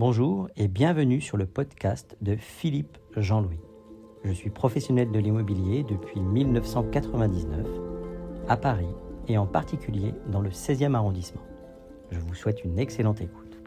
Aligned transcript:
Bonjour 0.00 0.48
et 0.56 0.66
bienvenue 0.66 1.20
sur 1.20 1.36
le 1.36 1.44
podcast 1.44 2.16
de 2.22 2.34
Philippe 2.34 2.96
Jean-Louis. 3.18 3.60
Je 4.24 4.32
suis 4.32 4.48
professionnel 4.48 5.12
de 5.12 5.18
l'immobilier 5.18 5.84
depuis 5.84 6.20
1999 6.20 7.66
à 8.48 8.56
Paris 8.56 8.88
et 9.28 9.36
en 9.36 9.46
particulier 9.46 10.14
dans 10.32 10.40
le 10.40 10.48
16e 10.48 10.94
arrondissement. 10.94 11.42
Je 12.10 12.18
vous 12.18 12.34
souhaite 12.34 12.64
une 12.64 12.78
excellente 12.78 13.20
écoute. 13.20 13.58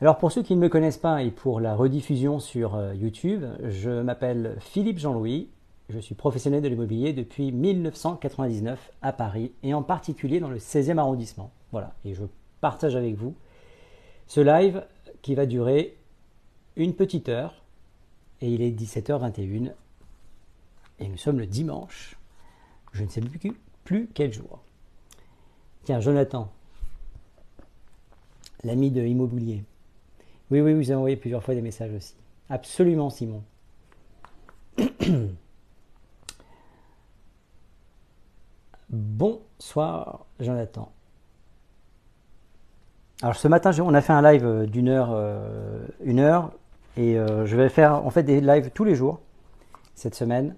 Alors 0.00 0.18
pour 0.18 0.32
ceux 0.32 0.42
qui 0.42 0.56
ne 0.56 0.60
me 0.60 0.68
connaissent 0.68 0.98
pas 0.98 1.22
et 1.22 1.30
pour 1.30 1.60
la 1.60 1.76
rediffusion 1.76 2.40
sur 2.40 2.74
euh, 2.74 2.92
YouTube, 2.92 3.44
je 3.62 4.02
m'appelle 4.02 4.56
Philippe 4.58 4.98
Jean-Louis, 4.98 5.50
je 5.88 6.00
suis 6.00 6.16
professionnel 6.16 6.62
de 6.62 6.68
l'immobilier 6.68 7.12
depuis 7.12 7.52
1999 7.52 8.90
à 9.02 9.12
Paris 9.12 9.52
et 9.62 9.72
en 9.72 9.84
particulier 9.84 10.40
dans 10.40 10.50
le 10.50 10.58
16e 10.58 10.98
arrondissement. 10.98 11.52
Voilà, 11.70 11.94
et 12.04 12.12
je 12.12 12.24
partage 12.60 12.96
avec 12.96 13.14
vous 13.14 13.36
ce 14.26 14.40
live 14.40 14.82
qui 15.24 15.34
va 15.34 15.46
durer 15.46 15.96
une 16.76 16.94
petite 16.94 17.28
heure. 17.30 17.64
Et 18.42 18.52
il 18.52 18.60
est 18.60 18.70
17h21. 18.70 19.72
Et 21.00 21.08
nous 21.08 21.16
sommes 21.16 21.38
le 21.38 21.46
dimanche. 21.46 22.18
Je 22.92 23.02
ne 23.02 23.08
sais 23.08 23.22
plus, 23.22 23.54
plus 23.84 24.10
quel 24.12 24.34
jour. 24.34 24.60
Tiens, 25.84 26.00
Jonathan, 26.00 26.52
l'ami 28.64 28.90
de 28.90 29.02
Immobilier. 29.02 29.64
Oui, 30.50 30.60
oui, 30.60 30.74
vous 30.74 30.90
avez 30.90 30.96
envoyé 30.96 31.16
plusieurs 31.16 31.42
fois 31.42 31.54
des 31.54 31.62
messages 31.62 31.94
aussi. 31.94 32.16
Absolument, 32.50 33.08
Simon. 33.08 33.42
Bonsoir, 38.90 40.26
Jonathan. 40.38 40.93
Alors 43.24 43.36
ce 43.36 43.48
matin, 43.48 43.70
on 43.80 43.94
a 43.94 44.02
fait 44.02 44.12
un 44.12 44.20
live 44.20 44.44
euh, 44.44 44.66
d'une 44.66 44.90
heure, 44.90 45.08
euh, 45.12 45.86
une 46.02 46.18
heure, 46.18 46.52
et 46.98 47.18
euh, 47.18 47.46
je 47.46 47.56
vais 47.56 47.70
faire 47.70 48.04
en 48.04 48.10
fait 48.10 48.22
des 48.22 48.42
lives 48.42 48.70
tous 48.74 48.84
les 48.84 48.94
jours 48.94 49.18
cette 49.94 50.14
semaine, 50.14 50.54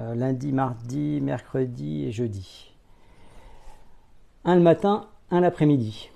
lundi, 0.00 0.52
mardi, 0.52 1.18
mercredi 1.22 2.04
et 2.04 2.12
jeudi. 2.12 2.74
Un 4.44 4.56
le 4.56 4.60
matin, 4.60 5.08
un 5.30 5.40
l'après-midi. 5.40 6.10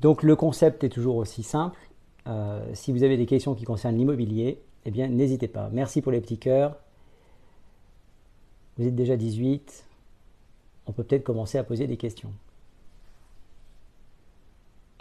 Donc 0.00 0.22
le 0.22 0.36
concept 0.36 0.84
est 0.84 0.88
toujours 0.88 1.16
aussi 1.16 1.42
simple. 1.42 1.80
si 2.74 2.92
vous 2.92 3.02
avez 3.02 3.16
des 3.16 3.26
questions 3.26 3.56
qui 3.56 3.64
concernent 3.64 3.96
l'immobilier, 3.96 4.62
eh 4.84 4.92
bien 4.92 5.08
n'hésitez 5.08 5.48
pas. 5.48 5.68
Merci 5.72 6.00
pour 6.00 6.12
les 6.12 6.20
petits 6.20 6.38
cœurs. 6.38 6.76
Vous 8.76 8.86
êtes 8.86 8.94
déjà 8.94 9.16
18 9.16 9.87
on 10.88 10.92
peut 10.92 11.04
peut-être 11.04 11.22
commencer 11.22 11.58
à 11.58 11.64
poser 11.64 11.86
des 11.86 11.98
questions. 11.98 12.32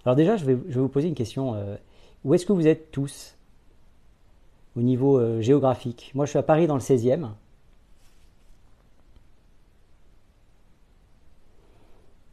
Alors 0.06 0.16
déjà, 0.16 0.38
je 0.38 0.46
vais, 0.46 0.54
vous 0.54 0.90
poser 0.90 1.08
une 1.08 1.16
question. 1.16 1.56
Euh, 1.56 1.76
où 2.24 2.34
est-ce 2.34 2.46
que 2.46 2.54
vous 2.54 2.68
êtes 2.68 2.92
tous 2.92 3.36
au 4.76 4.82
niveau 4.82 5.18
euh, 5.18 5.42
géographique? 5.42 6.12
Moi, 6.14 6.26
je 6.26 6.32
suis 6.32 6.40
à 6.40 6.44
Paris 6.44 6.68
dans 6.68 6.76
le 6.76 6.82
16e. 6.82 7.30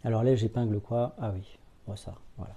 Alors 0.02 0.22
là, 0.22 0.34
j'épingle 0.34 0.80
quoi? 0.80 1.14
Ah 1.19 1.30
oui, 1.34 1.58
moi 1.86 1.97
ça, 1.97 2.14
voilà. 2.36 2.55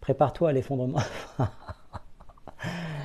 Prépare-toi 0.00 0.50
à 0.50 0.52
l'effondrement. 0.52 1.00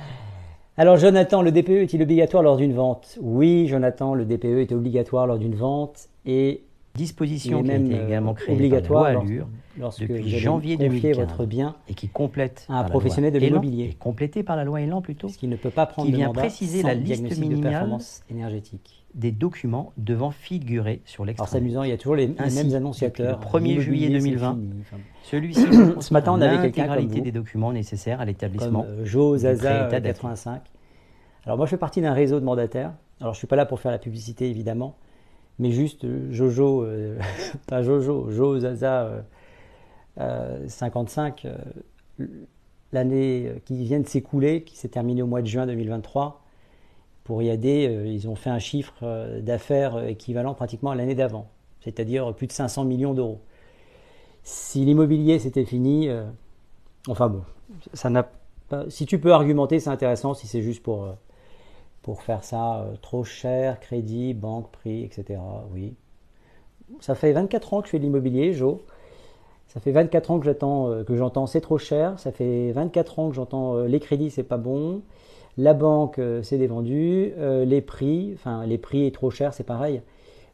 Alors 0.76 0.96
Jonathan, 0.96 1.40
le 1.40 1.52
DPE 1.52 1.70
est-il 1.70 2.02
obligatoire 2.02 2.42
lors 2.42 2.56
d'une 2.56 2.72
vente? 2.72 3.16
Oui, 3.20 3.68
Jonathan, 3.68 4.14
le 4.14 4.24
DPE 4.24 4.58
est 4.58 4.72
obligatoire 4.72 5.24
lors 5.28 5.38
d'une 5.38 5.54
vente 5.54 6.08
et 6.26 6.64
disposition 6.96 7.62
qui 7.62 7.68
même 7.68 7.90
également 7.90 8.34
créée 8.34 8.54
obligatoire 8.54 9.02
par 9.04 9.12
la 9.12 9.20
loi 9.20 9.46
lorsque 9.78 10.02
depuis 10.02 10.30
janvier 10.30 10.76
2015 10.76 11.16
votre 11.16 11.44
bien 11.44 11.74
et 11.88 11.94
qui 11.94 12.08
complète 12.08 12.66
un 12.68 12.84
professionnel 12.84 13.32
de 13.32 13.38
l'immobilier 13.38 13.86
et 13.90 13.94
complété 13.94 14.44
par 14.44 14.54
la 14.54 14.62
loi 14.62 14.80
Elan 14.80 15.02
plutôt 15.02 15.26
qui 15.26 15.48
ne 15.48 15.56
peut 15.56 15.70
pas 15.70 15.86
prendre 15.86 16.08
qui 16.08 16.14
vient 16.14 16.32
préciser 16.32 16.82
la 16.82 16.94
liste 16.94 17.36
minimale 17.36 17.56
de 17.56 17.62
performance 17.62 18.22
énergétique 18.30 19.04
des 19.14 19.32
documents 19.32 19.92
devant 19.96 20.30
figurer 20.32 21.00
sur 21.04 21.24
l'extrait. 21.24 21.44
Alors 21.44 21.52
c'est 21.52 21.58
amusant, 21.58 21.84
il 21.84 21.90
y 21.90 21.92
a 21.92 21.96
toujours 21.96 22.16
les, 22.16 22.26
mêmes 22.26 22.74
annonciateurs. 22.74 23.38
Le 23.40 23.58
1er 23.60 23.78
juillet 23.78 24.08
2020, 24.08 24.58
celui-ci 25.22 25.66
ce 26.00 26.12
matin 26.12 26.32
on 26.32 26.40
avait 26.40 26.70
quelqu'un 26.70 27.00
des 27.00 27.32
documents 27.32 27.72
nécessaires 27.72 28.20
à 28.20 28.24
l'établissement. 28.24 28.84
Euh, 28.88 29.04
Jo 29.04 29.36
Zaza 29.36 29.88
85. 29.88 30.62
Alors 31.44 31.56
moi 31.56 31.66
je 31.66 31.70
fais 31.70 31.76
partie 31.76 32.00
d'un 32.00 32.12
réseau 32.12 32.40
de 32.40 32.44
mandataires. 32.44 32.92
Alors 33.20 33.34
je 33.34 33.38
suis 33.38 33.46
pas 33.46 33.56
là 33.56 33.66
pour 33.66 33.80
faire 33.80 33.92
la 33.92 33.98
publicité 33.98 34.48
évidemment, 34.48 34.96
mais 35.58 35.70
juste 35.70 36.04
euh, 36.04 36.32
Jojo, 36.32 36.82
euh, 36.82 37.18
pas 37.66 37.82
Jojo, 37.82 38.30
Jo 38.30 38.58
Zaza 38.60 39.24
55, 40.68 41.46
l'année 42.92 43.52
qui 43.64 43.82
vient 43.84 43.98
de 43.98 44.06
s'écouler, 44.06 44.62
qui 44.62 44.76
s'est 44.76 44.88
terminée 44.88 45.22
au 45.22 45.26
mois 45.26 45.42
de 45.42 45.46
juin 45.48 45.66
2023 45.66 46.44
pour 47.24 47.42
IAD, 47.42 47.64
euh, 47.64 48.06
ils 48.06 48.28
ont 48.28 48.36
fait 48.36 48.50
un 48.50 48.58
chiffre 48.58 48.94
euh, 49.02 49.40
d'affaires 49.40 49.96
euh, 49.96 50.06
équivalent 50.06 50.54
pratiquement 50.54 50.90
à 50.90 50.94
l'année 50.94 51.14
d'avant, 51.14 51.48
c'est-à-dire 51.80 52.34
plus 52.34 52.46
de 52.46 52.52
500 52.52 52.84
millions 52.84 53.14
d'euros. 53.14 53.40
Si 54.42 54.84
l'immobilier 54.84 55.38
c'était 55.38 55.64
fini, 55.64 56.10
enfin 57.08 57.30
bon, 57.30 57.42
ça 57.94 58.10
n'a 58.10 58.28
pas, 58.68 58.84
si 58.90 59.06
tu 59.06 59.18
peux 59.18 59.32
argumenter, 59.32 59.80
c'est 59.80 59.88
intéressant. 59.88 60.34
Si 60.34 60.46
c'est 60.46 60.60
juste 60.60 60.82
pour, 60.82 61.16
pour 62.04 62.22
faire 62.22 62.44
ça 62.44 62.86
trop 63.02 63.24
cher, 63.24 63.80
crédit, 63.80 64.34
banque, 64.34 64.70
prix, 64.70 65.02
etc. 65.02 65.40
Oui. 65.72 65.96
Ça 67.00 67.16
fait 67.16 67.32
24 67.32 67.74
ans 67.74 67.80
que 67.80 67.88
je 67.88 67.90
fais 67.90 67.98
de 67.98 68.04
l'immobilier, 68.04 68.52
Jo. 68.52 68.82
Ça 69.66 69.80
fait 69.80 69.90
24 69.90 70.30
ans 70.30 70.38
que 70.38 70.44
j'attends, 70.44 71.02
que 71.04 71.16
j'entends 71.16 71.46
c'est 71.46 71.60
trop 71.60 71.78
cher. 71.78 72.16
Ça 72.20 72.30
fait 72.30 72.70
24 72.70 73.18
ans 73.18 73.28
que 73.30 73.34
j'entends 73.34 73.78
les 73.84 73.98
crédits 73.98 74.30
c'est 74.30 74.44
pas 74.44 74.58
bon. 74.58 75.02
La 75.56 75.74
banque, 75.74 76.18
euh, 76.18 76.42
c'est 76.42 76.58
des 76.58 76.66
vendus. 76.66 77.32
Euh, 77.38 77.64
les 77.64 77.80
prix, 77.80 78.32
enfin, 78.34 78.66
les 78.66 78.78
prix 78.78 79.06
est 79.06 79.14
trop 79.14 79.30
cher, 79.30 79.54
c'est 79.54 79.64
pareil. 79.64 80.02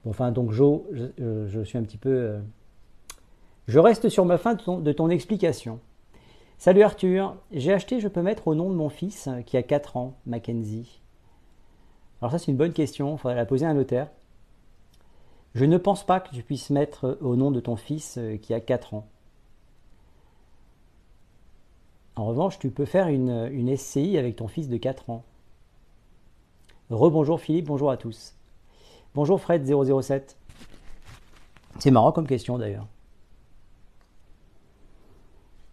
enfin, 0.06 0.31
donc, 0.31 0.53
Jo, 0.53 0.87
je, 0.93 1.62
suis 1.65 1.78
un 1.78 1.82
petit 1.82 1.97
peu. 1.97 2.11
Euh, 2.11 2.38
je 3.67 3.78
reste 3.78 4.09
sur 4.09 4.25
ma 4.25 4.37
fin 4.37 4.55
de 4.55 4.93
ton, 4.93 5.09
explication. 5.09 5.81
Salut 6.59 6.82
Arthur, 6.82 7.37
j'ai 7.53 7.72
acheté, 7.72 8.00
je 8.00 8.09
peux 8.09 8.21
mettre 8.21 8.49
au 8.49 8.55
nom 8.55 8.69
de 8.69 8.75
mon 8.75 8.91
fils 8.91 9.31
qui 9.47 9.56
a 9.56 9.62
4 9.62 9.97
ans, 9.97 10.19
Mackenzie. 10.27 11.00
Alors, 12.20 12.32
ça, 12.32 12.38
c'est 12.38 12.50
une 12.50 12.56
bonne 12.56 12.72
question, 12.72 13.14
il 13.14 13.19
faudrait 13.19 13.36
la 13.36 13.47
poser 13.47 13.66
à 13.66 13.70
un 13.70 13.75
notaire. 13.75 14.08
Je 15.54 15.64
ne 15.64 15.78
pense 15.78 16.04
pas 16.04 16.20
que 16.20 16.34
tu 16.34 16.42
puisses 16.42 16.70
mettre 16.70 17.19
au 17.20 17.34
nom 17.34 17.50
de 17.50 17.60
ton 17.60 17.76
fils 17.76 18.19
qui 18.42 18.54
a 18.54 18.60
4 18.60 18.94
ans. 18.94 19.08
En 22.20 22.26
revanche, 22.26 22.58
tu 22.58 22.70
peux 22.70 22.84
faire 22.84 23.08
une, 23.08 23.76
SCI 23.76 24.19
avec 24.19 24.36
ton 24.36 24.47
fils 24.47 24.69
de 24.69 24.76
4 24.76 25.08
ans. 25.08 25.25
Rebonjour 26.91 27.41
Philippe, 27.41 27.66
bonjour 27.66 27.91
à 27.91 27.97
tous. 27.97 28.34
Bonjour 29.14 29.41
Fred007. 29.41 30.37
C'est 31.78 31.91
marrant 31.91 32.12
comme 32.12 32.26
question 32.26 32.58
d'ailleurs. 32.58 32.87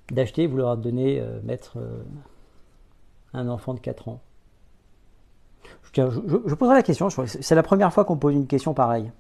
D'acheter, 0.10 0.48
vous 0.48 0.56
leur 0.56 0.78
donner, 0.78 1.20
euh, 1.20 1.42
mettre 1.42 1.80
euh, 1.80 2.02
un 3.34 3.50
enfant 3.50 3.74
de 3.74 3.80
4 3.80 4.08
ans. 4.08 4.22
Je, 5.94 6.54
poserai 6.56 6.76
la 6.76 6.84
question, 6.84 7.10
c'est 7.10 7.56
la 7.56 7.64
première 7.64 7.92
fois 7.92 8.06
qu'on 8.06 8.18
pose 8.18 8.34
une 8.36 8.48
question 8.48 8.74
pareille. 8.74 9.12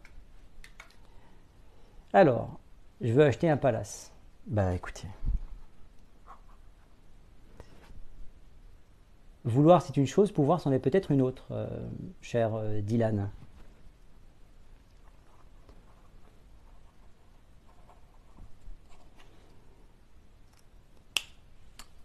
Alors, 2.13 2.59
je 3.01 3.11
veux 3.13 3.23
acheter 3.23 3.49
un 3.49 3.57
palace. 3.57 4.11
Bah 4.47 4.73
écoutez, 4.73 5.07
Vouloir, 9.47 9.81
c'est 9.81 9.95
une 9.95 10.07
chose, 10.07 10.33
pouvoir, 10.33 10.59
c'en 10.59 10.73
est 10.73 10.79
peut-être 10.79 11.09
une 11.09 11.21
autre, 11.21 11.45
euh, 11.51 11.67
cher 12.21 12.53
euh, 12.55 12.81
Dylan. 12.81 13.29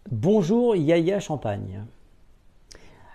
Bonjour 0.09 0.75
Yaya 0.77 1.19
Champagne. 1.19 1.85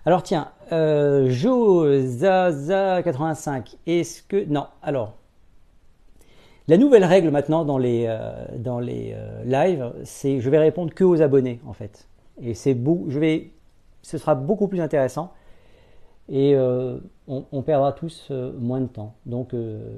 Alors 0.04 0.22
tiens, 0.22 0.52
euh, 0.72 1.28
Zaza85, 1.28 3.76
est-ce 3.86 4.22
que... 4.22 4.44
Non, 4.44 4.66
alors, 4.82 5.14
la 6.66 6.76
nouvelle 6.76 7.04
règle 7.04 7.30
maintenant 7.30 7.64
dans 7.64 7.78
les, 7.78 8.04
euh, 8.08 8.30
dans 8.56 8.78
les 8.78 9.16
lives, 9.44 9.92
c'est 10.04 10.40
je 10.40 10.50
vais 10.50 10.58
répondre 10.58 10.92
que 10.94 11.04
aux 11.04 11.22
abonnés 11.22 11.60
en 11.66 11.72
fait. 11.72 12.06
Et 12.40 12.54
c'est 12.54 12.74
beau, 12.74 13.06
je 13.08 13.18
vais 13.18 13.50
ce 14.02 14.18
sera 14.18 14.34
beaucoup 14.34 14.68
plus 14.68 14.80
intéressant 14.80 15.32
et 16.30 16.54
euh, 16.54 16.98
on, 17.26 17.62
perdra 17.62 17.92
tous 17.92 18.28
euh, 18.30 18.52
moins 18.58 18.80
de 18.80 18.86
temps. 18.86 19.14
Donc, 19.26 19.54
euh, 19.54 19.96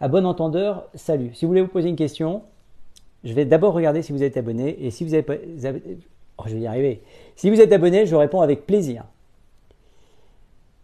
à 0.00 0.08
bon 0.08 0.26
entendeur, 0.26 0.88
salut. 0.94 1.30
Si 1.34 1.44
vous 1.44 1.50
voulez 1.50 1.62
vous 1.62 1.68
poser 1.68 1.88
une 1.88 1.96
question, 1.96 2.42
je 3.24 3.32
vais 3.32 3.44
d'abord 3.44 3.74
regarder 3.74 4.02
si 4.02 4.12
vous 4.12 4.22
êtes 4.22 4.36
abonné 4.36 4.84
et 4.84 4.90
si 4.90 5.04
vous 5.04 5.14
êtes, 5.14 5.30
Oh, 6.38 6.44
je 6.46 6.54
vais 6.54 6.60
y 6.60 6.66
arriver. 6.66 7.02
Si 7.36 7.50
vous 7.50 7.60
êtes 7.60 7.72
abonné, 7.72 8.06
je 8.06 8.14
réponds 8.14 8.40
avec 8.40 8.66
plaisir. 8.66 9.04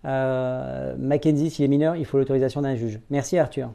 Euh, 0.05 0.95
Mackenzie, 0.99 1.51
s'il 1.51 1.65
est 1.65 1.69
mineur, 1.69 1.97
il 1.97 2.05
faut 2.05 2.19
l'autorisation 2.19 2.61
d'un 2.63 2.75
juge. 2.75 3.01
Merci 3.09 3.39
Arthur. 3.39 3.71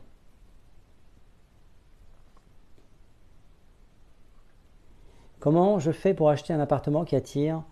Comment 5.40 5.80
je 5.80 5.92
fais 5.92 6.14
pour 6.14 6.30
acheter 6.30 6.54
un 6.54 6.60
appartement 6.60 7.06
qui 7.06 7.16
attire? 7.16 7.64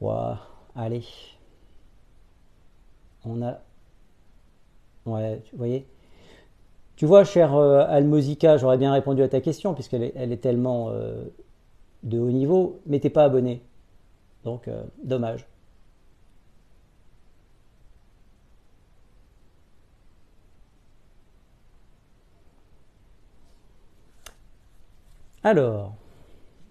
Waouh, 0.00 0.36
allez. 0.76 1.04
On 3.24 3.42
a. 3.42 3.58
Ouais, 5.06 5.42
vous 5.52 5.58
voyez 5.58 5.86
Tu 6.96 7.04
vois, 7.04 7.24
cher 7.24 7.54
euh, 7.54 7.84
Almozika, 7.88 8.56
j'aurais 8.58 8.78
bien 8.78 8.92
répondu 8.92 9.22
à 9.22 9.28
ta 9.28 9.40
question, 9.40 9.74
puisqu'elle 9.74 10.04
est, 10.04 10.12
elle 10.14 10.32
est 10.32 10.38
tellement 10.38 10.90
euh, 10.90 11.24
de 12.04 12.18
haut 12.18 12.30
niveau, 12.30 12.80
mais 12.86 13.00
t'es 13.00 13.10
pas 13.10 13.24
abonné. 13.24 13.62
Donc, 14.44 14.68
euh, 14.68 14.84
dommage. 15.02 15.46
Alors, 25.42 25.94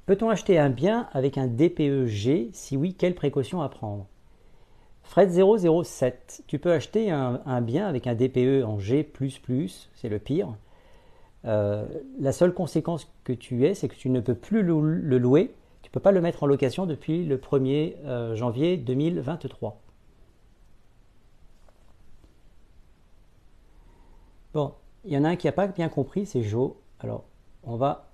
peut-on 0.07 0.29
acheter 0.29 0.57
un 0.57 0.69
bien 0.69 1.07
avec 1.13 1.37
un 1.37 1.47
DPEG 1.47 2.49
Si 2.53 2.77
oui, 2.77 2.95
quelles 2.95 3.15
précautions 3.15 3.61
à 3.61 3.69
prendre? 3.69 4.07
Fred 5.03 5.29
007, 5.31 6.43
tu 6.47 6.57
peux 6.59 6.71
acheter 6.71 7.11
un, 7.11 7.61
bien 7.61 7.87
avec 7.87 8.07
un 8.07 8.15
DPE 8.15 8.63
en 8.65 8.79
G, 8.79 9.07
c'est 9.95 10.09
le 10.09 10.17
pire. 10.17 10.55
Euh, 11.45 11.85
la 12.19 12.31
seule 12.31 12.53
conséquence 12.53 13.11
que 13.23 13.33
tu 13.33 13.65
aies, 13.65 13.73
c'est 13.73 13.89
que 13.89 13.95
tu 13.95 14.09
ne 14.09 14.19
peux 14.19 14.35
plus 14.35 14.63
le, 14.63 15.17
louer, 15.17 15.53
tu 15.81 15.89
ne 15.89 15.91
peux 15.91 15.99
pas 15.99 16.11
le 16.11 16.21
mettre 16.21 16.43
en 16.43 16.47
location 16.47 16.85
depuis 16.85 17.25
le 17.25 17.37
1er 17.37 17.95
euh, 18.05 18.35
janvier 18.35 18.77
2023. 18.77 19.81
Bon, 24.53 24.73
il 25.03 25.11
y 25.11 25.17
en 25.17 25.23
a 25.23 25.29
un 25.29 25.35
qui 25.35 25.47
n'a 25.47 25.51
pas 25.51 25.67
bien 25.67 25.89
compris, 25.89 26.25
c'est 26.25 26.43
Joe. 26.43 26.71
Alors, 26.99 27.25
on 27.63 27.75
va 27.75 28.09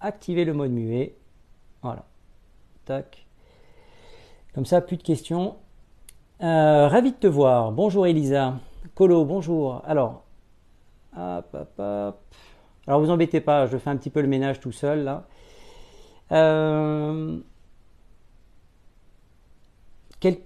activer 0.00 0.44
le 0.44 0.52
mode 0.52 0.72
muet. 0.72 1.16
Voilà. 1.82 2.04
Tac. 2.84 3.26
Comme 4.54 4.66
ça, 4.66 4.80
plus 4.80 4.96
de 4.96 5.02
questions. 5.02 5.56
Euh, 6.42 6.88
ravi 6.88 7.12
de 7.12 7.16
te 7.16 7.26
voir. 7.26 7.72
Bonjour 7.72 8.06
Elisa. 8.06 8.54
Colo, 8.94 9.24
bonjour. 9.24 9.82
Alors, 9.86 10.24
hop, 11.16 11.46
hop, 11.54 11.72
hop. 11.78 12.20
Alors, 12.88 13.00
vous 13.00 13.10
embêtez 13.10 13.40
pas, 13.40 13.66
je 13.66 13.76
fais 13.76 13.90
un 13.90 13.96
petit 13.96 14.10
peu 14.10 14.20
le 14.20 14.26
ménage 14.26 14.58
tout 14.58 14.72
seul 14.72 15.04
là. 15.04 15.28
Euh, 16.32 17.38
il 20.22 20.36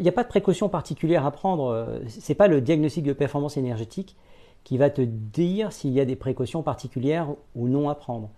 n'y 0.00 0.08
a, 0.08 0.12
pas 0.12 0.22
de 0.22 0.28
précaution 0.28 0.70
particulière 0.70 1.26
à 1.26 1.30
prendre. 1.30 2.00
C'est 2.08 2.34
pas 2.34 2.48
le 2.48 2.62
diagnostic 2.62 3.04
de 3.04 3.12
performance 3.12 3.58
énergétique 3.58 4.16
qui 4.64 4.78
va 4.78 4.88
te 4.88 5.02
dire 5.02 5.72
s'il 5.72 5.90
y 5.90 6.00
a 6.00 6.04
des 6.04 6.16
précautions 6.16 6.62
particulières 6.62 7.28
ou 7.54 7.68
non 7.68 7.90
à 7.90 7.94
prendre. 7.94 8.30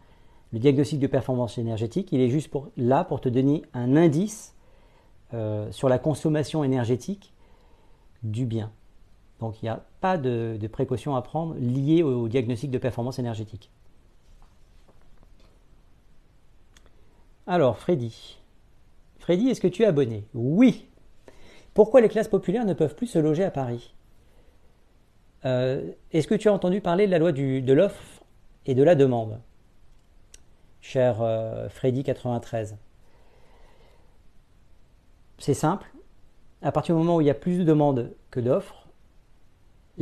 Le 0.53 0.59
diagnostic 0.59 0.99
de 0.99 1.07
performance 1.07 1.57
énergétique, 1.59 2.09
il 2.13 2.21
est 2.21 2.29
juste 2.29 2.53
là 2.77 3.05
pour 3.05 3.21
te 3.21 3.29
donner 3.29 3.63
un 3.75 3.97
indice 3.97 4.55
euh, 5.35 5.71
sur 5.71 5.89
la 5.89 5.99
consommation 5.99 6.63
énergétique 6.63 7.33
du 8.23 8.45
bien. 8.45 8.71
Donc 9.43 9.61
il 9.61 9.65
n'y 9.65 9.71
a 9.71 9.85
pas 10.01 10.19
de, 10.19 10.57
précautions 10.71 11.17
à 11.17 11.23
prendre 11.23 11.57
liées 11.57 12.05
au, 12.05 12.29
diagnostic 12.29 12.71
de 12.71 12.79
performance 12.79 13.19
énergétique. 13.19 13.71
Alors, 17.49 17.77
Freddy. 17.77 18.39
Freddy, 19.19 19.49
est-ce 19.49 19.61
que 19.61 19.67
tu 19.67 19.83
es 19.83 19.87
abonné? 19.87 20.25
Oui. 20.33 20.87
Pourquoi 21.75 22.01
les 22.01 22.09
classes 22.09 22.29
populaires 22.29 22.65
ne 22.65 22.73
peuvent 22.73 22.95
plus 22.95 23.09
se 23.09 23.19
loger 23.19 23.43
à 23.43 23.51
Paris? 23.51 23.93
Euh, 25.45 25.91
Est-ce 26.13 26.29
que 26.29 26.37
tu 26.37 26.49
as 26.49 26.53
entendu 26.53 26.81
parler 26.81 27.07
de 27.07 27.11
la 27.11 27.19
loi 27.19 27.33
de 27.33 27.73
l'offre 27.73 28.23
et 28.65 28.77
de 28.77 28.83
la 28.85 28.95
demande? 28.95 29.41
Cher 30.81 31.21
euh, 31.21 31.69
Freddy93 31.69 32.77
C'est 35.39 35.55
simple. 35.55 35.91
À 36.63 36.71
partir 36.71 36.95
du 36.95 37.01
moment 37.01 37.17
où 37.17 37.21
il 37.21 37.27
y 37.27 37.31
a 37.31 37.35
plus 37.35 37.59
de 37.59 37.65
demandes 37.65 38.13
que 38.31 38.39
d'offres, 38.39 38.82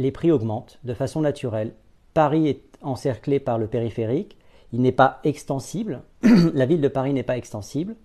les 0.00 0.10
prix 0.10 0.30
augmentent 0.30 0.78
de 0.84 0.94
façon 0.94 1.20
naturelle. 1.20 1.72
Paris 2.14 2.48
est 2.48 2.62
encerclé 2.82 3.40
par 3.40 3.58
le 3.58 3.66
périphérique. 3.66 4.36
Il 4.72 4.80
n'est 4.80 4.92
pas 4.92 5.20
extensible. 5.24 6.02
La 6.54 6.66
ville 6.66 6.80
de 6.80 6.88
Paris 6.88 7.12
n'est 7.12 7.22
pas 7.22 7.36
extensible. 7.36 7.96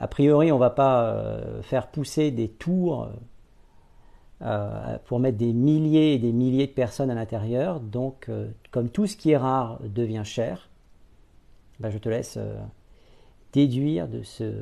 A 0.00 0.08
priori, 0.08 0.52
on 0.52 0.56
ne 0.56 0.60
va 0.60 0.70
pas 0.70 1.02
euh, 1.02 1.62
faire 1.62 1.88
pousser 1.88 2.30
des 2.30 2.48
tours 2.48 3.08
euh, 4.42 4.98
pour 5.06 5.18
mettre 5.18 5.38
des 5.38 5.52
milliers 5.52 6.14
et 6.14 6.18
des 6.18 6.32
milliers 6.32 6.66
de 6.66 6.72
personnes 6.72 7.10
à 7.10 7.14
l'intérieur. 7.14 7.80
Donc, 7.80 8.30
comme 8.70 8.88
tout 8.88 9.06
ce 9.06 9.16
qui 9.16 9.32
est 9.32 9.36
rare 9.36 9.80
devient 9.82 10.22
cher, 10.24 10.68
bah, 11.80 11.90
je 11.90 11.98
te 11.98 12.08
laisse 12.08 12.36
euh, 12.36 12.56
déduire 13.52 14.08
de 14.08 14.22
ce 14.22 14.52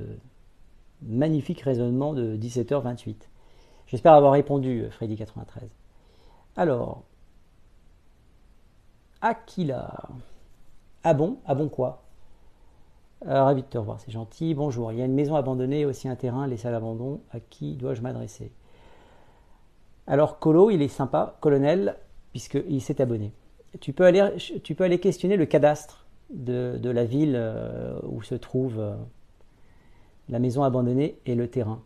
magnifique 1.02 1.60
raisonnement 1.60 2.12
de 2.12 2.36
17h28. 2.36 3.16
J'espère 3.86 4.12
avoir 4.12 4.32
répondu, 4.32 4.82
euh, 4.82 4.90
Freddy93. 4.90 5.68
Alors, 6.56 7.02
Aquila. 9.20 10.08
Ah 11.04 11.12
bon? 11.12 11.36
Ah 11.44 11.54
bon 11.54 11.68
quoi? 11.68 12.02
Euh, 13.26 13.42
Ravi 13.42 13.62
de 13.62 13.66
te 13.66 13.76
revoir, 13.76 14.00
c'est 14.00 14.10
gentil. 14.10 14.54
Bonjour. 14.54 14.90
Il 14.90 14.98
y 14.98 15.02
a 15.02 15.04
une 15.04 15.14
maison 15.14 15.36
abandonnée, 15.36 15.84
aussi 15.84 16.08
un 16.08 16.16
terrain 16.16 16.46
laissé 16.46 16.66
à 16.68 16.70
l'abandon. 16.70 17.20
À 17.30 17.40
qui 17.40 17.74
dois-je 17.74 18.00
m'adresser? 18.00 18.50
Alors, 20.06 20.38
Colo, 20.38 20.70
il 20.70 20.80
est 20.80 20.88
sympa, 20.88 21.36
colonel, 21.40 21.96
puisqu'il 22.32 22.80
s'est 22.80 23.02
abonné. 23.02 23.32
Tu 23.80 23.92
peux, 23.92 24.04
aller, 24.04 24.98
questionner 24.98 25.36
le 25.36 25.44
cadastre 25.44 26.06
de, 26.30 26.80
la 26.82 27.04
ville 27.04 27.34
euh, 27.36 27.98
où 28.04 28.22
se 28.22 28.34
trouve 28.34 28.80
euh, 28.80 28.94
la 30.30 30.38
maison 30.38 30.62
abandonnée 30.62 31.18
et 31.26 31.34
le 31.34 31.48
terrain. 31.48 31.82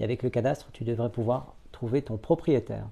Et 0.00 0.04
avec 0.04 0.22
le 0.22 0.30
cadastre, 0.30 0.70
tu 0.72 0.84
devrais 0.84 1.10
pouvoir 1.10 1.54
trouver 1.72 2.00
ton 2.00 2.16
propriétaire. 2.16 2.86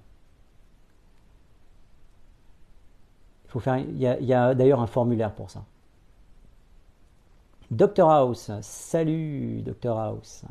Il, 3.43 3.43
il 3.66 3.98
y 3.98 4.34
a, 4.34 4.54
d'ailleurs 4.54 4.80
un 4.80 4.86
formulaire 4.86 5.32
pour 5.32 5.50
ça. 5.50 5.64
Dr 7.70 8.08
House, 8.08 8.50
salut 8.60 9.62
Dr 9.62 9.98
House. 9.98 10.44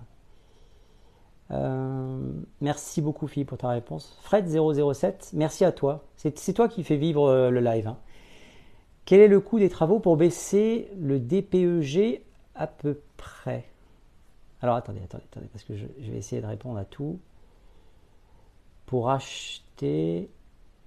Euh, 1.52 2.18
merci 2.62 3.02
beaucoup 3.02 3.28
Philippe 3.28 3.50
pour 3.50 3.58
ta 3.58 3.70
réponse. 3.70 4.18
Fred007, 4.26 5.32
merci 5.34 5.66
à 5.66 5.72
toi. 5.72 6.04
C'est 6.16 6.54
toi 6.54 6.68
qui 6.68 6.84
fais 6.84 6.98
vivre 6.98 7.50
le 7.50 7.60
live. 7.60 7.88
Hein. 7.88 7.98
Quel 9.06 9.20
est 9.20 9.28
le 9.28 9.40
coût 9.40 9.60
des 9.60 9.70
travaux 9.70 10.00
pour 10.00 10.16
baisser 10.16 10.90
le 10.98 11.20
DPEG 11.20 12.22
à 12.56 12.68
peu 12.68 13.02
près? 13.18 13.66
Alors 14.62 14.78
attendez, 14.78 15.02
attendez, 15.04 15.26
attendez, 15.30 15.48
parce 15.52 15.66
que 15.66 15.76
je, 15.76 15.86
vais 15.86 16.18
essayer 16.18 16.42
de 16.42 16.48
répondre 16.48 16.80
à 16.80 16.86
tout. 16.86 17.20
Pour 18.86 19.10
acheter... 19.10 20.30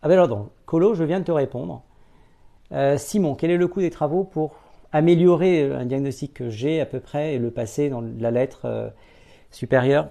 Ah 0.01 0.09
ben 0.09 0.15
alors 0.19 0.49
Colo, 0.65 0.95
je 0.95 1.05
viens 1.05 1.21
de 1.21 1.25
te 1.25 1.33
répondre. 1.33 1.83
Euh, 2.73 2.99
Simon, 2.99 3.35
quel 3.35 3.51
est 3.51 3.57
le 3.57 3.69
coût 3.69 3.81
des 3.81 3.91
travaux 3.91 4.25
pour 4.25 4.57
améliorer 4.93 5.73
un 5.73 5.85
diagnostic 5.85 6.35
que 6.35 6.51
j'ai 6.51 6.81
à 6.81 6.87
peu 6.87 7.01
près 7.01 7.35
et 7.35 7.39
le 7.39 7.51
passer 7.51 7.89
dans 7.89 8.03
la 8.19 8.31
lettre 8.31 8.63
euh, 8.65 8.89
supérieure? 9.51 10.09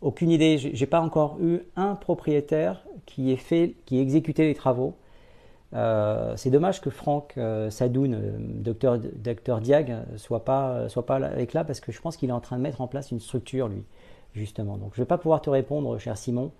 Aucune 0.00 0.30
idée. 0.30 0.58
J'ai 0.58 0.86
pas 0.86 1.00
encore 1.00 1.38
eu 1.40 1.60
un 1.76 1.94
propriétaire 1.94 2.82
qui 3.06 3.32
ait 3.32 3.36
fait, 3.36 3.74
qui 3.86 3.98
ait 3.98 4.02
exécuté 4.02 4.44
les 4.44 4.54
travaux. 4.54 4.96
Euh, 5.74 6.34
c'est 6.36 6.50
dommage 6.50 6.80
que 6.80 6.90
Franck 6.90 7.34
euh, 7.38 7.70
Sadoun, 7.70 8.14
euh, 8.14 8.36
docteur, 8.38 8.98
docteur 8.98 9.60
Diag, 9.60 9.96
soit 10.16 10.44
pas, 10.44 10.88
soit 10.88 11.06
pas 11.06 11.16
avec 11.16 11.54
là 11.54 11.64
parce 11.64 11.80
que 11.80 11.92
je 11.92 12.00
pense 12.00 12.16
qu'il 12.16 12.28
est 12.28 12.34
en 12.34 12.40
train 12.40 12.56
de 12.58 12.62
mettre 12.62 12.80
en 12.80 12.88
place 12.88 13.10
une 13.10 13.20
structure, 13.20 13.68
lui, 13.68 13.84
justement. 14.34 14.76
Donc 14.76 14.90
je 14.94 15.00
ne 15.00 15.04
vais 15.04 15.08
pas 15.08 15.18
pouvoir 15.18 15.40
te 15.40 15.50
répondre, 15.50 15.98
cher 15.98 16.16
Simon. 16.16 16.52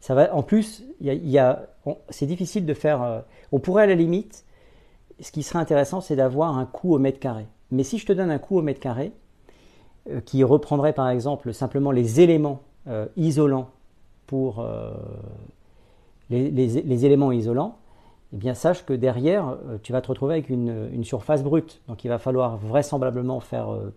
Ça 0.00 0.14
va, 0.14 0.34
en 0.34 0.42
plus, 0.42 0.84
c'est 2.08 2.26
difficile 2.26 2.66
de 2.66 2.74
faire. 2.74 3.24
on 3.52 3.58
pourrait 3.58 3.82
à 3.84 3.86
la 3.86 3.94
limite, 3.94 4.44
ce 5.20 5.30
qui 5.30 5.42
serait 5.42 5.58
intéressant, 5.58 6.00
c'est 6.00 6.16
d'avoir 6.16 6.56
un 6.56 6.66
coût 6.66 6.94
au 6.94 6.98
mètre 6.98 7.18
carré. 7.18 7.46
Mais 7.70 7.84
si 7.84 7.98
je 7.98 8.06
te 8.06 8.12
donne 8.12 8.30
un 8.30 8.38
coût 8.38 8.58
au 8.58 8.62
mètre 8.62 8.80
carré, 8.80 9.12
qui 10.24 10.42
reprendrait 10.42 10.94
par 10.94 11.10
exemple 11.10 11.52
simplement 11.52 11.90
les 11.90 12.20
éléments 12.20 12.62
isolants 13.16 13.70
pour 14.30 14.60
euh, 14.60 14.92
les, 16.30 17.04
éléments 17.04 17.32
isolants, 17.32 17.78
eh 18.32 18.36
bien 18.36 18.54
sache 18.54 18.86
que 18.86 18.92
derrière, 18.92 19.48
euh, 19.48 19.78
tu 19.82 19.90
vas 19.90 20.00
te 20.00 20.06
retrouver 20.06 20.34
avec 20.34 20.48
une, 20.48 21.02
surface 21.02 21.42
brute. 21.42 21.80
Donc 21.88 22.04
il 22.04 22.08
va 22.08 22.18
falloir 22.18 22.56
vraisemblablement 22.56 23.40
faire 23.40 23.72
euh, 23.72 23.92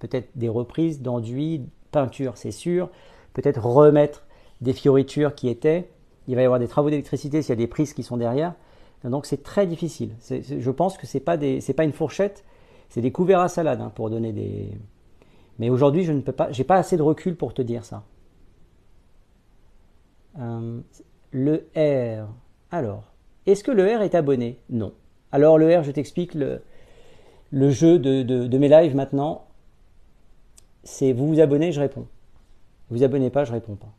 peut-être 0.00 0.30
des 0.34 0.48
reprises 0.48 1.00
d'enduit, 1.00 1.64
peinture, 1.92 2.36
c'est 2.36 2.50
sûr, 2.50 2.90
peut-être 3.34 3.64
remettre 3.64 4.26
des 4.60 4.72
fioritures 4.72 5.34
qui 5.34 5.48
étaient. 5.48 5.88
Il 6.26 6.34
va 6.34 6.42
y 6.42 6.44
avoir 6.44 6.60
des 6.60 6.68
travaux 6.68 6.90
d'électricité 6.90 7.42
s'il 7.42 7.50
y 7.50 7.52
a 7.52 7.56
des 7.56 7.66
prises 7.66 7.94
qui 7.94 8.02
sont 8.02 8.16
derrière. 8.16 8.54
Donc 9.04 9.26
c'est 9.26 9.42
très 9.42 9.66
difficile. 9.66 10.10
je 10.20 10.70
pense 10.70 10.98
que 10.98 11.06
ce 11.06 11.18
n'est 11.18 11.24
pas, 11.24 11.38
pas 11.38 11.84
une 11.84 11.92
fourchette, 11.92 12.44
c'est 12.88 13.00
des 13.00 13.12
couverts 13.12 13.40
à 13.40 13.48
salade 13.48 13.80
hein, 13.80 13.92
pour 13.94 14.10
donner 14.10 14.32
des... 14.32 14.70
Mais 15.58 15.70
aujourd'hui, 15.70 16.04
je 16.04 16.12
ne 16.12 16.20
peux 16.20 16.32
pas, 16.32 16.50
j'ai 16.52 16.64
pas 16.64 16.76
assez 16.76 16.96
de 16.96 17.02
recul 17.02 17.36
pour 17.36 17.52
te 17.54 17.62
dire 17.62 17.84
ça. 17.84 18.04
Euh, 20.38 20.80
le 21.30 21.68
R. 21.76 22.28
Alors, 22.70 23.04
est-ce 23.46 23.64
que 23.64 23.70
le 23.70 23.84
R 23.84 24.02
est 24.02 24.14
abonné? 24.14 24.58
Non. 24.70 24.92
Alors 25.32 25.58
le 25.58 25.76
R, 25.76 25.82
je 25.82 25.90
t'explique 25.90 26.34
le, 26.34 26.62
le 27.50 27.70
jeu 27.70 27.98
de, 27.98 28.22
de, 28.22 28.58
mes 28.58 28.68
lives 28.68 28.94
maintenant. 28.94 29.46
C'est 30.84 31.12
vous 31.12 31.28
vous 31.28 31.40
abonnez, 31.40 31.72
je 31.72 31.80
réponds. 31.80 32.06
Vous 32.88 32.98
vous 32.98 33.02
abonnez 33.02 33.30
pas, 33.30 33.44
je 33.44 33.52
réponds 33.52 33.74
pas. 33.74 33.92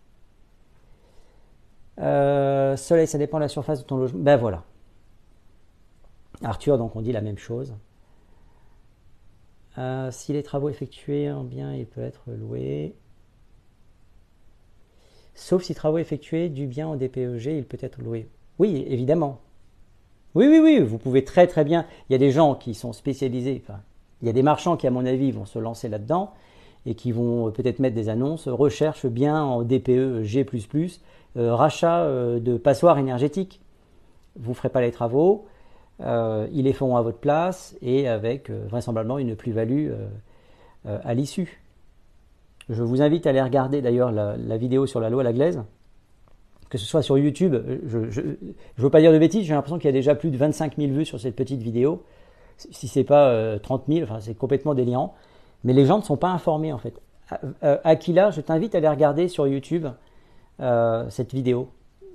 Euh, 2.00 2.78
soleil, 2.78 3.08
ça 3.08 3.18
dépend 3.18 3.38
de 3.38 3.44
la 3.44 3.50
surface 3.50 3.80
de 3.80 3.86
ton 3.86 3.98
logement. 3.98 4.20
Ben 4.20 4.38
voilà. 4.38 4.64
Arthur, 6.44 6.78
donc 6.78 6.96
on 6.96 7.02
dit 7.02 7.12
la 7.12 7.22
même 7.22 7.38
chose. 7.38 7.74
Euh, 9.78 10.10
si 10.12 10.34
les 10.34 10.44
travaux 10.44 10.70
effectués 10.70 11.32
en 11.32 11.44
bien, 11.44 11.74
il 11.76 11.86
peut 11.86 12.02
être 12.02 12.24
loué. 12.28 12.96
Sauf 15.36 15.64
si 15.64 15.74
travaux 15.74 15.98
effectués 15.98 16.50
du 16.50 16.68
bien 16.68 16.88
en 16.88 16.96
DPEG, 16.96 17.46
il 17.46 17.66
peut 17.66 17.78
être 17.82 18.02
loué. 18.02 18.30
Oui, 18.58 18.86
évidemment. 18.88 19.40
Oui, 20.36 20.48
oui, 20.48 20.60
oui, 20.62 20.80
vous 20.80 20.98
pouvez 20.98 21.24
très 21.24 21.48
très 21.48 21.64
bien. 21.64 21.86
Il 22.10 22.14
y 22.14 22.16
a 22.16 22.20
des 22.20 22.32
gens 22.32 22.56
qui 22.56 22.74
sont 22.74 22.94
spécialisés, 22.94 23.64
il 24.22 24.28
y 24.28 24.30
a 24.30 24.34
des 24.34 24.44
marchands 24.44 24.78
qui, 24.78 24.86
à 24.86 24.92
mon 24.92 25.06
avis, 25.06 25.32
vont 25.32 25.46
se 25.46 25.60
lancer 25.60 25.88
là-dedans 25.88 26.34
et 26.86 26.96
qui 26.96 27.12
vont 27.12 27.52
peut-être 27.52 27.80
mettre 27.80 27.96
des 27.96 28.10
annonces, 28.10 28.48
recherche 28.48 29.06
bien 29.06 29.42
en 29.42 29.64
DPE 29.64 30.24
G, 30.24 30.46
euh, 31.38 31.54
rachat 31.54 32.02
euh, 32.02 32.40
de 32.40 32.58
passoires 32.58 32.98
énergétiques. 32.98 33.62
Vous 34.36 34.52
ne 34.52 34.56
ferez 34.56 34.70
pas 34.70 34.82
les 34.82 34.92
travaux, 34.92 35.46
euh, 36.02 36.48
ils 36.52 36.64
les 36.64 36.74
feront 36.74 36.96
à 36.96 37.02
votre 37.02 37.20
place 37.20 37.76
et 37.82 38.08
avec 38.08 38.50
vraisemblablement 38.50 39.18
une 39.20 39.36
plus-value 39.36 39.92
à 40.86 41.14
l'issue. 41.14 41.62
Je 42.70 42.84
vous 42.84 43.02
invite 43.02 43.28
à 43.28 43.32
aller 43.32 43.42
regarder 43.42 43.82
d'ailleurs 43.82 44.12
la, 44.12 44.58
vidéo 44.58 44.86
sur 44.86 45.02
la 45.02 45.10
loi 45.10 45.24
Laglaise, 45.24 45.62
que 46.70 46.78
ce 46.78 46.86
soit 46.86 47.02
sur 47.02 47.18
YouTube. 47.18 47.56
Je 47.86 47.98
ne 47.98 48.36
veux 48.78 48.90
pas 48.90 49.02
dire 49.02 49.12
de 49.12 49.20
bêtises, 49.20 49.46
j'ai 49.46 49.54
l'impression 49.54 49.78
qu'il 49.78 49.88
y 49.88 49.90
a 49.90 49.94
déjà 49.94 50.16
plus 50.16 50.32
de 50.32 50.38
25 50.38 50.78
000 50.78 50.94
vues 50.94 51.06
sur 51.06 51.20
cette 51.20 51.36
petite 51.36 51.62
vidéo. 51.62 52.04
Si 52.58 52.88
ce 52.88 53.00
n'est 53.00 53.06
pas 53.06 53.60
30 53.60 53.84
000, 53.90 54.04
enfin, 54.04 54.20
c'est 54.22 54.36
complètement 54.36 54.74
délirant. 54.74 55.16
Mais 55.64 55.74
les 55.74 55.86
gens 55.86 55.98
ne 55.98 56.04
sont 56.04 56.18
pas 56.18 56.30
informés 56.30 56.74
en 56.74 56.78
fait. 56.78 57.02
Aquila, 57.62 58.32
je 58.32 58.42
t'invite 58.42 58.74
à 58.74 58.80
aller 58.80 58.88
regarder 58.88 59.28
sur 59.28 59.48
YouTube 59.48 59.88
euh, 60.62 61.10
cette 61.10 61.34
vidéo 61.34 61.70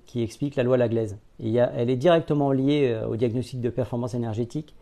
qui 0.07 0.23
explique 0.23 0.57
la 0.57 0.63
loi 0.63 0.77
Laglaise. 0.77 1.17
Elle 1.43 1.89
est 1.89 1.97
directement 1.97 2.53
liée 2.53 2.93
euh, 2.93 3.07
au 3.09 3.17
diagnostic 3.17 3.61
de 3.61 3.71
performance 3.71 4.15
énergétique 4.15 4.75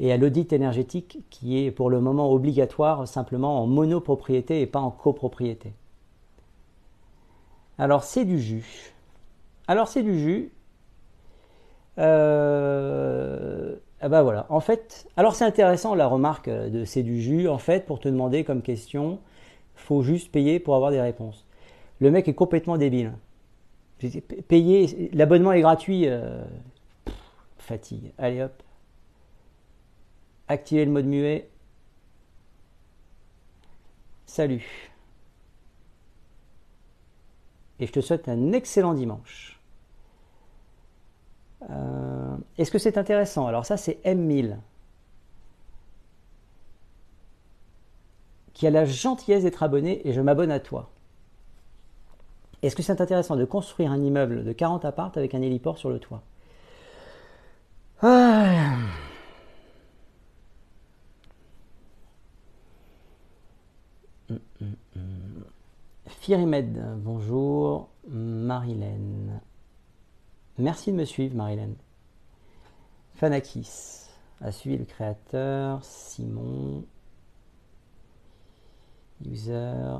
et 0.00 0.12
à 0.12 0.16
l'audit 0.16 0.52
énergétique 0.52 1.18
qui 1.30 1.64
est 1.64 1.70
pour 1.70 1.90
le 1.90 2.00
moment 2.00 2.32
obligatoire 2.32 3.06
simplement 3.06 3.62
en 3.62 3.66
monopropriété 3.66 4.62
et 4.62 4.66
pas 4.66 4.80
en 4.80 4.90
copropriété. 4.90 5.74
Alors 7.78 8.02
c'est 8.02 8.24
du 8.24 8.40
jus. 8.40 8.94
Alors 9.66 9.88
c'est 9.88 10.02
du 10.02 10.18
jus. 10.18 10.52
Euh, 11.98 13.76
ah 14.02 14.08
bah 14.08 14.22
voilà. 14.24 14.46
En 14.48 14.60
fait, 14.60 15.06
alors 15.16 15.36
c'est 15.36 15.44
intéressant 15.44 15.94
la 15.94 16.08
remarque 16.08 16.50
de 16.50 16.84
c'est 16.84 17.04
du 17.04 17.22
jus. 17.22 17.48
En 17.48 17.58
fait, 17.58 17.86
pour 17.86 18.00
te 18.00 18.08
demander 18.08 18.42
comme 18.42 18.60
question, 18.60 19.20
faut 19.76 20.02
juste 20.02 20.32
payer 20.32 20.58
pour 20.58 20.74
avoir 20.74 20.90
des 20.90 21.00
réponses. 21.00 21.46
Le 22.00 22.10
mec 22.10 22.26
est 22.26 22.34
complètement 22.34 22.76
débile. 22.78 23.12
Payer, 24.48 25.10
l'abonnement 25.12 25.52
est 25.52 25.60
gratuit. 25.60 26.08
Euh, 26.08 26.42
fatigue. 27.58 28.12
Allez 28.18 28.42
hop. 28.42 28.62
Activer 30.48 30.84
le 30.84 30.90
mode 30.90 31.06
muet. 31.06 31.48
Salut. 34.26 34.90
Et 37.78 37.86
je 37.86 37.92
te 37.92 38.00
souhaite 38.00 38.28
un 38.28 38.52
excellent 38.52 38.94
dimanche. 38.94 39.60
Euh, 41.70 42.36
est-ce 42.58 42.70
que 42.70 42.78
c'est 42.78 42.98
intéressant? 42.98 43.46
Alors 43.46 43.66
ça 43.66 43.76
c'est 43.76 44.00
M1000 44.04 44.56
qui 48.54 48.66
a 48.66 48.70
la 48.70 48.84
gentillesse 48.84 49.42
d'être 49.42 49.62
abonné 49.62 50.06
et 50.06 50.12
je 50.12 50.20
m'abonne 50.20 50.50
à 50.50 50.60
toi. 50.60 50.90
Est-ce 52.62 52.76
que 52.76 52.82
c'est 52.82 53.00
intéressant 53.00 53.36
de 53.36 53.44
construire 53.44 53.90
un 53.90 54.02
immeuble 54.02 54.44
de 54.44 54.52
40 54.52 54.84
appartes 54.84 55.16
avec 55.16 55.34
un 55.34 55.42
héliport 55.42 55.78
sur 55.78 55.90
le 55.90 55.98
toit? 55.98 56.22
Ah. 58.02 58.76
Firimed, 66.06 66.80
bonjour. 66.98 67.88
Marilène. 68.08 69.40
Merci 70.58 70.92
de 70.92 70.96
me 70.96 71.04
suivre, 71.04 71.34
Marilène. 71.34 71.76
Fanakis 73.14 74.08
a 74.40 74.52
suivi 74.52 74.76
le 74.76 74.84
créateur. 74.84 75.82
Simon. 75.82 76.84
User. 79.24 79.98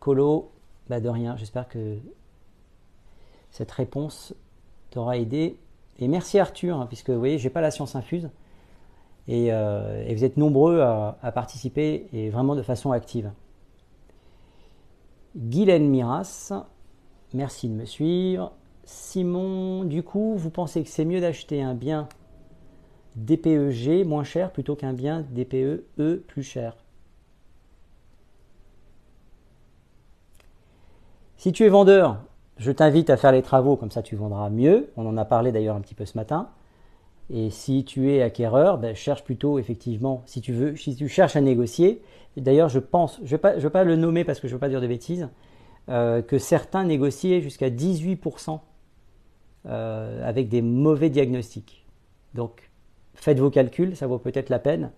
Colo. 0.00 0.50
Bah 0.88 1.00
de 1.00 1.08
rien, 1.08 1.36
j'espère 1.36 1.68
que 1.68 1.98
cette 3.50 3.70
réponse 3.70 4.34
t'aura 4.90 5.18
aidé. 5.18 5.58
Et 5.98 6.08
merci 6.08 6.38
Arthur, 6.38 6.78
hein, 6.78 6.86
puisque 6.86 7.10
vous 7.10 7.18
voyez, 7.18 7.38
j'ai 7.38 7.50
pas 7.50 7.60
la 7.60 7.70
science 7.70 7.94
infuse. 7.94 8.30
Et, 9.26 9.52
euh, 9.52 10.10
vous 10.10 10.24
êtes 10.24 10.38
nombreux 10.38 10.80
à, 10.80 11.32
participer 11.34 12.08
et 12.12 12.30
vraiment 12.30 12.54
de 12.54 12.62
façon 12.62 12.92
active. 12.92 13.30
Guylaine 15.36 15.88
Miras, 15.88 16.52
merci 17.34 17.68
de 17.68 17.74
me 17.74 17.84
suivre. 17.84 18.52
Simon, 18.90 19.84
du 19.84 20.02
coup, 20.02 20.34
vous 20.38 20.48
pensez 20.48 20.82
que 20.82 20.88
c'est 20.88 21.04
mieux 21.04 21.20
d'acheter 21.20 21.60
un 21.60 21.74
bien 21.74 22.08
DPEG 23.16 24.06
moins 24.06 24.24
cher 24.24 24.50
plutôt 24.50 24.76
qu'un 24.76 24.94
bien 24.94 25.26
DPE 25.30 25.84
E 25.98 26.24
plus 26.26 26.42
cher? 26.42 26.74
Si 31.36 31.52
tu 31.52 31.64
es 31.64 31.68
vendeur, 31.68 32.16
je 32.56 32.72
t'invite 32.72 33.10
à 33.10 33.18
faire 33.18 33.30
les 33.30 33.42
travaux, 33.42 33.76
comme 33.76 33.90
ça 33.90 34.02
tu 34.02 34.16
vendras 34.16 34.48
mieux. 34.48 34.90
On 34.96 35.04
en 35.04 35.18
a 35.18 35.26
parlé 35.26 35.52
d'ailleurs 35.52 35.76
un 35.76 35.82
petit 35.82 35.94
peu 35.94 36.06
ce 36.06 36.16
matin. 36.16 36.48
Et 37.28 37.50
si 37.50 37.84
tu 37.84 38.10
es 38.10 38.22
acquéreur, 38.22 38.78
ben, 38.78 38.94
cherche 38.94 39.22
plutôt 39.22 39.58
effectivement, 39.58 40.22
si 40.24 40.40
tu 40.40 40.54
veux, 40.54 40.76
si 40.76 40.96
tu 40.96 41.08
cherches 41.08 41.36
à 41.36 41.42
négocier. 41.42 42.00
D'ailleurs, 42.38 42.70
je 42.70 42.78
pense, 42.78 43.20
je 43.22 43.36
ne 43.36 43.40
vais, 43.42 43.58
vais, 43.58 43.70
pas 43.70 43.84
le 43.84 43.96
nommer 43.96 44.24
parce 44.24 44.40
que 44.40 44.48
je 44.48 44.54
ne 44.54 44.56
veux 44.56 44.60
pas 44.60 44.70
dire 44.70 44.80
de 44.80 44.86
bêtises, 44.86 45.28
euh, 45.90 46.22
que 46.22 46.38
certains 46.38 46.84
négociaient 46.84 47.42
jusqu'à 47.42 47.68
18% 47.68 48.60
euh, 49.66 50.26
avec 50.26 50.48
des 50.48 50.62
mauvais 50.62 51.10
diagnostics. 51.10 51.86
Donc, 52.34 52.70
faites 53.14 53.38
vos 53.38 53.50
calculs, 53.50 53.96
ça 53.96 54.06
vaut 54.06 54.18
peut-être 54.18 54.50
la 54.50 54.58
peine. 54.58 54.92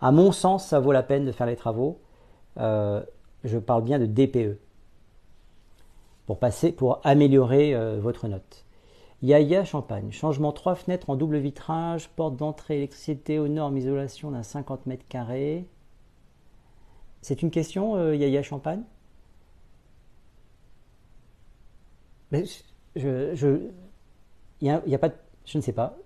À 0.00 0.10
mon 0.12 0.32
sens, 0.32 0.66
ça 0.66 0.80
vaut 0.80 0.92
la 0.92 1.02
peine 1.02 1.24
de 1.24 1.32
faire 1.32 1.46
les 1.46 1.56
travaux. 1.56 2.00
Euh, 2.58 3.02
je 3.44 3.58
parle 3.58 3.84
bien 3.84 3.98
de 3.98 4.06
DPE 4.06 4.58
pour, 6.26 6.38
passer, 6.38 6.72
pour 6.72 7.00
améliorer 7.04 7.74
euh, 7.74 7.98
votre 8.00 8.26
note. 8.28 8.64
Yaya 9.22 9.64
Champagne, 9.64 10.10
changement 10.12 10.52
3 10.52 10.74
fenêtres 10.74 11.10
en 11.10 11.16
double 11.16 11.38
vitrage, 11.38 12.08
porte 12.10 12.36
d'entrée 12.36 12.76
électricité 12.76 13.38
aux 13.38 13.48
normes 13.48 13.76
isolation 13.76 14.30
d'un 14.30 14.42
50 14.42 14.86
mètres 14.86 15.06
carrés. 15.08 15.66
C'est 17.22 17.42
une 17.42 17.50
question, 17.50 18.12
Yaya 18.12 18.42
Champagne? 18.42 18.82
Je, 22.32 23.34
je, 23.34 23.70
y 24.62 24.70
a, 24.70 24.82
y 24.86 24.94
a 24.94 24.98
pas 24.98 25.10
je 25.46 25.58
ne 25.58 25.62
sais 25.62 25.72
pas. 25.72 25.96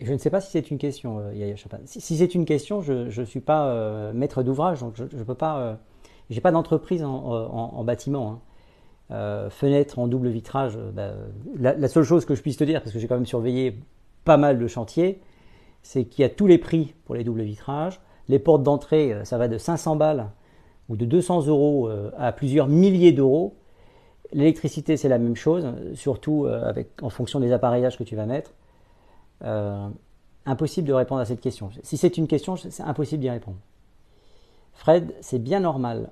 Je 0.00 0.12
ne 0.12 0.18
sais 0.18 0.30
pas 0.30 0.40
si 0.40 0.50
c'est 0.50 0.70
une 0.70 0.78
question, 0.78 1.18
euh, 1.20 1.34
Yaya 1.34 1.54
Si, 1.84 2.16
c'est 2.16 2.34
une 2.34 2.44
question, 2.44 2.80
je 2.80 3.20
ne 3.20 3.24
suis 3.24 3.40
pas 3.40 3.68
euh, 3.68 4.12
maître 4.12 4.42
d'ouvrage, 4.42 4.80
donc 4.80 4.94
je 4.96 5.04
ne 5.04 5.24
peux 5.24 5.34
pas. 5.34 5.58
Euh, 5.60 5.74
j'ai 6.30 6.40
pas 6.40 6.50
d'entreprise 6.50 7.04
en, 7.04 7.84
bâtiment. 7.84 8.40
Hein. 9.10 9.48
fenêtre 9.50 9.98
en 9.98 10.08
double 10.08 10.28
vitrage, 10.28 10.78
bah, 10.78 11.12
la, 11.58 11.88
seule 11.88 12.04
chose 12.04 12.24
que 12.24 12.34
je 12.34 12.40
puisse 12.40 12.56
te 12.56 12.64
dire, 12.64 12.80
parce 12.80 12.92
que 12.92 12.98
j'ai 12.98 13.06
quand 13.06 13.16
même 13.16 13.26
surveillé 13.26 13.78
pas 14.24 14.38
mal 14.38 14.58
de 14.58 14.66
chantiers, 14.66 15.20
c'est 15.82 16.04
qu'il 16.04 16.22
y 16.22 16.24
a 16.24 16.30
tous 16.30 16.46
les 16.46 16.58
prix 16.58 16.94
pour 17.04 17.14
les 17.14 17.24
doubles 17.24 17.42
vitrages. 17.42 18.00
Les 18.28 18.38
portes 18.38 18.62
d'entrée, 18.62 19.14
ça 19.24 19.36
va 19.36 19.48
de 19.48 19.58
500 19.58 19.96
balles 19.96 20.30
de 20.96 21.04
200 21.04 21.46
euros 21.46 21.90
à 22.16 22.32
plusieurs 22.32 22.68
milliers 22.68 23.12
d'euros. 23.12 23.54
L'électricité, 24.32 24.96
c'est 24.96 25.08
la 25.08 25.18
même 25.18 25.36
chose, 25.36 25.66
surtout 25.94 26.46
avec, 26.46 27.02
en 27.02 27.10
fonction 27.10 27.40
des 27.40 27.52
appareillages 27.52 27.98
que 27.98 28.04
tu 28.04 28.16
vas 28.16 28.26
mettre. 28.26 28.52
Euh, 29.44 29.88
impossible 30.44 30.88
de 30.88 30.92
répondre 30.92 31.20
à 31.20 31.24
cette 31.24 31.40
question. 31.40 31.70
Si 31.82 31.96
c'est 31.96 32.16
une 32.16 32.26
question, 32.26 32.56
c'est 32.56 32.82
impossible 32.82 33.20
d'y 33.20 33.30
répondre. 33.30 33.58
Fred, 34.72 35.14
c'est 35.20 35.38
bien 35.38 35.60
normal. 35.60 36.10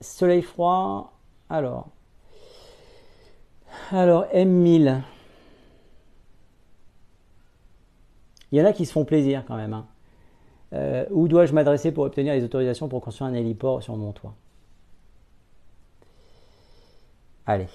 Soleil 0.00 0.42
froid, 0.42 1.12
alors. 1.48 1.88
Alors, 3.92 4.26
M1000. 4.34 5.02
Il 8.50 8.58
y 8.58 8.62
en 8.62 8.64
a 8.64 8.72
qui 8.72 8.86
se 8.86 8.92
font 8.92 9.04
plaisir 9.04 9.44
quand 9.46 9.56
même. 9.56 9.72
Hein. 9.72 9.86
Euh, 10.72 11.04
où 11.10 11.28
dois-je 11.28 11.52
m'adresser 11.52 11.92
pour 11.92 12.04
obtenir 12.04 12.34
les 12.34 12.44
autorisations 12.44 12.88
pour 12.88 13.00
construire 13.02 13.30
un 13.30 13.34
héliport 13.34 13.82
sur 13.82 13.96
mon 13.96 14.12
toit? 14.12 14.34
Allez. 17.46 17.68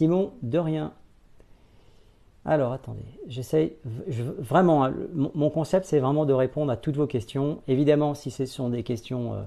Simon, 0.00 0.32
de 0.42 0.58
rien. 0.58 0.94
Alors, 2.46 2.72
attendez, 2.72 3.04
j'essaye 3.26 3.74
vraiment. 4.06 4.84
Hein, 4.86 4.94
mon 5.12 5.50
concept, 5.50 5.84
c'est 5.84 5.98
vraiment 5.98 6.24
de 6.24 6.32
répondre 6.32 6.72
à 6.72 6.78
toutes 6.78 6.96
vos 6.96 7.06
questions. 7.06 7.60
Évidemment, 7.68 8.14
si 8.14 8.30
ce 8.30 8.46
sont 8.46 8.70
des 8.70 8.82
questions 8.82 9.34
euh, 9.34 9.42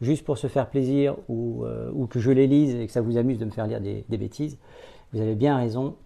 juste 0.00 0.24
pour 0.24 0.38
se 0.38 0.46
faire 0.46 0.68
plaisir 0.68 1.16
euh, 1.30 1.90
ou, 1.92 2.06
que 2.06 2.18
je 2.18 2.30
les 2.30 2.46
lise 2.46 2.74
et 2.74 2.86
que 2.86 2.92
ça 2.92 3.00
vous 3.00 3.16
amuse 3.16 3.38
de 3.38 3.44
me 3.44 3.50
faire 3.50 3.66
lire 3.66 3.80
des, 3.80 4.04
bêtises, 4.18 4.58
vous 5.12 5.20
avez 5.20 5.34
bien 5.34 5.56
raison. 5.56 5.96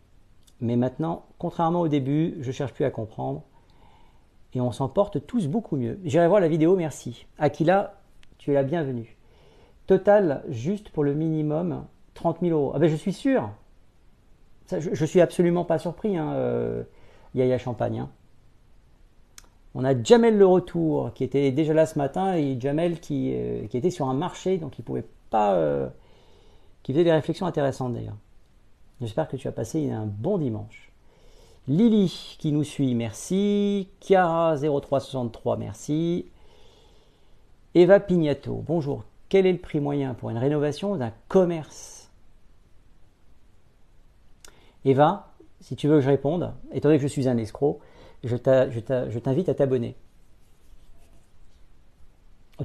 Mais 0.61 0.77
maintenant, 0.77 1.25
contrairement 1.39 1.81
au 1.81 1.89
début, 1.89 2.37
je 2.41 2.53
cherche 2.53 2.73
plus 2.73 2.85
à 2.85 2.91
comprendre 2.91 3.43
et 4.55 4.61
on 4.61 4.73
s'en 4.73 4.89
porte 4.89 5.27
tous 5.27 5.49
beaucoup 5.49 5.77
mieux. 5.77 5.99
J'irai 6.05 6.29
voir 6.29 6.41
la 6.41 6.49
vidéo, 6.49 6.77
merci. 6.77 7.27
Aquila, 7.39 8.01
tu 8.39 8.51
es 8.51 8.55
la 8.55 8.63
bienvenue. 8.63 9.17
Total, 9.87 10.45
juste 10.49 10.91
pour 10.91 11.03
le 11.03 11.15
minimum, 11.15 11.85
30 12.15 12.41
000 12.43 12.57
euros. 12.57 12.73
Ah 12.75 12.79
ben 12.79 12.89
je 12.89 12.97
suis 12.97 13.13
sûr 13.13 13.51
je, 14.79 14.91
ne 14.91 15.07
suis 15.07 15.21
absolument 15.21 15.65
pas 15.65 15.79
surpris, 15.79 16.17
hein, 16.17 16.33
euh, 16.35 16.83
Yaya 17.35 17.59
Champagne. 17.59 18.01
Hein. 18.01 18.11
On 19.75 19.85
a 19.85 20.01
Jamel 20.03 20.37
le 20.37 20.47
retour 20.47 21.13
qui 21.15 21.23
était 21.25 21.53
déjà 21.53 21.73
là 21.73 21.87
ce 21.87 21.99
matin 21.99 22.35
et 22.35 22.59
Jamel 22.59 22.99
qui, 22.99 23.33
euh, 23.35 23.67
était 23.73 23.91
sur 23.91 24.09
un 24.09 24.15
marché 24.15 24.59
donc 24.59 24.79
il 24.79 24.83
pouvait 24.83 25.07
pas. 25.31 25.55
Euh, 25.55 25.89
qui 26.83 26.93
faisait 26.93 27.05
des 27.05 27.13
réflexions 27.13 27.47
intéressantes 27.47 27.93
d'ailleurs. 27.95 28.17
J'espère 29.01 29.29
que 29.29 29.37
tu 29.37 29.49
as 29.49 29.53
passé 29.53 29.91
un 29.91 30.07
bon 30.07 30.39
dimanche. 30.39 30.91
Lily 31.69 32.37
qui 32.39 32.53
nous 32.53 32.65
suit, 32.65 32.95
merci. 32.95 33.89
Chiara0363, 34.03 35.59
merci. 35.59 36.27
Eva 37.75 38.01
Pignato, 38.01 38.65
bonjour. 38.67 39.05
Quel 39.29 39.47
est 39.47 39.53
le 39.53 39.59
prix 39.59 39.79
moyen 39.79 40.15
pour 40.15 40.31
une 40.31 40.39
rénovation 40.39 40.97
d'un 40.97 41.13
commerce? 41.29 42.11
Eva, 44.85 45.29
si 45.61 45.77
tu 45.77 45.87
veux 45.87 45.97
que 45.97 46.01
je 46.01 46.09
réponde, 46.09 46.53
étant 46.73 46.89
donné 46.89 46.99
que 46.99 47.03
je 47.03 47.09
suis 47.09 47.29
un 47.29 47.37
escroc, 47.37 47.81
je 48.25 48.37
t'invite 48.37 49.49
à 49.49 49.55
t'abonner. 49.55 49.97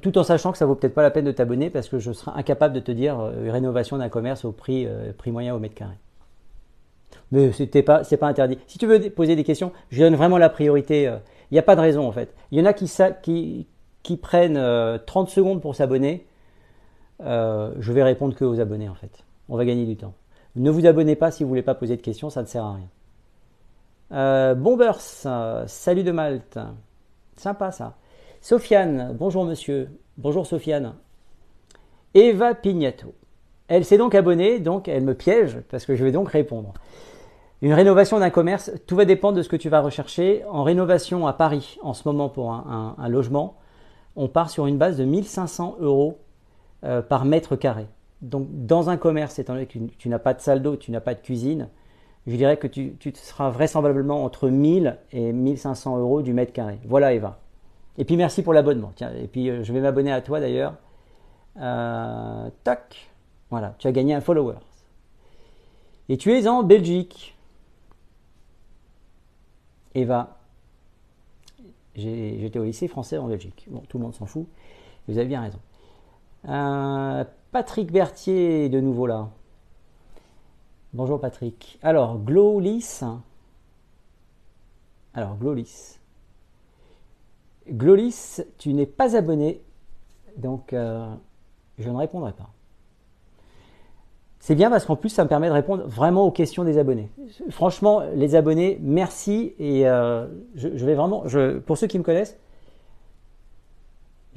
Tout 0.01 0.17
en 0.17 0.23
sachant 0.23 0.51
que 0.51 0.57
ça 0.57 0.65
vaut 0.65 0.75
peut-être 0.75 0.93
pas 0.93 1.03
la 1.03 1.11
peine 1.11 1.25
de 1.25 1.31
t'abonner 1.31 1.69
parce 1.69 1.87
que 1.87 1.99
je 1.99 2.11
serai 2.11 2.31
incapable 2.35 2.73
de 2.73 2.79
te 2.79 2.91
dire 2.91 3.19
euh, 3.19 3.49
rénovation 3.51 3.97
d'un 3.97 4.09
commerce 4.09 4.43
au 4.43 4.51
prix, 4.51 4.85
euh, 4.85 5.13
prix 5.17 5.31
moyen 5.31 5.55
au 5.55 5.59
mètre 5.59 5.75
carré. 5.75 5.95
Mais 7.31 7.51
ce 7.53 7.63
n'est 7.63 7.83
pas, 7.83 8.03
pas 8.03 8.27
interdit. 8.27 8.57
Si 8.67 8.77
tu 8.77 8.87
veux 8.87 8.99
poser 9.09 9.35
des 9.35 9.43
questions, 9.43 9.71
je 9.89 10.03
donne 10.03 10.15
vraiment 10.15 10.37
la 10.37 10.49
priorité. 10.49 11.03
Il 11.03 11.07
euh, 11.07 11.17
n'y 11.51 11.59
a 11.59 11.63
pas 11.63 11.75
de 11.75 11.81
raison 11.81 12.07
en 12.07 12.11
fait. 12.11 12.33
Il 12.51 12.59
y 12.59 12.61
en 12.61 12.65
a 12.65 12.73
qui, 12.73 13.67
qui, 14.03 14.17
prennent 14.17 14.99
30 15.05 15.29
secondes 15.29 15.61
pour 15.61 15.75
s'abonner. 15.75 16.25
je 17.21 17.91
vais 17.91 18.03
répondre 18.03 18.35
que 18.35 18.43
aux 18.43 18.59
abonnés 18.59 18.89
en 18.89 18.95
fait. 18.95 19.23
On 19.47 19.55
va 19.55 19.65
gagner 19.65 19.85
du 19.85 19.95
temps. 19.95 20.13
Ne 20.55 20.69
vous 20.69 20.85
abonnez 20.85 21.15
pas 21.15 21.31
si 21.31 21.43
vous 21.43 21.47
ne 21.47 21.51
voulez 21.51 21.61
pas 21.61 21.75
poser 21.75 21.95
de 21.95 22.01
questions, 22.01 22.29
ça 22.29 22.41
ne 22.41 22.47
sert 22.47 22.63
à 22.63 22.75
rien. 22.75 22.87
Euh, 24.15 24.55
Bombers, 24.55 25.01
salut 25.67 26.03
de 26.03 26.11
Malte. 26.11 26.57
Sympa 27.35 27.71
ça. 27.71 27.97
Sofiane, 28.39 29.13
bonjour 29.13 29.43
monsieur. 29.43 29.89
Bonjour 30.17 30.47
Sofiane. 30.47 30.93
Eva 32.13 32.55
Pignato. 32.55 33.13
Elle 33.67 33.83
s'est 33.83 33.97
donc 33.97 34.15
abonnée, 34.15 34.59
donc 34.59 34.87
elle 34.87 35.03
me 35.03 35.15
piège 35.15 35.59
parce 35.69 35.85
que 35.85 35.95
je 35.95 36.05
vais 36.05 36.13
donc 36.13 36.29
répondre. 36.29 36.73
Une 37.61 37.73
rénovation 37.73 38.19
d'un 38.19 38.29
commerce, 38.29 38.71
tout 38.87 38.95
va 38.95 39.03
dépendre 39.03 39.37
de 39.37 39.41
ce 39.41 39.49
que 39.49 39.55
tu 39.57 39.67
vas 39.67 39.81
rechercher. 39.81 40.45
En 40.49 40.63
rénovation 40.63 41.27
à 41.27 41.33
Paris, 41.33 41.77
en 41.81 41.93
ce 41.93 42.07
moment 42.07 42.29
pour 42.29 42.53
un, 42.53 43.09
logement, 43.09 43.57
on 44.15 44.29
part 44.29 44.49
sur 44.49 44.65
une 44.65 44.77
base 44.77 44.95
de 44.95 45.03
1500 45.03 45.77
euros 45.81 46.19
euh, 46.85 47.01
par 47.01 47.25
mètre 47.25 47.57
carré. 47.57 47.87
Donc, 48.21 48.47
dans 48.49 48.89
un 48.89 48.95
commerce, 48.95 49.39
étant 49.39 49.53
donné 49.53 49.65
que 49.65 49.77
tu, 49.97 50.07
n'as 50.07 50.19
pas 50.19 50.33
de 50.33 50.39
salle 50.39 50.61
d'eau, 50.61 50.77
tu 50.77 50.91
n'as 50.91 51.01
pas 51.01 51.15
de 51.15 51.19
cuisine, 51.19 51.67
je 52.27 52.35
dirais 52.35 52.57
que 52.57 52.67
tu, 52.67 52.95
seras 53.15 53.49
vraisemblablement 53.49 54.23
entre 54.23 54.49
1000 54.49 54.97
et 55.11 55.31
1500 55.31 55.99
euros 55.99 56.21
du 56.21 56.33
mètre 56.33 56.53
carré. 56.53 56.79
Voilà, 56.85 57.13
Eva. 57.13 57.39
Et 57.97 58.05
puis, 58.05 58.17
merci 58.17 58.41
pour 58.41 58.53
l'abonnement. 58.53 58.91
Et 59.01 59.27
puis, 59.27 59.49
euh, 59.49 59.63
je 59.63 59.71
vais 59.71 59.79
m'abonner 59.79 60.11
à 60.11 60.21
toi 60.21 60.39
d'ailleurs. 60.39 60.75
Euh, 61.57 62.49
tac. 62.63 63.09
Voilà, 63.51 63.75
tu 63.77 63.87
as 63.87 63.91
gagné 63.91 64.13
un 64.13 64.21
follower. 64.21 64.55
Et 66.09 66.17
tu 66.17 66.33
es 66.33 66.47
en 66.47 66.63
Belgique. 66.63 67.35
Eva. 69.93 70.37
J'étais 71.95 72.59
au 72.59 72.63
lycée 72.63 72.87
français 72.87 73.17
en 73.17 73.27
Belgique. 73.27 73.67
Bon, 73.69 73.81
tout 73.87 73.97
le 73.97 74.03
monde 74.03 74.15
s'en 74.15 74.25
fout. 74.25 74.47
Vous 75.07 75.17
avez 75.17 75.27
bien 75.27 75.41
raison. 75.41 75.59
Euh, 76.49 77.23
Patrick 77.51 77.91
Berthier 77.91 78.67
de 78.69 78.79
nouveau 78.79 79.07
là. 79.07 79.29
Bonjour 80.95 81.19
Patrick. 81.19 81.77
Alors, 81.83 82.17
Glolis. 82.19 83.01
Alors, 85.13 85.35
Glolis. 85.35 85.99
Glolis, 87.69 88.39
tu 88.57 88.73
n'es 88.73 88.85
pas 88.85 89.17
abonné, 89.17 89.61
donc 90.37 90.71
euh, 90.71 91.13
je 91.79 91.89
ne 91.89 91.97
répondrai 91.97 92.31
pas. 92.31 92.49
C'est 94.39 94.55
bien 94.55 94.69
parce 94.69 94.85
qu'en 94.85 94.95
plus, 94.95 95.09
ça 95.09 95.25
me 95.25 95.27
permet 95.27 95.49
de 95.49 95.53
répondre 95.53 95.83
vraiment 95.85 96.23
aux 96.23 96.31
questions 96.31 96.63
des 96.63 96.77
abonnés. 96.77 97.09
Franchement, 97.49 98.03
les 98.13 98.35
abonnés, 98.35 98.79
merci. 98.81 99.53
Et 99.59 99.89
euh, 99.89 100.27
je, 100.55 100.69
vais 100.69 100.95
vraiment, 100.95 101.25
pour 101.65 101.77
ceux 101.77 101.87
qui 101.87 101.99
me 101.99 102.03
connaissent, 102.03 102.39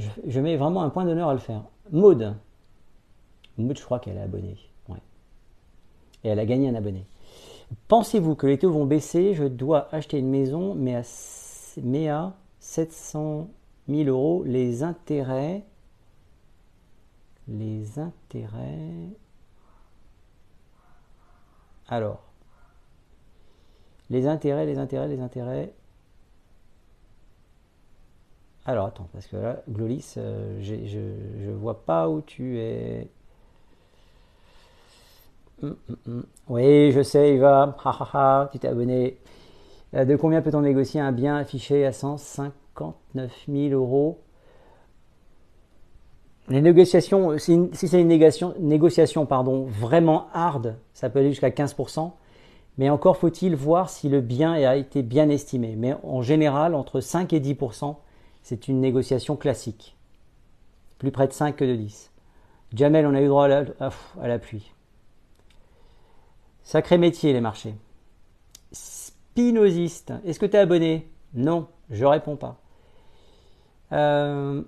je, 0.01 0.09
je 0.27 0.41
mets 0.41 0.57
vraiment 0.57 0.83
un 0.83 0.91
point 0.91 1.05
d'honneur 1.05 1.29
à 1.29 1.35
le 1.35 1.39
faire. 1.39 1.63
Maude, 1.93 2.35
je 3.57 3.85
crois 3.85 4.01
qu'elle 4.01 4.17
est 4.17 4.23
abonnée. 4.23 4.57
Et 6.25 6.29
elle 6.29 6.39
a 6.39 6.47
gagné 6.47 6.69
un 6.69 6.75
abonné. 6.75 7.07
Pensez-vous 7.89 8.35
que 8.35 8.47
les 8.47 8.59
taux 8.59 8.71
vont 8.71 8.87
baisser? 8.87 9.35
Je 9.35 9.45
dois 9.45 9.89
acheter 9.95 10.19
une 10.19 10.31
maison, 10.31 10.75
mais 10.75 10.95
à, 10.95 11.03
mais 11.83 12.09
à 12.09 12.35
700 12.61 13.49
000 13.89 14.09
euros. 14.09 14.43
Les 14.45 14.83
intérêts. 14.83 15.65
Les 17.47 17.99
intérêts. 17.99 19.11
Alors. 21.89 22.23
Les 24.11 24.27
intérêts, 24.27 24.67
les 24.67 24.79
intérêts, 24.79 25.09
les 25.09 25.21
intérêts. 25.21 25.75
Alors 28.69 28.87
attends, 28.87 29.09
parce 29.15 29.27
que 29.27 29.37
là, 29.37 29.63
Glolis, 29.69 30.15
euh, 30.19 30.59
je 30.61 31.49
ne 31.51 31.55
vois 31.55 31.87
pas 31.87 32.09
où 32.09 32.21
tu 32.21 32.59
es. 32.59 33.09
Oui, 36.49 36.93
je 36.93 37.03
sais, 37.03 37.35
il 37.35 37.41
va. 37.41 37.77
tu 38.53 38.59
t'es 38.59 38.69
abonné. 38.69 39.19
Euh, 39.95 40.05
de 40.05 40.17
combien 40.17 40.43
peut-on 40.43 40.61
négocier 40.61 41.01
un 41.01 41.13
bien 41.13 41.37
affiché 41.37 41.87
à 41.87 41.93
159 41.93 43.33
000 43.49 43.69
euros? 43.73 44.21
Les 46.49 46.63
négociations, 46.63 47.37
si 47.39 47.69
c'est 47.75 48.01
une 48.01 48.09
négociation, 48.09 49.27
vraiment 49.67 50.29
hard, 50.33 50.77
ça 50.95 51.11
peut 51.11 51.19
aller 51.19 51.31
jusqu'à 51.31 51.51
15%. 51.51 52.11
Mais 52.79 52.89
encore 52.89 53.17
faut-il 53.17 53.57
voir 53.57 53.91
si 53.91 54.09
le 54.09 54.21
bien 54.21 54.53
a 54.53 54.77
été 54.77 55.03
bien 55.03 55.29
estimé. 55.29 55.75
Mais 55.77 55.95
en 56.05 56.23
général, 56.23 56.75
entre 56.75 57.01
5 57.01 57.33
et 57.33 57.41
10%, 57.41 57.97
c'est 58.43 58.69
une 58.69 58.81
négociation 58.81 59.37
classique. 59.37 59.97
Plus 60.99 61.11
près 61.11 61.27
de 61.27 61.33
5 61.33 61.57
que 61.57 61.65
de 61.65 61.75
10. 61.75 62.13
Jamel, 62.75 63.07
on 63.07 63.15
a 63.15 63.21
eu 63.21 63.27
droit 63.27 63.49
à 63.49 64.29
la 64.29 64.39
pluie. 64.39 64.73
Sacré 66.69 66.99
métier, 66.99 67.33
les 67.33 67.41
marchés. 67.41 67.75
Spinoziste. 68.73 70.13
Est-ce 70.27 70.39
que 70.39 70.45
tu 70.45 70.55
es 70.55 70.59
abonné? 70.59 71.11
Non, 71.33 71.67
je 71.89 72.05
réponds 72.05 72.37
pas. 72.37 72.61
Euh, 73.93 74.61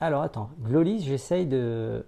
alors, 0.00 0.22
attends. 0.22 0.50
Glolis, 0.60 1.02
j'essaye 1.02 1.44
de. 1.44 2.06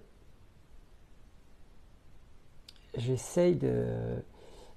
J'essaye 2.95 3.55
de. 3.55 3.83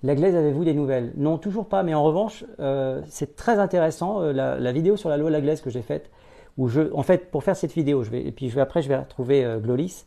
La 0.02 0.16
glaise, 0.16 0.34
avez-vous 0.34 0.64
des 0.64 0.74
nouvelles? 0.74 1.12
Non, 1.16 1.38
toujours 1.38 1.68
pas. 1.68 1.84
Mais 1.84 1.94
en 1.94 2.02
revanche, 2.02 2.44
euh, 2.58 3.02
c'est 3.06 3.37
très 3.37 3.60
intéressant 3.60 4.20
euh, 4.20 4.32
la, 4.32 4.72
vidéo 4.72 4.96
sur 4.96 5.10
la 5.10 5.16
loi 5.16 5.28
de 5.28 5.34
la 5.34 5.40
glaise 5.40 5.60
que 5.60 5.70
j'ai 5.70 5.82
faite. 5.82 6.10
Où 6.58 6.66
je, 6.66 6.92
en 6.92 7.04
fait, 7.04 7.30
pour 7.30 7.44
faire 7.44 7.54
cette 7.54 7.72
vidéo, 7.72 8.02
et 8.12 8.32
puis 8.32 8.50
je 8.50 8.56
vais, 8.56 8.62
après, 8.62 8.82
je 8.82 8.88
vais 8.88 8.98
retrouver 8.98 9.58
Glolis. 9.62 10.06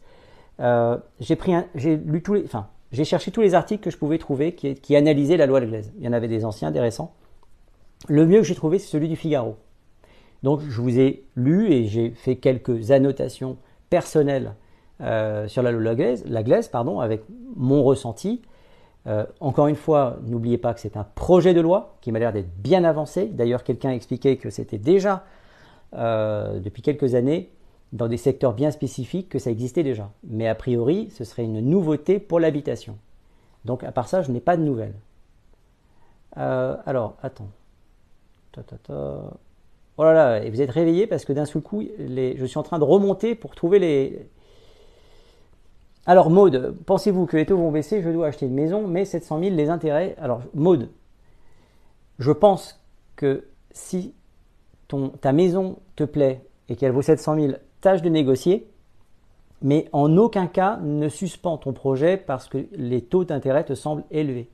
Euh, 0.60 0.98
j'ai 1.20 1.98
lu 1.98 2.22
tous 2.24 2.34
les, 2.34 3.04
cherché 3.04 3.32
tous 3.32 3.42
les 3.42 3.54
articles 3.54 3.84
que 3.84 3.92
je 3.92 3.98
pouvais 3.98 4.18
trouver 4.18 4.54
qui, 4.54 4.96
analysaient 4.96 5.38
la 5.38 5.46
loi 5.46 5.62
de. 5.62 5.68
Il 5.98 6.04
y 6.04 6.08
en 6.08 6.14
avait 6.14 6.28
des 6.28 6.46
anciens, 6.46 6.72
des 6.72 6.80
récents. 6.80 7.14
Le 8.08 8.26
mieux 8.26 8.40
que 8.40 8.46
j'ai 8.46 8.56
trouvé, 8.56 8.80
c'est 8.80 8.88
celui 8.88 9.08
du 9.08 9.16
Figaro. 9.16 9.58
Donc, 10.44 10.62
je 10.62 10.82
vous 10.82 11.00
ai 11.00 11.24
lu 11.36 11.72
et 11.72 11.86
j'ai 11.86 12.12
fait 12.12 12.36
quelques 12.36 12.92
annotations 12.92 13.58
personnelles 13.90 14.54
euh, 15.02 15.48
sur 15.48 15.64
la 15.64 15.72
loi 15.72 15.80
de 15.80 15.86
la 15.86 15.96
Glaise, 15.96 16.24
la 16.28 16.44
Glaise 16.44 16.68
pardon, 16.68 17.00
avec 17.00 17.24
mon 17.56 17.84
ressenti. 17.84 18.42
Euh, 19.08 19.26
encore 19.40 19.68
une 19.68 19.76
fois, 19.76 20.18
n'oubliez 20.26 20.58
pas 20.58 20.74
que 20.74 20.80
c'est 20.80 20.98
un 20.98 21.06
projet 21.16 21.54
de 21.54 21.62
loi 21.62 21.98
qui 22.02 22.12
m'a 22.12 22.20
l'air 22.20 22.34
d'être 22.34 22.50
bien 22.58 22.84
avancé. 22.84 23.26
D'ailleurs, 23.28 23.64
quelqu'un 23.64 23.90
a 23.90 23.94
expliqué 23.94 24.38
que 24.38 24.50
c'était 24.50 24.78
déjà, 24.78 25.24
depuis 25.94 26.82
quelques 26.82 27.16
années, 27.16 27.50
dans 27.94 28.08
des 28.08 28.18
secteurs 28.18 28.54
bien 28.54 28.72
spécifiques, 28.72 29.30
que 29.30 29.40
ça 29.40 29.52
existait 29.52 29.84
déjà. 29.84 30.12
Mais 30.24 30.48
a 30.48 30.56
priori, 30.56 31.10
ce 31.12 31.24
serait 31.24 31.44
une 31.44 31.62
nouveauté 31.62 32.20
pour 32.20 32.40
l'habitation. 32.40 32.98
Donc, 33.66 33.84
à 33.84 33.92
part 33.92 34.08
ça, 34.08 34.22
je 34.22 34.32
n'ai 34.32 34.40
pas 34.40 34.58
de 34.58 34.64
nouvelles. 34.64 34.96
Euh, 36.38 36.76
alors, 36.86 37.16
attends. 37.22 37.50
Oh 39.98 40.04
là 40.04 40.14
là, 40.14 40.44
et 40.44 40.50
vous 40.50 40.62
êtes 40.62 40.72
réveillé 40.72 41.08
parce 41.08 41.26
que 41.26 41.34
d'un 41.34 41.46
seul 41.46 41.62
coup, 41.62 41.84
je 41.84 42.46
suis 42.46 42.58
en 42.58 42.64
train 42.64 42.80
de 42.80 42.84
remonter 42.84 43.36
pour 43.36 43.56
trouver 43.56 43.80
les, 43.80 44.28
alors, 46.10 46.30
Maude, 46.30 46.74
pensez-vous 46.86 47.26
que 47.26 47.36
les 47.36 47.46
taux 47.46 47.58
vont 47.58 47.70
baisser? 47.70 48.02
Je 48.02 48.10
dois 48.10 48.28
acheter 48.28 48.46
une 48.46 48.54
maison, 48.54 48.88
mais 48.88 49.04
700 49.04 49.42
000, 49.42 49.56
les 49.56 49.70
intérêts. 49.70 50.16
Alors, 50.20 50.42
Maude, 50.54 50.90
je 52.18 52.32
pense 52.32 52.82
que 53.18 53.44
si 53.72 54.14
ta 55.20 55.34
maison 55.34 55.80
te 55.98 56.06
plaît 56.06 56.46
et 56.70 56.78
qu'elle 56.78 56.94
vaut 56.94 57.02
700 57.02 57.36
000, 57.36 57.54
de 57.96 58.10
négocier, 58.10 58.70
mais 59.62 59.90
en 59.92 60.18
aucun 60.18 60.48
cas 60.48 60.78
ne 60.78 61.10
suspends 61.10 61.58
ton 61.58 61.74
projet 61.74 62.18
parce 62.18 62.48
que 62.48 62.68
les 62.72 63.02
taux 63.02 63.26
d'intérêt 63.26 63.64
te 63.64 63.74
semblent 63.74 64.04
élevés. 64.12 64.50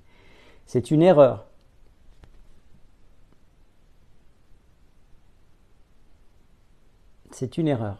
C'est 0.66 0.92
une 0.92 1.02
erreur. 1.02 1.46
C'est 7.32 7.58
une 7.58 7.68
erreur. 7.68 7.98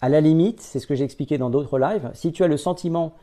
À 0.00 0.08
la 0.08 0.20
limite, 0.20 0.60
c'est 0.60 0.78
ce 0.78 0.86
que 0.86 0.94
j'ai 0.94 1.04
expliqué 1.04 1.38
dans 1.38 1.50
d'autres 1.50 1.78
lives, 1.78 2.10
si 2.14 2.32
tu 2.32 2.42
as 2.42 2.48
le 2.48 2.56
sentiment 2.56 3.14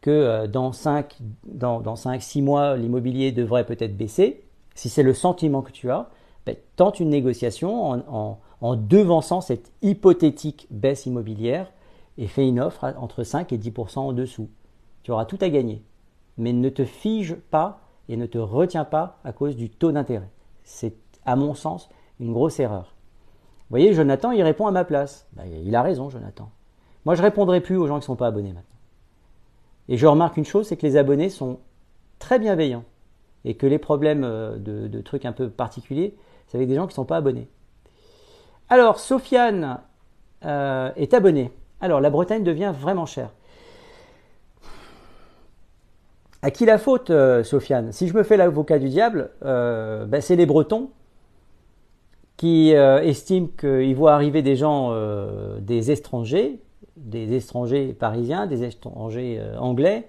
que 0.00 0.10
euh, 0.10 0.46
dans 0.46 0.72
5, 0.72 1.18
dans, 1.44 1.96
6 1.96 2.42
mois, 2.42 2.76
l'immobilier 2.76 3.32
devrait 3.32 3.66
peut-être 3.66 3.96
baisser, 3.96 4.44
si 4.74 4.88
c'est 4.88 5.02
le 5.02 5.14
sentiment 5.14 5.62
que 5.62 5.72
tu 5.72 5.90
as, 5.90 6.08
ben, 6.46 6.56
tente 6.76 7.00
une 7.00 7.10
négociation 7.10 7.90
en, 7.90 8.38
devançant 8.62 9.40
cette 9.40 9.72
hypothétique 9.82 10.66
baisse 10.70 11.06
immobilière 11.06 11.72
et 12.18 12.26
fais 12.26 12.46
une 12.46 12.60
offre 12.60 12.94
entre 12.98 13.22
5 13.22 13.52
et 13.52 13.58
10% 13.58 13.98
en 13.98 14.12
dessous. 14.12 14.50
Tu 15.02 15.10
auras 15.10 15.24
tout 15.24 15.38
à 15.40 15.48
gagner. 15.48 15.82
Mais 16.36 16.52
ne 16.52 16.68
te 16.68 16.84
fige 16.84 17.36
pas 17.50 17.80
et 18.08 18.16
ne 18.16 18.26
te 18.26 18.38
retiens 18.38 18.84
pas 18.84 19.18
à 19.24 19.32
cause 19.32 19.56
du 19.56 19.70
taux 19.70 19.92
d'intérêt. 19.92 20.30
C'est, 20.64 20.96
à 21.24 21.36
mon 21.36 21.54
sens, 21.54 21.88
une 22.18 22.32
grosse 22.32 22.60
erreur. 22.60 22.94
Vous 23.70 23.76
voyez, 23.76 23.94
Jonathan, 23.94 24.32
il 24.32 24.42
répond 24.42 24.66
à 24.66 24.72
ma 24.72 24.84
place. 24.84 25.28
Bah, 25.32 25.44
il 25.46 25.74
a 25.74 25.82
raison, 25.82 26.10
Jonathan. 26.10 26.50
Moi, 27.04 27.14
je 27.14 27.22
répondrai 27.22 27.60
plus 27.60 27.76
aux 27.76 27.86
gens 27.86 27.94
qui 27.94 28.02
ne 28.02 28.06
sont 28.06 28.16
pas 28.16 28.26
abonnés 28.26 28.52
maintenant. 28.52 28.66
Et 29.88 29.96
je 29.96 30.06
remarque 30.06 30.36
une 30.36 30.44
chose, 30.44 30.66
c'est 30.66 30.76
que 30.76 30.86
les 30.86 30.96
abonnés 30.96 31.30
sont 31.30 31.60
très 32.18 32.38
bienveillants. 32.38 32.84
Et 33.44 33.54
que 33.54 33.66
les 33.66 33.78
problèmes 33.78 34.24
euh, 34.24 34.58
de, 34.58 35.00
trucs 35.00 35.24
un 35.24 35.32
peu 35.32 35.48
particuliers, 35.48 36.16
c'est 36.46 36.58
avec 36.58 36.68
des 36.68 36.74
gens 36.74 36.86
qui 36.86 36.92
ne 36.92 36.96
sont 36.96 37.04
pas 37.04 37.16
abonnés. 37.16 37.48
Alors, 38.70 38.98
Sofiane 38.98 39.80
euh, 40.44 40.90
est 40.96 41.12
abonnée. 41.12 41.50
Alors, 41.80 42.00
la 42.00 42.08
Bretagne 42.08 42.44
devient 42.44 42.72
vraiment 42.74 43.04
chère. 43.04 43.30
À 46.42 46.50
qui 46.50 46.64
la 46.64 46.78
faute, 46.78 47.10
euh, 47.10 47.44
Sofiane? 47.44 47.92
Si 47.92 48.08
je 48.08 48.14
me 48.14 48.22
fais 48.22 48.38
l'avocat 48.38 48.78
du 48.78 48.88
diable, 48.88 49.30
ben, 49.42 50.20
c'est 50.20 50.36
les 50.36 50.46
Bretons 50.46 50.90
qui 52.40 52.74
euh, 52.74 53.02
estime 53.02 53.48
qu'il 53.54 53.94
voit 53.94 54.14
arriver 54.14 54.40
des 54.40 54.56
gens, 54.56 54.92
euh, 54.92 55.60
des 55.60 55.90
étrangers, 55.90 56.58
des 56.96 57.36
étrangers 57.36 57.92
parisiens, 57.92 58.46
des 58.46 58.64
étrangers 58.64 59.36
euh, 59.38 59.58
anglais, 59.58 60.08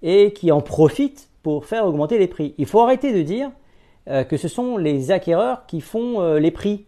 et 0.00 0.32
qui 0.32 0.52
en 0.52 0.60
profitent 0.60 1.28
pour 1.42 1.64
faire 1.64 1.84
augmenter 1.84 2.18
les 2.18 2.28
prix. 2.28 2.54
Il 2.56 2.66
faut 2.66 2.78
arrêter 2.82 3.12
de 3.12 3.22
dire 3.22 3.50
que 4.06 4.36
ce 4.36 4.46
sont 4.46 4.76
les 4.76 5.10
acquéreurs 5.10 5.66
qui 5.66 5.80
font 5.80 6.34
les 6.34 6.50
prix. 6.50 6.86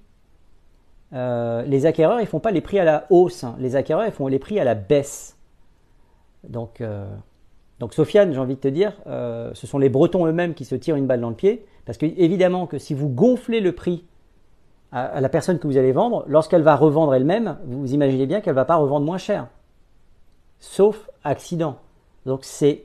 Les 1.14 1.86
acquéreurs, 1.86 2.20
ils 2.20 2.26
font 2.26 2.40
pas 2.40 2.50
les 2.50 2.60
prix 2.60 2.78
à 2.78 2.84
la 2.84 3.06
hausse. 3.10 3.44
Hein. 3.44 3.56
Les 3.58 3.76
acquéreurs, 3.76 4.06
ils 4.06 4.12
font 4.12 4.26
les 4.26 4.38
prix 4.38 4.58
à 4.58 4.64
la 4.64 4.74
baisse. 4.74 5.36
Donc, 6.48 6.82
donc 7.78 7.94
Sofiane, 7.94 8.32
j'ai 8.32 8.40
envie 8.40 8.56
de 8.56 8.60
te 8.60 8.68
dire, 8.68 8.92
ce 9.06 9.66
sont 9.66 9.78
les 9.78 9.88
Bretons 9.88 10.26
eux-mêmes 10.26 10.54
qui 10.54 10.64
se 10.64 10.74
tirent 10.74 10.96
une 10.96 11.06
balle 11.06 11.20
dans 11.20 11.30
le 11.30 11.36
pied. 11.36 11.64
Parce 11.84 11.98
que 11.98 12.06
évidemment 12.06 12.66
que 12.66 12.78
si 12.78 12.94
vous 12.94 13.08
gonflez 13.08 13.60
le 13.60 13.72
prix 13.72 14.04
à, 14.92 15.20
la 15.20 15.28
personne 15.28 15.58
que 15.58 15.66
vous 15.66 15.76
allez 15.76 15.92
vendre, 15.92 16.24
lorsqu'elle 16.28 16.62
va 16.62 16.76
revendre 16.76 17.14
elle-même, 17.14 17.58
vous 17.66 17.92
imaginez 17.92 18.26
bien 18.26 18.40
qu'elle 18.40 18.54
ne 18.54 18.60
va 18.60 18.64
pas 18.64 18.76
revendre 18.76 19.04
moins 19.04 19.18
cher. 19.18 19.48
Sauf 20.60 21.10
accident. 21.24 21.76
Donc 22.26 22.44
ce 22.44 22.78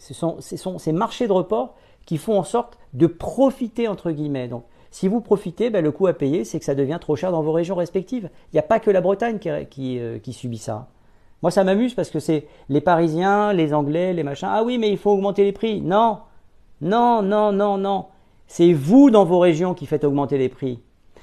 sont, 0.00 0.40
ces 0.40 0.92
marchés 0.92 1.26
de 1.26 1.32
report 1.32 1.74
qui 2.06 2.18
font 2.18 2.38
en 2.38 2.42
sorte 2.42 2.78
de 2.92 3.06
profiter 3.06 3.88
entre 3.88 4.10
guillemets. 4.10 4.50
Si 4.90 5.08
vous 5.08 5.20
profitez, 5.20 5.70
ben, 5.70 5.84
le 5.84 5.92
coût 5.92 6.06
à 6.06 6.12
payer, 6.12 6.44
c'est 6.44 6.58
que 6.58 6.64
ça 6.64 6.74
devient 6.74 6.98
trop 7.00 7.16
cher 7.16 7.30
dans 7.30 7.42
vos 7.42 7.52
régions 7.52 7.74
respectives. 7.74 8.30
Il 8.52 8.56
n'y 8.56 8.60
a 8.60 8.64
pas 8.64 8.80
que 8.80 8.90
la 8.90 9.00
Bretagne 9.00 9.38
qui, 9.38 9.98
euh, 9.98 10.18
qui, 10.18 10.32
subit 10.32 10.58
ça. 10.58 10.88
Moi, 11.42 11.50
ça 11.50 11.62
m'amuse 11.64 11.94
parce 11.94 12.10
que 12.10 12.20
c'est 12.20 12.46
les 12.68 12.80
Parisiens, 12.80 13.52
les 13.52 13.74
Anglais, 13.74 14.12
les 14.12 14.22
machins. 14.22 14.48
Ah 14.50 14.62
oui, 14.64 14.78
mais 14.78 14.90
il 14.90 14.98
faut 14.98 15.10
augmenter 15.10 15.44
les 15.44 15.52
prix. 15.52 15.80
Non, 15.80 16.18
non, 16.80 17.22
non, 17.22 17.52
non, 17.52 17.76
non. 17.76 18.06
C'est 18.46 18.72
vous 18.72 19.10
dans 19.10 19.24
vos 19.24 19.38
régions 19.38 19.74
qui 19.74 19.86
faites 19.86 20.04
augmenter 20.04 20.38
les 20.38 20.48
prix. 20.48 20.80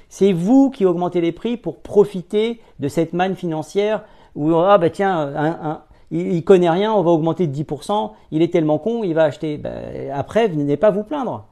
C'est 0.08 0.32
vous 0.32 0.70
qui 0.70 0.86
augmentez 0.86 1.20
les 1.20 1.32
prix 1.32 1.56
pour 1.56 1.80
profiter 1.80 2.60
de 2.78 2.88
cette 2.88 3.12
manne 3.12 3.34
financière 3.34 4.04
où, 4.36 4.54
ah 4.54 4.78
bah 4.78 4.90
tiens, 4.90 5.82
il, 6.10 6.36
ne 6.36 6.40
connaît 6.40 6.70
rien, 6.70 6.92
on 6.92 7.02
va 7.02 7.10
augmenter 7.10 7.46
de 7.48 7.54
10%, 7.54 8.12
il 8.30 8.42
est 8.42 8.52
tellement 8.52 8.78
con, 8.78 9.02
il 9.02 9.14
va 9.14 9.24
acheter. 9.24 9.58
Ben, 9.58 10.10
après, 10.14 10.46
venez 10.46 10.76
pas 10.76 10.90
vous 10.90 11.02
plaindre. 11.02 11.46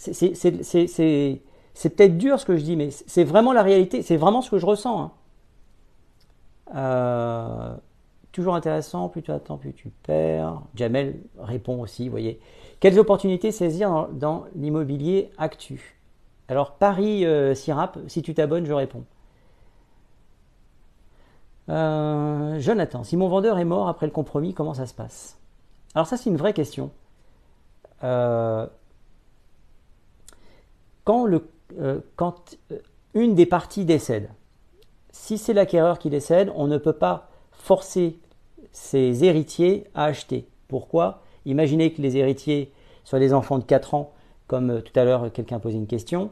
C'est 0.00 1.90
peut-être 1.96 2.16
dur 2.16 2.40
ce 2.40 2.46
que 2.46 2.56
je 2.56 2.62
dis, 2.62 2.76
mais 2.76 2.90
c'est 2.90 3.24
vraiment 3.24 3.52
la 3.52 3.62
réalité, 3.62 4.02
c'est 4.02 4.16
vraiment 4.16 4.40
ce 4.40 4.50
que 4.50 4.58
je 4.58 4.64
ressens. 4.64 5.00
Hein. 5.02 5.12
Euh, 6.74 7.76
toujours 8.32 8.54
intéressant, 8.54 9.08
plus 9.08 9.22
tu 9.22 9.30
attends, 9.30 9.58
plus 9.58 9.74
tu 9.74 9.90
perds. 10.02 10.62
Jamel 10.74 11.20
répond 11.38 11.80
aussi, 11.82 12.04
vous 12.04 12.12
voyez. 12.12 12.40
Quelles 12.80 12.98
opportunités 12.98 13.52
saisir 13.52 14.08
dans 14.12 14.44
l'immobilier 14.56 15.30
actu? 15.36 15.98
Alors 16.48 16.72
Paris 16.72 17.26
euh, 17.26 17.54
Sirap, 17.54 17.98
si 18.08 18.22
tu 18.22 18.32
t'abonnes, 18.32 18.64
je 18.64 18.72
réponds. 18.72 19.04
Euh, 21.68 22.58
Jonathan, 22.58 23.04
si 23.04 23.18
mon 23.18 23.28
vendeur 23.28 23.58
est 23.58 23.64
mort 23.64 23.86
après 23.88 24.06
le 24.06 24.12
compromis, 24.12 24.54
comment 24.54 24.74
ça 24.74 24.86
se 24.86 24.94
passe? 24.94 25.38
Alors 25.94 26.06
ça 26.06 26.16
c'est 26.16 26.30
une 26.30 26.38
vraie 26.38 26.54
question. 26.54 26.90
Euh, 28.02 28.66
quand, 31.10 31.26
le, 31.26 31.44
quand 32.14 32.56
une 33.14 33.34
des 33.34 33.46
parties 33.46 33.84
décède, 33.84 34.30
si 35.10 35.38
c'est 35.38 35.52
l'acquéreur 35.52 35.98
qui 35.98 36.08
décède, 36.08 36.52
on 36.54 36.68
ne 36.68 36.78
peut 36.78 36.92
pas 36.92 37.28
forcer 37.50 38.20
ses 38.70 39.24
héritiers 39.24 39.88
à 39.92 40.04
acheter. 40.04 40.46
Pourquoi? 40.68 41.22
Imaginez 41.46 41.92
que 41.92 42.00
les 42.00 42.16
héritiers 42.16 42.72
soient 43.02 43.18
des 43.18 43.34
enfants 43.34 43.58
de 43.58 43.64
4 43.64 43.94
ans, 43.94 44.12
comme 44.46 44.82
tout 44.82 44.92
à 44.94 45.02
l'heure 45.02 45.32
quelqu'un 45.32 45.58
posait 45.58 45.78
une 45.78 45.88
question. 45.88 46.30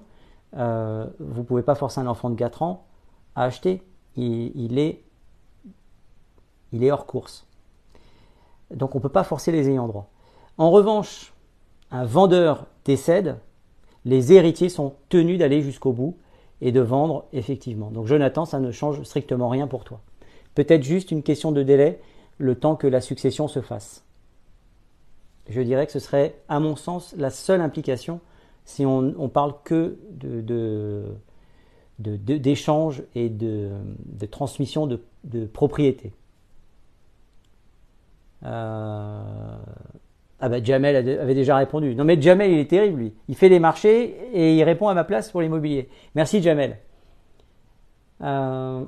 Euh, 0.57 1.07
vous 1.19 1.41
ne 1.41 1.47
pouvez 1.47 1.62
pas 1.62 1.75
forcer 1.75 2.01
un 2.01 2.07
enfant 2.07 2.31
de 2.31 2.37
4 2.37 2.62
ans 2.62 2.87
à 3.35 3.43
acheter. 3.43 3.83
Il, 4.14 4.79
est, 4.79 5.03
il 6.73 6.85
est 6.85 6.93
hors 6.93 7.07
course. 7.07 7.49
Donc 8.73 8.95
on 8.95 8.99
ne 8.99 9.03
peut 9.03 9.09
pas 9.09 9.25
forcer 9.25 9.51
les 9.51 9.69
ayants 9.69 9.88
droit. 9.88 10.09
En 10.57 10.71
revanche, 10.71 11.33
un 11.91 12.05
vendeur 12.05 12.67
décède, 12.85 13.38
les 14.09 14.33
héritiers 14.33 14.71
sont 14.71 14.94
tenus 15.11 15.38
d'aller 15.38 15.61
jusqu'au 15.61 15.92
bout 15.92 16.16
et 16.62 16.73
de 16.73 16.81
vendre 16.81 17.27
effectivement. 17.35 17.90
Donc 17.90 18.07
Jonathan, 18.07 18.47
ça 18.47 18.59
ne 18.59 18.73
change 18.73 19.03
strictement 19.03 19.51
rien 19.51 19.66
pour 19.66 19.85
toi. 19.85 20.01
Peut-être 20.55 20.83
juste 20.83 21.11
une 21.11 21.23
question 21.23 21.53
de 21.53 21.62
délai, 21.62 22.01
le 22.38 22.55
temps 22.55 22.75
que 22.75 22.87
la 22.87 23.03
succession 23.03 23.49
se 23.49 23.61
fasse. 23.61 24.05
Je 25.51 25.61
dirais 25.61 25.85
que 25.85 25.92
ce 25.92 25.99
serait, 25.99 26.37
à 26.49 26.59
mon 26.59 26.75
sens, 26.75 27.14
la 27.18 27.31
seule 27.31 27.61
implication 27.61 28.21
si 28.64 28.85
on, 28.87 29.29
parle 29.29 29.55
que 29.64 29.99
d'échange 31.99 33.03
et 33.14 33.29
de, 33.29 33.71
transmission 34.31 34.87
de, 34.87 35.47
propriété. 35.47 36.12
Euh, 38.44 39.57
ah 40.40 40.48
bah 40.48 40.62
Jamel 40.62 40.96
avait 40.96 41.35
déjà 41.35 41.57
répondu. 41.57 41.94
Non 41.94 42.05
mais 42.05 42.20
Jamel 42.20 42.51
il 42.51 42.59
est 42.59 42.70
terrible 42.70 42.98
lui. 43.01 43.14
Il 43.29 43.37
fait 43.37 43.48
des 43.48 43.59
marchés 43.59 44.16
et 44.33 44.57
il 44.57 44.62
répond 44.62 44.88
à 44.88 44.94
ma 44.94 45.05
place 45.05 45.31
pour 45.31 45.40
l'immobilier. 45.40 45.88
Merci 46.14 46.42
Jamel. 46.42 46.79
Euh, 48.20 48.85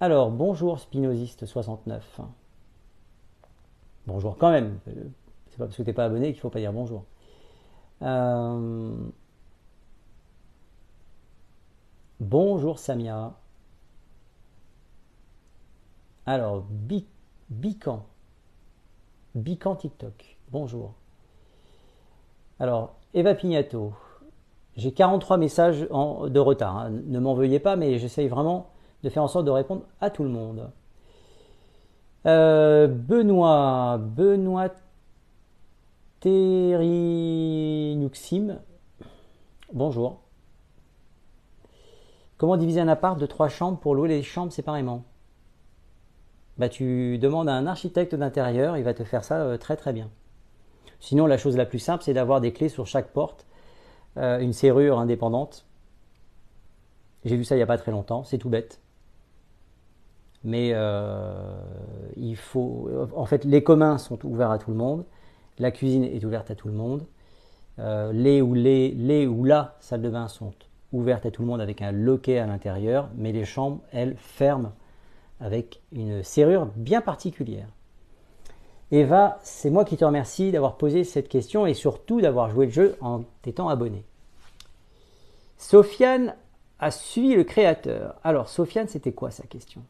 alors 0.00 0.30
bonjour 0.30 0.78
Spinoziste 0.78 1.46
69. 1.46 2.20
Bonjour 4.06 4.36
quand 4.36 4.50
même. 4.50 4.78
C'est 4.86 5.58
pas 5.58 5.64
parce 5.66 5.76
que 5.76 5.82
tu 5.82 5.88
n'es 5.88 5.94
pas 5.94 6.04
abonné 6.04 6.32
qu'il 6.32 6.40
faut 6.40 6.50
pas 6.50 6.60
dire 6.60 6.72
bonjour. 6.72 7.04
Euh, 8.02 8.94
bonjour 12.20 12.78
Samia. 12.78 13.34
Alors, 16.26 16.64
Bican. 17.50 18.06
Bican 19.34 19.76
TikTok. 19.76 20.33
Bonjour. 20.54 20.94
Alors, 22.60 22.94
Eva 23.12 23.34
Pignato. 23.34 23.92
J'ai 24.76 24.92
43 24.92 25.36
messages 25.36 25.80
de 25.80 26.38
retard. 26.38 26.76
Hein. 26.76 26.90
Ne 27.06 27.18
m'en 27.18 27.34
veuillez 27.34 27.58
pas, 27.58 27.74
mais 27.74 27.98
j'essaye 27.98 28.28
vraiment 28.28 28.70
de 29.02 29.08
faire 29.10 29.24
en 29.24 29.28
sorte 29.28 29.46
de 29.46 29.50
répondre 29.50 29.82
à 30.00 30.10
tout 30.10 30.22
le 30.22 30.28
monde. 30.28 30.70
Euh, 32.26 32.86
Benoît, 32.86 33.98
Benoît 33.98 34.68
Terinuxim. 36.20 37.00
Bonjour. 39.72 40.20
Comment 42.36 42.56
diviser 42.56 42.80
un 42.80 42.86
appart 42.86 43.18
de 43.18 43.26
trois 43.26 43.48
chambres 43.48 43.80
pour 43.80 43.96
louer 43.96 44.08
les 44.08 44.22
chambres 44.22 44.52
séparément? 44.52 45.02
Bah, 46.58 46.68
Tu 46.68 47.18
demandes 47.18 47.48
à 47.48 47.54
un 47.54 47.66
architecte 47.66 48.14
d'intérieur, 48.14 48.76
il 48.76 48.84
va 48.84 48.94
te 48.94 49.02
faire 49.02 49.24
ça 49.24 49.40
euh, 49.40 49.56
très 49.56 49.74
très 49.74 49.92
bien. 49.92 50.10
Sinon, 51.04 51.26
la 51.26 51.36
chose 51.36 51.54
la 51.58 51.66
plus 51.66 51.80
simple, 51.80 52.02
c'est 52.02 52.14
d'avoir 52.14 52.40
des 52.40 52.54
clés 52.54 52.70
sur 52.70 52.86
chaque 52.86 53.08
porte, 53.08 53.44
euh, 54.16 54.38
une 54.38 54.54
serrure 54.54 54.98
indépendante. 54.98 55.66
J'ai 57.26 57.36
vu 57.36 57.44
ça 57.44 57.56
il 57.56 57.58
n'y 57.58 57.62
a 57.62 57.66
pas 57.66 57.76
très 57.76 57.92
longtemps, 57.92 58.24
c'est 58.24 58.38
tout 58.38 58.48
bête. 58.48 58.80
Mais 60.44 60.70
euh, 60.72 61.34
il 62.16 62.36
faut. 62.36 62.88
En 63.14 63.26
fait, 63.26 63.44
les 63.44 63.62
communs 63.62 63.98
sont 63.98 64.24
ouverts 64.24 64.50
à 64.50 64.58
tout 64.58 64.70
le 64.70 64.78
monde, 64.78 65.04
la 65.58 65.70
cuisine 65.70 66.04
est 66.04 66.24
ouverte 66.24 66.50
à 66.50 66.54
tout 66.54 66.68
le 66.68 66.74
monde, 66.74 67.04
les, 67.78 68.40
ou 68.40 68.54
les, 68.54 68.92
les 68.92 69.26
ou 69.26 69.44
la 69.44 69.76
salle 69.80 70.00
de 70.00 70.08
bain 70.08 70.28
sont 70.28 70.54
ouvertes 70.92 71.26
à 71.26 71.30
tout 71.30 71.42
le 71.42 71.48
monde 71.48 71.60
avec 71.60 71.82
un 71.82 71.92
loquet 71.92 72.38
à 72.38 72.46
l'intérieur, 72.46 73.10
mais 73.14 73.32
les 73.32 73.44
chambres, 73.44 73.80
elles, 73.92 74.16
ferment 74.16 74.72
avec 75.38 75.82
une 75.92 76.22
serrure 76.22 76.66
bien 76.76 77.02
particulière. 77.02 77.68
Eva, 78.96 79.38
c'est 79.42 79.70
moi 79.70 79.84
qui 79.84 79.96
te 79.96 80.04
remercie 80.04 80.52
d'avoir 80.52 80.76
posé 80.76 81.02
cette 81.02 81.28
question 81.28 81.66
et 81.66 81.74
surtout 81.74 82.20
d'avoir 82.20 82.48
joué 82.50 82.66
le 82.66 82.72
jeu 82.72 82.96
en 83.00 83.22
t'étant 83.42 83.68
abonné. 83.68 84.04
Sofiane 85.58 86.36
a 86.78 86.92
suivi 86.92 87.34
le 87.34 87.42
créateur. 87.42 88.14
Alors, 88.22 88.48
Sofiane, 88.48 88.86
c'était 88.86 89.10
quoi 89.10 89.32
sa 89.32 89.42
question? 89.44 89.82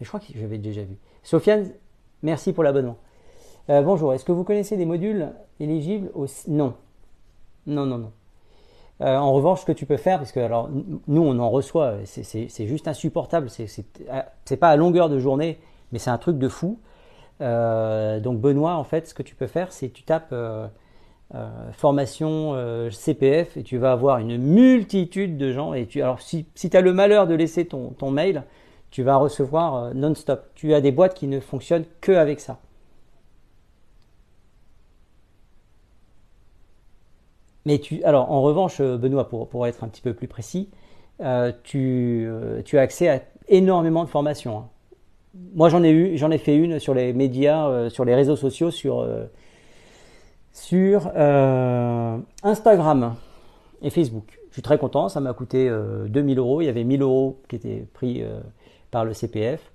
Je 0.00 0.06
crois 0.06 0.20
que 0.20 0.26
j'avais 0.32 0.58
déjà 0.58 0.82
vu. 0.82 0.96
Sofiane, 1.24 1.70
merci 2.22 2.52
pour 2.52 2.62
l'abonnement. 2.62 2.98
Euh, 3.68 3.82
bonjour, 3.82 4.14
est-ce 4.14 4.24
que 4.24 4.30
vous 4.30 4.44
connaissez 4.44 4.76
des 4.76 4.86
modules 4.86 5.32
éligibles 5.58 6.12
au... 6.14 6.26
Non. 6.46 6.74
Non, 7.66 7.84
non, 7.84 7.98
non. 7.98 8.12
Euh, 9.00 9.16
en 9.16 9.32
revanche, 9.32 9.62
ce 9.62 9.66
que 9.66 9.72
tu 9.72 9.86
peux 9.86 9.96
faire, 9.96 10.18
parce 10.18 10.30
que 10.30 10.38
alors 10.40 10.70
nous 11.08 11.22
on 11.22 11.38
en 11.40 11.50
reçoit, 11.50 11.96
c'est 12.04 12.66
juste 12.66 12.86
insupportable, 12.86 13.50
c'est 13.50 14.56
pas 14.56 14.68
à 14.68 14.76
longueur 14.76 15.08
de 15.08 15.18
journée, 15.18 15.58
mais 15.90 15.98
c'est 15.98 16.10
un 16.10 16.16
truc 16.16 16.38
de 16.38 16.48
fou. 16.48 16.78
Euh, 17.40 18.20
donc 18.20 18.40
Benoît, 18.40 18.74
en 18.76 18.84
fait, 18.84 19.08
ce 19.08 19.14
que 19.14 19.22
tu 19.22 19.34
peux 19.34 19.46
faire, 19.46 19.72
c'est 19.72 19.90
tu 19.90 20.02
tapes 20.02 20.32
euh, 20.32 20.66
formation 21.72 22.54
CPF 22.90 23.56
et 23.56 23.62
tu 23.62 23.78
vas 23.78 23.92
avoir 23.92 24.18
une 24.18 24.38
multitude 24.38 25.36
de 25.36 25.52
gens. 25.52 25.74
Et 25.74 25.88
alors 25.96 26.20
si, 26.20 26.46
tu 26.54 26.76
as 26.76 26.80
le 26.80 26.92
malheur 26.92 27.26
de 27.26 27.34
laisser 27.34 27.66
ton, 27.66 28.10
mail, 28.10 28.44
tu 28.90 29.02
vas 29.02 29.16
recevoir 29.16 29.94
non-stop. 29.94 30.50
Tu 30.54 30.74
as 30.74 30.80
des 30.80 30.92
boîtes 30.92 31.14
qui 31.14 31.26
ne 31.26 31.40
fonctionnent 31.40 31.86
que 32.00 32.12
avec 32.12 32.40
ça. 32.40 32.58
Mais 37.66 37.80
tu, 37.80 38.02
alors, 38.04 38.30
en 38.30 38.42
revanche, 38.42 38.80
euh, 38.80 38.96
Benoît, 38.96 39.28
pour, 39.28 39.66
être 39.66 39.82
un 39.84 39.88
petit 39.88 40.00
peu 40.00 40.14
plus 40.14 40.28
précis, 40.28 40.70
euh, 41.20 41.52
tu, 41.64 42.24
euh, 42.28 42.62
tu, 42.62 42.78
as 42.78 42.82
accès 42.82 43.08
à 43.08 43.20
énormément 43.48 44.04
de 44.04 44.08
formations. 44.08 44.58
Hein. 44.58 44.68
Moi, 45.54 45.68
j'en 45.68 45.82
ai 45.82 45.90
eu, 45.90 46.16
j'en 46.16 46.30
ai 46.30 46.38
fait 46.38 46.56
une 46.56 46.78
sur 46.78 46.94
les 46.94 47.12
médias, 47.12 47.88
sur 47.90 48.04
les 48.04 48.14
réseaux 48.14 48.36
sociaux, 48.36 48.70
sur, 48.70 49.06
sur 50.52 51.10
Instagram 52.42 53.14
et 53.82 53.90
Facebook. 53.90 54.38
Je 54.48 54.54
suis 54.54 54.62
très 54.62 54.78
content, 54.78 55.08
ça 55.08 55.20
m'a 55.20 55.32
coûté 55.34 55.70
2000 56.08 56.38
euros. 56.38 56.62
Il 56.62 56.66
y 56.66 56.68
avait 56.68 56.84
1000 56.84 57.02
euros 57.02 57.40
qui 57.48 57.56
étaient 57.56 57.86
pris 57.92 58.22
par 58.90 59.04
le 59.04 59.12
CPF. 59.12 59.72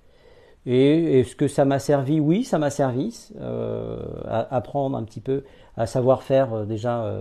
Et 0.66 1.20
est-ce 1.20 1.36
que 1.36 1.48
ça 1.48 1.64
m'a 1.64 1.78
servi 1.78 2.20
Oui, 2.20 2.44
ça 2.44 2.58
m'a 2.58 2.70
servi 2.70 3.30
à 3.40 4.54
apprendre 4.54 4.96
un 4.96 5.04
petit 5.04 5.20
peu 5.20 5.44
à 5.76 5.86
savoir 5.86 6.22
faire 6.22 6.66
déjà 6.66 7.12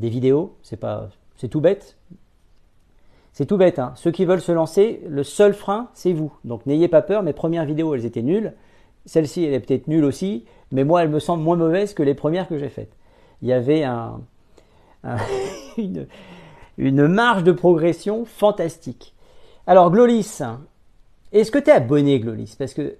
des 0.00 0.08
vidéos, 0.08 0.56
c'est 0.62 0.78
pas, 0.78 1.08
c'est 1.36 1.48
tout 1.48 1.60
bête. 1.60 1.96
C'est 3.40 3.46
tout 3.46 3.56
bête. 3.56 3.78
Hein. 3.78 3.94
Ceux 3.96 4.10
qui 4.10 4.26
veulent 4.26 4.42
se 4.42 4.52
lancer, 4.52 5.00
le 5.08 5.22
seul 5.22 5.54
frein, 5.54 5.88
c'est 5.94 6.12
vous. 6.12 6.30
Donc 6.44 6.66
n'ayez 6.66 6.88
pas 6.88 7.00
peur. 7.00 7.22
Mes 7.22 7.32
premières 7.32 7.64
vidéos, 7.64 7.94
elles 7.94 8.04
étaient 8.04 8.20
nulles. 8.20 8.52
Celle-ci, 9.06 9.42
elle 9.42 9.54
est 9.54 9.60
peut-être 9.60 9.88
nulle 9.88 10.04
aussi, 10.04 10.44
mais 10.72 10.84
moi, 10.84 11.02
elle 11.02 11.08
me 11.08 11.20
semble 11.20 11.42
moins 11.42 11.56
mauvaise 11.56 11.94
que 11.94 12.02
les 12.02 12.12
premières 12.12 12.48
que 12.48 12.58
j'ai 12.58 12.68
faites. 12.68 12.92
Il 13.40 13.48
y 13.48 13.54
avait 13.54 13.82
un, 13.82 14.20
une, 15.78 17.06
marge 17.08 17.42
de 17.42 17.52
progression 17.52 18.26
fantastique. 18.26 19.14
Alors, 19.66 19.90
Glolis, 19.90 20.42
est-ce 21.32 21.50
que 21.50 21.58
tu 21.58 21.70
es 21.70 21.72
abonné, 21.72 22.20
Glolis? 22.20 22.56
Parce 22.58 22.74
que, 22.74 22.98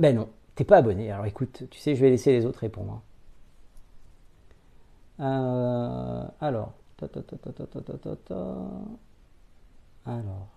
ben 0.00 0.16
non, 0.16 0.28
t'es 0.56 0.64
pas 0.64 0.78
abonné. 0.78 1.12
Alors 1.12 1.26
écoute, 1.26 1.68
tu 1.70 1.78
sais, 1.78 1.94
je 1.94 2.00
vais 2.00 2.10
laisser 2.10 2.32
les 2.32 2.46
autres 2.46 2.58
répondre. 2.58 3.00
Alors, 5.20 6.72
alors. 10.06 10.48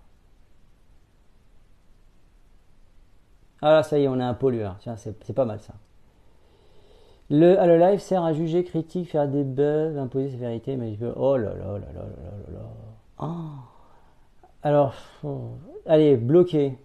Ah 3.62 3.82
ça 3.82 3.98
y 3.98 4.04
est, 4.04 4.08
on 4.08 4.20
a 4.20 4.26
un 4.26 4.34
pollueur. 4.34 4.76
Tiens, 4.80 4.96
c'est 4.96 5.32
pas 5.32 5.44
mal 5.44 5.60
ça. 5.60 5.74
Le, 7.30 7.58
ah, 7.58 7.66
le 7.66 7.78
live 7.78 8.00
sert 8.00 8.22
à 8.22 8.32
juger, 8.34 8.64
critique, 8.64 9.10
faire 9.10 9.28
des 9.28 9.44
bugs, 9.44 9.96
imposer 9.96 10.30
ses 10.30 10.36
vérités, 10.36 10.76
mais 10.76 10.94
je 10.94 11.00
veux. 11.00 11.12
Oh 11.16 11.36
là 11.36 11.54
là 11.54 11.78
là 11.78 11.78
là 11.78 12.02
là 12.02 12.02
là 12.02 12.58
là. 12.58 12.60
Oh. 13.18 13.24
Alors, 14.62 14.94
allez, 15.86 16.16
bloqué. 16.16 16.78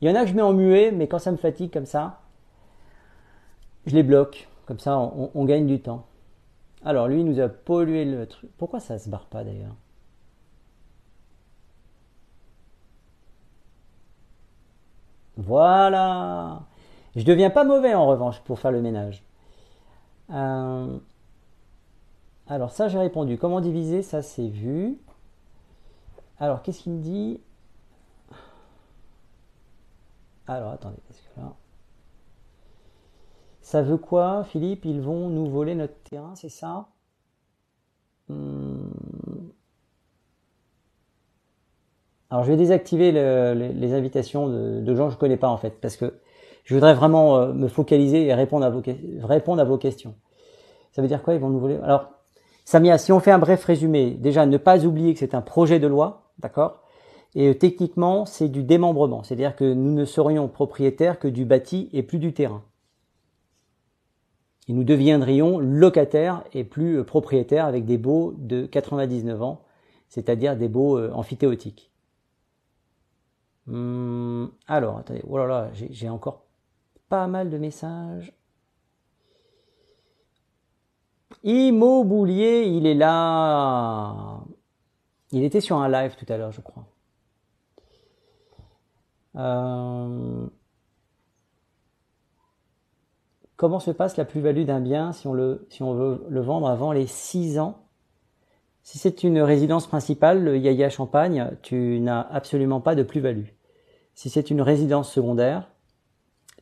Il 0.00 0.08
y 0.08 0.10
en 0.10 0.14
a 0.14 0.22
que 0.22 0.30
je 0.30 0.34
mets 0.34 0.42
en 0.42 0.52
muet, 0.52 0.90
mais 0.90 1.08
quand 1.08 1.18
ça 1.18 1.30
me 1.32 1.36
fatigue 1.36 1.72
comme 1.72 1.86
ça, 1.86 2.20
je 3.86 3.94
les 3.94 4.02
bloque. 4.02 4.48
Comme 4.66 4.78
ça, 4.78 4.98
on 4.98 5.44
gagne 5.44 5.66
du 5.66 5.80
temps. 5.80 6.06
Alors, 6.84 7.08
lui, 7.08 7.20
il 7.20 7.26
nous 7.26 7.40
a 7.40 7.48
pollué 7.48 8.04
le 8.04 8.26
truc. 8.26 8.50
Pourquoi 8.56 8.80
ça 8.80 8.98
se 8.98 9.08
barre 9.08 9.26
pas 9.26 9.44
d'ailleurs? 9.44 9.74
Voilà. 15.36 16.62
Je 17.16 17.24
deviens 17.24 17.50
pas 17.50 17.64
mauvais 17.64 17.94
en 17.94 18.06
revanche 18.06 18.40
pour 18.40 18.58
faire 18.58 18.72
le 18.72 18.82
ménage. 18.82 19.24
Euh, 20.30 20.98
alors 22.46 22.70
ça 22.70 22.88
j'ai 22.88 22.98
répondu. 22.98 23.38
Comment 23.38 23.60
diviser? 23.60 24.02
Ça 24.02 24.22
c'est 24.22 24.48
vu. 24.48 24.98
Alors 26.38 26.62
qu'est-ce 26.62 26.82
qu'il 26.82 26.92
me 26.92 27.02
dit? 27.02 27.40
Alors 30.46 30.72
attendez, 30.72 30.98
parce 31.06 31.20
que 31.20 31.40
là. 31.40 31.52
Ça 33.62 33.80
veut 33.80 33.96
quoi, 33.96 34.44
Philippe? 34.44 34.84
Ils 34.84 35.00
vont 35.00 35.30
nous 35.30 35.48
voler 35.48 35.74
notre 35.74 35.98
terrain, 36.02 36.34
c'est 36.34 36.50
ça? 36.50 36.86
Hmm. 38.28 38.63
Alors 42.34 42.42
je 42.42 42.50
vais 42.50 42.56
désactiver 42.56 43.12
les, 43.12 43.94
invitations 43.94 44.48
de, 44.48 44.94
gens 44.96 45.06
que 45.06 45.12
je 45.12 45.18
connais 45.18 45.36
pas 45.36 45.46
en 45.46 45.56
fait, 45.56 45.80
parce 45.80 45.96
que 45.96 46.14
je 46.64 46.74
voudrais 46.74 46.92
vraiment 46.92 47.36
euh, 47.36 47.52
me 47.52 47.68
focaliser 47.68 48.26
et 48.26 48.34
répondre 48.34 48.66
à 48.66 48.70
vos, 48.70 48.82
répondre 49.22 49.62
à 49.62 49.64
vos 49.64 49.78
questions. 49.78 50.16
Ça 50.90 51.00
veut 51.00 51.06
dire 51.06 51.22
quoi 51.22 51.34
Ils 51.34 51.40
vont 51.40 51.48
nous 51.48 51.60
voler? 51.60 51.78
Alors, 51.84 52.08
Samia, 52.64 52.98
si 52.98 53.12
on 53.12 53.20
fait 53.20 53.30
un 53.30 53.38
bref 53.38 53.64
résumé, 53.64 54.10
déjà 54.10 54.46
ne 54.46 54.56
pas 54.56 54.84
oublier 54.84 55.12
que 55.12 55.20
c'est 55.20 55.36
un 55.36 55.42
projet 55.42 55.78
de 55.78 55.86
loi, 55.86 56.32
d'accord? 56.40 56.80
Et 57.36 57.50
euh, 57.50 57.54
techniquement, 57.54 58.26
c'est 58.26 58.48
du 58.48 58.64
démembrement, 58.64 59.22
c'est-à-dire 59.22 59.54
que 59.54 59.72
nous 59.72 59.94
ne 59.94 60.04
serions 60.04 60.48
propriétaires 60.48 61.20
que 61.20 61.28
du 61.28 61.44
bâti 61.44 61.88
et 61.92 62.02
plus 62.02 62.18
du 62.18 62.32
terrain 62.32 62.64
et 64.66 64.72
nous 64.72 64.82
deviendrions 64.82 65.60
locataires 65.60 66.42
et 66.52 66.64
plus 66.64 66.98
euh, 66.98 67.04
propriétaires 67.04 67.66
avec 67.66 67.84
des 67.84 67.96
baux 67.96 68.34
de 68.38 68.66
99 68.66 69.40
ans, 69.40 69.62
c'est-à-dire 70.08 70.56
des 70.56 70.68
baux 70.68 70.98
amphithéotiques. 71.12 71.93
Hum, 73.68 74.52
alors, 74.66 74.98
attendez, 74.98 75.22
oh 75.26 75.38
là 75.38 75.46
là, 75.46 75.70
j'ai 75.72 76.08
encore 76.08 76.44
pas 77.08 77.26
mal 77.26 77.50
de 77.50 77.58
messages. 77.58 78.32
Immobilier, 81.42 82.64
il 82.66 82.86
est 82.86 82.94
là. 82.94 84.44
Il 85.32 85.44
était 85.44 85.60
sur 85.60 85.78
un 85.78 85.88
live 85.88 86.16
tout 86.16 86.26
à 86.32 86.36
l'heure, 86.36 86.52
je 86.52 86.60
crois. 86.60 86.86
Euh, 89.36 90.46
Comment 93.56 93.80
se 93.80 93.92
passe 93.92 94.16
la 94.16 94.24
plus-value 94.24 94.64
d'un 94.64 94.80
bien 94.80 95.12
si 95.12 95.28
on, 95.28 95.58
si 95.70 95.82
on 95.82 95.94
veut 95.94 96.26
le 96.28 96.40
vendre 96.40 96.68
avant 96.68 96.92
les 96.92 97.06
6 97.06 97.58
ans? 97.58 97.78
Si 98.82 98.98
c'est 98.98 99.22
une 99.22 99.40
résidence 99.40 99.86
principale, 99.86 100.42
le 100.44 100.58
Yaya 100.58 100.90
Champagne, 100.90 101.50
tu 101.62 101.98
n'as 102.00 102.20
absolument 102.20 102.80
pas 102.80 102.94
de 102.94 103.02
plus-value. 103.02 103.46
Si 104.14 104.30
c'est 104.30 104.50
une 104.50 104.62
résidence 104.62 105.12
secondaire, 105.12 105.68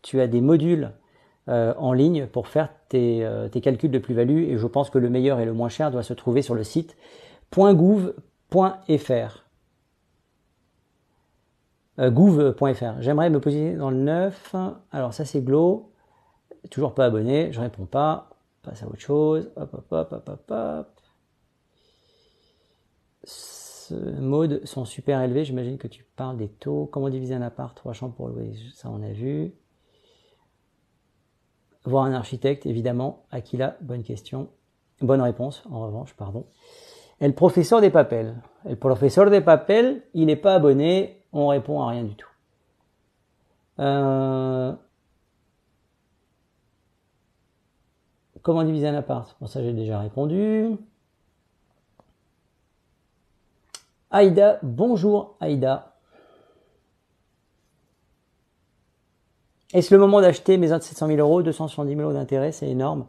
tu 0.03 0.21
as 0.21 0.27
des 0.27 0.41
modules 0.41 0.93
en 1.49 1.93
ligne 1.93 2.27
pour 2.27 2.47
faire 2.49 2.71
tes, 2.89 3.29
tes 3.51 3.61
calculs 3.61 3.91
de 3.91 3.99
plus-value. 3.99 4.45
Et 4.51 4.59
je 4.59 4.67
pense 4.67 4.91
que 4.91 4.99
le 4.99 5.11
meilleur 5.11 5.41
et 5.41 5.45
le 5.45 5.53
moins 5.53 5.69
cher 5.69 5.91
doit 5.91 6.03
se 6.03 6.15
trouver 6.15 6.41
sur 6.41 6.55
le 6.55 6.65
site 6.65 6.97
.gouv.fr. 7.53 9.43
Euh, 11.99 12.11
gouv.fr. 12.11 13.01
J'aimerais 13.01 13.31
me 13.31 13.41
positionner 13.41 13.77
dans 13.77 13.91
le 13.91 13.99
9. 13.99 14.55
Alors 14.91 15.13
ça 15.13 15.25
c'est 15.25 15.43
Glo. 15.43 15.93
Toujours 16.71 16.95
pas 16.95 17.07
abonné, 17.07 17.53
je 17.53 17.61
réponds 17.61 17.87
pas. 17.87 18.31
Passe 18.63 18.83
à 18.83 18.87
autre 18.87 19.01
chose. 19.01 19.51
Hop 19.57 19.75
hop 19.75 19.87
hop 19.91 20.13
hop 20.13 20.29
hop 20.29 20.51
hop. 20.51 20.89
Ce 23.93 24.21
modes 24.21 24.65
sont 24.65 24.85
super 24.85 25.21
élevés. 25.21 25.45
J'imagine 25.45 25.79
que 25.79 25.89
tu 25.89 26.05
parles 26.17 26.37
des 26.37 26.49
taux. 26.49 26.89
Comment 26.91 27.11
diviser 27.11 27.35
un 27.35 27.43
appart? 27.43 27.77
Trois 27.77 27.93
chambres 27.93 28.15
pour 28.15 28.29
louer? 28.29 28.55
Ça 28.75 28.91
on 28.91 29.03
a 29.03 29.13
vu. 29.13 29.53
Voir 31.85 32.05
un 32.05 32.13
architecte, 32.13 32.65
évidemment. 32.67 33.25
Aquila, 33.31 33.77
bonne 33.81 34.03
question. 34.03 34.49
Bonne 35.01 35.21
réponse, 35.21 35.65
en 35.71 35.83
revanche, 35.83 36.15
pardon. 36.15 36.47
Et 37.21 37.27
le 37.27 37.35
professeur 37.35 37.81
des 37.81 37.91
papels. 37.91 38.37
Le 38.65 38.77
professeur 38.77 39.29
des 39.31 39.41
papels, 39.41 40.03
il 40.15 40.27
n'est 40.27 40.37
pas 40.37 40.55
abonné 40.55 41.19
on 41.33 41.49
répond 41.49 41.81
à 41.81 41.89
rien 41.89 42.05
du 42.05 42.15
tout. 42.15 42.29
Euh, 43.79 44.75
comment 48.43 48.65
diviser 48.65 48.89
un 48.89 48.95
appart? 48.95 49.35
Bon, 49.41 49.47
ça 49.47 49.63
j'ai 49.63 49.73
déjà 49.73 49.99
répondu. 49.99 50.77
Aïda, 54.15 54.59
bonjour 54.63 55.37
Aïda. 55.41 55.95
Est-ce 59.73 59.95
le 59.95 59.99
moment 59.99 60.21
d'acheter 60.21 60.59
de 60.59 60.67
700 60.67 61.07
000 61.07 61.19
euros, 61.19 61.43
270 61.43 61.97
000 61.97 62.03
euros 62.03 62.13
d'intérêt? 62.13 62.53
C'est 62.53 62.69
énorme. 62.69 63.07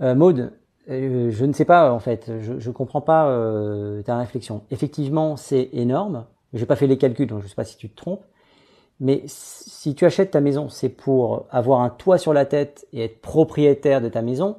Euh, 0.00 0.14
Maude, 0.14 0.52
euh, 0.88 1.30
je 1.32 1.44
ne 1.44 1.52
sais 1.52 1.64
pas 1.64 1.92
en 1.92 1.98
fait, 1.98 2.30
je 2.40 2.52
ne 2.52 2.72
comprends 2.72 3.00
pas 3.00 3.30
euh, 3.30 4.00
ta 4.02 4.16
réflexion. 4.16 4.62
Effectivement, 4.70 5.36
c'est 5.36 5.70
énorme. 5.72 6.24
J'ai 6.54 6.66
pas 6.66 6.76
fait 6.76 6.86
les 6.86 6.98
calculs, 6.98 7.26
donc 7.26 7.42
je 7.42 7.48
sais 7.48 7.56
pas 7.56 7.64
si 7.64 7.76
tu 7.76 7.90
te 7.90 7.96
trompes. 7.96 8.24
Mais 9.00 9.24
si 9.26 9.96
tu 9.96 10.04
achètes 10.04 10.30
ta 10.30 10.40
maison, 10.40 10.68
c'est 10.68 10.88
pour 10.88 11.46
avoir 11.50 11.80
un 11.80 11.90
toit 11.90 12.18
sur 12.18 12.32
la 12.32 12.46
tête 12.46 12.86
et 12.92 13.02
être 13.02 13.20
propriétaire 13.20 14.00
de 14.00 14.08
ta 14.08 14.22
maison, 14.22 14.58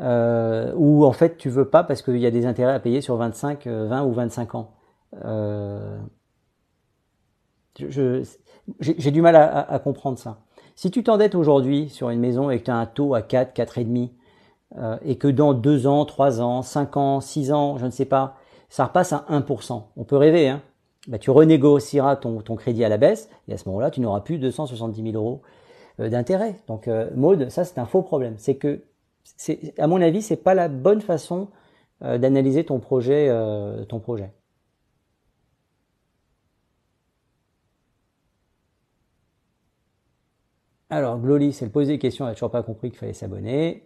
ou 0.00 1.04
en 1.04 1.12
fait 1.12 1.36
tu 1.36 1.50
veux 1.50 1.68
pas 1.68 1.84
parce 1.84 2.00
qu'il 2.00 2.16
y 2.16 2.26
a 2.26 2.30
des 2.30 2.46
intérêts 2.46 2.72
à 2.72 2.80
payer 2.80 3.02
sur 3.02 3.16
25, 3.16 3.66
20 3.66 3.70
euh, 3.70 4.06
ou 4.06 4.12
25 4.14 4.54
ans. 4.54 4.75
Euh, 5.24 5.98
j'ai 8.80 9.10
du 9.10 9.22
mal 9.22 9.36
à, 9.36 9.78
comprendre 9.78 10.18
ça. 10.18 10.38
Si 10.74 10.90
tu 10.90 11.02
t'endettes 11.02 11.34
aujourd'hui 11.34 11.88
sur 11.88 12.10
une 12.10 12.20
maison 12.20 12.50
et 12.50 12.58
que 12.58 12.64
tu 12.64 12.70
as 12.70 12.76
un 12.76 12.86
taux 12.86 13.14
à 13.14 13.22
4, 13.22 13.54
4,5, 13.54 14.10
euh, 14.76 14.96
et 15.04 15.16
que 15.16 15.28
dans 15.28 15.54
2 15.54 15.86
ans, 15.86 16.04
3 16.04 16.40
ans, 16.40 16.62
5 16.62 16.96
ans, 16.96 17.20
6 17.20 17.52
ans, 17.52 17.78
je 17.78 17.86
ne 17.86 17.90
sais 17.90 18.04
pas, 18.04 18.36
ça 18.68 18.84
repasse 18.86 19.12
à 19.12 19.24
1%. 19.28 19.82
On 19.96 20.04
peut 20.04 20.16
rêver, 20.16 20.48
hein, 20.48 20.62
bah, 21.06 21.18
tu 21.18 21.30
renégocieras 21.30 22.16
ton, 22.16 22.40
crédit 22.56 22.84
à 22.84 22.88
la 22.88 22.96
baisse 22.96 23.30
et 23.48 23.52
à 23.54 23.58
ce 23.58 23.68
moment-là, 23.68 23.90
tu 23.90 24.00
n'auras 24.00 24.20
plus 24.20 24.38
270 24.38 25.12
000 25.12 25.14
euros 25.14 25.42
euh, 26.00 26.08
d'intérêt. 26.08 26.56
Donc, 26.66 26.88
euh, 26.88 27.10
Maude, 27.14 27.48
ça 27.48 27.64
c'est 27.64 27.78
un 27.78 27.86
faux 27.86 28.02
problème. 28.02 28.34
C'est 28.38 28.56
que, 28.56 28.82
à 29.78 29.86
mon 29.86 30.00
avis, 30.02 30.22
c'est 30.22 30.36
pas 30.36 30.54
la 30.54 30.68
bonne 30.68 31.00
façon 31.00 31.48
d'analyser 32.02 32.64
ton 32.64 32.78
projet. 32.78 33.30
Alors, 40.96 41.18
Glolis, 41.18 41.58
elle 41.60 41.68
pose 41.68 41.88
des 41.88 41.98
questions, 41.98 42.24
elle 42.24 42.30
n'a 42.30 42.34
toujours 42.34 42.50
pas 42.50 42.62
compris 42.62 42.88
qu'il 42.88 42.98
fallait 42.98 43.12
s'abonner. 43.12 43.82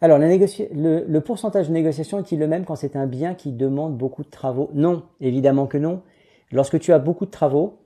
Alors, 0.00 0.18
le, 0.18 1.18
pourcentage 1.18 1.68
de 1.68 1.74
négociation 1.74 2.18
est-il 2.18 2.38
le 2.38 2.48
même 2.48 2.64
quand 2.64 2.76
c'est 2.76 2.96
un 2.96 3.06
bien 3.06 3.34
qui 3.34 3.52
demande 3.52 3.98
beaucoup 3.98 4.24
de 4.24 4.30
travaux? 4.30 4.70
Non, 4.72 5.02
évidemment 5.20 5.66
que 5.66 5.76
non. 5.76 6.00
Lorsque 6.50 6.80
tu 6.80 6.94
as 6.94 6.98
beaucoup 6.98 7.26
de 7.26 7.30
travaux, 7.30 7.82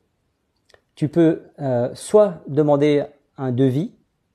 tu 0.94 1.08
peux 1.08 1.42
euh, 1.58 1.90
soit 1.94 2.44
demander 2.46 3.02
un 3.38 3.50
devis, 3.50 3.90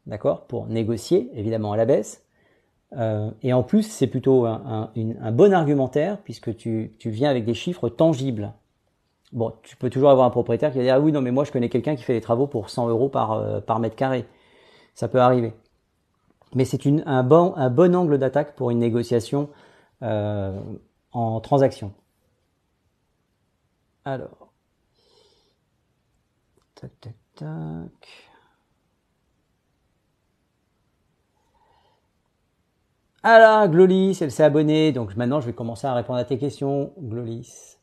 d'accord, 0.06 0.46
pour 0.46 0.68
négocier, 0.68 1.32
évidemment 1.36 1.72
à 1.72 1.78
la 1.78 1.86
baisse. 1.86 2.26
Euh, 2.98 3.32
et 3.42 3.54
en 3.54 3.64
plus, 3.64 3.84
c'est 3.84 4.08
plutôt 4.08 4.46
un, 4.46 4.92
bon 5.32 5.54
argumentaire 5.54 6.18
puisque 6.26 6.58
tu, 6.58 6.92
viens 7.06 7.30
avec 7.30 7.46
des 7.46 7.54
chiffres 7.54 7.88
tangibles. 7.88 8.52
Bon, 9.32 9.54
tu 9.64 9.76
peux 9.78 9.90
toujours 9.90 10.10
avoir 10.10 10.26
un 10.28 10.32
propriétaire 10.32 10.72
qui 10.72 10.78
va 10.80 10.84
dire 10.84 10.96
ah 10.96 11.00
oui 11.00 11.12
non 11.12 11.22
mais 11.22 11.32
moi 11.32 11.44
je 11.44 11.52
connais 11.52 11.70
quelqu'un 11.70 11.96
qui 11.96 12.04
fait 12.04 12.14
des 12.14 12.22
travaux 12.22 12.48
pour 12.48 12.70
100 12.70 12.90
euros 12.90 13.10
par 13.10 13.34
euh, 13.34 13.62
par 13.62 13.80
mètre 13.80 13.96
carré. 13.96 14.26
Ça 14.96 15.08
peut 15.08 15.20
arriver 15.22 15.54
mais 16.56 16.66
c'est 16.66 16.86
un 17.06 17.24
bon, 17.24 17.54
angle 17.56 18.18
d'attaque 18.18 18.56
pour 18.56 18.72
une 18.72 18.80
négociation 18.80 19.50
euh, 20.04 20.60
en 21.12 21.40
transaction. 21.42 21.94
Alors, 24.06 24.52
tac, 26.76 26.92
tac, 27.00 27.16
tac. 27.36 28.30
Alors, 33.24 33.68
Glolis, 33.70 34.18
elle 34.22 34.32
s'est 34.32 34.44
abonnée, 34.44 34.92
donc 34.92 35.16
maintenant 35.16 35.42
je 35.42 35.46
vais 35.46 35.54
commencer 35.54 35.88
à 35.88 35.94
répondre 35.94 36.20
à 36.20 36.26
tes 36.26 36.38
questions. 36.38 36.94
Glolis, 37.00 37.79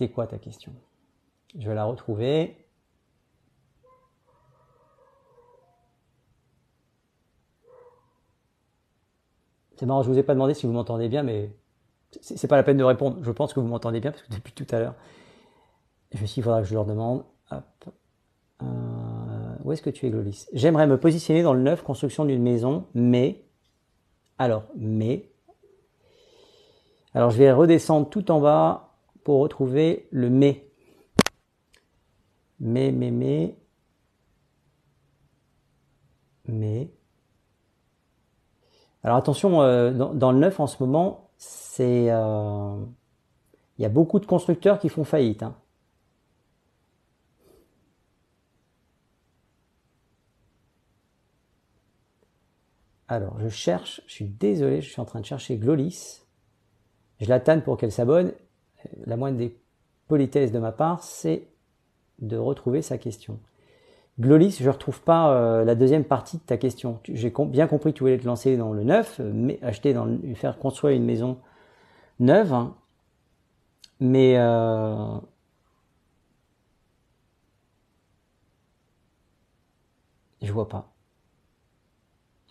c'était 0.00 0.12
quoi 0.14 0.26
ta 0.26 0.38
question? 0.38 0.72
Je 1.58 1.68
vais 1.68 1.74
la 1.74 1.84
retrouver. 1.84 2.56
C'est 9.76 9.84
marrant, 9.84 10.02
je 10.02 10.08
vous 10.08 10.16
ai 10.16 10.22
pas 10.22 10.32
demandé 10.32 10.54
si 10.54 10.64
vous 10.64 10.72
m'entendez 10.72 11.10
bien, 11.10 11.22
mais 11.22 11.54
c'est 12.22 12.48
pas 12.48 12.56
la 12.56 12.62
peine 12.62 12.78
de 12.78 12.84
répondre. 12.84 13.18
Je 13.22 13.30
pense 13.30 13.52
que 13.52 13.60
vous 13.60 13.66
m'entendez 13.66 14.00
bien 14.00 14.10
parce 14.10 14.22
que 14.22 14.32
depuis 14.34 14.54
tout 14.54 14.66
à 14.70 14.78
l'heure, 14.78 14.94
je 16.14 16.20
me 16.22 16.26
suis 16.26 16.40
faudra 16.40 16.62
que 16.62 16.66
je 16.66 16.72
leur 16.72 16.86
demande. 16.86 17.22
Euh, 17.52 18.66
où 19.64 19.72
est-ce 19.72 19.82
que 19.82 19.90
tu 19.90 20.06
es, 20.06 20.10
Glolis? 20.10 20.46
J'aimerais 20.54 20.86
me 20.86 20.98
positionner 20.98 21.42
dans 21.42 21.52
le 21.52 21.60
neuf, 21.60 21.82
construction 21.82 22.24
d'une 22.24 22.42
maison, 22.42 22.86
mais. 22.94 23.44
Alors, 24.38 24.64
mais. 24.76 25.30
Alors, 27.12 27.28
je 27.28 27.36
vais 27.36 27.52
redescendre 27.52 28.08
tout 28.08 28.30
en 28.30 28.40
bas 28.40 28.89
pour 29.24 29.40
retrouver 29.40 30.08
le 30.10 30.30
mais. 30.30 30.70
Mais, 32.58 32.92
mais, 32.92 33.10
mais. 33.10 33.56
Mais. 36.46 36.90
Alors 39.02 39.16
attention, 39.16 39.62
euh, 39.62 39.92
dans, 39.92 40.32
le 40.32 40.38
neuf 40.38 40.60
en 40.60 40.66
ce 40.66 40.82
moment, 40.82 41.30
c'est 41.38 42.10
euh, 42.10 42.76
il 43.78 43.82
y 43.82 43.86
a 43.86 43.88
beaucoup 43.88 44.20
de 44.20 44.26
constructeurs 44.26 44.78
qui 44.78 44.88
font 44.88 45.04
faillite. 45.04 45.42
Hein. 45.42 45.56
Alors, 53.08 53.40
je 53.40 53.48
cherche, 53.48 54.02
je 54.06 54.12
suis 54.12 54.26
désolé, 54.26 54.82
je 54.82 54.90
suis 54.90 55.00
en 55.00 55.04
train 55.04 55.20
de 55.20 55.26
chercher 55.26 55.56
Glolis. 55.56 56.22
Je 57.20 57.28
la 57.28 57.40
tanne 57.40 57.62
pour 57.62 57.76
qu'elle 57.76 57.90
s'abonne. 57.90 58.32
La 59.06 59.16
moindre 59.16 59.38
des 59.38 59.56
politesses 60.08 60.52
de 60.52 60.58
ma 60.58 60.72
part, 60.72 61.02
c'est 61.02 61.46
de 62.20 62.36
retrouver 62.36 62.82
sa 62.82 62.98
question. 62.98 63.38
Glolis, 64.18 64.58
je 64.60 64.64
ne 64.64 64.70
retrouve 64.70 65.00
pas 65.00 65.32
euh, 65.32 65.64
la 65.64 65.74
deuxième 65.74 66.04
partie 66.04 66.36
de 66.36 66.42
ta 66.42 66.58
question. 66.58 67.00
J'ai 67.04 67.32
bien 67.46 67.66
compris 67.66 67.92
que 67.92 67.98
tu 67.98 68.04
voulais 68.04 68.18
te 68.18 68.26
lancer 68.26 68.56
dans 68.56 68.72
le 68.72 68.82
neuf, 68.82 69.18
mais 69.20 69.58
acheter 69.62 69.94
dans 69.94 70.04
le, 70.04 70.34
faire 70.34 70.58
construire 70.58 70.94
une 70.96 71.04
maison 71.04 71.38
neuve, 72.18 72.52
hein. 72.52 72.76
mais 73.98 74.34
euh, 74.36 75.18
je 80.42 80.52
vois 80.52 80.68
pas. 80.68 80.92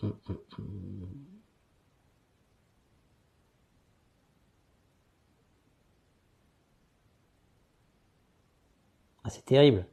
Hum, 0.02 0.14
hum, 0.28 0.36
hum. 0.58 1.19
Ah, 9.30 9.32
c'est 9.32 9.44
terrible. 9.44 9.86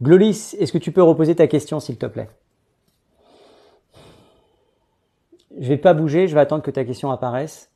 Glolis, 0.00 0.56
est-ce 0.58 0.72
que 0.72 0.78
tu 0.78 0.92
peux 0.92 1.02
reposer 1.02 1.36
ta 1.36 1.46
question, 1.46 1.78
s'il 1.78 1.98
te 1.98 2.06
plaît? 2.06 2.30
Je 5.60 5.68
vais 5.68 5.76
pas 5.76 5.92
bouger, 5.92 6.26
je 6.26 6.34
vais 6.34 6.40
attendre 6.40 6.62
que 6.62 6.70
ta 6.70 6.86
question 6.86 7.10
apparaisse. 7.10 7.70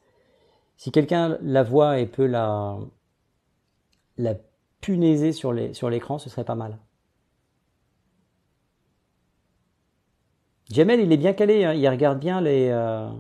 Si 0.79 0.91
quelqu'un 0.91 1.37
la 1.43 1.63
voit 1.63 1.99
et 1.99 2.07
peut 2.07 2.25
la, 2.25 2.79
punaiser 4.81 5.33
sur 5.33 5.53
l'écran, 5.53 6.19
ce 6.19 6.31
serait 6.31 6.45
pas 6.45 6.55
mal. 6.55 6.79
Jamel, 10.71 11.01
il 11.01 11.13
est 11.13 11.19
bien 11.19 11.35
calé, 11.35 11.65
hein. 11.65 11.75
il 11.75 11.87
regarde 11.89 12.19
bien 12.19 12.41
les... 12.41 12.71
Euh, 12.71 13.11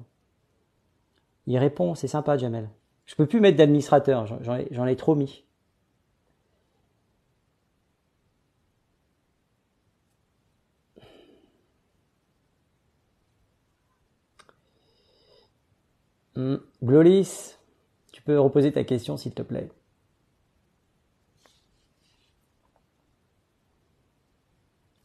il 1.47 1.59
répond, 1.59 1.95
c'est 1.95 2.09
sympa 2.09 2.39
Jamel. 2.39 2.71
Je 3.05 3.17
peux 3.17 3.27
plus 3.27 3.41
mettre 3.41 3.59
d'administrateur, 3.59 4.27
j'en 4.71 4.87
ai 4.87 4.97
trop 4.97 5.15
mis. 5.15 5.45
Hmm. 16.37 16.57
Glolis, 16.83 17.57
tu 18.13 18.23
peux 18.23 18.39
reposer 18.39 18.73
ta 18.73 18.85
question 18.85 19.17
s'il 19.17 19.33
te 19.33 19.43
plaît. 19.43 19.71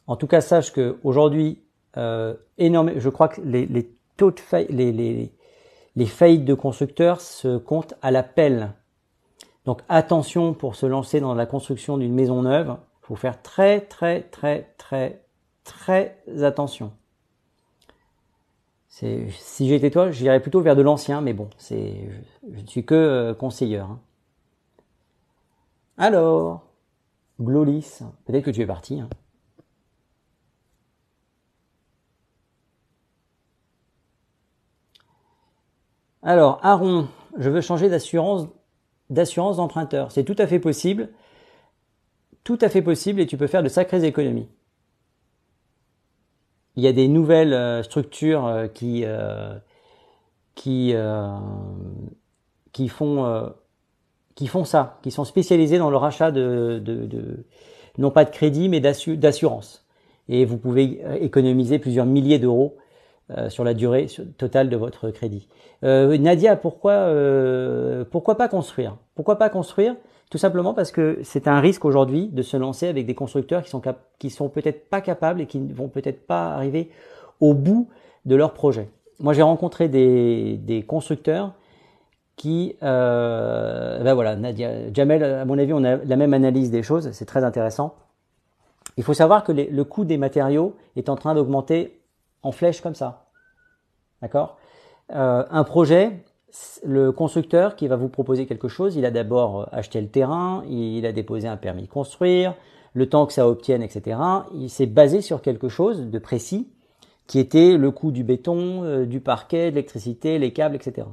En 0.07 0.15
tout 0.15 0.27
cas, 0.27 0.39
sache 0.39 0.71
que 0.71 0.97
aujourd'hui, 1.03 1.61
euh, 1.97 2.33
je 2.57 3.09
crois 3.09 3.27
que 3.27 3.41
les, 3.41 3.67
de 3.67 3.85
faillites 6.05 6.45
de 6.45 6.53
constructeurs 6.53 7.19
se 7.19 7.57
comptent 7.57 7.95
à 8.01 8.11
la 8.11 8.23
pelle. 8.23 8.71
Donc 9.65 9.81
attention 9.89 10.53
pour 10.53 10.75
se 10.75 10.85
lancer 10.85 11.19
dans 11.19 11.35
la 11.35 11.45
construction 11.45 11.97
d'une 11.97 12.13
maison 12.13 12.43
neuve, 12.43 12.77
faut 13.01 13.17
faire 13.17 13.41
très 13.41 13.81
très 13.81 14.21
très 14.21 14.73
très 14.77 15.25
très 15.65 16.17
attention. 16.41 16.93
Si 18.99 19.67
j'étais 19.67 19.91
toi, 19.91 20.09
j'irais 20.09 20.39
plutôt 20.39 20.59
vers 20.61 20.75
de 20.75 20.81
l'ancien, 20.81 21.21
mais 21.21 21.33
bon, 21.33 21.49
c'est, 21.57 21.93
je, 22.51 22.61
ne 22.61 22.65
suis 22.65 22.83
que 22.83 22.95
euh, 22.95 23.33
conseilleur. 23.35 23.91
Hein. 23.91 23.99
Alors, 25.97 26.65
Glolis, 27.39 27.99
peut-être 28.25 28.45
que 28.45 28.51
tu 28.51 28.61
es 28.61 28.65
parti. 28.65 28.99
Hein. 28.99 29.09
Alors, 36.23 36.59
Aaron, 36.63 37.07
je 37.37 37.49
veux 37.51 37.61
changer 37.61 37.89
d'assurance 37.89 38.47
d'assurance 39.11 39.57
d'emprunteur. 39.57 40.11
C'est 40.11 40.23
tout 40.23 40.35
à 40.39 40.47
fait 40.47 40.59
possible. 40.59 41.09
Tout 42.43 42.57
à 42.61 42.69
fait 42.69 42.81
possible 42.81 43.21
et 43.21 43.27
tu 43.27 43.37
peux 43.37 43.47
faire 43.47 43.63
de 43.63 43.69
sacrées 43.69 44.03
économies. 44.03 44.49
Il 46.77 46.83
y 46.83 46.87
a 46.87 46.93
des 46.93 47.07
nouvelles 47.07 47.53
euh, 47.53 47.81
structures 47.81 48.45
euh, 48.45 48.67
qui 48.67 49.03
euh, 49.03 49.55
qui 50.53 50.93
qui 52.71 52.87
font 52.87 53.51
qui 54.35 54.47
font 54.47 54.63
ça, 54.63 54.99
qui 55.01 55.11
sont 55.11 55.23
spécialisées 55.23 55.79
dans 55.79 55.89
le 55.89 55.97
rachat 55.97 56.31
de, 56.31 56.81
non 57.97 58.11
pas 58.11 58.25
de 58.25 58.29
crédit 58.29 58.69
mais 58.69 58.79
d'assurance. 58.79 59.85
Et 60.29 60.45
vous 60.45 60.57
pouvez 60.57 61.01
économiser 61.21 61.79
plusieurs 61.79 62.05
milliers 62.05 62.39
d'euros 62.39 62.75
sur 63.49 63.63
la 63.63 63.75
durée 63.75 64.07
totale 64.37 64.69
de 64.69 64.77
votre 64.77 65.11
crédit. 65.11 65.47
Nadia, 65.83 66.55
pourquoi 66.55 67.13
pourquoi 68.09 68.35
pas 68.35 68.47
construire? 68.47 68.97
Pourquoi 69.13 69.37
pas 69.37 69.49
construire? 69.49 69.95
Tout 70.29 70.37
simplement 70.37 70.73
parce 70.73 70.91
que 70.91 71.19
c'est 71.23 71.47
un 71.47 71.59
risque 71.59 71.85
aujourd'hui 71.85 72.27
de 72.27 72.41
se 72.41 72.57
lancer 72.57 72.87
avec 72.87 73.05
des 73.05 73.15
constructeurs 73.15 73.63
qui 73.63 73.69
sont, 73.69 73.81
qui 74.19 74.29
sont 74.29 74.49
peut-être 74.49 74.89
pas 74.89 75.01
capables 75.01 75.41
et 75.41 75.45
qui 75.45 75.59
ne 75.59 75.73
vont 75.73 75.87
peut-être 75.87 76.27
pas 76.27 76.53
arriver 76.53 76.91
au 77.39 77.53
bout 77.53 77.87
de 78.25 78.35
leur 78.35 78.53
projet. 78.53 78.89
Moi, 79.19 79.33
j'ai 79.33 79.41
rencontré 79.41 79.87
des, 79.87 80.57
des, 80.57 80.83
constructeurs 80.83 81.53
qui, 82.35 82.75
euh, 82.83 84.03
ben 84.03 84.13
voilà, 84.13 84.35
Nadia, 84.35 84.93
Jamel, 84.93 85.23
à 85.23 85.45
mon 85.45 85.57
avis, 85.57 85.73
on 85.73 85.83
a 85.83 85.95
la 85.95 86.15
même 86.17 86.33
analyse 86.33 86.69
des 86.71 86.83
choses, 86.83 87.11
c'est 87.11 87.25
très 87.25 87.43
intéressant. 87.43 87.95
Il 88.97 89.03
faut 89.03 89.13
savoir 89.13 89.43
que 89.43 89.51
le 89.51 89.83
coût 89.83 90.05
des 90.05 90.17
matériaux 90.17 90.75
est 90.95 91.09
en 91.09 91.15
train 91.15 91.35
d'augmenter 91.35 91.99
en 92.43 92.51
flèche 92.51 92.81
comme 92.81 92.95
ça. 92.95 93.25
D'accord? 94.21 94.57
Euh, 95.13 95.45
Un 95.49 95.63
projet, 95.63 96.23
le 96.83 97.11
constructeur 97.11 97.75
qui 97.75 97.87
va 97.87 97.95
vous 97.95 98.09
proposer 98.09 98.45
quelque 98.45 98.67
chose, 98.67 98.95
il 98.95 99.05
a 99.05 99.11
d'abord 99.11 99.61
euh, 99.61 99.65
acheté 99.71 100.01
le 100.01 100.07
terrain, 100.07 100.63
il 100.69 101.05
a 101.05 101.11
déposé 101.11 101.47
un 101.47 101.57
permis 101.57 101.83
de 101.83 101.87
construire, 101.87 102.55
le 102.93 103.09
temps 103.09 103.25
que 103.25 103.33
ça 103.33 103.47
obtienne, 103.47 103.81
etc. 103.81 104.19
Il 104.53 104.69
s'est 104.69 104.85
basé 104.85 105.21
sur 105.21 105.41
quelque 105.41 105.69
chose 105.69 106.09
de 106.09 106.19
précis, 106.19 106.69
qui 107.27 107.39
était 107.39 107.77
le 107.77 107.91
coût 107.91 108.11
du 108.11 108.23
béton, 108.23 108.83
euh, 108.83 109.05
du 109.05 109.19
parquet, 109.19 109.69
de 109.69 109.75
l'électricité, 109.75 110.39
les 110.39 110.53
câbles, 110.53 110.75
etc. 110.75 111.07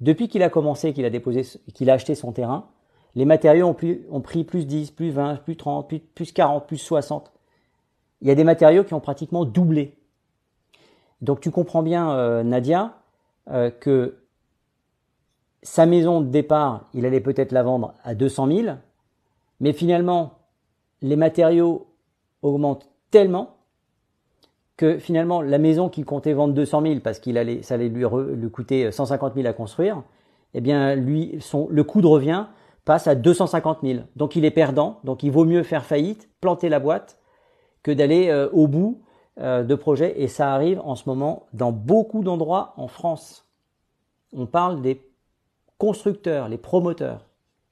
Depuis 0.00 0.28
qu'il 0.28 0.42
a 0.42 0.50
commencé, 0.50 0.92
qu'il 0.92 1.04
a 1.04 1.10
déposé, 1.10 1.42
qu'il 1.74 1.90
a 1.90 1.94
acheté 1.94 2.14
son 2.14 2.32
terrain, 2.32 2.68
les 3.14 3.24
matériaux 3.24 3.74
ont, 4.10 4.20
pris 4.20 4.44
plus 4.44 4.66
10, 4.66 4.92
plus 4.92 5.10
20, 5.10 5.36
plus 5.36 5.56
30, 5.56 5.92
plus, 6.14 6.32
40, 6.32 6.66
plus 6.66 6.76
60. 6.76 7.32
Il 8.20 8.28
y 8.28 8.30
a 8.30 8.34
des 8.34 8.44
matériaux 8.44 8.84
qui 8.84 8.94
ont 8.94 9.00
pratiquement 9.00 9.44
doublé. 9.44 9.96
Donc 11.20 11.40
tu 11.40 11.50
comprends 11.50 11.82
bien, 11.82 12.12
euh, 12.12 12.44
Nadia, 12.44 12.94
que 13.80 14.18
sa 15.62 15.86
maison 15.86 16.20
de 16.20 16.28
départ, 16.28 16.88
il 16.94 17.06
allait 17.06 17.20
peut-être 17.20 17.52
la 17.52 17.62
vendre 17.62 17.94
à 18.04 18.14
200 18.14 18.46
000, 18.46 18.76
mais 19.60 19.72
finalement, 19.72 20.38
les 21.02 21.16
matériaux 21.16 21.86
augmentent 22.42 22.88
tellement 23.10 23.56
que 24.76 24.98
finalement, 24.98 25.42
la 25.42 25.58
maison 25.58 25.88
qu'il 25.88 26.04
comptait 26.04 26.32
vendre 26.32 26.54
200 26.54 26.82
000 26.82 27.00
parce 27.00 27.18
qu'il 27.18 27.36
allait, 27.36 27.62
ça 27.62 27.74
allait 27.74 27.88
lui, 27.88 28.04
lui, 28.34 28.50
coûter 28.50 28.92
150 28.92 29.34
000 29.34 29.46
à 29.46 29.52
construire, 29.52 30.02
eh 30.54 30.60
bien, 30.60 30.94
lui, 30.94 31.36
son, 31.40 31.66
le 31.68 31.82
coût 31.82 32.00
de 32.00 32.06
revient 32.06 32.46
passe 32.84 33.08
à 33.08 33.16
250 33.16 33.80
000. 33.82 34.00
Donc, 34.16 34.36
il 34.36 34.44
est 34.44 34.52
perdant. 34.52 35.00
Donc, 35.04 35.22
il 35.24 35.30
vaut 35.30 35.44
mieux 35.44 35.64
faire 35.64 35.84
faillite, 35.84 36.30
planter 36.40 36.68
la 36.68 36.78
boîte, 36.78 37.18
que 37.82 37.90
d'aller 37.90 38.28
euh, 38.28 38.48
au 38.52 38.66
bout 38.68 39.02
euh, 39.40 39.64
de 39.64 39.74
projet. 39.74 40.22
Et 40.22 40.28
ça 40.28 40.54
arrive 40.54 40.80
en 40.84 40.94
ce 40.94 41.08
moment 41.08 41.46
dans 41.52 41.72
beaucoup 41.72 42.22
d'endroits 42.22 42.72
en 42.76 42.86
France. 42.86 43.46
On 44.32 44.46
parle 44.46 44.80
des 44.80 44.94
constructeurs, 45.78 46.48
les 46.48 46.58
promoteurs. 46.58 47.24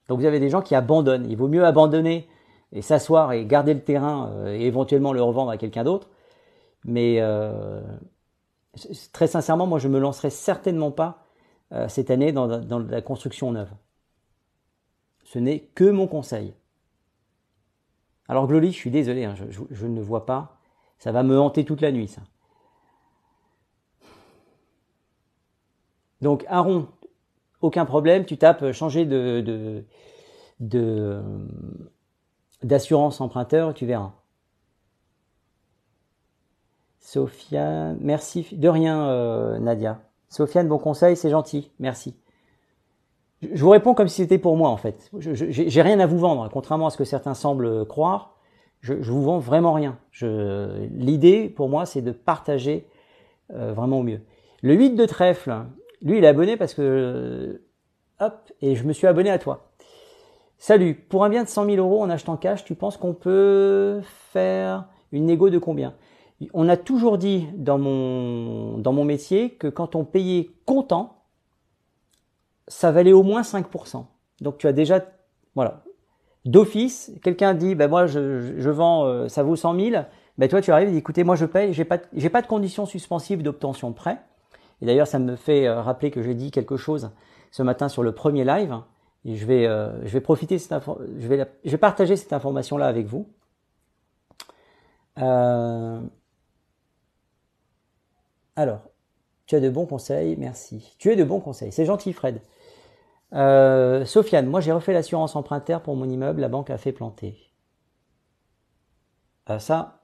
Donc 0.09 0.21
vous 0.21 0.25
avez 0.25 0.41
des 0.41 0.49
gens 0.49 0.63
qui 0.63 0.75
abandonnent. 0.75 1.29
Il 1.29 1.37
vaut 1.37 1.49
mieux 1.49 1.65
abandonner 1.65 2.29
et 2.73 2.83
s'asseoir 2.83 3.33
et 3.33 3.45
garder 3.45 3.75
le 3.75 3.81
terrain 3.81 4.31
euh, 4.31 4.55
et 4.55 4.63
éventuellement 4.63 5.13
le 5.13 5.23
revendre 5.23 5.51
à 5.51 5.57
quelqu'un 5.57 5.85
d'autre. 5.85 6.09
Mais 6.85 7.17
euh, 7.21 7.83
très 9.13 9.27
sincèrement, 9.27 9.67
moi 9.67 9.79
je 9.79 9.89
me 9.89 9.99
lancerai 9.99 10.31
certainement 10.31 10.91
pas 10.91 11.25
euh, 11.73 11.89
cette 11.89 12.11
année 12.11 12.33
dans, 12.33 12.47
la 12.47 13.03
construction 13.03 13.51
neuve. 13.51 13.71
Ce 15.25 15.39
n'est 15.39 15.61
que 15.75 15.91
mon 15.91 16.07
conseil. 16.07 16.55
Alors 18.29 18.47
Gloli, 18.47 18.73
je 18.73 18.77
suis 18.77 18.91
désolé, 18.91 19.25
hein, 19.25 19.35
je, 19.51 19.61
je 19.71 19.87
ne 19.87 20.01
vois 20.01 20.27
pas. 20.27 20.59
Ça 20.99 21.13
va 21.13 21.23
me 21.23 21.39
hanter 21.39 21.65
toute 21.65 21.81
la 21.81 21.93
nuit, 21.93 22.09
ça. 22.09 22.23
Donc 26.23 26.45
Aaron, 26.49 26.89
aucun 27.67 27.85
problème, 27.85 28.25
tu 28.25 28.37
tapes 28.39 28.63
euh, 28.63 28.73
changer 28.73 29.05
de, 29.05 29.85
de, 30.61 31.23
d'assurance 32.63 33.21
emprunteur, 33.21 33.75
tu 33.75 33.87
verras. 33.87 34.13
Sofiane, 37.01 37.99
merci. 38.01 38.49
De 38.53 38.69
rien, 38.69 39.09
euh, 39.09 39.59
Nadia. 39.59 40.01
Sofiane, 40.29 40.67
bon 40.69 40.79
conseil, 40.79 41.17
c'est 41.17 41.31
gentil. 41.31 41.71
Merci. 41.79 42.17
Je 43.43 43.63
vous 43.63 43.71
réponds 43.71 43.95
comme 43.95 44.09
si 44.09 44.23
c'était 44.23 44.39
pour 44.39 44.57
moi, 44.57 44.71
en 44.71 44.77
fait. 44.77 45.11
Je 45.19 45.35
J'ai 45.35 45.83
rien 45.83 46.01
à 46.01 46.07
vous 46.07 46.19
vendre, 46.19 46.49
contrairement 46.51 46.87
à 46.87 46.91
ce 46.91 46.97
que 46.97 47.05
certains 47.05 47.35
semblent 47.35 47.87
croire. 47.87 48.37
Je, 48.81 49.03
je 49.03 49.13
vous 49.13 49.23
vends 49.23 49.39
vraiment 49.39 49.73
rien. 49.73 49.99
L'idée, 50.23 51.49
pour 51.49 51.69
moi, 51.69 51.87
c'est 51.87 52.03
de 52.03 52.13
partager 52.13 52.89
euh, 53.53 53.73
vraiment 53.73 54.01
au 54.01 54.03
mieux. 54.03 54.21
Le 54.63 54.75
8 54.75 54.97
de 54.97 55.07
trèfle, 55.07 55.55
lui, 56.03 56.19
il 56.19 56.25
est 56.25 56.29
abonné 56.29 56.57
parce 56.57 56.75
que, 56.75 57.63
hop, 58.21 58.53
et 58.61 58.75
je 58.75 58.85
me 58.85 58.93
suis 58.93 59.07
abonné 59.07 59.31
à 59.31 59.39
toi. 59.39 59.73
Salut, 60.59 60.95
pour 60.95 61.25
un 61.25 61.29
bien 61.29 61.45
de 61.45 61.49
100 61.49 61.67
000 61.67 61.77
euros 61.77 62.03
en 62.03 62.11
achetant 62.11 62.37
cash, 62.37 62.65
tu 62.65 62.75
penses 62.75 62.97
qu'on 62.97 63.13
peut 63.13 64.01
faire 64.33 64.87
une 65.13 65.27
négo 65.27 65.51
de 65.51 65.59
combien? 65.59 65.95
On 66.55 66.69
a 66.69 66.77
toujours 66.77 67.19
dit 67.19 67.47
dans 67.55 67.79
mon, 67.79 68.79
dans 68.79 68.93
mon 68.93 69.05
métier 69.05 69.51
que 69.51 69.69
quand 69.69 69.95
on 69.95 70.05
payait 70.05 70.51
comptant, 70.65 71.25
ça 72.69 72.91
valait 72.91 73.13
au 73.13 73.23
moins 73.23 73.43
5%. 73.43 74.05
Donc 74.41 74.59
tu 74.59 74.67
as 74.67 74.73
déjà, 74.73 75.05
voilà, 75.55 75.85
d'office, 76.45 77.13
quelqu'un 77.23 77.55
dit, 77.55 77.75
ben 77.75 77.89
moi 77.89 78.07
je, 78.07 78.55
je 78.59 78.71
vends, 78.71 79.05
euh, 79.05 79.29
ça 79.29 79.43
vaut 79.43 79.57
100 79.57 79.79
000, 79.79 80.03
ben 80.39 80.49
toi 80.49 80.61
tu 80.61 80.73
arrives 80.73 80.89
et 80.89 80.93
dis, 80.93 80.99
écoutez, 80.99 81.25
moi 81.25 81.37
je 81.37 81.47
paye, 81.47 81.73
j'ai 81.73 81.85
pas, 81.85 81.99
j'ai 82.15 82.31
pas 82.31 82.43
de 82.43 82.47
conditions 82.47 82.87
suspensives 82.87 83.43
d'obtention 83.43 83.91
de 83.91 83.95
prêt. 83.95 84.21
Et 84.81 84.87
d'ailleurs, 84.87 85.07
ça 85.07 85.19
me 85.19 85.37
fait 85.37 85.67
euh, 85.67 85.81
rappeler 85.81 86.11
que 86.11 86.23
j'ai 86.23 86.35
dit 86.35 86.51
quelque 86.51 86.77
chose 86.77 87.11
ce 87.51 87.63
matin 87.63 87.89
sur 87.89 88.03
le 88.03 88.13
premier 88.13 88.45
live. 88.45 88.79
Et 89.25 89.37
je 89.37 89.47
vais, 89.47 89.67
euh, 89.67 90.05
je 90.05 90.11
vais 90.11 90.21
profiter, 90.21 90.59
cette 90.59 90.75
je, 91.19 91.27
vais, 91.27 91.47
je 91.65 91.71
vais 91.71 91.79
partager 91.79 92.17
cette 92.17 92.33
information-là 92.33 92.87
avec 92.87 93.07
vous. 93.07 93.29
Euh, 95.19 96.01
alors, 98.55 98.81
tu 99.47 99.55
as 99.55 99.61
de 99.61 99.69
bons 99.71 99.87
conseils, 99.87 100.37
merci. 100.37 100.95
Tu 100.99 101.11
es 101.11 101.17
de 101.17 101.25
bons 101.25 101.41
conseils, 101.41 101.73
c'est 101.73 101.85
gentil 101.87 102.13
Fred. 102.13 102.41
Sofiane, 104.07 104.47
moi 104.47 104.61
j'ai 104.61 104.73
refait 104.73 104.93
l'assurance 104.93 105.37
emprunteur 105.37 105.83
pour 105.83 105.97
mon 105.97 106.09
immeuble, 106.09 106.41
la 106.41 106.49
banque 106.49 106.71
a 106.71 106.79
fait 106.79 106.93
planter. 106.93 107.37
ça, 109.59 110.01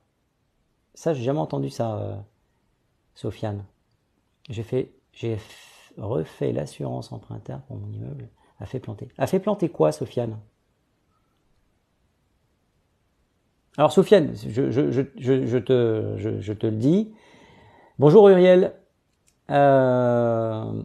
ça 0.94 1.14
j'ai 1.14 1.22
jamais 1.22 1.38
entendu 1.38 1.70
ça, 1.70 2.24
Sofiane. 3.14 3.64
J'ai 4.50 4.62
fait, 4.62 4.92
j'ai 5.12 5.38
refait 5.96 6.52
l'assurance 6.52 7.12
emprunteur 7.12 7.60
pour 7.62 7.76
mon 7.76 7.90
immeuble. 7.92 8.28
A 8.60 8.66
fait 8.66 8.80
planter. 8.80 9.08
A 9.18 9.26
fait 9.26 9.40
planter 9.40 9.68
quoi, 9.68 9.92
Sofiane? 9.92 10.38
Alors, 13.76 13.92
Sofiane, 13.92 14.34
je 14.34 15.58
te, 15.58 16.16
je, 16.18 16.52
te 16.52 16.66
le 16.66 16.76
dis. 16.76 17.12
Bonjour 17.98 18.28
Uriel. 18.28 18.74
Euh, 19.50 20.82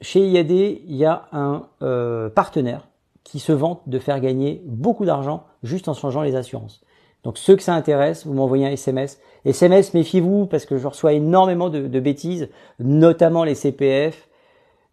chez 0.00 0.26
IAD, 0.26 0.50
il 0.50 0.96
y 0.96 1.04
a 1.04 1.28
un 1.32 1.68
euh, 1.82 2.30
partenaire 2.30 2.88
qui 3.22 3.38
se 3.38 3.52
vante 3.52 3.82
de 3.86 3.98
faire 3.98 4.20
gagner 4.20 4.62
beaucoup 4.66 5.04
d'argent 5.04 5.44
juste 5.62 5.88
en 5.88 5.94
changeant 5.94 6.22
les 6.22 6.36
assurances. 6.36 6.82
Donc 7.24 7.38
ceux 7.38 7.56
que 7.56 7.62
ça 7.62 7.74
intéresse, 7.74 8.26
vous 8.26 8.34
m'envoyez 8.34 8.66
un 8.66 8.70
SMS. 8.70 9.18
SMS, 9.46 9.94
méfiez-vous 9.94 10.46
parce 10.46 10.66
que 10.66 10.76
je 10.76 10.86
reçois 10.86 11.14
énormément 11.14 11.70
de, 11.70 12.00
bêtises, 12.00 12.50
notamment 12.78 13.44
les 13.44 13.54
CPF. 13.54 14.28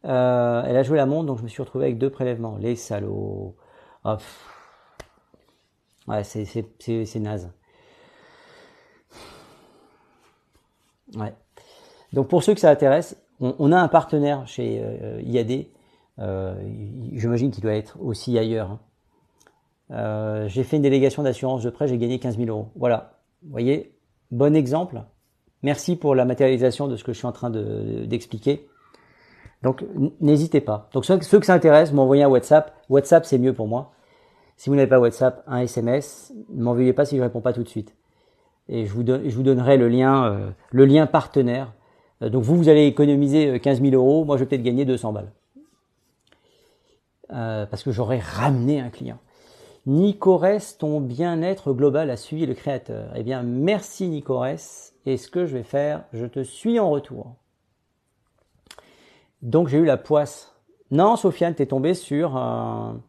Euh, 0.05 0.63
elle 0.65 0.77
a 0.77 0.83
joué 0.83 0.97
la 0.97 1.05
montre, 1.05 1.27
donc 1.27 1.37
je 1.37 1.43
me 1.43 1.49
suis 1.49 1.61
retrouvé 1.61 1.85
avec 1.85 1.97
deux 1.97 2.09
prélèvements. 2.09 2.57
Les 2.57 2.75
salauds. 2.77 3.55
Oh, 4.05 4.15
ouais, 6.07 6.23
c'est 6.23 7.19
naze. 7.19 7.51
Ouais. 11.15 11.33
Donc 12.13 12.29
pour 12.29 12.43
ceux 12.43 12.53
que 12.53 12.61
ça 12.61 12.69
intéresse, 12.69 13.17
on, 13.41 13.71
a 13.71 13.77
un 13.77 13.87
partenaire 13.89 14.47
chez 14.47 14.81
euh, 14.81 15.21
IAD. 15.21 15.65
Euh, 16.19 16.55
J'imagine 17.13 17.51
qu'il 17.51 17.63
doit 17.63 17.73
être 17.73 17.97
aussi 18.01 18.37
ailleurs. 18.37 18.71
Hein. 18.71 18.79
Euh, 19.91 20.47
j'ai 20.47 20.63
fait 20.63 20.77
une 20.77 20.83
délégation 20.83 21.23
d'assurance 21.23 21.63
de 21.63 21.69
prêt, 21.69 21.87
j'ai 21.87 21.97
gagné 21.97 22.19
15 22.19 22.37
000 22.37 22.49
euros. 22.49 22.69
Voilà. 22.75 23.19
Vous 23.43 23.51
voyez, 23.51 23.93
bon 24.31 24.55
exemple. 24.55 25.01
Merci 25.63 25.95
pour 25.95 26.15
la 26.15 26.25
matérialisation 26.25 26.87
de 26.87 26.95
ce 26.95 27.03
que 27.03 27.13
je 27.13 27.17
suis 27.17 27.27
en 27.27 27.31
train 27.31 27.49
d'expliquer. 27.49 28.67
Donc 29.61 29.83
n'hésitez 30.19 30.61
pas. 30.61 30.89
Donc 30.93 31.05
ceux, 31.05 31.17
que 31.17 31.45
ça 31.45 31.53
intéresse, 31.53 31.91
m'envoyez 31.91 32.23
un 32.23 32.29
WhatsApp. 32.29 32.73
WhatsApp 32.89 33.25
c'est 33.25 33.37
mieux 33.37 33.53
pour 33.53 33.67
moi. 33.67 33.91
Si 34.57 34.69
vous 34.69 34.75
n'avez 34.75 34.87
pas 34.87 34.99
WhatsApp, 34.99 35.43
un 35.47 35.59
SMS. 35.59 36.33
Ne 36.49 36.63
m'envoyez 36.63 36.93
pas 36.93 37.05
si 37.05 37.17
je 37.17 37.21
réponds 37.21 37.41
pas 37.41 37.53
tout 37.53 37.63
de 37.63 37.67
suite. 37.67 37.95
Et 38.69 38.85
je 38.85 38.93
vous, 38.93 39.03
donnerai 39.03 39.77
le 39.77 39.89
lien, 39.89 40.25
euh, 40.25 40.49
le 40.71 40.85
lien 40.85 41.05
partenaire. 41.05 41.73
Euh, 42.21 42.29
donc 42.29 42.43
vous, 42.43 42.55
vous 42.55 42.69
allez 42.69 42.85
économiser 42.85 43.59
15 43.59 43.81
000 43.81 43.93
euros. 43.93 44.23
Moi, 44.23 44.37
je 44.37 44.43
vais 44.43 44.49
peut-être 44.49 44.63
gagner 44.63 44.85
200 44.85 45.13
balles. 45.13 45.31
parce 47.27 47.83
que 47.83 47.91
j'aurais 47.91 48.19
ramené 48.19 48.79
un 48.79 48.89
client. 48.89 49.17
Nicorès, 49.87 50.77
ton 50.77 51.01
bien-être 51.01 51.73
global 51.73 52.11
a 52.11 52.17
suivi 52.17 52.45
le 52.45 52.53
créateur. 52.53 53.11
Eh 53.15 53.23
bien, 53.23 53.41
merci 53.41 54.07
Nicorès. 54.07 54.93
Et 55.05 55.17
ce 55.17 55.29
que 55.29 55.45
je 55.45 55.57
vais 55.57 55.63
faire, 55.63 56.03
je 56.13 56.25
te 56.25 56.43
suis 56.43 56.79
en 56.79 56.89
retour. 56.89 57.35
Donc 59.41 59.67
j'ai 59.67 59.79
eu 59.79 59.85
la 59.85 59.97
poisse. 59.97 60.55
Non, 60.91 61.15
Sofiane, 61.15 61.55
t'es 61.55 61.65
tombé 61.65 61.93
sur 61.95 62.37
un, 62.37 63.01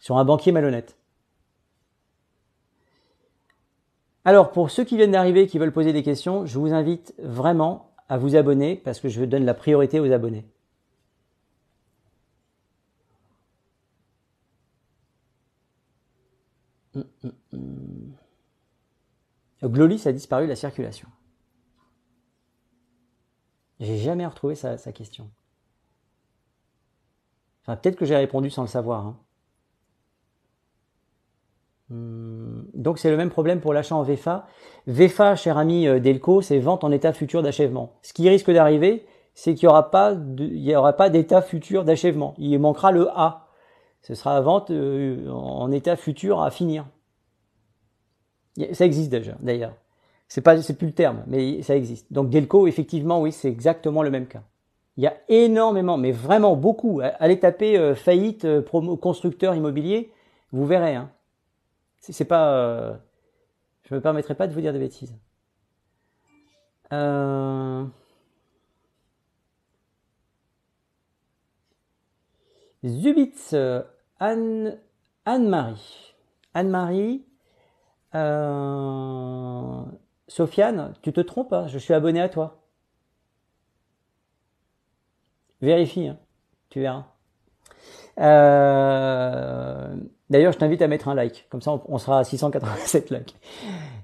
sur 0.00 0.16
un 0.18 0.24
banquier 0.24 0.50
malhonnête. 0.50 0.96
Alors, 4.24 4.50
pour 4.50 4.70
ceux 4.70 4.84
qui 4.84 4.96
viennent 4.96 5.12
d'arriver, 5.12 5.46
qui 5.46 5.58
veulent 5.58 5.72
poser 5.72 5.92
des 5.92 6.02
questions, 6.02 6.44
je 6.44 6.58
vous 6.58 6.72
invite 6.72 7.14
vraiment 7.18 7.92
à 8.08 8.18
vous 8.18 8.36
abonner 8.36 8.76
parce 8.76 9.00
que 9.00 9.08
je 9.08 9.24
donne 9.24 9.44
la 9.44 9.54
priorité 9.54 10.00
aux 10.00 10.12
abonnés. 10.12 10.44
Glolis 19.62 20.06
a 20.06 20.12
disparu 20.12 20.44
de 20.44 20.50
la 20.50 20.56
circulation. 20.56 21.08
J'ai 23.80 23.98
jamais 23.98 24.26
retrouvé 24.26 24.54
sa, 24.54 24.76
question. 24.92 25.30
Enfin, 27.62 27.76
peut-être 27.76 27.96
que 27.96 28.04
j'ai 28.04 28.16
répondu 28.16 28.50
sans 28.50 28.62
le 28.62 28.68
savoir. 28.68 29.06
Hein. 29.06 29.16
Donc 31.90 32.98
c'est 32.98 33.10
le 33.10 33.16
même 33.16 33.30
problème 33.30 33.60
pour 33.60 33.72
l'achat 33.72 33.94
en 33.94 34.02
VFA. 34.02 34.46
VFA, 34.86 35.36
cher 35.36 35.56
ami 35.56 35.86
euh, 35.86 36.00
Delco, 36.00 36.42
c'est 36.42 36.58
vente 36.58 36.84
en 36.84 36.92
état 36.92 37.12
futur 37.12 37.42
d'achèvement. 37.42 37.94
Ce 38.02 38.12
qui 38.12 38.28
risque 38.28 38.50
d'arriver, 38.50 39.06
c'est 39.34 39.54
qu'il 39.54 39.68
n'y 39.68 40.74
aura 40.74 40.92
pas 40.92 41.08
d'état 41.10 41.40
futur 41.40 41.84
d'achèvement. 41.84 42.34
Il 42.38 42.58
manquera 42.58 42.92
le 42.92 43.08
A. 43.10 43.47
Ce 44.02 44.14
sera 44.14 44.40
vente 44.40 44.70
euh, 44.70 45.28
en 45.30 45.70
état 45.70 45.96
futur 45.96 46.42
à 46.42 46.50
finir. 46.50 46.86
Ça 48.72 48.84
existe 48.84 49.10
déjà, 49.10 49.36
d'ailleurs. 49.40 49.74
C'est 50.28 50.40
pas, 50.40 50.60
c'est 50.60 50.74
plus 50.74 50.88
le 50.88 50.92
terme, 50.92 51.22
mais 51.26 51.62
ça 51.62 51.76
existe. 51.76 52.12
Donc 52.12 52.28
Delco, 52.28 52.66
effectivement, 52.66 53.20
oui, 53.20 53.32
c'est 53.32 53.48
exactement 53.48 54.02
le 54.02 54.10
même 54.10 54.26
cas. 54.26 54.42
Il 54.96 55.04
y 55.04 55.06
a 55.06 55.16
énormément, 55.28 55.96
mais 55.96 56.10
vraiment 56.10 56.56
beaucoup. 56.56 57.00
Allez 57.20 57.38
taper 57.38 57.78
euh, 57.78 57.94
faillite 57.94 58.44
euh, 58.44 58.60
promo, 58.60 58.96
constructeur 58.96 59.54
immobilier, 59.54 60.12
vous 60.52 60.66
verrez. 60.66 60.96
Hein. 60.96 61.10
C'est 62.00 62.24
pas, 62.24 62.98
je 63.84 63.94
me 63.94 64.00
permettrai 64.00 64.34
pas 64.34 64.46
de 64.46 64.52
vous 64.52 64.60
dire 64.60 64.72
des 64.72 64.78
bêtises. 64.78 65.14
Euh... 66.92 67.84
Zubitz, 72.84 73.54
Anne, 74.20 74.78
Anne-Marie. 75.24 76.14
Anne-Marie, 76.54 77.24
euh, 78.14 79.82
Sofiane, 80.26 80.94
tu 81.02 81.12
te 81.12 81.20
trompes, 81.20 81.52
hein, 81.52 81.66
je 81.68 81.78
suis 81.78 81.94
abonné 81.94 82.20
à 82.20 82.28
toi. 82.28 82.62
Vérifie, 85.60 86.08
hein, 86.08 86.18
tu 86.70 86.80
verras. 86.80 87.04
Euh, 88.18 89.94
d'ailleurs, 90.30 90.52
je 90.52 90.58
t'invite 90.58 90.82
à 90.82 90.88
mettre 90.88 91.08
un 91.08 91.14
like, 91.14 91.46
comme 91.50 91.62
ça 91.62 91.80
on, 91.86 91.98
sera 91.98 92.20
à 92.20 92.24
687 92.24 93.10
likes. 93.10 93.36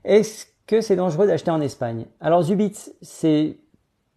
Est-ce 0.05 0.47
que 0.67 0.81
c'est 0.81 0.97
dangereux 0.97 1.27
d'acheter 1.27 1.51
en 1.51 1.61
Espagne? 1.61 2.07
Alors 2.21 2.43
Zubitz, 2.43 2.93
c'est 3.03 3.59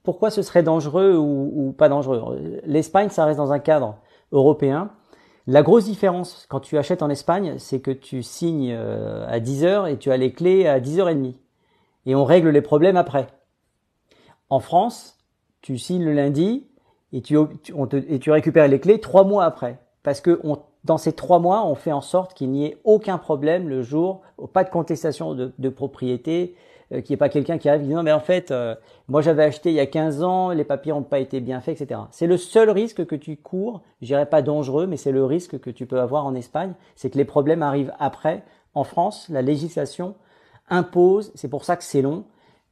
pourquoi 0.04 0.30
ce 0.30 0.42
serait 0.42 0.64
dangereux 0.64 1.16
ou 1.16 1.74
pas 1.78 1.90
dangereux? 1.90 2.62
L'Espagne, 2.66 3.10
ça 3.10 3.26
reste 3.26 3.38
dans 3.38 3.52
un 3.52 3.60
cadre 3.60 3.98
européen. 4.32 4.92
La 5.46 5.64
grosse 5.64 5.86
différence 5.86 6.46
quand 6.50 6.60
tu 6.60 6.78
achètes 6.78 7.02
en 7.02 7.10
Espagne, 7.10 7.56
c'est 7.58 7.80
que 7.80 7.92
tu 7.92 8.22
signes 8.22 8.74
euh, 8.74 9.26
à 9.28 9.40
10h 9.40 9.92
et 9.92 9.98
tu 9.98 10.12
as 10.12 10.18
les 10.18 10.34
clés 10.34 10.68
à 10.68 10.80
10h30. 10.80 11.36
Et 12.06 12.16
on 12.16 12.26
règle 12.26 12.50
les 12.50 12.62
problèmes 12.62 12.98
après. 12.98 13.28
En 14.50 14.60
France, 14.60 15.18
tu 15.62 15.78
signes 15.78 16.04
le 16.04 16.14
lundi 16.14 16.68
et 17.14 17.22
tu, 17.22 17.38
récupères 18.32 18.68
les 18.68 18.80
clés 18.80 19.00
trois 19.00 19.24
mois 19.24 19.46
après. 19.46 19.80
Parce 20.04 20.22
que 20.22 20.42
dans 20.84 20.98
ces 20.98 21.14
trois 21.14 21.40
mois, 21.40 21.66
on 21.66 21.76
fait 21.76 21.92
en 21.92 22.02
sorte 22.02 22.34
qu'il 22.34 22.52
n'y 22.52 22.66
ait 22.66 22.78
aucun 22.84 23.18
problème 23.18 23.68
le 23.68 23.82
jour, 23.82 24.22
pas 24.54 24.64
de 24.64 24.70
contestation 24.70 25.34
de 25.36 25.70
propriété, 25.70 26.56
euh, 26.94 27.02
qui 27.02 27.12
est 27.12 27.18
pas 27.18 27.28
quelqu'un 27.28 27.58
qui 27.58 27.68
arrive 27.68 27.82
et 27.82 27.86
dit 27.86 27.94
non 27.94 28.02
mais 28.02 28.14
en 28.14 28.22
fait 28.22 28.50
euh, 28.50 28.74
moi 29.10 29.22
j'avais 29.22 29.44
acheté 29.44 29.72
il 29.72 29.76
y 29.76 29.80
a 29.82 29.86
15 29.86 30.24
ans, 30.24 30.52
les 30.52 30.64
papiers 30.64 30.94
n'ont 30.94 31.04
pas 31.04 31.20
été 31.20 31.42
bien 31.42 31.60
faits, 31.60 31.82
etc. 31.82 32.00
C'est 32.12 32.28
le 32.28 32.38
seul 32.38 32.70
risque 32.70 33.06
que 33.06 33.16
tu 33.16 33.36
cours, 33.36 33.82
je 34.02 34.08
dirais 34.08 34.26
pas 34.26 34.42
dangereux, 34.42 34.88
mais 34.88 34.96
c'est 34.96 35.12
le 35.12 35.26
risque 35.26 35.60
que 35.60 35.70
tu 35.70 35.86
peux 35.86 36.00
avoir 36.00 36.26
en 36.26 36.34
Espagne, 36.34 36.74
c'est 36.96 37.10
que 37.10 37.18
les 37.18 37.26
problèmes 37.26 37.62
arrivent 37.62 37.92
après. 38.00 38.44
En 38.74 38.86
France, 38.86 39.28
la 39.30 39.42
législation 39.42 40.16
impose, 40.70 41.32
c'est 41.36 41.50
pour 41.50 41.66
ça 41.66 41.76
que 41.76 41.84
c'est 41.84 42.02
long, 42.02 42.24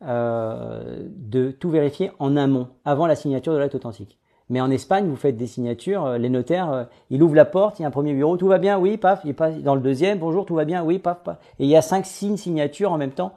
euh, 0.05 1.03
de 1.09 1.51
tout 1.51 1.70
vérifier 1.70 2.11
en 2.20 2.38
amont, 2.38 2.70
avant 2.86 3.07
la 3.07 3.16
signature 3.16 3.53
de 3.53 3.57
l'acte 3.57 3.76
authentique. 3.76 4.18
Mais 4.49 4.61
en 4.61 4.72
Espagne, 4.72 5.07
vous 5.07 5.16
faites 5.18 5.36
des 5.36 5.47
signatures, 5.47 6.20
les 6.20 6.30
notaires, 6.30 6.88
ils 7.09 7.22
ouvrent 7.22 7.36
la 7.36 7.45
porte, 7.45 7.80
il 7.80 7.82
y 7.82 7.86
a 7.86 7.88
un 7.89 7.91
premier 7.91 8.13
bureau, 8.13 8.38
tout 8.38 8.47
va 8.47 8.59
bien, 8.59 8.78
oui, 8.78 8.95
paf, 8.95 9.22
il 9.26 9.34
passe 9.34 9.57
dans 9.57 9.76
le 9.76 9.82
deuxième, 9.82 10.20
bonjour, 10.20 10.45
tout 10.45 10.55
va 10.55 10.63
bien, 10.63 10.84
oui, 10.86 10.99
paf, 10.99 11.24
paf. 11.24 11.38
Et 11.59 11.63
il 11.63 11.70
y 11.70 11.76
a 11.76 11.82
cinq, 11.82 12.05
six 12.05 12.38
signatures 12.38 12.93
en 12.93 12.97
même 12.97 13.11
temps. 13.11 13.34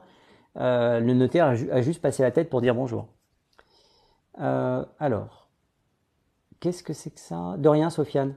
Euh, 0.57 0.99
le 0.99 1.13
notaire 1.13 1.45
a, 1.45 1.81
juste 1.81 2.01
passé 2.01 2.23
la 2.23 2.31
tête 2.31 2.49
pour 2.49 2.61
dire 2.61 2.75
bonjour. 2.75 3.07
Euh, 4.41 4.83
alors, 4.99 5.47
qu'est-ce 6.59 6.83
que 6.83 6.93
c'est 6.93 7.11
que 7.11 7.19
ça? 7.19 7.55
De 7.57 7.69
rien, 7.69 7.89
Sofiane. 7.89 8.35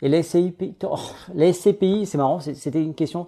Et 0.00 0.08
les 0.08 0.22
SCPI, 0.22 0.76
oh, 0.84 0.96
c'est 1.34 2.14
marrant, 2.16 2.40
c'était 2.40 2.82
une 2.82 2.94
question. 2.94 3.26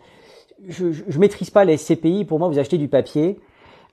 Je, 0.69 0.93
je, 0.93 1.19
maîtrise 1.19 1.51
pas 1.51 1.65
les 1.65 1.77
SCPI. 1.77 2.25
Pour 2.25 2.39
moi, 2.39 2.49
vous 2.49 2.59
achetez 2.59 2.79
du 2.79 2.89
papier 2.89 3.41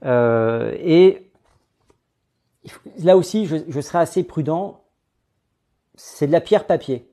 euh, 0.05 0.75
et 0.79 1.31
là 2.99 3.17
aussi, 3.17 3.45
je, 3.45 3.57
je 3.67 3.81
serai 3.81 3.99
assez 3.99 4.23
prudent. 4.23 4.83
C'est 5.95 6.27
de 6.27 6.31
la 6.31 6.41
pierre 6.41 6.67
papier. 6.67 7.09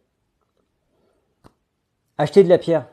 Achetez 2.18 2.44
de 2.44 2.48
la 2.48 2.58
pierre. 2.58 2.86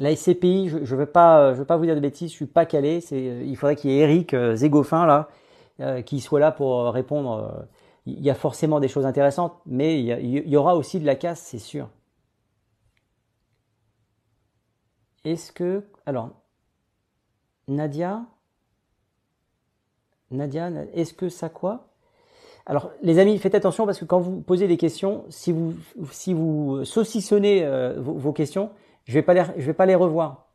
La 0.00 0.16
SCPI, 0.16 0.70
je 0.70 0.78
ne 0.78 0.98
veux 0.98 1.04
pas, 1.04 1.52
je 1.52 1.58
veux 1.58 1.66
pas 1.66 1.76
vous 1.76 1.84
dire 1.84 1.94
de 1.94 2.00
bêtises, 2.00 2.30
je 2.30 2.34
suis 2.34 2.46
pas 2.46 2.64
calé. 2.64 3.02
C'est, 3.02 3.22
il 3.22 3.54
faudrait 3.54 3.76
qu'il 3.76 3.90
y 3.90 3.98
ait 3.98 3.98
Eric 3.98 4.32
euh, 4.32 4.56
Zégoffin 4.56 5.04
là, 5.04 5.28
euh, 5.80 6.00
qui 6.00 6.20
soit 6.20 6.40
là 6.40 6.52
pour 6.52 6.80
euh, 6.80 6.90
répondre. 6.90 7.66
Il 8.06 8.18
y 8.22 8.30
a 8.30 8.34
forcément 8.34 8.80
des 8.80 8.88
choses 8.88 9.04
intéressantes, 9.04 9.52
mais 9.66 10.00
il 10.00 10.48
y, 10.48 10.56
aura 10.56 10.74
aussi 10.74 11.00
de 11.00 11.04
la 11.04 11.16
casse, 11.16 11.40
c'est 11.42 11.58
sûr. 11.58 11.90
Est-ce 15.24 15.52
que, 15.52 15.84
alors, 16.06 16.30
Nadia, 17.68 18.22
Nadia, 20.30 20.70
est-ce 20.94 21.12
que 21.12 21.28
ça 21.28 21.50
quoi? 21.50 21.88
Alors, 22.64 22.90
les 23.02 23.18
amis, 23.18 23.36
faites 23.36 23.54
attention 23.54 23.84
parce 23.84 23.98
que 23.98 24.06
quand 24.06 24.18
vous 24.18 24.40
posez 24.40 24.66
des 24.66 24.78
questions, 24.78 25.24
si 25.28 25.52
vous 25.52 26.84
saucissonnez 26.84 27.68
vos 27.98 28.32
questions, 28.32 28.70
je 29.04 29.12
vais 29.18 29.22
vais 29.56 29.74
pas 29.74 29.86
les 29.86 29.94
revoir. 29.94 30.48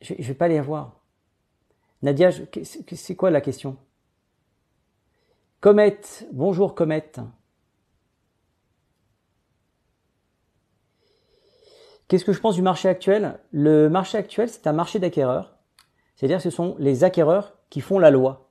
Je, 0.00 0.14
je 0.18 0.28
vais 0.28 0.34
pas 0.34 0.48
les 0.48 0.60
revoir. 0.60 1.00
Nadia, 2.02 2.30
c'est 2.32 3.16
quoi 3.16 3.30
la 3.30 3.40
question? 3.40 3.76
Comet, 5.60 6.00
bonjour 6.32 6.74
Comet. 6.74 7.12
Qu'est-ce 12.08 12.24
que 12.24 12.32
je 12.32 12.40
pense 12.40 12.56
du 12.56 12.62
marché 12.62 12.88
actuel? 12.88 13.38
Le 13.52 13.88
marché 13.88 14.18
actuel, 14.18 14.48
c'est 14.48 14.66
un 14.66 14.72
marché 14.72 14.98
d'acquéreurs. 14.98 15.58
C'est-à-dire 16.16 16.40
ce 16.40 16.50
sont 16.50 16.74
les 16.78 17.04
acquéreurs 17.04 17.56
qui 17.68 17.80
font 17.80 17.98
la 17.98 18.10
loi. 18.10 18.50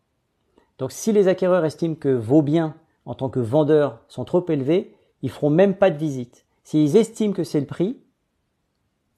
Donc 0.77 0.91
si 0.91 1.11
les 1.11 1.27
acquéreurs 1.27 1.65
estiment 1.65 1.95
que 1.95 2.09
vos 2.09 2.41
biens 2.41 2.75
en 3.05 3.15
tant 3.15 3.29
que 3.29 3.39
vendeurs 3.39 3.99
sont 4.07 4.23
trop 4.23 4.45
élevés, 4.49 4.95
ils 5.21 5.29
feront 5.29 5.49
même 5.49 5.75
pas 5.75 5.89
de 5.89 5.97
visite. 5.97 6.45
S'ils 6.69 6.97
estiment 6.97 7.33
que 7.33 7.43
c'est 7.43 7.59
le 7.59 7.65
prix, 7.65 7.97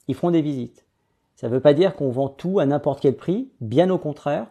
ils 0.07 0.15
feront 0.15 0.31
des 0.31 0.41
visites. 0.41 0.85
Ça 1.35 1.49
ne 1.49 1.53
veut 1.53 1.59
pas 1.59 1.73
dire 1.73 1.97
qu'on 1.97 2.09
vend 2.09 2.29
tout 2.29 2.59
à 2.59 2.65
n'importe 2.65 3.01
quel 3.01 3.17
prix, 3.17 3.51
bien 3.59 3.89
au 3.89 3.97
contraire. 3.97 4.47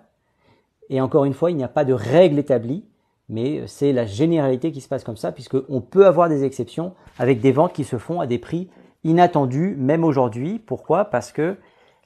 Et 0.91 1.01
encore 1.01 1.25
une 1.25 1.33
fois, 1.33 1.51
il 1.51 1.57
n'y 1.57 1.65
a 1.65 1.69
pas 1.69 1.87
de 1.87 1.95
règle 1.95 2.39
établie, 2.39 2.85
mais 3.31 3.67
c'est 3.67 3.95
la 3.95 4.05
généralité 4.05 4.71
qui 4.71 4.83
se 4.83 4.89
passe 4.89 5.03
comme 5.03 5.17
ça, 5.17 5.33
puisqu'on 5.33 5.81
peut 5.81 6.05
avoir 6.05 6.29
des 6.29 6.45
exceptions 6.45 6.93
avec 7.19 7.41
des 7.41 7.53
ventes 7.53 7.73
qui 7.73 7.85
se 7.85 7.97
font 7.97 8.21
à 8.21 8.27
des 8.27 8.39
prix 8.39 8.69
inattendus, 9.03 9.77
même 9.79 10.05
aujourd'hui. 10.05 10.59
Pourquoi? 10.59 11.07
Parce 11.07 11.33
que 11.33 11.57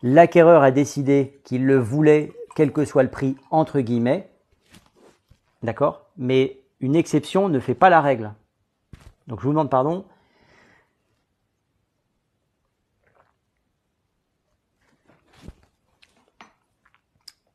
l'acquéreur 0.04 0.62
a 0.62 0.70
décidé 0.70 1.40
qu'il 1.42 1.66
le 1.66 1.76
voulait, 1.76 2.30
quel 2.54 2.72
que 2.72 2.84
soit 2.84 3.02
le 3.02 3.10
prix, 3.10 3.34
entre 3.50 3.80
guillemets. 3.80 4.30
D'accord? 5.64 6.02
Mais 6.16 6.60
une 6.78 6.94
exception 6.94 7.48
ne 7.48 7.58
fait 7.58 7.74
pas 7.74 7.90
la 7.90 8.00
règle. 8.00 8.32
Donc 9.26 9.40
je 9.40 9.44
vous 9.44 9.50
demande 9.50 9.70
pardon. 9.70 10.04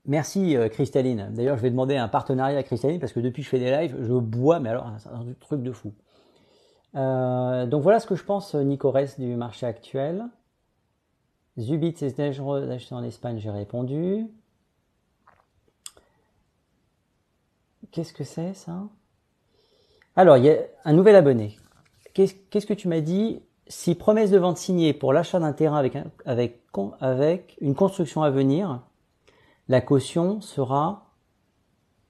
Merci 0.10 0.58
euh, 0.58 0.70
Cristalline. 0.70 1.30
D'ailleurs, 1.34 1.56
je 1.58 1.62
vais 1.62 1.70
demander 1.70 1.96
un 1.96 2.08
partenariat 2.08 2.58
à 2.58 2.64
Cristalline 2.64 3.00
parce 3.00 3.14
que 3.14 3.20
depuis 3.20 3.44
que 3.44 3.46
je 3.46 3.50
fais 3.52 3.60
des 3.60 3.70
lives, 3.70 3.96
je 4.02 4.14
bois, 4.14 4.60
mais 4.60 4.70
alors 4.70 4.92
c'est 4.98 5.08
un 5.08 5.24
truc 5.40 5.62
de 5.62 5.72
fou. 5.72 5.94
Euh, 6.96 7.68
donc 7.68 7.84
voilà 7.84 8.00
ce 8.00 8.08
que 8.08 8.16
je 8.16 8.24
pense, 8.24 8.56
Nicorès, 8.56 9.20
du 9.20 9.36
marché 9.36 9.68
actuel. 9.68 10.26
Zubit, 11.60 11.94
c'est 11.96 12.18
dangereux 12.18 12.66
d'acheter 12.66 12.96
en 12.96 13.04
Espagne, 13.04 13.38
j'ai 13.38 13.52
répondu. 13.52 14.26
Qu'est-ce 17.92 18.14
que 18.14 18.24
c'est 18.24 18.56
ça? 18.56 18.88
Alors, 20.16 20.38
il 20.38 20.46
y 20.46 20.50
a 20.50 20.58
un 20.86 20.94
nouvel 20.94 21.16
abonné. 21.18 21.60
Qu'est-ce 22.16 22.66
que 22.66 22.74
tu 22.74 22.88
m'as 22.88 23.02
dit? 23.02 23.44
Si 23.68 23.94
promesse 23.94 24.32
de 24.32 24.40
vente 24.40 24.58
signée 24.58 24.94
pour 24.94 25.14
l'achat 25.14 25.40
d'un 25.40 25.54
terrain 25.54 25.88
avec 26.26 27.58
une 27.62 27.76
construction 27.76 28.24
à 28.24 28.32
venir, 28.32 28.82
la 29.70 29.82
caution 29.82 30.42
sera, 30.42 31.14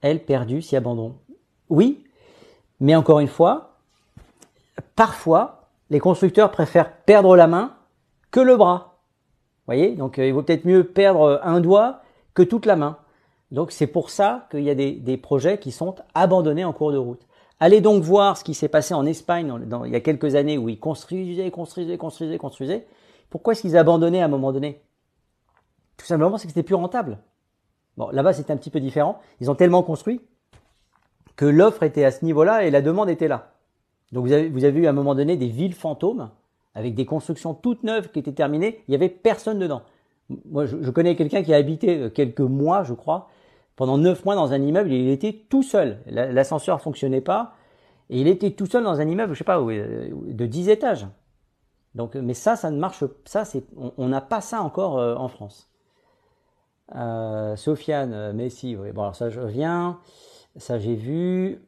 elle, 0.01 0.23
perdue 0.23 0.61
si 0.61 0.75
abandon. 0.75 1.15
Oui, 1.69 2.03
mais 2.79 2.95
encore 2.95 3.19
une 3.19 3.27
fois, 3.27 3.77
parfois, 4.95 5.69
les 5.89 5.99
constructeurs 5.99 6.51
préfèrent 6.51 6.91
perdre 7.03 7.35
la 7.35 7.47
main 7.47 7.75
que 8.31 8.39
le 8.39 8.57
bras. 8.57 8.99
Vous 9.59 9.73
voyez 9.75 9.95
Donc, 9.95 10.17
euh, 10.17 10.25
il 10.25 10.33
vaut 10.33 10.41
peut-être 10.41 10.65
mieux 10.65 10.83
perdre 10.83 11.39
un 11.43 11.59
doigt 11.59 12.01
que 12.33 12.41
toute 12.41 12.65
la 12.65 12.75
main. 12.75 12.97
Donc 13.51 13.71
c'est 13.71 13.87
pour 13.87 14.09
ça 14.09 14.47
qu'il 14.51 14.61
y 14.61 14.69
a 14.69 14.75
des, 14.75 15.17
projets 15.17 15.57
qui 15.57 15.71
sont 15.71 15.95
abandonnés 16.13 16.63
en 16.63 16.73
cours 16.73 16.91
de 16.91 16.97
route. 16.97 17.21
Allez 17.59 17.81
donc 17.81 18.03
voir 18.03 18.37
ce 18.37 18.43
qui 18.43 18.53
s'est 18.53 18.69
passé 18.69 18.93
en 18.93 19.05
Espagne 19.05 19.53
il 19.85 19.91
y 19.91 19.95
a 19.95 19.99
quelques 19.99 20.35
années 20.35 20.57
où 20.57 20.69
ils 20.69 20.79
construisaient, 20.79 21.49
construisaient, 21.51 21.97
construisaient, 21.97 22.37
construisaient. 22.37 22.87
Pourquoi 23.29 23.53
est-ce 23.53 23.61
qu'ils 23.61 23.77
abandonnaient 23.77 24.21
à 24.21 24.25
un 24.25 24.29
moment 24.29 24.53
donné? 24.53 24.81
Tout 25.97 26.05
simplement 26.05 26.29
parce 26.29 26.43
que 26.43 26.49
c'était 26.49 26.63
plus 26.63 26.75
rentable. 26.75 27.17
Bon, 27.97 28.09
là-bas 28.09 28.33
c'était 28.33 28.53
un 28.53 28.57
petit 28.57 28.69
peu 28.69 28.79
différent. 28.79 29.19
Ils 29.41 29.49
ont 29.51 29.55
tellement 29.55 29.83
construit 29.83 30.21
que 31.35 31.45
l'offre 31.45 31.83
était 31.83 32.05
à 32.05 32.11
ce 32.11 32.25
niveau-là 32.25 32.65
et 32.65 32.71
la 32.71 32.81
demande 32.81 33.09
était 33.09 33.27
là. 33.27 33.53
Donc 34.11 34.25
vous 34.25 34.33
avez, 34.33 34.79
eu 34.79 34.87
à 34.87 34.89
un 34.89 34.93
moment 34.93 35.15
donné 35.15 35.37
des 35.37 35.47
villes 35.47 35.75
fantômes 35.75 36.29
avec 36.73 36.95
des 36.95 37.05
constructions 37.05 37.53
toutes 37.53 37.83
neuves 37.83 38.09
qui 38.11 38.19
étaient 38.19 38.33
terminées. 38.33 38.83
Il 38.87 38.91
n'y 38.91 38.95
avait 38.95 39.09
personne 39.09 39.59
dedans. 39.59 39.81
Moi, 40.45 40.65
je, 40.65 40.89
connais 40.91 41.15
quelqu'un 41.15 41.41
qui 41.43 41.53
a 41.53 41.57
habité 41.57 41.97
euh, 41.97 42.09
quelques 42.09 42.39
mois, 42.39 42.83
je 42.83 42.93
crois, 42.93 43.29
pendant 43.75 43.97
neuf 43.97 44.25
mois 44.25 44.35
dans 44.35 44.53
un 44.53 44.61
immeuble, 44.61 44.91
il 44.91 45.09
était 45.09 45.45
tout 45.49 45.63
seul. 45.63 45.99
L'ascenseur 46.07 46.81
fonctionnait 46.81 47.21
pas. 47.21 47.55
Et 48.09 48.21
il 48.21 48.27
était 48.27 48.51
tout 48.51 48.65
seul 48.65 48.83
dans 48.83 48.99
un 48.99 49.07
immeuble, 49.07 49.33
je 49.33 49.39
sais 49.39 49.43
pas, 49.43 49.59
euh, 49.59 50.09
de 50.11 50.45
10 50.45 50.69
étages. 50.69 51.07
Donc, 51.95 52.15
mais 52.15 52.33
ça, 52.33 52.55
ça 52.55 52.69
ne 52.69 52.77
marche, 52.77 53.03
c'est, 53.25 53.63
on 53.75 54.07
n'a 54.07 54.21
pas 54.21 54.41
ça 54.41 54.61
encore 54.61 54.99
euh, 54.99 55.15
en 55.15 55.27
France. 55.27 55.69
Euh, 56.95 57.55
Sofiane, 57.55 58.13
euh, 58.13 58.33
Messi, 58.33 58.75
oui. 58.75 58.91
Bon, 58.91 59.13
ça, 59.13 59.29
je 59.29 59.39
reviens. 59.39 59.99
Ça, 60.55 60.79
j'ai 60.79 60.95
vu. 60.95 61.61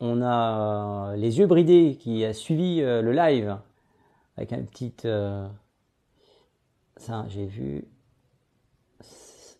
On 0.00 0.22
a 0.22 1.14
les 1.16 1.38
yeux 1.38 1.46
bridés 1.46 1.98
qui 2.00 2.24
a 2.24 2.32
suivi 2.32 2.80
le 2.80 3.12
live 3.12 3.58
avec 4.38 4.52
un 4.54 4.62
petit. 4.62 4.94
ça, 6.96 7.26
j'ai 7.28 7.44
vu. 7.44 7.84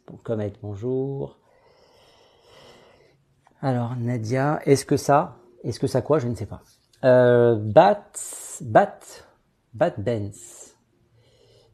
Bon, 0.07 0.17
Comet, 0.25 0.55
bonjour. 0.63 1.37
Alors, 3.63 3.95
Nadia, 3.97 4.61
est-ce 4.65 4.87
que 4.87 4.97
ça, 4.97 5.37
est-ce 5.65 5.79
que 5.79 5.87
ça 5.87 6.01
quoi? 6.01 6.19
Je 6.19 6.29
ne 6.29 6.35
sais 6.35 6.47
pas. 6.47 6.63
Euh, 7.05 7.57
Bat, 7.57 8.13
Bat, 8.63 9.01
Bat 9.75 9.95
Benz. 9.99 10.75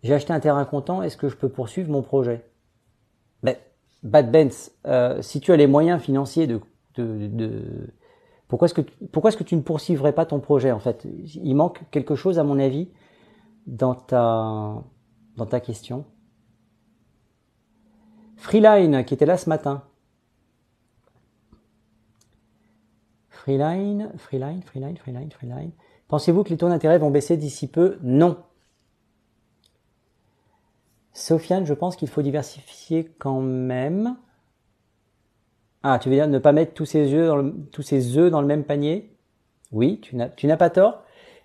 J'ai 0.03 0.15
acheté 0.15 0.33
un 0.33 0.41
terrain 0.41 0.65
comptant, 0.65 1.03
est-ce 1.03 1.17
que 1.17 1.29
je 1.29 1.37
peux 1.37 1.49
poursuivre 1.49 1.91
mon 1.91 2.03
projet? 2.03 2.45
Ben, 3.43 3.57
Bat 4.03 4.23
Benz, 4.23 4.73
euh, 4.87 5.21
si 5.23 5.41
tu 5.41 5.53
as 5.53 5.57
les 5.57 5.67
moyens 5.67 6.01
financiers 6.01 6.47
de, 6.47 6.61
de, 6.95 7.27
de 7.29 7.93
pourquoi 8.49 8.67
est-ce 8.67 8.75
que 8.75 8.83
pourquoi 9.13 9.29
est-ce 9.29 9.37
que 9.37 9.45
tu 9.45 9.57
ne 9.57 9.63
poursuivrais 9.63 10.13
pas 10.13 10.27
ton 10.27 10.41
projet 10.41 10.71
en 10.71 10.79
fait? 10.79 11.07
Il 11.35 11.55
manque 11.55 11.81
quelque 11.91 12.15
chose 12.15 12.39
à 12.39 12.45
mon 12.45 12.59
avis 12.59 12.89
dans 13.67 13.95
ta 13.95 14.83
dans 15.37 15.47
ta 15.47 15.61
question? 15.61 16.05
Freeline 18.37 19.05
qui 19.05 19.15
était 19.15 19.27
là 19.27 19.37
ce 19.37 19.49
matin. 19.49 19.83
Freeline, 23.29 24.13
Freeline, 24.17 24.63
Freeline, 24.63 24.97
Freeline, 24.97 25.31
Freeline. 25.31 25.71
Pensez-vous 26.09 26.43
que 26.43 26.51
les 26.51 26.57
taux 26.57 26.69
d'intérêt 26.69 26.99
vont 26.99 27.11
baisser 27.11 27.37
d'ici 27.37 27.69
peu? 27.69 27.99
Non. 28.03 28.39
Sofiane, 31.17 31.65
je 31.65 31.73
pense 31.73 31.97
qu'il 31.97 32.09
faut 32.09 32.21
diversifier 32.21 33.11
quand 33.19 33.41
même. 33.41 34.19
Ah, 35.83 35.99
tu 35.99 36.11
veux 36.11 36.15
dire 36.15 36.29
ne 36.29 36.39
pas 36.39 36.53
mettre 36.53 36.75
tous 36.75 36.85
ses 36.85 37.15
œufs 37.15 38.31
dans 38.31 38.41
le, 38.41 38.47
même 38.47 38.65
panier? 38.65 39.17
Oui, 39.73 39.99
tu 40.03 40.15
n'as 40.17 40.57
pas 40.59 40.69
tort. 40.69 41.03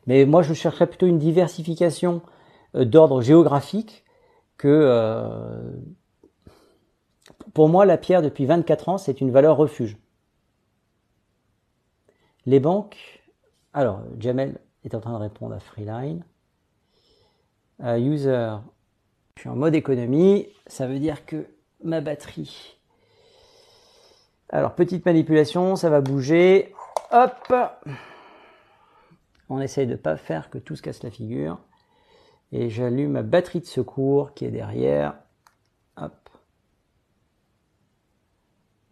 Mais 0.08 0.26
moi, 0.26 0.42
je 0.42 0.54
chercherais 0.54 0.88
plutôt 0.88 1.08
une 1.08 1.20
diversification 1.20 2.22
euh, 2.76 2.84
d'ordre 2.84 3.22
géographique 3.22 4.04
que... 4.58 4.68
Euh, 4.68 5.72
pour 7.54 7.70
moi, 7.70 7.86
la 7.86 7.98
pierre, 7.98 8.22
depuis 8.22 8.46
24 8.46 8.90
ans, 8.90 8.98
c'est 8.98 9.22
une 9.22 9.32
valeur 9.32 9.56
refuge. 9.56 9.98
Les 12.46 12.60
banques, 12.60 13.24
alors 13.74 14.02
Jamel 14.20 14.60
est 14.84 14.96
en 14.96 15.00
train 15.00 15.14
de 15.14 15.18
répondre 15.18 15.56
à 15.56 15.60
Freeline. 15.60 16.26
Euh, 17.84 17.98
user, 17.98 18.58
je 19.36 19.42
suis 19.42 19.50
en 19.50 19.56
mode 19.56 19.76
économie, 19.76 20.48
ça 20.68 20.88
veut 20.88 21.00
dire 21.00 21.26
que 21.26 21.48
ma 21.84 22.02
batterie. 22.02 22.78
Alors 24.50 24.76
petite 24.76 25.06
manipulation, 25.06 25.76
ça 25.76 25.90
va 25.90 26.02
bouger. 26.02 26.74
Hop 27.12 27.54
On 29.50 29.60
essaye 29.60 29.88
de 29.88 29.94
ne 29.94 29.98
pas 29.98 30.18
faire 30.18 30.50
que 30.50 30.58
tout 30.58 30.76
se 30.76 30.82
casse 30.82 31.04
la 31.04 31.12
figure. 31.12 31.60
Et 32.52 32.70
j'allume 32.70 33.12
ma 33.12 33.24
batterie 33.24 33.62
de 33.62 33.66
secours 33.66 34.34
qui 34.34 34.46
est 34.46 34.52
derrière. 34.52 35.16
Hop. 35.98 36.30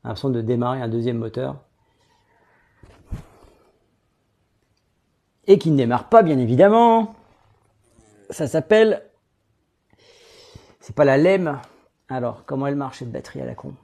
L'impression 0.03 0.29
de 0.29 0.41
démarrer 0.41 0.81
un 0.81 0.87
deuxième 0.87 1.17
moteur. 1.17 1.57
et 5.49 5.57
qui 5.57 5.71
ne 5.71 5.77
démarre 5.77 6.07
pas, 6.09 6.21
bien 6.21 6.37
évidemment. 6.37 7.15
Ça 8.29 8.47
s'appelle. 8.47 9.01
C'est 10.89 10.95
pas 10.95 11.05
la 11.05 11.19
LEM. 11.19 11.61
Alors, 12.07 12.45
comment 12.45 12.65
elle 12.65 12.75
marche 12.75 12.97
cette 12.97 13.11
batterie 13.11 13.41
à 13.41 13.45
la 13.45 13.53
con? 13.53 13.75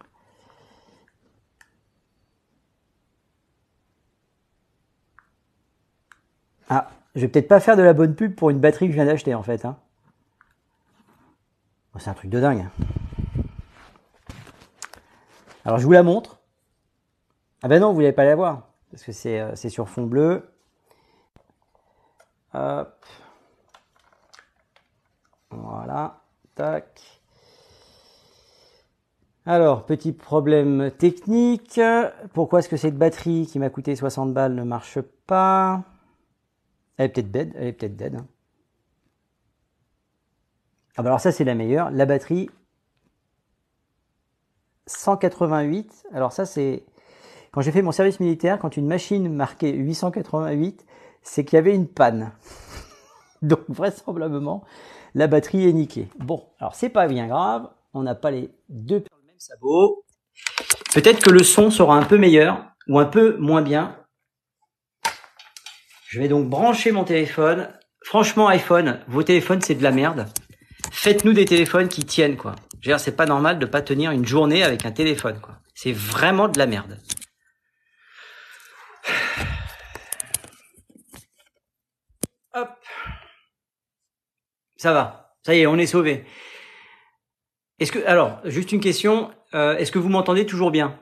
Ah, 6.67 6.89
je 7.13 7.21
vais 7.21 7.27
peut-être 7.27 7.47
pas 7.47 7.59
faire 7.59 7.77
de 7.77 7.83
la 7.83 7.93
bonne 7.93 8.15
pub 8.15 8.33
pour 8.33 8.49
une 8.49 8.57
batterie 8.59 8.87
que 8.87 8.91
je 8.93 8.95
viens 8.95 9.05
d'acheter 9.05 9.35
en 9.35 9.43
fait. 9.43 9.65
Hein. 9.65 9.77
c'est 11.99 12.09
un 12.09 12.15
truc 12.15 12.31
de 12.31 12.39
dingue. 12.39 12.67
Alors 15.63 15.77
je 15.77 15.85
vous 15.85 15.91
la 15.91 16.01
montre. 16.01 16.39
Ah 17.61 17.67
ben 17.67 17.79
non, 17.79 17.93
vous 17.93 18.01
n'allez 18.01 18.13
pas 18.13 18.25
la 18.25 18.35
voir 18.35 18.69
parce 18.89 19.03
que 19.03 19.11
c'est 19.11 19.39
euh, 19.39 19.55
sur 19.55 19.87
fond 19.87 20.07
bleu. 20.07 20.49
Voilà. 25.51 26.24
Alors, 29.45 29.85
petit 29.85 30.11
problème 30.11 30.91
technique. 30.91 31.79
Pourquoi 32.33 32.59
est-ce 32.59 32.69
que 32.69 32.77
cette 32.77 32.97
batterie 32.97 33.45
qui 33.45 33.59
m'a 33.59 33.69
coûté 33.69 33.95
60 33.95 34.33
balles 34.33 34.55
ne 34.55 34.63
marche 34.63 34.99
pas? 35.27 35.83
Elle 36.97 37.05
est 37.05 37.09
peut-être 37.09 37.31
dead. 37.31 37.53
Elle 37.55 37.67
est 37.67 37.73
peut-être 37.73 37.95
dead. 37.95 38.15
Hein. 38.15 38.27
Ah 40.97 41.03
bah 41.03 41.09
alors 41.09 41.19
ça 41.19 41.31
c'est 41.31 41.43
la 41.43 41.55
meilleure. 41.55 41.91
La 41.91 42.05
batterie 42.05 42.49
188. 44.87 46.05
Alors 46.13 46.31
ça 46.31 46.45
c'est 46.45 46.85
quand 47.51 47.61
j'ai 47.61 47.71
fait 47.71 47.81
mon 47.81 47.91
service 47.91 48.19
militaire, 48.19 48.59
quand 48.59 48.75
une 48.77 48.87
machine 48.87 49.33
marquait 49.33 49.71
888, 49.71 50.85
c'est 51.21 51.45
qu'il 51.45 51.55
y 51.55 51.59
avait 51.59 51.75
une 51.75 51.87
panne. 51.87 52.31
Donc 53.47 53.61
vraisemblablement 53.69 54.63
la 55.13 55.27
batterie 55.27 55.67
est 55.67 55.73
niquée. 55.73 56.09
Bon, 56.19 56.45
alors 56.59 56.75
c'est 56.75 56.89
pas 56.89 57.07
bien 57.07 57.27
grave. 57.27 57.69
On 57.93 58.03
n'a 58.03 58.15
pas 58.15 58.31
les 58.31 58.51
deux 58.67 59.03
sabot. 59.37 60.03
Peut-être 60.93 61.23
que 61.23 61.29
le 61.29 61.43
son 61.43 61.71
sera 61.71 61.95
un 61.95 62.03
peu 62.03 62.17
meilleur 62.17 62.65
ou 62.89 62.99
un 62.99 63.05
peu 63.05 63.37
moins 63.37 63.61
bien. 63.61 63.97
Je 66.07 66.19
vais 66.19 66.27
donc 66.27 66.49
brancher 66.49 66.91
mon 66.91 67.05
téléphone. 67.05 67.69
Franchement, 68.03 68.47
iPhone, 68.49 68.99
vos 69.07 69.23
téléphones, 69.23 69.61
c'est 69.61 69.75
de 69.75 69.83
la 69.83 69.91
merde. 69.91 70.27
Faites-nous 70.91 71.33
des 71.33 71.45
téléphones 71.45 71.87
qui 71.87 72.03
tiennent, 72.03 72.37
quoi. 72.37 72.55
C'est 72.97 73.15
pas 73.15 73.25
normal 73.25 73.57
de 73.57 73.65
pas 73.65 73.81
tenir 73.81 74.11
une 74.11 74.25
journée 74.25 74.63
avec 74.63 74.85
un 74.85 74.91
téléphone, 74.91 75.39
quoi. 75.41 75.55
C'est 75.73 75.91
vraiment 75.91 76.47
de 76.47 76.59
la 76.59 76.67
merde. 76.67 76.99
Hop. 82.53 82.69
Ça 84.85 84.93
va. 84.93 85.35
Ça 85.43 85.55
y 85.55 85.61
est, 85.61 85.65
on 85.65 85.79
est 85.79 85.87
sauvé. 85.87 86.25
Est-ce 87.79 87.91
que, 87.91 88.05
alors, 88.05 88.39
juste 88.47 88.71
une 88.71 88.79
question, 88.79 89.33
euh, 89.55 89.75
est-ce 89.77 89.91
que 89.91 89.97
vous 89.97 90.09
m'entendez 90.09 90.45
toujours 90.45 90.69
bien? 90.69 90.99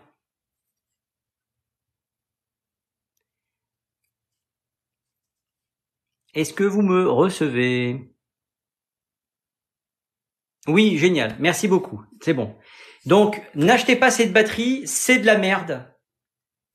Est-ce 6.33 6.53
que 6.53 6.63
vous 6.63 6.81
me 6.81 7.09
recevez? 7.09 8.15
Oui, 10.67 10.97
génial, 10.97 11.35
merci 11.39 11.67
beaucoup, 11.67 12.05
c'est 12.21 12.33
bon. 12.33 12.57
Donc, 13.05 13.41
n'achetez 13.53 13.97
pas 13.97 14.11
cette 14.11 14.31
batterie, 14.31 14.87
c'est 14.87 15.19
de 15.19 15.25
la 15.25 15.37
merde. 15.37 15.93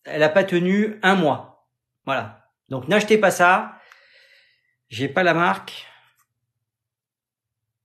Elle 0.04 0.20
n'a 0.20 0.28
pas 0.28 0.44
tenu 0.44 0.98
un 1.02 1.14
mois. 1.14 1.70
Voilà. 2.04 2.52
Donc, 2.68 2.86
n'achetez 2.86 3.16
pas 3.16 3.30
ça. 3.30 3.80
J'ai 4.90 5.09
pas 5.09 5.22
la 5.22 5.32
marque. 5.32 5.88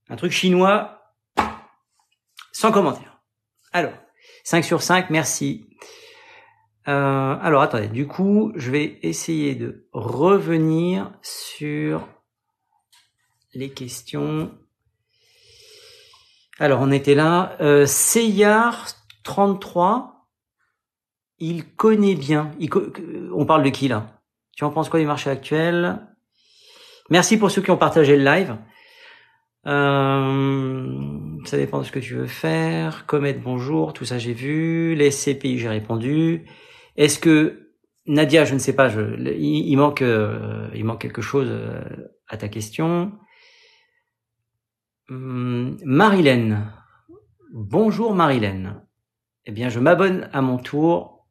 Un 0.09 0.15
truc 0.15 0.31
chinois, 0.31 1.01
sans 2.51 2.71
commentaire. 2.71 3.21
Alors, 3.71 3.93
5 4.43 4.63
sur 4.63 4.81
5, 4.81 5.09
merci. 5.09 5.67
Euh, 6.87 7.37
alors, 7.41 7.61
attendez, 7.61 7.87
du 7.87 8.07
coup, 8.07 8.51
je 8.55 8.71
vais 8.71 8.99
essayer 9.01 9.55
de 9.55 9.87
revenir 9.93 11.11
sur 11.21 12.07
les 13.53 13.69
questions. 13.69 14.51
Alors, 16.59 16.81
on 16.81 16.91
était 16.91 17.15
là. 17.15 17.55
Euh, 17.61 17.87
33, 19.23 20.27
il 21.39 21.75
connaît 21.75 22.15
bien. 22.15 22.51
on 23.33 23.45
parle 23.45 23.63
de 23.63 23.69
qui 23.69 23.87
là? 23.87 24.21
Tu 24.55 24.63
en 24.65 24.69
penses 24.69 24.89
quoi 24.89 24.99
du 24.99 25.05
marché 25.05 25.29
actuel? 25.29 26.05
Merci 27.09 27.37
pour 27.37 27.49
ceux 27.49 27.61
qui 27.61 27.71
ont 27.71 27.77
partagé 27.77 28.17
le 28.17 28.23
live. 28.23 28.57
Euh, 29.65 31.37
ça 31.45 31.57
dépend 31.57 31.79
de 31.79 31.83
ce 31.83 31.91
que 31.91 31.99
tu 31.99 32.15
veux 32.15 32.27
faire. 32.27 33.05
Comet, 33.05 33.33
bonjour, 33.33 33.93
tout 33.93 34.05
ça 34.05 34.17
j'ai 34.17 34.33
vu. 34.33 34.95
Les 34.95 35.09
CPI, 35.09 35.57
j'ai 35.57 35.69
répondu. 35.69 36.45
Est-ce 36.97 37.19
que 37.19 37.71
Nadia, 38.05 38.43
je 38.43 38.53
ne 38.53 38.59
sais 38.59 38.75
pas, 38.75 38.89
je, 38.89 39.31
il, 39.37 39.75
manque, 39.77 40.01
euh, 40.01 40.67
il 40.75 40.83
manque 40.83 41.01
quelque 41.01 41.21
chose 41.21 41.47
euh, 41.49 41.81
à 42.27 42.37
ta 42.37 42.49
question. 42.49 43.13
Hum, 45.09 45.77
bonjour 47.53 48.15
Marilène. 48.15 48.81
Eh 49.45 49.51
bien, 49.51 49.69
je 49.69 49.79
m'abonne 49.79 50.29
à 50.33 50.41
mon 50.41 50.57
tour. 50.57 51.27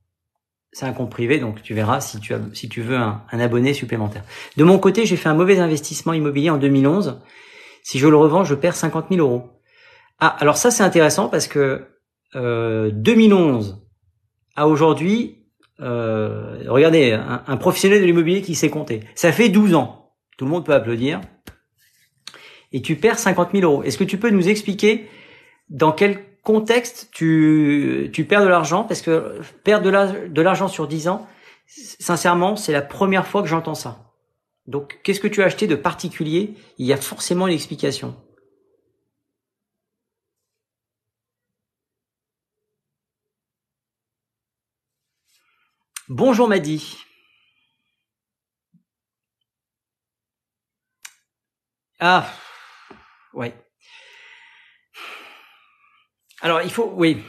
C'est 0.74 0.86
un 0.86 0.92
compte 0.94 1.10
privé, 1.10 1.38
donc 1.38 1.62
tu 1.62 1.74
verras 1.74 2.00
si 2.00 2.18
tu 2.18 2.32
as, 2.32 2.40
si 2.54 2.70
tu 2.70 2.80
veux 2.80 2.96
un, 2.96 3.22
un 3.30 3.40
abonné 3.40 3.74
supplémentaire. 3.74 4.24
De 4.56 4.64
mon 4.64 4.78
côté, 4.78 5.04
j'ai 5.04 5.16
fait 5.16 5.28
un 5.28 5.34
mauvais 5.34 5.58
investissement 5.58 6.14
immobilier 6.14 6.48
en 6.48 6.56
2011 6.56 7.20
si 7.82 7.98
je 7.98 8.08
le 8.08 8.16
revends, 8.16 8.44
je 8.44 8.54
perds 8.54 8.76
50 8.76 9.06
000 9.10 9.20
euros. 9.20 9.50
Ah, 10.18 10.28
alors 10.28 10.56
ça 10.56 10.70
c'est 10.70 10.82
intéressant 10.84 11.28
parce 11.28 11.48
que 11.48 11.86
euh, 12.34 12.90
2011 12.92 13.82
à 14.56 14.68
aujourd'hui, 14.68 15.46
euh, 15.80 16.64
regardez, 16.68 17.12
un, 17.12 17.56
professionnel 17.56 18.00
de 18.00 18.06
l'immobilier 18.06 18.42
qui 18.42 18.54
s'est 18.54 18.70
compté. 18.70 19.00
Ça 19.14 19.32
fait 19.32 19.48
12 19.48 19.74
ans. 19.74 20.12
Tout 20.36 20.44
le 20.44 20.50
monde 20.50 20.64
peut 20.64 20.74
applaudir. 20.74 21.20
Et 22.72 22.82
tu 22.82 22.96
perds 22.96 23.18
50 23.18 23.50
000 23.52 23.64
euros. 23.64 23.82
Est-ce 23.82 23.98
que 23.98 24.04
tu 24.04 24.18
peux 24.18 24.30
nous 24.30 24.48
expliquer 24.48 25.08
dans 25.68 25.92
quel 25.92 26.20
contexte 26.42 27.08
tu, 27.12 28.10
tu 28.12 28.24
perds 28.24 28.42
de 28.42 28.48
l'argent? 28.48 28.84
Parce 28.84 29.02
que 29.02 29.40
perdre 29.64 29.84
de 30.28 30.42
l'argent 30.42 30.68
sur 30.68 30.86
10 30.86 31.08
ans, 31.08 31.26
sincèrement, 31.66 32.56
c'est 32.56 32.72
la 32.72 32.82
première 32.82 33.26
fois 33.26 33.42
que 33.42 33.48
j'entends 33.48 33.74
ça. 33.74 34.11
Donc, 34.66 35.00
qu'est-ce 35.02 35.20
que 35.20 35.28
tu 35.28 35.42
as 35.42 35.46
acheté 35.46 35.66
de 35.66 35.74
particulier? 35.74 36.54
Il 36.78 36.86
y 36.86 36.92
a 36.92 36.96
forcément 36.96 37.48
une 37.48 37.54
explication. 37.54 38.16
Bonjour 46.08 46.48
Madi. 46.48 46.98
Ah, 51.98 52.32
ouais. 53.32 53.54
Alors, 56.40 56.62
il 56.62 56.70
faut, 56.70 56.92
oui. 56.96 57.22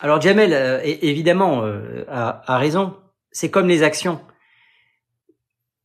Alors, 0.00 0.20
Jamel, 0.20 0.52
euh, 0.52 0.80
évidemment, 0.82 1.64
euh, 1.64 2.04
a 2.08 2.58
raison 2.58 3.01
c'est 3.32 3.50
comme 3.50 3.68
les 3.68 3.82
actions. 3.82 4.20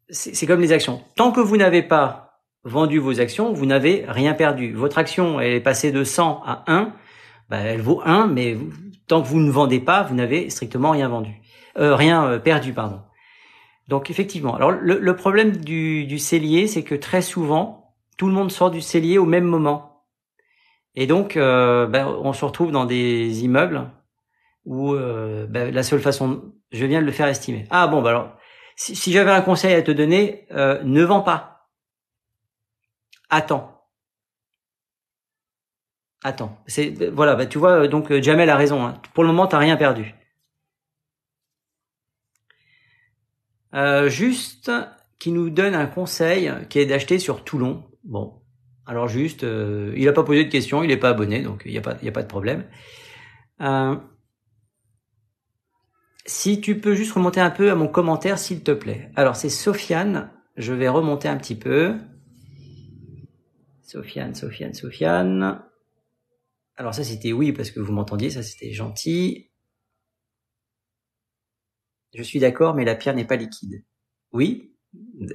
C'est 0.10 0.46
comme 0.46 0.62
les 0.62 0.72
actions. 0.72 1.04
Tant 1.16 1.32
que 1.32 1.42
vous 1.42 1.58
n'avez 1.58 1.82
pas 1.82 2.42
vendu 2.64 3.00
vos 3.00 3.20
actions, 3.20 3.54
vous 3.54 3.66
n'avez 3.66 4.06
rien 4.08 4.34
perdu. 4.34 4.74
Votre 4.74 4.98
action 4.98 5.40
est 5.40 5.60
passée 5.60 5.92
de 5.92 6.04
100 6.04 6.44
à 6.46 6.64
1, 6.68 6.94
bah, 7.50 7.58
elle 7.60 7.82
vaut 7.82 8.02
1, 8.06 8.28
mais 8.28 8.58
tant 9.08 9.22
que 9.22 9.28
vous 9.28 9.40
ne 9.40 9.52
vendez 9.52 9.80
pas, 9.80 10.04
vous 10.04 10.16
n'avez 10.16 10.50
strictement 10.50 10.92
rien 10.92 11.08
vendu, 11.08 11.32
euh, 11.78 11.96
rien 11.96 12.26
euh, 12.26 12.40
perdu, 12.40 12.74
pardon. 12.74 13.02
Donc 13.88 14.10
effectivement, 14.10 14.54
alors 14.54 14.72
le, 14.72 15.16
problème 15.16 15.56
du, 15.56 16.06
du 16.06 16.20
cellier, 16.20 16.68
c'est 16.68 16.84
que 16.84 16.96
très 16.96 17.22
souvent, 17.22 17.96
tout 18.18 18.28
le 18.28 18.34
monde 18.34 18.52
sort 18.52 18.70
du 18.70 18.82
cellier 18.82 19.18
au 19.18 19.26
même 19.26 19.46
moment, 19.46 20.04
et 20.94 21.08
donc 21.08 21.36
ben, 21.36 22.08
on 22.22 22.34
se 22.34 22.44
retrouve 22.44 22.72
dans 22.72 22.84
des 22.84 23.46
immeubles 23.46 23.90
où 24.66 24.94
ben, 24.94 25.74
la 25.74 25.84
seule 25.84 26.02
façon 26.02 26.52
je 26.72 26.86
viens 26.86 27.02
de 27.02 27.06
le 27.06 27.12
faire 27.12 27.28
estimer. 27.28 27.66
Ah 27.70 27.88
bon, 27.88 28.02
bah 28.02 28.10
alors, 28.10 28.38
si, 28.76 29.12
j'avais 29.12 29.32
un 29.32 29.42
conseil 29.42 29.74
à 29.74 29.82
te 29.82 29.92
donner, 29.92 30.46
euh, 30.52 30.82
ne 30.84 31.04
vends 31.04 31.22
pas. 31.22 31.70
Attends. 33.30 33.74
Attends. 36.24 36.58
C'est 36.68 36.90
voilà, 37.10 37.36
bah, 37.36 37.46
tu 37.46 37.58
vois, 37.58 37.88
donc 37.88 38.12
euh, 38.12 38.22
Jamel 38.22 38.50
a 38.50 38.56
raison. 38.56 38.86
Hein. 38.86 39.02
Pour 39.14 39.24
le 39.24 39.30
moment, 39.30 39.48
t'as 39.48 39.58
rien 39.58 39.78
perdu. 39.78 40.14
Euh, 43.74 44.10
juste 44.10 44.72
qui 45.20 45.32
nous 45.32 45.50
donne 45.50 45.76
un 45.76 45.88
conseil 45.88 46.52
qui 46.70 46.80
est 46.80 46.86
d'acheter 46.86 47.20
sur 47.20 47.44
Toulon. 47.44 47.84
Bon, 48.04 48.42
alors 48.86 49.08
juste, 49.08 49.42
il 49.44 50.06
n'a 50.06 50.14
pas 50.14 50.24
posé 50.24 50.46
de 50.46 50.50
questions, 50.50 50.84
il 50.84 50.88
n'est 50.88 50.98
pas 50.98 51.10
abonné, 51.10 51.42
donc 51.42 51.64
il 51.66 51.72
n'y 51.72 51.78
a 51.78 51.82
pas, 51.82 51.98
il 52.02 52.08
a 52.08 52.12
pas 52.12 52.24
de 52.24 52.28
problème. 52.28 52.66
Si 56.28 56.62
tu 56.62 56.80
peux 56.80 56.94
juste 56.94 57.14
remonter 57.14 57.40
un 57.40 57.50
peu 57.50 57.72
à 57.72 57.76
mon 57.76 57.88
commentaire, 57.88 58.38
s'il 58.38 58.62
te 58.62 58.72
plaît. 58.72 59.12
Alors, 59.16 59.36
c'est 59.36 59.50
Sofiane. 59.50 60.30
Je 60.58 60.74
vais 60.74 60.90
remonter 60.90 61.30
un 61.30 61.38
petit 61.38 61.56
peu. 61.56 61.98
Sofiane, 63.82 64.36
Sofiane, 64.36 64.74
Sofiane. 64.74 65.64
Alors 66.76 66.94
ça, 66.94 67.04
c'était 67.04 67.32
oui, 67.32 67.54
parce 67.54 67.72
que 67.72 67.80
vous 67.80 67.92
m'entendiez, 67.92 68.30
ça 68.30 68.44
c'était 68.44 68.72
gentil. 68.72 69.50
Je 72.14 72.22
suis 72.22 72.40
d'accord, 72.40 72.76
mais 72.76 72.86
la 72.86 72.96
pierre 72.96 73.16
n'est 73.16 73.26
pas 73.26 73.36
liquide. 73.36 73.84
Oui, 74.32 74.76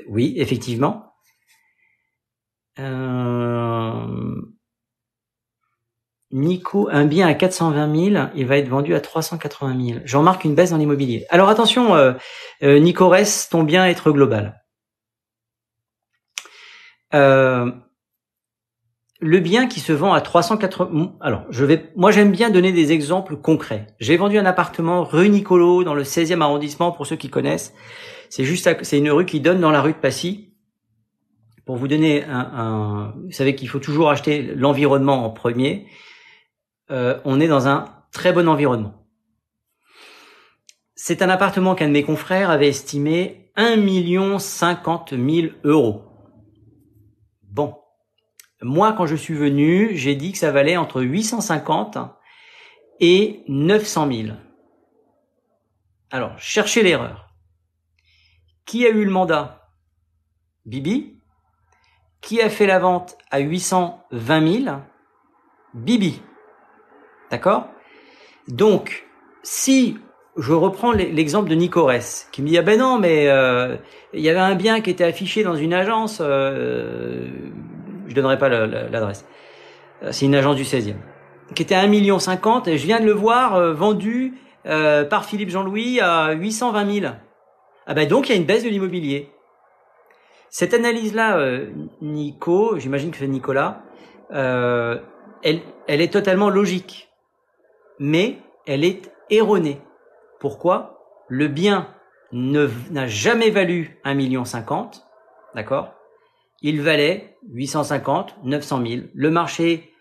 oui, 0.07 0.35
effectivement. 0.37 1.15
Euh... 2.79 4.41
Nico, 6.33 6.89
un 6.91 7.05
bien 7.05 7.27
à 7.27 7.35
420 7.35 8.13
000, 8.13 8.27
il 8.35 8.47
va 8.47 8.57
être 8.57 8.69
vendu 8.69 8.95
à 8.95 9.01
380 9.01 9.87
000. 9.87 10.01
J'en 10.05 10.21
remarque 10.21 10.45
une 10.45 10.55
baisse 10.55 10.71
dans 10.71 10.79
l'immobilier. 10.79 11.27
Alors 11.29 11.51
attention, 11.51 11.95
euh, 11.95 12.15
euh, 12.63 12.93
ton 13.51 13.63
bien 13.63 13.87
être 13.87 14.11
global. 14.13 14.63
Euh, 17.15 17.71
le 19.21 19.41
bien 19.41 19.67
qui 19.67 19.81
se 19.81 19.93
vend 19.93 20.15
à 20.15 20.23
380. 20.23 21.17
Alors, 21.21 21.45
je 21.51 21.65
vais. 21.67 21.93
Moi, 21.97 22.11
j'aime 22.11 22.33
bien 22.33 22.49
donner 22.49 22.73
des 22.73 22.93
exemples 22.93 23.37
concrets. 23.37 23.87
J'ai 24.01 24.17
vendu 24.17 24.39
un 24.39 24.47
appartement 24.47 25.05
rue 25.05 25.29
Nicolo 25.29 25.85
dans 25.85 25.95
le 25.95 26.03
16e 26.03 26.41
arrondissement 26.41 26.93
pour 26.93 27.07
ceux 27.07 27.17
qui 27.17 27.29
connaissent. 27.29 27.75
C'est 28.31 28.45
juste, 28.45 28.69
c'est 28.83 28.99
une 28.99 29.11
rue 29.11 29.27
qui 29.27 29.41
donne 29.41 29.61
dans 29.61 29.71
la 29.71 29.83
rue 29.83 29.93
de 29.93 29.99
Passy. 29.99 30.55
Pour 31.67 31.77
vous 31.77 31.87
donner 31.87 32.25
un 32.25 33.15
vous 33.23 33.31
savez 33.31 33.55
qu'il 33.55 33.69
faut 33.69 33.79
toujours 33.79 34.11
acheter 34.11 34.43
l'environnement 34.57 35.25
en 35.25 35.31
premier. 35.31 35.87
Euh, 36.93 37.19
on 37.25 37.41
est 37.41 37.49
dans 37.49 37.69
un 37.69 37.87
très 38.13 38.33
bon 38.33 38.49
environnement. 38.49 38.95
C'est 40.95 41.23
un 41.23 41.31
appartement 41.31 41.75
qu'un 41.75 41.89
de 41.89 41.93
mes 41.93 42.05
confrères 42.05 42.51
avait 42.51 42.69
estimé 42.69 43.51
1 43.57 43.77
million 43.77 44.39
50 44.39 45.15
000 45.15 45.55
euros. 45.65 46.05
Bon, 47.43 47.77
moi, 48.61 48.93
quand 48.93 49.07
je 49.07 49.17
suis 49.17 49.35
venu, 49.35 49.97
j'ai 49.97 50.15
dit 50.15 50.33
que 50.33 50.39
ça 50.39 50.53
valait 50.53 50.77
entre 50.77 51.03
850 51.03 51.99
et 53.01 53.43
900 53.49 54.13
000. 54.13 54.37
Alors, 56.11 56.39
cherchez 56.39 56.83
l'erreur. 56.83 57.35
Qui 58.67 58.87
a 58.87 58.91
eu 58.91 59.05
le 59.05 59.11
mandat? 59.11 59.71
Bibi. 60.67 61.19
Qui 62.21 62.41
a 62.43 62.51
fait 62.51 62.67
la 62.67 62.79
vente 62.79 63.17
à 63.31 63.41
820 63.41 64.63
000 64.65 64.77
Bibi. 65.75 66.21
D'accord? 67.33 67.67
Donc, 68.47 69.07
si 69.43 69.97
je 70.37 70.53
reprends 70.53 70.93
l'exemple 70.93 71.49
de 71.49 71.55
Nicorès, 71.55 72.29
qui 72.31 72.43
me 72.43 72.49
dit 72.49 72.59
ah 72.59 72.63
ben 72.63 72.79
non 72.79 72.99
mais 72.99 73.29
euh, 73.29 73.77
il 74.13 74.21
y 74.21 74.29
avait 74.29 74.39
un 74.39 74.55
bien 74.55 74.81
qui 74.81 74.91
était 74.91 75.05
affiché 75.05 75.43
dans 75.43 75.55
une 75.55 75.75
agence 75.75 76.19
euh, 76.21 77.27
je 78.07 78.15
donnerai 78.15 78.39
pas 78.39 78.49
l'adresse. 78.49 79.27
Euh, 80.03 80.09
c'est 80.11 80.27
une 80.27 80.35
agence 80.35 80.57
du 80.57 80.63
16e, 80.63 80.95
qui 81.55 81.63
était 81.63 81.75
à 81.75 81.85
1,50 81.87 81.89
million 81.89 82.19
et 82.67 82.79
je 82.79 82.87
viens 82.87 83.01
de 83.01 83.07
le 83.07 83.13
voir 83.13 83.55
euh, 83.57 83.73
vendu 83.73 84.35
par 84.65 85.25
Philippe 85.25 85.51
Jean-Louis 85.51 86.01
à 86.01 86.33
820 86.33 87.01
000. 87.01 87.13
Ah 87.87 87.95
ben 87.95 88.07
donc 88.07 88.29
il 88.29 88.33
y 88.33 88.35
a 88.35 88.39
une 88.39 88.47
baisse 88.47 88.63
de 88.63 88.69
l'immobilier. 88.69 89.31
Cette 90.51 90.73
analyse-là, 90.73 91.61
Nico, 92.03 92.79
j'imagine 92.79 93.11
que 93.11 93.17
c'est 93.17 93.27
Nicolas, 93.27 93.83
elle 94.31 95.61
est 95.87 96.13
totalement 96.13 96.49
logique, 96.49 97.12
mais 97.99 98.39
elle 98.67 98.85
est 98.85 99.13
erronée. 99.31 99.81
Pourquoi? 100.41 100.99
Le 101.29 101.49
bien 101.49 101.95
n'a 102.33 103.07
jamais 103.07 103.51
valu 103.51 103.99
1,50 104.05 104.15
million, 104.15 104.45
d'accord? 105.55 105.95
Il 106.63 106.81
valait 106.81 107.37
850, 107.51 108.37
900 108.45 108.87
000. 108.87 109.03
Le 109.13 109.31
marché 109.31 109.93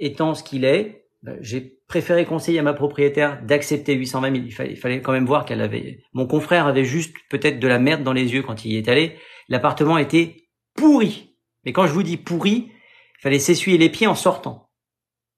étant 0.00 0.34
ce 0.34 0.42
qu'il 0.42 0.64
est, 0.64 1.06
ben, 1.22 1.38
j'ai 1.40 1.78
préféré 1.86 2.24
conseiller 2.24 2.58
à 2.58 2.62
ma 2.62 2.72
propriétaire 2.72 3.40
d'accepter 3.42 3.94
820 3.94 4.34
000. 4.34 4.44
Il 4.46 4.52
fallait, 4.52 4.70
il 4.72 4.76
fallait 4.76 5.00
quand 5.00 5.12
même 5.12 5.26
voir 5.26 5.44
qu'elle 5.44 5.60
avait. 5.60 6.00
Mon 6.12 6.26
confrère 6.26 6.66
avait 6.66 6.84
juste 6.84 7.14
peut-être 7.30 7.60
de 7.60 7.68
la 7.68 7.78
merde 7.78 8.02
dans 8.02 8.12
les 8.12 8.32
yeux 8.32 8.42
quand 8.42 8.64
il 8.64 8.72
y 8.72 8.76
est 8.76 8.88
allé. 8.88 9.16
L'appartement 9.48 9.98
était 9.98 10.48
pourri. 10.74 11.36
Mais 11.64 11.72
quand 11.72 11.86
je 11.86 11.92
vous 11.92 12.02
dis 12.02 12.16
pourri, 12.16 12.70
il 12.70 13.20
fallait 13.20 13.38
s'essuyer 13.38 13.78
les 13.78 13.88
pieds 13.88 14.06
en 14.08 14.16
sortant. 14.16 14.70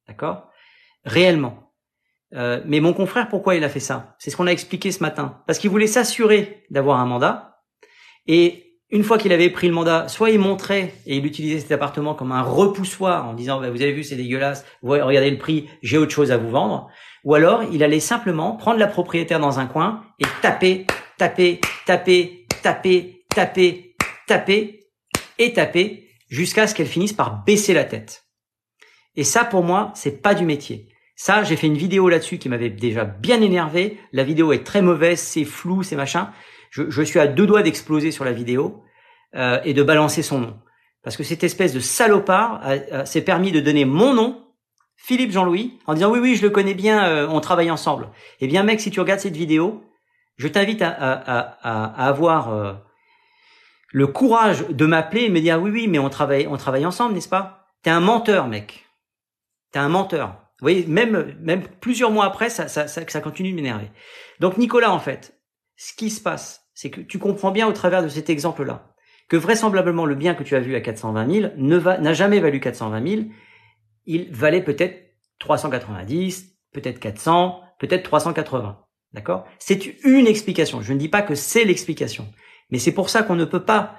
D'accord? 0.09 0.49
Réellement. 1.05 1.64
Euh, 2.35 2.61
mais 2.67 2.81
mon 2.81 2.93
confrère, 2.93 3.29
pourquoi 3.29 3.55
il 3.55 3.65
a 3.65 3.69
fait 3.69 3.81
ça? 3.81 4.17
C'est 4.19 4.31
ce 4.31 4.37
qu'on 4.37 4.47
a 4.47 4.53
expliqué 4.53 4.91
ce 4.91 5.01
matin. 5.01 5.43
Parce 5.47 5.59
qu'il 5.59 5.71
voulait 5.71 5.87
s'assurer 5.87 6.65
d'avoir 6.71 6.99
un 6.99 7.07
mandat. 7.07 7.61
Et 8.27 8.65
une 8.91 9.03
fois 9.03 9.19
qu'il 9.19 9.33
avait 9.33 9.51
pris 9.51 9.67
le 9.67 9.75
mandat, 9.75 10.09
soit 10.09 10.31
il 10.31 10.39
montrait 10.39 10.95
et 11.07 11.17
il 11.17 11.27
utilisait 11.27 11.61
cet 11.61 11.73
appartement 11.73 12.15
comme 12.15 12.33
un 12.33 12.43
repoussoir 12.43 13.27
en 13.27 13.35
disant 13.35 13.61
bah, 13.61 13.71
vous 13.71 13.83
avez 13.83 13.93
vu 13.93 14.05
c'est 14.05 14.15
dégueulasse, 14.15 14.65
regardez 14.83 15.31
le 15.31 15.39
prix, 15.39 15.69
j'ai 15.83 15.99
autre 15.99 16.13
chose 16.13 16.31
à 16.31 16.37
vous 16.37 16.51
vendre, 16.51 16.89
ou 17.25 17.35
alors 17.35 17.65
il 17.73 17.83
allait 17.83 17.99
simplement 17.99 18.57
prendre 18.57 18.79
la 18.79 18.87
propriétaire 18.87 19.41
dans 19.41 19.59
un 19.59 19.67
coin 19.67 20.05
et 20.21 20.27
taper, 20.43 20.87
taper, 21.19 21.61
taper, 21.87 22.47
taper, 22.63 23.25
taper, 23.35 23.97
taper 24.29 24.81
et 25.39 25.53
taper 25.53 26.09
jusqu'à 26.29 26.67
ce 26.67 26.75
qu'elle 26.75 26.87
finisse 26.87 27.13
par 27.13 27.43
baisser 27.43 27.75
la 27.75 27.85
tête. 27.85 28.27
Et 29.17 29.25
ça 29.25 29.45
pour 29.45 29.65
moi 29.65 29.91
c'est 29.97 30.23
pas 30.23 30.35
du 30.35 30.45
métier. 30.45 30.94
Ça, 31.17 31.45
j'ai 31.45 31.57
fait 31.57 31.69
une 31.69 31.77
vidéo 31.77 32.09
là-dessus 32.09 32.39
qui 32.39 32.49
m'avait 32.49 32.71
déjà 32.71 33.05
bien 33.05 33.41
énervé. 33.41 34.01
La 34.13 34.25
vidéo 34.25 34.53
est 34.53 34.65
très 34.65 34.83
mauvaise, 34.83 35.21
c'est 35.21 35.45
flou, 35.45 35.83
c'est 35.83 35.97
machin 35.97 36.33
je, 36.75 37.03
suis 37.03 37.21
à 37.21 37.27
deux 37.27 37.47
doigts 37.47 37.63
d'exploser 37.63 38.11
sur 38.11 38.25
la 38.25 38.33
vidéo 38.33 38.83
euh, 39.35 39.61
et 39.65 39.75
de 39.75 39.83
balancer 39.83 40.23
son 40.23 40.41
nom. 40.41 40.59
Parce 41.03 41.17
que 41.17 41.23
cette 41.23 41.45
espèce 41.45 41.73
de 41.73 41.81
salopard 41.81 42.63
s'est 43.05 43.23
permis 43.23 43.53
de 43.53 43.61
donner 43.61 43.85
mon 43.85 44.15
nom, 44.15 44.43
Philippe 44.97 45.33
Jean-Louis, 45.33 45.79
en 45.87 45.95
disant 45.95 46.11
oui, 46.11 46.19
oui, 46.19 46.35
je 46.35 46.43
le 46.43 46.51
connais 46.51 46.75
bien, 46.75 47.07
euh, 47.07 47.29
on 47.29 47.41
travaille 47.41 47.71
ensemble. 47.71 48.09
Eh 48.41 48.47
bien, 48.47 48.63
mec, 48.63 48.81
si 48.81 48.91
tu 48.91 49.01
regardes 49.01 49.21
cette 49.21 49.37
vidéo, 49.37 49.85
je 50.37 50.49
t'invite 50.49 50.83
à, 50.83 50.91
avoir 51.63 52.53
euh, 52.53 52.73
le 53.93 54.07
courage 54.07 54.67
de 54.69 54.87
m'appeler 54.87 55.25
et 55.25 55.29
me 55.29 55.41
dire 55.41 55.61
oui, 55.61 55.71
oui, 55.71 55.89
mais 55.89 55.99
on 55.99 56.09
travaille, 56.09 56.47
on 56.47 56.57
travaille 56.57 56.87
ensemble, 56.87 57.15
n'est-ce 57.15 57.29
pas? 57.29 57.69
T'es 57.83 57.91
un 57.91 58.01
menteur, 58.01 58.49
mec. 58.49 58.87
T'es 59.73 59.79
un 59.79 59.91
menteur. 59.91 60.44
Vous 60.65 60.71
voyez, 60.71 60.87
même, 60.87 61.37
même 61.43 61.61
plusieurs 61.83 62.11
mois 62.11 62.25
après, 62.25 62.49
ça, 62.49 62.69
ça, 62.69 62.89
ça, 62.89 63.21
continue 63.21 63.51
de 63.51 63.55
m'énerver. 63.55 63.91
Donc 64.41 64.57
Nicolas, 64.57 64.91
en 64.93 64.99
fait, 64.99 65.39
ce 65.77 65.93
qui 65.93 66.09
se 66.09 66.23
passe, 66.23 66.71
c'est 66.73 66.89
que 66.89 67.03
tu 67.03 67.19
comprends 67.19 67.51
bien 67.51 67.69
au 67.69 67.73
travers 67.73 68.03
de 68.03 68.09
cet 68.09 68.31
exemple-là 68.31 68.95
que 69.29 69.37
vraisemblablement 69.37 70.07
le 70.07 70.15
bien 70.15 70.35
que 70.35 70.43
tu 70.43 70.57
as 70.57 70.61
vu 70.61 70.75
à 70.75 70.81
420 70.81 71.31
000 71.31 71.53
ne 71.59 71.79
n'a 71.79 72.15
jamais 72.15 72.41
valu 72.41 72.61
420 72.61 73.07
000. 73.07 73.23
Il 74.07 74.33
valait 74.33 74.63
peut-être 74.63 75.03
390, 75.39 76.57
peut-être 76.73 76.99
400, 76.99 77.61
peut-être 77.79 78.05
380. 78.05 78.79
D'accord? 79.13 79.45
C'est 79.59 80.03
une 80.03 80.27
explication. 80.27 80.81
Je 80.81 80.95
ne 80.95 80.99
dis 80.99 81.11
pas 81.11 81.21
que 81.21 81.35
c'est 81.35 81.65
l'explication. 81.65 82.27
Mais 82.71 82.79
c'est 82.79 82.93
pour 82.93 83.11
ça 83.11 83.23
qu'on 83.23 83.37
ne 83.37 83.45
peut 83.45 83.67
pas 83.67 83.97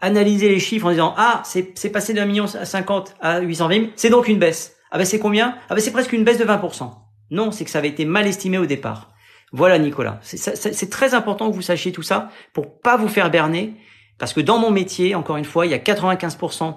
analyser 0.00 0.48
les 0.48 0.58
chiffres 0.58 0.86
en 0.86 0.90
disant 0.90 1.14
ah 1.16 1.42
c'est, 1.44 1.78
c'est 1.78 1.90
passé 1.90 2.12
d'un 2.12 2.24
million 2.24 2.48
cinquante 2.48 3.14
à 3.20 3.38
820 3.38 3.72
000, 3.72 3.86
c'est 3.94 4.10
donc 4.10 4.26
une 4.26 4.40
baisse. 4.40 4.76
Ah 4.92 4.98
ben 4.98 5.04
c'est 5.04 5.18
combien? 5.18 5.56
Ah 5.68 5.74
ben 5.74 5.80
c'est 5.80 5.90
presque 5.90 6.12
une 6.12 6.22
baisse 6.22 6.38
de 6.38 6.44
20%. 6.44 6.90
Non, 7.30 7.50
c'est 7.50 7.64
que 7.64 7.70
ça 7.70 7.78
avait 7.78 7.88
été 7.88 8.04
mal 8.04 8.26
estimé 8.26 8.58
au 8.58 8.66
départ. 8.66 9.12
Voilà 9.54 9.78
Nicolas, 9.78 10.18
c'est 10.22 10.90
très 10.90 11.12
important 11.12 11.50
que 11.50 11.54
vous 11.54 11.62
sachiez 11.62 11.92
tout 11.92 12.02
ça 12.02 12.30
pour 12.54 12.80
pas 12.80 12.96
vous 12.96 13.08
faire 13.08 13.30
berner, 13.30 13.74
parce 14.18 14.32
que 14.32 14.40
dans 14.40 14.58
mon 14.58 14.70
métier, 14.70 15.14
encore 15.14 15.36
une 15.36 15.44
fois, 15.44 15.66
il 15.66 15.72
y 15.72 15.74
a 15.74 15.78
95% 15.78 16.76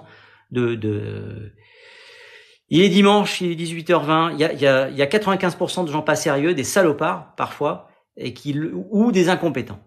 de, 0.50 0.74
de... 0.74 1.52
Il 2.68 2.82
est 2.82 2.90
dimanche, 2.90 3.40
il 3.40 3.52
est 3.52 3.64
18h20, 3.64 4.32
il 4.34 4.40
y 4.40 4.44
a, 4.44 4.52
il 4.52 4.60
y 4.60 4.66
a, 4.66 4.90
il 4.90 4.96
y 4.96 5.00
a 5.00 5.06
95% 5.06 5.86
de 5.86 5.90
gens 5.90 6.02
pas 6.02 6.16
sérieux, 6.16 6.52
des 6.52 6.64
salopards 6.64 7.34
parfois, 7.36 7.88
et 8.18 8.34
qui 8.34 8.58
ou 8.90 9.10
des 9.10 9.30
incompétents. 9.30 9.80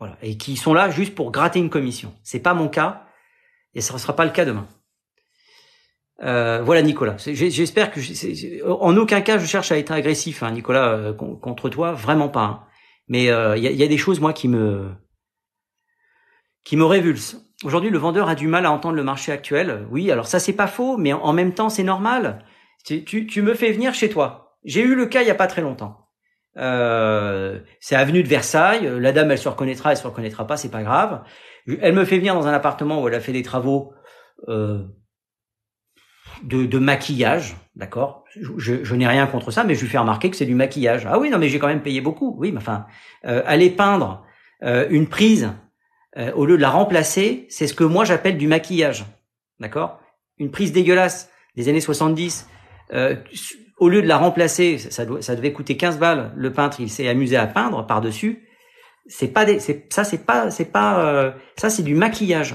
Voilà, 0.00 0.16
et 0.20 0.36
qui 0.36 0.56
sont 0.56 0.74
là 0.74 0.90
juste 0.90 1.14
pour 1.14 1.30
gratter 1.30 1.60
une 1.60 1.70
commission. 1.70 2.14
C'est 2.24 2.40
pas 2.40 2.54
mon 2.54 2.68
cas, 2.68 3.04
et 3.74 3.80
ce 3.80 3.92
ne 3.92 3.98
sera 3.98 4.16
pas 4.16 4.24
le 4.24 4.32
cas 4.32 4.44
demain. 4.44 4.66
Euh, 6.22 6.62
voilà 6.64 6.82
Nicolas. 6.82 7.16
J'espère 7.18 7.92
que 7.92 8.00
en 8.68 8.96
aucun 8.96 9.20
cas 9.20 9.38
je 9.38 9.46
cherche 9.46 9.70
à 9.70 9.78
être 9.78 9.92
agressif, 9.92 10.42
hein, 10.42 10.50
Nicolas, 10.50 10.88
euh, 10.88 11.12
contre 11.12 11.68
toi, 11.68 11.92
vraiment 11.92 12.28
pas. 12.28 12.44
Hein. 12.44 12.64
Mais 13.06 13.30
euh, 13.30 13.56
il 13.56 13.62
y, 13.62 13.82
a, 13.82 13.86
des 13.86 13.96
choses 13.96 14.20
moi 14.20 14.32
qui 14.32 14.48
me 14.48 14.90
qui 16.64 16.76
me 16.76 16.84
révulsent. 16.84 17.36
Aujourd'hui, 17.64 17.90
le 17.90 17.98
vendeur 17.98 18.28
a 18.28 18.34
du 18.34 18.48
mal 18.48 18.66
à 18.66 18.70
entendre 18.70 18.96
le 18.96 19.04
marché 19.04 19.32
actuel. 19.32 19.86
Oui, 19.90 20.10
alors 20.10 20.26
ça 20.26 20.40
c'est 20.40 20.52
pas 20.52 20.66
faux, 20.66 20.96
mais 20.96 21.12
en 21.12 21.32
même 21.32 21.54
temps 21.54 21.68
c'est 21.68 21.84
normal. 21.84 22.44
Tu, 22.84 23.26
tu, 23.26 23.42
me 23.42 23.54
fais 23.54 23.72
venir 23.72 23.94
chez 23.94 24.08
toi. 24.08 24.56
J'ai 24.64 24.82
eu 24.82 24.94
le 24.94 25.06
cas 25.06 25.22
il 25.22 25.28
y 25.28 25.30
a 25.30 25.34
pas 25.34 25.46
très 25.46 25.62
longtemps. 25.62 26.08
c'est 26.56 27.96
avenue 27.96 28.22
de 28.22 28.28
Versailles. 28.28 28.90
La 28.98 29.12
dame, 29.12 29.30
elle 29.30 29.38
se 29.38 29.48
reconnaîtra, 29.48 29.92
elle 29.92 29.96
se 29.96 30.06
reconnaîtra 30.06 30.46
pas, 30.46 30.56
c'est 30.56 30.70
pas 30.70 30.82
grave. 30.82 31.22
Elle 31.80 31.94
me 31.94 32.04
fait 32.04 32.18
venir 32.18 32.34
dans 32.34 32.46
un 32.46 32.52
appartement 32.52 33.02
où 33.02 33.08
elle 33.08 33.14
a 33.14 33.20
fait 33.20 33.32
des 33.32 33.42
travaux 33.42 33.92
euh, 34.48 34.84
de, 36.42 36.78
maquillage, 36.78 37.56
d'accord? 37.76 38.24
Je, 38.36 38.94
n'ai 38.94 39.06
rien 39.06 39.26
contre 39.26 39.50
ça, 39.50 39.64
mais 39.64 39.74
je 39.74 39.80
lui 39.80 39.88
fais 39.88 39.98
remarquer 39.98 40.30
que 40.30 40.36
c'est 40.36 40.46
du 40.46 40.54
maquillage. 40.54 41.06
Ah 41.06 41.18
oui, 41.18 41.30
non, 41.30 41.38
mais 41.38 41.48
j'ai 41.48 41.58
quand 41.58 41.66
même 41.66 41.82
payé 41.82 42.00
beaucoup. 42.00 42.36
Oui, 42.38 42.52
mais 42.52 42.58
enfin, 42.58 42.86
euh, 43.24 43.42
aller 43.46 43.70
peindre 43.70 44.24
euh, 44.62 44.86
une 44.90 45.06
prise 45.06 45.52
euh, 46.16 46.32
au 46.32 46.46
lieu 46.46 46.56
de 46.56 46.62
la 46.62 46.70
remplacer, 46.70 47.46
c'est 47.48 47.66
ce 47.66 47.74
que 47.74 47.84
moi 47.84 48.04
j'appelle 48.04 48.36
du 48.38 48.46
maquillage, 48.46 49.04
d'accord? 49.60 50.00
Une 50.38 50.50
prise 50.50 50.72
dégueulasse 50.72 51.30
des 51.56 51.68
années 51.68 51.80
70, 51.80 52.48
au 53.78 53.88
lieu 53.88 54.02
de 54.02 54.06
la 54.06 54.16
remplacer, 54.16 54.78
ça, 54.78 55.04
devait 55.04 55.52
coûter 55.52 55.76
15 55.76 55.98
balles. 55.98 56.32
Le 56.36 56.52
peintre, 56.52 56.80
il 56.80 56.90
s'est 56.90 57.08
amusé 57.08 57.36
à 57.36 57.46
peindre 57.46 57.86
par 57.86 58.00
dessus. 58.00 58.48
C'est 59.06 59.28
pas 59.28 59.46
ça, 59.90 60.04
c'est 60.04 60.24
pas, 60.24 60.50
c'est 60.50 60.72
pas, 60.72 61.34
ça, 61.56 61.70
c'est 61.70 61.82
du 61.82 61.94
maquillage, 61.94 62.54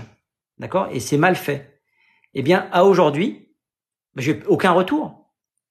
d'accord? 0.57 0.89
Et 0.91 0.99
c'est 0.99 1.17
mal 1.17 1.35
fait. 1.35 1.81
Eh 2.33 2.41
bien, 2.41 2.67
à 2.71 2.85
aujourd'hui, 2.85 3.42
j'ai 4.15 4.41
aucun 4.47 4.71
retour. 4.71 5.19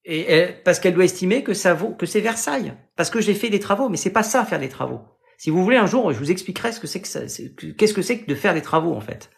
Et 0.04 0.48
parce 0.64 0.80
qu'elle 0.80 0.94
doit 0.94 1.04
estimer 1.04 1.44
que 1.44 1.54
ça 1.54 1.74
vaut, 1.74 1.94
que 1.94 2.06
c'est 2.06 2.20
Versailles. 2.20 2.74
Parce 2.96 3.08
que 3.08 3.20
j'ai 3.20 3.34
fait 3.34 3.50
des 3.50 3.60
travaux, 3.60 3.88
mais 3.88 3.96
c'est 3.96 4.10
pas 4.10 4.24
ça 4.24 4.44
faire 4.44 4.58
des 4.58 4.68
travaux. 4.68 5.00
Si 5.38 5.50
vous 5.50 5.62
voulez 5.62 5.76
un 5.76 5.86
jour, 5.86 6.12
je 6.12 6.18
vous 6.18 6.30
expliquerai 6.30 6.72
ce 6.72 6.80
que 6.80 6.86
c'est 6.86 7.00
que 7.00 7.08
ça, 7.08 7.20
qu'est-ce 7.78 7.94
que 7.94 8.02
c'est 8.02 8.20
que 8.20 8.26
de 8.26 8.34
faire 8.34 8.54
des 8.54 8.62
travaux 8.62 8.94
en 8.94 9.00
fait. 9.00 9.30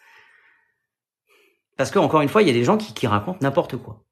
Parce 1.77 1.91
que 1.91 1.99
encore 1.99 2.21
une 2.21 2.29
fois, 2.29 2.41
il 2.41 2.47
y 2.47 2.51
a 2.51 2.53
des 2.53 2.63
gens 2.63 2.77
qui, 2.77 2.93
qui 2.93 3.05
racontent 3.05 3.39
n'importe 3.41 3.77
quoi. 3.77 4.05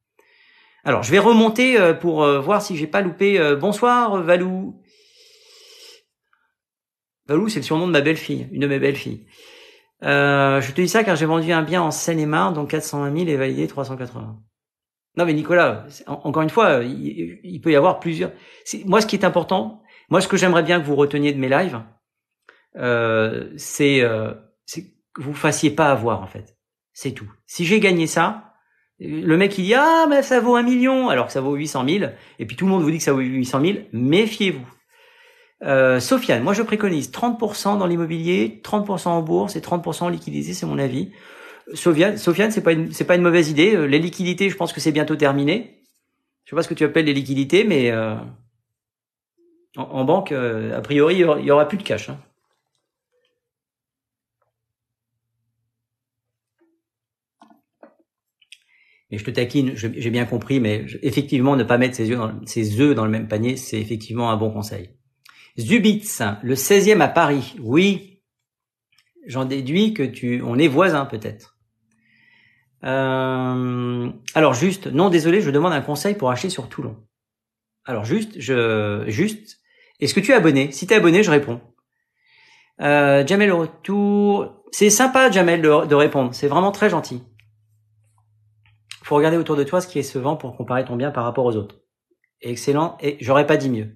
Alors, 0.85 1.01
je 1.03 1.11
vais 1.11 1.19
remonter 1.19 1.79
euh, 1.79 1.93
pour 1.93 2.23
euh, 2.23 2.39
voir 2.39 2.61
si 2.61 2.75
j'ai 2.75 2.87
pas 2.87 3.01
loupé. 3.01 3.39
Euh, 3.39 3.55
bonsoir, 3.55 4.21
Valou. 4.21 4.81
Valou, 7.27 7.47
c'est 7.47 7.59
le 7.59 7.63
surnom 7.63 7.87
de 7.87 7.93
ma 7.93 8.01
belle-fille, 8.01 8.49
une 8.51 8.61
de 8.61 8.67
mes 8.67 8.79
belles-filles. 8.79 9.25
je 10.01 10.71
te 10.71 10.81
dis 10.81 10.89
ça 10.89 11.05
car 11.05 11.15
j'ai 11.15 11.25
vendu 11.25 11.53
un 11.53 11.61
bien 11.63 11.81
en 11.81 11.91
Seine-et-Marne, 11.91 12.53
donc 12.53 12.71
420 12.71 13.15
000 13.17 13.29
et 13.29 13.37
validé 13.37 13.65
380. 13.67 14.41
Non 15.15 15.25
mais 15.25 15.33
Nicolas, 15.33 15.85
encore 16.07 16.41
une 16.41 16.49
fois, 16.49 16.81
il, 16.83 17.61
peut 17.61 17.71
y 17.71 17.75
avoir 17.75 17.99
plusieurs. 17.99 18.31
Moi, 18.85 18.99
ce 18.99 19.05
qui 19.05 19.15
est 19.15 19.25
important, 19.25 19.83
moi, 20.09 20.21
ce 20.21 20.27
que 20.27 20.37
j'aimerais 20.37 20.63
bien 20.63 20.79
que 20.81 20.85
vous 20.85 20.95
reteniez 20.95 21.31
de 21.33 21.39
mes 21.39 21.49
lives, 21.49 21.81
c'est 23.57 24.01
que 25.13 25.21
vous 25.21 25.33
fassiez 25.33 25.71
pas 25.71 25.91
avoir 25.91 26.21
en 26.21 26.27
fait. 26.27 26.57
C'est 26.91 27.11
tout. 27.11 27.31
Si 27.45 27.65
j'ai 27.65 27.79
gagné 27.79 28.07
ça, 28.07 28.53
le 28.99 29.37
mec 29.37 29.57
il 29.57 29.65
dit 29.65 29.73
ah 29.73 30.05
mais 30.09 30.21
ça 30.21 30.39
vaut 30.39 30.55
un 30.55 30.63
million 30.63 31.09
alors 31.09 31.27
que 31.27 31.33
ça 31.33 31.41
vaut 31.41 31.55
800 31.55 31.87
000 31.87 32.11
et 32.39 32.45
puis 32.45 32.55
tout 32.55 32.65
le 32.65 32.71
monde 32.71 32.83
vous 32.83 32.91
dit 32.91 32.97
que 32.97 33.03
ça 33.03 33.13
vaut 33.13 33.19
800 33.19 33.61
000, 33.61 33.77
méfiez-vous. 33.91 34.67
Euh, 35.63 35.99
Sofiane, 35.99 36.43
moi 36.43 36.53
je 36.53 36.61
préconise 36.61 37.09
30% 37.11 37.77
dans 37.77 37.85
l'immobilier, 37.85 38.61
30% 38.63 39.07
en 39.09 39.21
bourse 39.21 39.55
et 39.55 39.61
30% 39.61 40.11
liquidité, 40.11 40.53
c'est 40.53 40.65
mon 40.65 40.77
avis. 40.77 41.11
Sofiane, 41.73 42.17
Sofiane, 42.17 42.51
c'est 42.51 42.63
pas 42.63 42.73
une, 42.73 42.91
c'est 42.91 43.05
pas 43.05 43.15
une 43.15 43.21
mauvaise 43.21 43.49
idée. 43.49 43.75
Euh, 43.75 43.85
les 43.85 43.99
liquidités, 43.99 44.49
je 44.49 44.55
pense 44.55 44.73
que 44.73 44.79
c'est 44.79 44.91
bientôt 44.91 45.15
terminé. 45.15 45.83
Je 46.43 46.49
sais 46.49 46.55
pas 46.55 46.63
ce 46.63 46.67
que 46.67 46.73
tu 46.73 46.83
appelles 46.83 47.05
les 47.05 47.13
liquidités, 47.13 47.63
mais 47.63 47.91
euh, 47.91 48.15
en, 49.77 50.03
banque, 50.03 50.31
euh, 50.31 50.77
a 50.77 50.81
priori, 50.81 51.15
il 51.15 51.45
y 51.45 51.51
aura, 51.51 51.67
plus 51.67 51.77
de 51.77 51.83
cash. 51.83 52.09
Hein. 52.09 52.19
Je 59.09 59.23
te 59.23 59.29
taquine, 59.29 59.75
j'ai 59.75 60.09
bien 60.09 60.25
compris, 60.25 60.59
mais 60.59 60.87
effectivement, 61.03 61.55
ne 61.55 61.63
pas 61.63 61.77
mettre 61.77 61.95
ses 61.95 62.09
œufs 62.09 62.17
dans, 62.17 62.33
œufs 62.81 62.95
dans 62.95 63.05
le 63.05 63.11
même 63.11 63.27
panier, 63.27 63.57
c'est 63.57 63.79
effectivement 63.79 64.31
un 64.31 64.37
bon 64.37 64.51
conseil. 64.51 64.89
Zubitz, 65.59 66.23
le 66.41 66.55
16e 66.55 66.99
à 66.99 67.07
Paris. 67.07 67.55
Oui, 67.61 68.23
j'en 69.27 69.45
déduis 69.45 69.93
que 69.93 70.01
tu, 70.01 70.41
on 70.43 70.57
est 70.57 70.67
voisins 70.67 71.05
peut-être. 71.05 71.52
Euh, 72.83 74.09
alors 74.35 74.53
juste, 74.53 74.87
non 74.87 75.09
désolé, 75.09 75.41
je 75.41 75.51
demande 75.51 75.73
un 75.73 75.81
conseil 75.81 76.15
pour 76.15 76.29
acheter 76.29 76.49
sur 76.49 76.69
Toulon. 76.69 76.97
Alors 77.85 78.05
juste, 78.05 78.39
je, 78.39 79.03
juste, 79.07 79.59
est-ce 79.99 80.13
que 80.13 80.19
tu 80.19 80.31
es 80.31 80.35
abonné? 80.35 80.71
Si 80.71 80.87
tu 80.87 80.93
es 80.93 80.97
abonné, 80.97 81.23
je 81.23 81.31
réponds. 81.31 81.61
Euh, 82.81 83.25
Jamel 83.25 83.51
retour, 83.51 84.63
c'est 84.71 84.89
sympa 84.89 85.29
Jamel 85.31 85.61
de 85.61 85.95
répondre, 85.95 86.33
c'est 86.33 86.47
vraiment 86.47 86.71
très 86.71 86.89
gentil 86.89 87.23
faut 89.13 89.17
regarder 89.17 89.37
autour 89.37 89.55
de 89.55 89.63
toi 89.63 89.79
ce 89.79 89.87
qui 89.87 89.99
est 89.99 90.03
se 90.03 90.17
vend 90.17 90.35
pour 90.35 90.57
comparer 90.57 90.85
ton 90.85 90.95
bien 90.95 91.11
par 91.11 91.23
rapport 91.23 91.45
aux 91.45 91.55
autres. 91.55 91.79
Excellent, 92.41 92.97
et 92.99 93.17
j'aurais 93.21 93.45
pas 93.45 93.57
dit 93.57 93.69
mieux. 93.69 93.95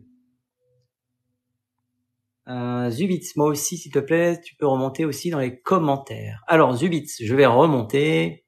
Euh, 2.47 2.89
Zubitz, 2.91 3.35
moi 3.35 3.47
aussi, 3.47 3.77
s'il 3.77 3.91
te 3.91 3.99
plaît, 3.99 4.39
tu 4.39 4.55
peux 4.55 4.67
remonter 4.67 5.05
aussi 5.05 5.31
dans 5.31 5.39
les 5.39 5.59
commentaires. 5.59 6.43
Alors, 6.47 6.75
Zubitz, 6.75 7.17
je 7.21 7.35
vais 7.35 7.47
remonter. 7.47 8.45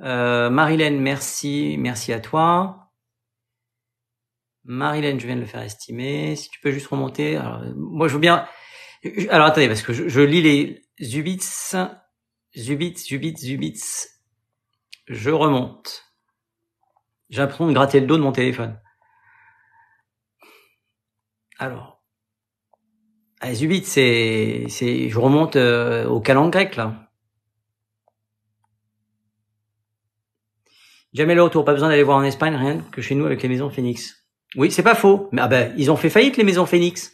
Euh, 0.00 0.50
Marilène, 0.50 1.00
merci, 1.00 1.76
merci 1.78 2.12
à 2.12 2.20
toi. 2.20 2.90
Marilène, 4.64 5.20
je 5.20 5.26
viens 5.26 5.36
de 5.36 5.40
le 5.40 5.46
faire 5.46 5.62
estimer. 5.62 6.36
Si 6.36 6.50
tu 6.50 6.60
peux 6.60 6.72
juste 6.72 6.88
remonter. 6.88 7.36
Alors, 7.36 7.62
moi, 7.76 8.08
je 8.08 8.14
veux 8.14 8.20
bien. 8.20 8.46
Alors, 9.30 9.46
attendez, 9.46 9.68
parce 9.68 9.82
que 9.82 9.92
je, 9.92 10.08
je 10.08 10.20
lis 10.20 10.42
les 10.42 10.86
Zubitz, 11.00 11.76
Zubitz, 12.56 13.06
Zubitz, 13.06 13.40
Zubitz. 13.40 14.22
Je 15.06 15.30
remonte. 15.30 16.04
J'ai 17.30 17.40
l'impression 17.40 17.68
de 17.68 17.72
gratter 17.72 18.00
le 18.00 18.06
dos 18.06 18.16
de 18.16 18.22
mon 18.22 18.32
téléphone. 18.32 18.80
Alors. 21.58 22.02
Ah, 23.40 23.54
Zubit, 23.54 23.84
c'est, 23.84 24.64
c'est, 24.68 25.10
je 25.10 25.18
remonte 25.18 25.56
euh, 25.56 26.06
au 26.06 26.20
calendrier 26.20 26.64
grec, 26.64 26.76
là. 26.76 27.05
Jamais 31.16 31.34
le 31.34 31.42
retour, 31.42 31.64
pas 31.64 31.72
besoin 31.72 31.88
d'aller 31.88 32.02
voir 32.02 32.18
en 32.18 32.24
Espagne, 32.24 32.54
rien 32.54 32.84
que 32.92 33.00
chez 33.00 33.14
nous 33.14 33.24
avec 33.24 33.42
les 33.42 33.48
maisons 33.48 33.70
Phoenix. 33.70 34.26
Oui, 34.54 34.70
c'est 34.70 34.82
pas 34.82 34.94
faux. 34.94 35.30
Mais 35.32 35.40
ah 35.40 35.48
ben, 35.48 35.72
ils 35.78 35.90
ont 35.90 35.96
fait 35.96 36.10
faillite 36.10 36.36
les 36.36 36.44
maisons 36.44 36.66
Phoenix. 36.66 37.10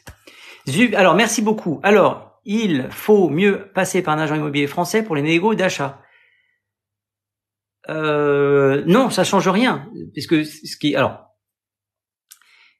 Alors 0.94 1.14
merci 1.14 1.40
beaucoup. 1.40 1.78
Alors, 1.84 2.40
il 2.44 2.88
faut 2.90 3.28
mieux 3.28 3.70
passer 3.74 4.02
par 4.02 4.18
un 4.18 4.20
agent 4.20 4.34
immobilier 4.34 4.66
français 4.66 5.04
pour 5.04 5.14
les 5.14 5.22
négociations 5.22 5.54
d'achat. 5.54 6.02
Euh, 7.90 8.82
non, 8.86 9.08
ça 9.08 9.22
change 9.22 9.48
rien, 9.48 9.88
puisque 10.12 10.44
ce 10.44 10.76
qui, 10.76 10.96
alors, 10.96 11.28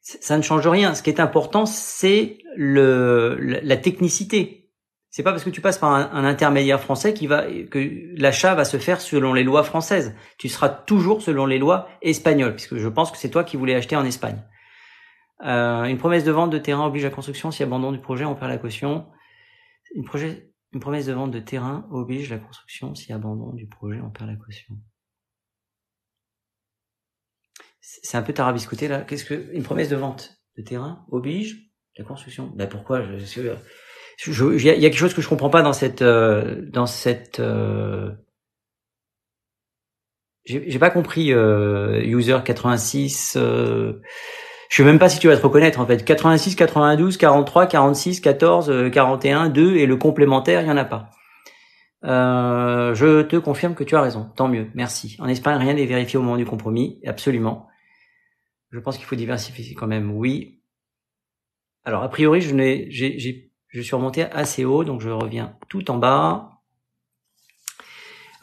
ça 0.01 0.37
ne 0.37 0.43
change 0.43 0.67
rien. 0.67 0.97
Ce 0.97 1.05
qui 1.05 1.11
est 1.11 1.21
important, 1.21 1.67
c'est 1.67 2.39
le 2.57 3.37
la 3.39 3.77
technicité. 3.77 4.62
C'est 5.13 5.23
pas 5.23 5.31
parce 5.31 5.45
que 5.45 5.51
tu 5.51 5.61
passes 5.61 5.77
par 5.77 5.91
un, 5.93 6.25
intermédiaire 6.25 6.81
français 6.81 7.13
qui 7.13 7.27
va 7.27 7.45
que 7.45 8.19
l'achat 8.19 8.55
va 8.55 8.65
se 8.65 8.79
faire 8.79 9.03
selon 9.03 9.35
les 9.35 9.45
lois 9.45 9.63
françaises. 9.63 10.17
Tu 10.39 10.49
seras 10.49 10.71
toujours 10.71 11.21
selon 11.21 11.45
les 11.45 11.59
lois 11.59 11.87
espagnoles, 12.01 12.55
puisque 12.55 12.79
je 12.79 12.89
pense 12.89 13.11
que 13.11 13.19
c'est 13.19 13.29
toi 13.29 13.45
qui 13.45 13.59
voulais 13.59 13.75
acheter 13.75 13.95
en 13.95 14.07
Espagne. 14.07 14.43
Euh, 15.45 15.85
une 15.85 15.99
promesse 15.99 16.25
de 16.25 16.33
vente 16.33 16.51
de 16.51 16.57
terrain 16.57 16.87
oblige 16.87 17.03
la 17.05 17.11
construction. 17.11 17.51
Si 17.51 17.63
abandon 17.63 17.93
du 17.93 17.99
projet, 17.99 18.25
on 18.25 18.35
perd 18.35 18.51
la 18.51 18.57
caution. 18.57 19.07
Une, 19.95 20.07
promesse 20.81 21.05
de 21.05 21.13
vente 21.13 21.31
de 21.31 21.41
terrain 21.41 21.87
oblige 21.91 22.31
la 22.31 22.39
construction. 22.39 22.95
Si 22.95 23.13
abandon 23.13 23.53
du 23.53 23.67
projet, 23.69 24.01
on 24.01 24.09
perd 24.09 24.31
la 24.31 24.37
caution 24.37 24.79
c'est 27.83 28.17
un 28.17 28.23
peu 28.23 28.33
tarabiscoté 28.33 28.89
là. 28.89 29.03
Qu'est-ce 29.03 29.25
que 29.25 29.53
une 29.53 29.65
promesse 29.65 29.89
de 29.89 29.97
vente 29.97 30.41
de 30.57 30.63
terrain 30.63 31.05
oblige 31.11 31.73
la 31.99 32.05
construction? 32.05 32.51
Ben 32.55 32.69
pourquoi? 32.69 33.03
Il 34.27 34.63
y, 34.63 34.71
a 34.71 34.75
quelque 34.75 34.97
chose 34.97 35.15
que 35.15 35.23
je 35.23 35.29
comprends 35.29 35.51
pas 35.51 35.63
dans 35.63 35.73
cette 35.73 36.03
euh, 36.03 36.61
dans 36.71 36.87
cette 36.87 37.41
euh, 37.41 38.11
j'ai 40.45 40.79
pas 40.79 40.91
compris 40.91 41.33
euh, 41.33 42.03
user 42.05 42.39
86 42.45 43.37
euh, 43.37 44.01
je 44.73 44.77
sais 44.79 44.85
même 44.85 44.99
pas 44.99 45.11
si 45.11 45.19
tu 45.19 45.29
vas 45.29 45.37
te 45.37 45.43
reconnaître 45.43 45.81
en 45.81 45.87
fait. 45.87 46.03
86 46.03 46.57
92 46.57 47.19
43 47.19 47.67
46 47.67 48.21
14 48.21 48.91
41 48.91 49.51
2 49.51 49.77
et 49.77 49.85
le 49.85 49.97
complémentaire 49.97 50.63
il 50.63 50.67
y 50.67 50.71
en 50.71 50.79
a 50.79 50.87
pas. 50.87 51.11
Euh, 52.05 52.95
je 52.95 53.21
te 53.21 53.37
confirme 53.37 53.75
que 53.75 53.85
tu 53.85 53.97
as 53.97 54.01
raison. 54.01 54.31
Tant 54.35 54.49
mieux. 54.49 54.71
Merci. 54.75 55.17
En 55.21 55.29
Espagne 55.29 55.59
rien 55.59 55.75
n'est 55.75 55.85
vérifié 55.85 56.19
au 56.19 56.23
moment 56.23 56.39
du 56.39 56.47
compromis. 56.47 57.01
Absolument. 57.07 57.69
Je 58.71 58.79
pense 58.79 58.97
qu'il 58.97 59.05
faut 59.05 59.15
diversifier 59.15 59.75
quand 59.75 59.87
même, 59.87 60.11
oui. 60.11 60.63
Alors, 61.85 62.03
a 62.03 62.09
priori, 62.09 62.41
je, 62.41 62.55
n'ai, 62.55 62.91
j'ai, 62.91 63.52
je 63.73 63.81
suis 63.81 63.97
remonté 63.97 64.25
assez 64.25 64.65
haut, 64.65 64.85
donc 64.85 65.01
je 65.01 65.09
reviens 65.09 65.57
tout 65.69 65.91
en 65.91 65.97
bas. 65.97 66.61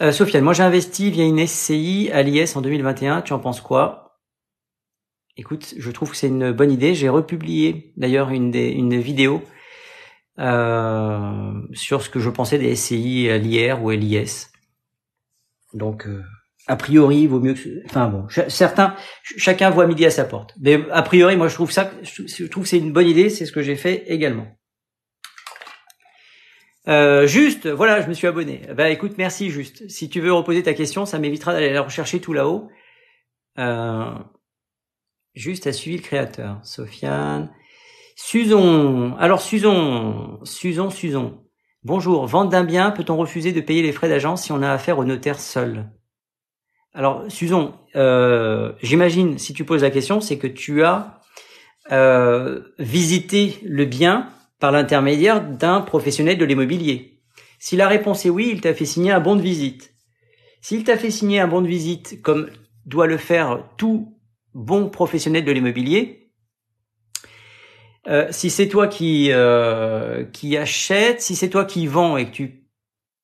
Euh, 0.01 0.11
Sofiane, 0.11 0.43
moi 0.43 0.53
j'ai 0.53 0.63
investi 0.63 1.11
via 1.11 1.25
une 1.25 1.45
SCI 1.45 2.09
à 2.11 2.23
l'IS 2.23 2.55
en 2.55 2.61
2021. 2.61 3.21
Tu 3.21 3.33
en 3.33 3.39
penses 3.39 3.61
quoi? 3.61 4.19
Écoute, 5.37 5.75
je 5.77 5.91
trouve 5.91 6.11
que 6.11 6.17
c'est 6.17 6.27
une 6.27 6.51
bonne 6.51 6.71
idée. 6.71 6.95
J'ai 6.95 7.09
republié 7.09 7.93
d'ailleurs 7.95 8.29
une, 8.29 8.53
une 8.55 8.99
vidéo 8.99 9.43
euh, 10.39 11.53
sur 11.73 12.01
ce 12.01 12.09
que 12.09 12.19
je 12.19 12.29
pensais 12.29 12.57
des 12.57 12.75
SCI 12.75 13.29
à 13.29 13.37
l'IR 13.37 13.83
ou 13.83 13.89
à 13.89 13.95
l'IS. 13.95 14.51
Donc, 15.73 16.07
euh, 16.07 16.23
a 16.67 16.75
priori, 16.75 17.19
il 17.21 17.27
vaut 17.27 17.39
mieux 17.39 17.53
que, 17.53 17.85
enfin 17.85 18.07
bon, 18.07 18.27
certains, 18.47 18.95
chacun 19.23 19.69
voit 19.69 19.85
midi 19.85 20.05
à 20.05 20.11
sa 20.11 20.25
porte. 20.25 20.53
Mais 20.59 20.79
a 20.91 21.03
priori, 21.03 21.37
moi, 21.37 21.47
je 21.47 21.53
trouve 21.53 21.71
ça, 21.71 21.91
je 22.01 22.45
trouve 22.45 22.63
que 22.63 22.69
c'est 22.69 22.79
une 22.79 22.93
bonne 22.93 23.07
idée. 23.07 23.29
C'est 23.29 23.45
ce 23.45 23.51
que 23.51 23.61
j'ai 23.61 23.75
fait 23.75 24.05
également. 24.07 24.58
Euh, 26.89 27.27
juste, 27.27 27.67
voilà, 27.67 28.01
je 28.01 28.07
me 28.07 28.13
suis 28.13 28.27
abonné. 28.27 28.61
Bah 28.75 28.89
écoute, 28.89 29.13
merci 29.17 29.49
juste. 29.49 29.87
Si 29.89 30.09
tu 30.09 30.21
veux 30.21 30.33
reposer 30.33 30.63
ta 30.63 30.73
question, 30.73 31.05
ça 31.05 31.19
m'évitera 31.19 31.53
d'aller 31.53 31.71
la 31.71 31.81
rechercher 31.81 32.19
tout 32.19 32.33
là-haut. 32.33 32.69
Euh, 33.59 34.11
juste 35.35 35.67
à 35.67 35.73
suivre 35.73 36.01
le 36.01 36.03
créateur, 36.03 36.59
Sofiane. 36.63 37.51
Suzon. 38.15 39.15
Alors 39.17 39.41
Suzon, 39.41 40.39
Suzon, 40.43 40.89
Suzon. 40.89 41.43
Bonjour. 41.83 42.25
Vente 42.25 42.49
d'un 42.49 42.63
bien, 42.63 42.91
peut-on 42.91 43.15
refuser 43.15 43.53
de 43.53 43.61
payer 43.61 43.81
les 43.81 43.93
frais 43.93 44.09
d'agence 44.09 44.43
si 44.43 44.51
on 44.51 44.61
a 44.61 44.71
affaire 44.71 44.99
au 44.99 45.05
notaire 45.05 45.39
seul? 45.39 45.89
Alors, 46.93 47.23
Susan, 47.29 47.79
euh, 47.95 48.73
j'imagine, 48.81 49.37
si 49.37 49.53
tu 49.53 49.63
poses 49.63 49.83
la 49.83 49.91
question, 49.91 50.21
c'est 50.21 50.37
que 50.37 50.47
tu 50.47 50.83
as 50.83 51.21
euh, 51.91 52.61
visité 52.79 53.59
le 53.63 53.85
bien 53.85 54.29
par 54.59 54.71
l'intermédiaire 54.71 55.41
d'un 55.41 55.81
professionnel 55.81 56.37
de 56.37 56.45
l'immobilier. 56.45 57.21
Si 57.59 57.75
la 57.75 57.87
réponse 57.87 58.25
est 58.25 58.29
oui, 58.29 58.49
il 58.51 58.61
t'a 58.61 58.73
fait 58.73 58.85
signer 58.85 59.11
un 59.11 59.19
bon 59.19 59.35
de 59.35 59.41
visite. 59.41 59.93
S'il 60.61 60.83
t'a 60.83 60.97
fait 60.97 61.11
signer 61.11 61.39
un 61.39 61.47
bon 61.47 61.61
de 61.61 61.67
visite, 61.67 62.21
comme 62.21 62.49
doit 62.85 63.07
le 63.07 63.17
faire 63.17 63.63
tout 63.77 64.17
bon 64.53 64.89
professionnel 64.89 65.45
de 65.45 65.51
l'immobilier, 65.51 66.31
euh, 68.07 68.27
si 68.31 68.49
c'est 68.49 68.67
toi 68.67 68.87
qui 68.87 69.31
euh, 69.31 70.25
qui 70.25 70.57
achète, 70.57 71.21
si 71.21 71.35
c'est 71.35 71.49
toi 71.49 71.65
qui 71.65 71.85
vends 71.85 72.17
et 72.17 72.25
que 72.25 72.31
tu 72.31 72.63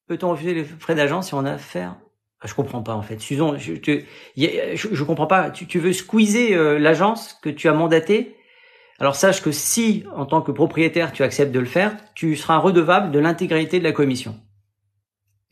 peut-on 0.08 0.30
refuser 0.30 0.54
les 0.54 0.64
frais 0.64 0.96
d'agence 0.96 1.28
si 1.28 1.34
on 1.34 1.46
a 1.46 1.54
affaire 1.54 1.98
Je 2.44 2.54
comprends 2.54 2.84
pas 2.84 2.94
en 2.94 3.02
fait. 3.02 3.20
Susan, 3.20 3.58
je, 3.58 3.74
je, 4.36 5.04
comprends 5.04 5.28
pas. 5.28 5.50
Tu, 5.50 5.66
tu 5.66 5.80
veux 5.80 5.94
squeezer 5.94 6.54
euh, 6.54 6.78
l'agence 6.78 7.34
que 7.42 7.50
tu 7.50 7.68
as 7.68 7.74
mandatée 7.74 8.35
Alors 9.00 9.16
sache 9.16 9.42
que 9.42 9.52
si, 9.52 10.06
en 10.16 10.26
tant 10.26 10.42
que 10.42 10.52
propriétaire, 10.52 11.12
tu 11.12 11.24
acceptes 11.24 11.52
de 11.52 11.60
le 11.60 11.66
faire, 11.66 11.96
tu 12.14 12.36
seras 12.36 12.58
redevable 12.58 13.12
de 13.12 13.20
l'intégralité 13.20 13.80
de 13.80 13.84
la 13.84 13.92
commission. 13.92 14.40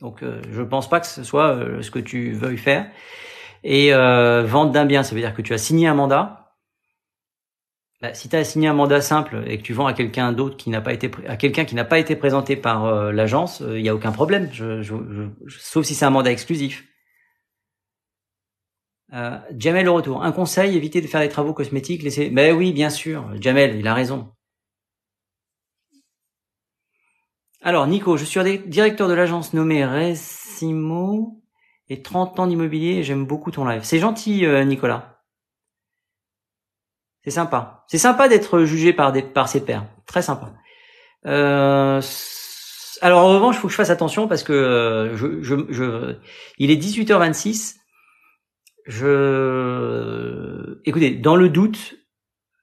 Donc 0.00 0.22
euh, 0.22 0.40
je 0.50 0.62
pense 0.62 0.88
pas 0.88 1.00
que 1.00 1.06
ce 1.06 1.22
soit 1.22 1.48
euh, 1.48 1.82
ce 1.82 1.90
que 1.90 1.98
tu 1.98 2.32
veuilles 2.32 2.58
faire. 2.58 2.86
Et 3.62 3.92
vente 3.92 4.72
d'un 4.72 4.84
bien, 4.84 5.02
ça 5.02 5.14
veut 5.14 5.22
dire 5.22 5.32
que 5.32 5.40
tu 5.40 5.54
as 5.54 5.58
signé 5.58 5.88
un 5.88 5.94
mandat 5.94 6.44
bah, 8.04 8.12
si 8.12 8.28
tu 8.28 8.36
as 8.36 8.44
signé 8.44 8.68
un 8.68 8.74
mandat 8.74 9.00
simple 9.00 9.44
et 9.46 9.56
que 9.56 9.62
tu 9.62 9.72
vends 9.72 9.86
à 9.86 9.94
quelqu'un 9.94 10.32
d'autre 10.32 10.58
qui 10.58 10.68
n'a 10.68 10.82
pas 10.82 10.92
été 10.92 11.10
à 11.26 11.38
quelqu'un 11.38 11.64
qui 11.64 11.74
n'a 11.74 11.86
pas 11.86 11.98
été 11.98 12.16
présenté 12.16 12.54
par 12.54 12.84
euh, 12.84 13.12
l'agence, 13.12 13.60
il 13.60 13.66
euh, 13.66 13.80
n'y 13.80 13.88
a 13.88 13.94
aucun 13.94 14.12
problème, 14.12 14.50
sauf 15.48 15.86
si 15.86 15.94
c'est 15.94 16.04
un 16.04 16.10
mandat 16.10 16.30
exclusif. 16.30 16.84
Euh, 19.14 19.38
Jamel 19.56 19.84
le 19.84 19.90
retour. 19.90 20.22
Un 20.24 20.32
conseil, 20.32 20.76
éviter 20.76 21.00
de 21.00 21.06
faire 21.06 21.20
des 21.20 21.28
travaux 21.28 21.54
cosmétiques. 21.54 22.02
Laisser. 22.02 22.30
Ben 22.30 22.54
oui, 22.56 22.72
bien 22.72 22.90
sûr. 22.90 23.30
Jamel, 23.40 23.76
il 23.76 23.86
a 23.86 23.94
raison. 23.94 24.32
Alors, 27.62 27.86
Nico, 27.86 28.16
je 28.16 28.24
suis 28.24 28.58
directeur 28.66 29.08
de 29.08 29.14
l'agence 29.14 29.54
nommée 29.54 29.86
Resimo 29.86 31.42
et 31.88 32.02
30 32.02 32.38
ans 32.40 32.46
d'immobilier. 32.46 33.02
J'aime 33.02 33.24
beaucoup 33.24 33.50
ton 33.50 33.64
live. 33.64 33.82
C'est 33.84 34.00
gentil, 34.00 34.44
euh, 34.44 34.64
Nicolas. 34.64 35.22
C'est 37.22 37.30
sympa. 37.30 37.84
C'est 37.88 37.98
sympa 37.98 38.28
d'être 38.28 38.64
jugé 38.64 38.92
par 38.92 39.12
des 39.12 39.22
par 39.22 39.48
ses 39.48 39.64
pairs. 39.64 39.86
Très 40.06 40.20
sympa. 40.20 40.52
Euh, 41.24 42.02
alors 43.00 43.24
en 43.24 43.28
revanche, 43.30 43.56
il 43.56 43.58
faut 43.60 43.68
que 43.68 43.72
je 43.72 43.78
fasse 43.78 43.88
attention 43.88 44.28
parce 44.28 44.42
que 44.42 44.52
euh, 44.52 45.16
je, 45.16 45.42
je, 45.42 45.54
je 45.70 46.18
il 46.58 46.70
est 46.70 46.76
18h26. 46.76 47.76
Je 48.86 50.80
écoutez, 50.84 51.14
dans 51.14 51.36
le 51.36 51.48
doute, 51.48 51.94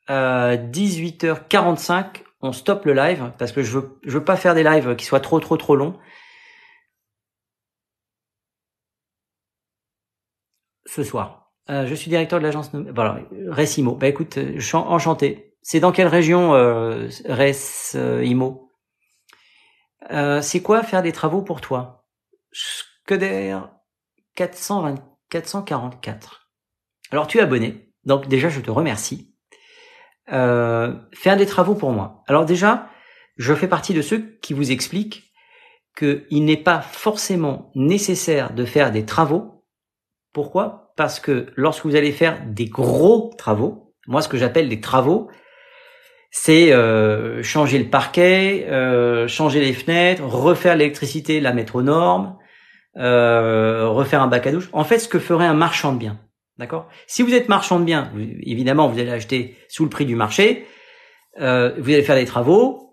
à 0.08 0.56
18h45, 0.58 2.24
on 2.42 2.52
stoppe 2.54 2.86
le 2.86 2.94
live 2.94 3.32
parce 3.38 3.52
que 3.52 3.64
je 3.64 3.80
veux 3.80 4.00
veux 4.06 4.24
pas 4.24 4.36
faire 4.36 4.56
des 4.56 4.64
lives 4.64 4.96
qui 4.96 5.06
soient 5.06 5.20
trop 5.20 5.40
trop 5.40 5.58
trop 5.58 5.76
longs. 5.76 5.98
Ce 10.86 11.04
soir. 11.04 11.42
Euh, 11.70 11.86
je 11.88 11.96
suis 11.96 12.10
directeur 12.10 12.40
de 12.40 12.44
l'agence. 12.44 12.72
Voilà, 12.74 13.20
Resimo. 13.48 13.96
Bah 13.96 14.08
écoute, 14.08 14.38
enchanté. 14.74 15.56
C'est 15.62 15.80
dans 15.80 15.92
quelle 15.92 16.08
région 16.08 16.54
euh, 16.56 17.08
Resimo 17.30 18.72
euh, 20.12 20.42
C'est 20.42 20.62
quoi 20.62 20.84
faire 20.84 21.04
des 21.04 21.12
travaux 21.12 21.44
pour 21.44 21.62
toi? 21.62 22.06
Scudder 22.52 23.58
420, 24.36 24.96
444. 25.32 26.50
Alors 27.12 27.26
tu 27.26 27.40
es 27.40 27.42
abonné, 27.42 27.90
donc 28.06 28.28
déjà 28.28 28.50
je 28.50 28.60
te 28.60 28.70
remercie. 28.70 29.34
Euh, 30.32 30.94
faire 31.14 31.36
des 31.36 31.48
travaux 31.48 31.74
pour 31.74 31.92
moi. 31.92 32.24
Alors 32.28 32.46
déjà, 32.46 32.90
je 33.38 33.54
fais 33.54 33.68
partie 33.68 33.94
de 33.94 34.02
ceux 34.02 34.38
qui 34.42 34.54
vous 34.54 34.72
expliquent 34.72 35.32
qu'il 35.98 36.46
n'est 36.46 36.58
pas 36.58 36.82
forcément 36.82 37.72
nécessaire 37.76 38.54
de 38.54 38.66
faire 38.66 38.92
des 38.92 39.06
travaux. 39.06 39.66
Pourquoi? 40.32 40.94
Parce 40.96 41.20
que 41.20 41.48
lorsque 41.56 41.86
vous 41.86 41.96
allez 41.96 42.12
faire 42.12 42.46
des 42.46 42.66
gros 42.66 43.34
travaux, 43.38 43.94
moi 44.08 44.22
ce 44.22 44.30
que 44.30 44.38
j'appelle 44.38 44.70
des 44.70 44.80
travaux, 44.80 45.30
c'est 46.30 46.72
euh, 46.72 47.44
changer 47.44 47.80
le 47.80 47.90
parquet, 47.90 48.68
euh, 48.70 49.28
changer 49.28 49.60
les 49.60 49.74
fenêtres, 49.74 50.24
refaire 50.24 50.78
l'électricité, 50.78 51.42
la 51.42 51.54
mettre 51.54 51.76
aux 51.76 51.82
normes, 51.82 52.38
euh, 52.98 53.88
refaire 53.88 54.22
un 54.22 54.28
bac 54.28 54.48
à 54.48 54.52
douche. 54.52 54.70
En 54.74 54.84
fait, 54.84 55.00
ce 55.00 55.08
que 55.08 55.20
ferait 55.20 55.46
un 55.46 55.54
marchand 55.54 55.94
de 55.94 55.98
biens. 55.98 56.20
D'accord? 56.58 56.90
Si 57.08 57.24
vous 57.24 57.34
êtes 57.34 57.50
marchand 57.50 57.80
de 57.80 57.86
biens, 57.86 58.12
évidemment, 58.42 58.88
vous 58.88 59.00
allez 59.00 59.12
acheter 59.12 59.58
sous 59.68 59.84
le 59.84 59.90
prix 59.90 60.06
du 60.06 60.16
marché, 60.16 60.68
vous 61.38 61.44
allez 61.44 62.04
faire 62.04 62.18
des 62.18 62.26
travaux, 62.26 62.92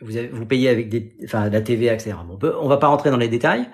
vous, 0.00 0.12
vous 0.30 0.46
payez 0.46 0.68
avec 0.68 0.88
des, 0.88 1.16
enfin, 1.24 1.48
la 1.48 1.60
TVA, 1.60 1.94
etc. 1.94 2.14
on, 2.28 2.36
peut, 2.36 2.54
on 2.60 2.68
va 2.68 2.76
pas 2.76 2.86
rentrer 2.86 3.10
dans 3.10 3.16
les 3.16 3.28
détails, 3.28 3.68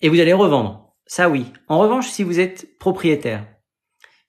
et 0.00 0.08
vous 0.08 0.20
allez 0.20 0.32
revendre. 0.32 0.94
Ça 1.06 1.28
oui. 1.28 1.46
En 1.68 1.78
revanche, 1.78 2.08
si 2.08 2.22
vous 2.22 2.40
êtes 2.40 2.78
propriétaire, 2.78 3.46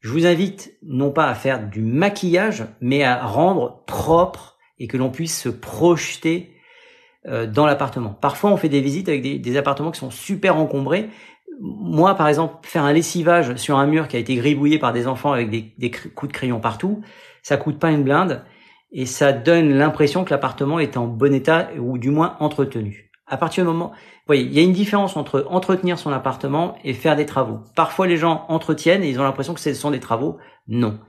je 0.01 0.09
vous 0.09 0.25
invite 0.25 0.77
non 0.83 1.11
pas 1.11 1.27
à 1.27 1.35
faire 1.35 1.67
du 1.67 1.81
maquillage, 1.81 2.65
mais 2.81 3.03
à 3.03 3.25
rendre 3.25 3.83
propre 3.85 4.57
et 4.77 4.87
que 4.87 4.97
l'on 4.97 5.09
puisse 5.09 5.39
se 5.39 5.49
projeter 5.49 6.49
euh, 6.49 6.52
dans 7.25 7.65
l'appartement. 7.65 8.09
Parfois, 8.09 8.51
on 8.51 8.57
fait 8.57 8.67
des 8.67 8.81
visites 8.81 9.07
avec 9.07 9.21
des, 9.21 9.57
appartements 9.57 9.91
qui 9.91 9.99
sont 9.99 10.11
super 10.11 10.57
encombrés. 10.57 11.09
Moi, 11.61 12.15
par 12.15 12.27
exemple, 12.27 12.55
faire 12.63 12.83
un 12.83 12.91
lessivage 12.91 13.55
sur 13.55 13.77
un 13.77 13.87
mur 13.87 14.09
qui 14.09 14.17
a 14.17 14.19
été 14.19 14.35
gribouillé 14.35 14.77
par 14.77 14.91
des 14.91 15.07
enfants 15.07 15.31
avec 15.31 15.49
des, 15.49 15.73
des 15.77 15.89
coups 15.89 16.27
de 16.27 16.33
crayon 16.33 16.59
partout, 16.59 17.01
ça 17.41 17.55
coûte 17.55 17.79
pas 17.79 17.91
une 17.91 18.03
blinde 18.03 18.43
et 18.91 19.05
ça 19.05 19.33
donne 19.33 19.73
l'impression 19.73 20.23
que 20.23 20.31
l'appartement 20.31 20.79
est 20.79 20.97
en 20.97 21.07
bon 21.07 21.33
état 21.33 21.69
ou 21.79 21.97
du 21.97 22.11
moins 22.11 22.37
entretenu. 22.39 23.11
À 23.25 23.37
partir 23.37 23.63
du 23.63 23.69
moment, 23.69 23.89
vous 23.89 24.27
voyez, 24.27 24.43
il 24.43 24.53
y 24.53 24.59
a 24.59 24.61
une 24.61 24.73
différence 24.73 25.17
entre 25.17 25.45
entretenir 25.49 25.97
son 25.97 26.11
appartement 26.11 26.77
et 26.83 26.93
faire 26.93 27.15
des 27.15 27.25
travaux. 27.25 27.59
Parfois, 27.75 28.05
les 28.05 28.17
gens 28.17 28.45
entretiennent 28.49 29.03
et 29.03 29.09
ils 29.09 29.19
ont 29.19 29.23
l'impression 29.23 29.53
que 29.53 29.59
ce 29.59 29.73
sont 29.73 29.91
des 29.91 29.99
travaux. 29.99 30.37
Non. 30.67 30.99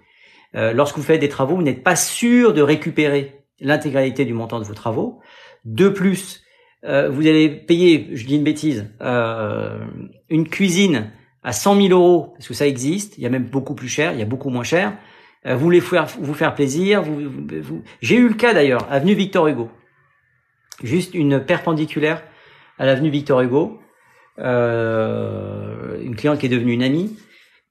Euh, 0.55 0.73
lorsque 0.73 0.97
vous 0.97 1.03
faites 1.03 1.21
des 1.21 1.29
travaux, 1.29 1.57
vous 1.57 1.63
n'êtes 1.63 1.85
pas 1.85 1.97
sûr 1.97 2.55
de 2.55 2.63
récupérer 2.63 3.45
l'intégralité 3.61 4.25
du 4.25 4.33
montant 4.33 4.59
de 4.59 4.65
vos 4.65 4.75
travaux. 4.75 5.21
De 5.65 5.89
plus, 5.89 6.43
euh, 6.85 7.09
vous 7.09 7.27
allez 7.27 7.49
payer, 7.49 8.11
je 8.13 8.27
dis 8.27 8.37
une 8.37 8.45
bêtise, 8.45 8.91
euh, 9.01 9.85
une 10.29 10.49
cuisine 10.49 11.11
à 11.43 11.53
100 11.53 11.81
000 11.89 11.89
euros, 11.89 12.33
parce 12.35 12.49
que 12.49 12.55
ça 12.55 12.67
existe, 12.67 13.19
il 13.19 13.25
y 13.25 13.27
a 13.27 13.31
même 13.31 13.45
beaucoup 13.45 13.75
plus 13.75 13.89
cher, 13.89 14.13
il 14.13 14.19
y 14.19 14.23
a 14.23 14.27
beaucoup 14.27 14.51
moins 14.51 14.65
cher. 14.65 14.97
vous 15.45 15.59
voulez 15.59 15.81
faire, 15.81 16.07
vous 16.19 16.35
faire 16.35 16.55
plaisir. 16.55 17.03
Vous. 17.03 17.83
J'ai 18.01 18.17
eu 18.17 18.29
le 18.29 18.35
cas 18.35 18.55
d'ailleurs, 18.55 18.87
avenue 18.91 19.15
Victor 19.15 19.47
Hugo 19.47 19.71
juste 20.83 21.15
une 21.15 21.41
perpendiculaire 21.41 22.23
à 22.79 22.87
l'avenue 22.87 23.11
Victor 23.11 23.41
Hugo, 23.41 23.81
euh, 24.39 26.01
une 26.03 26.17
cliente 26.17 26.41
qui 26.41 26.47
est 26.47 26.51
devenue 26.51 26.73
une 26.73 26.83
amie, 26.83 27.17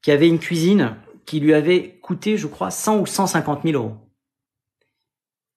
qui 0.02 0.10
avait 0.10 0.28
une 0.28 0.38
cuisine 0.38 0.96
qui 1.26 1.40
lui 1.40 1.54
avait 1.54 1.98
coûté, 2.02 2.36
je 2.36 2.46
crois, 2.46 2.70
100 2.70 3.00
ou 3.00 3.06
150 3.06 3.62
000 3.64 3.82
euros. 3.82 3.96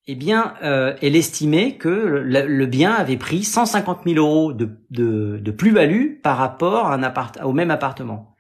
Eh 0.10 0.16
bien, 0.16 0.54
euh, 0.64 0.96
elle 1.02 1.18
estimait 1.18 1.76
que 1.76 1.90
le, 1.90 2.66
bien 2.66 2.94
avait 2.94 3.18
pris 3.18 3.44
150 3.44 4.04
000 4.06 4.16
euros 4.18 4.54
de, 4.54 4.70
de, 4.90 5.52
plus-value 5.52 6.22
par 6.24 6.38
rapport 6.38 6.86
à 6.86 6.94
un 6.94 7.04
appart 7.04 7.38
au 7.44 7.52
même 7.52 7.72
appartement. 7.72 8.34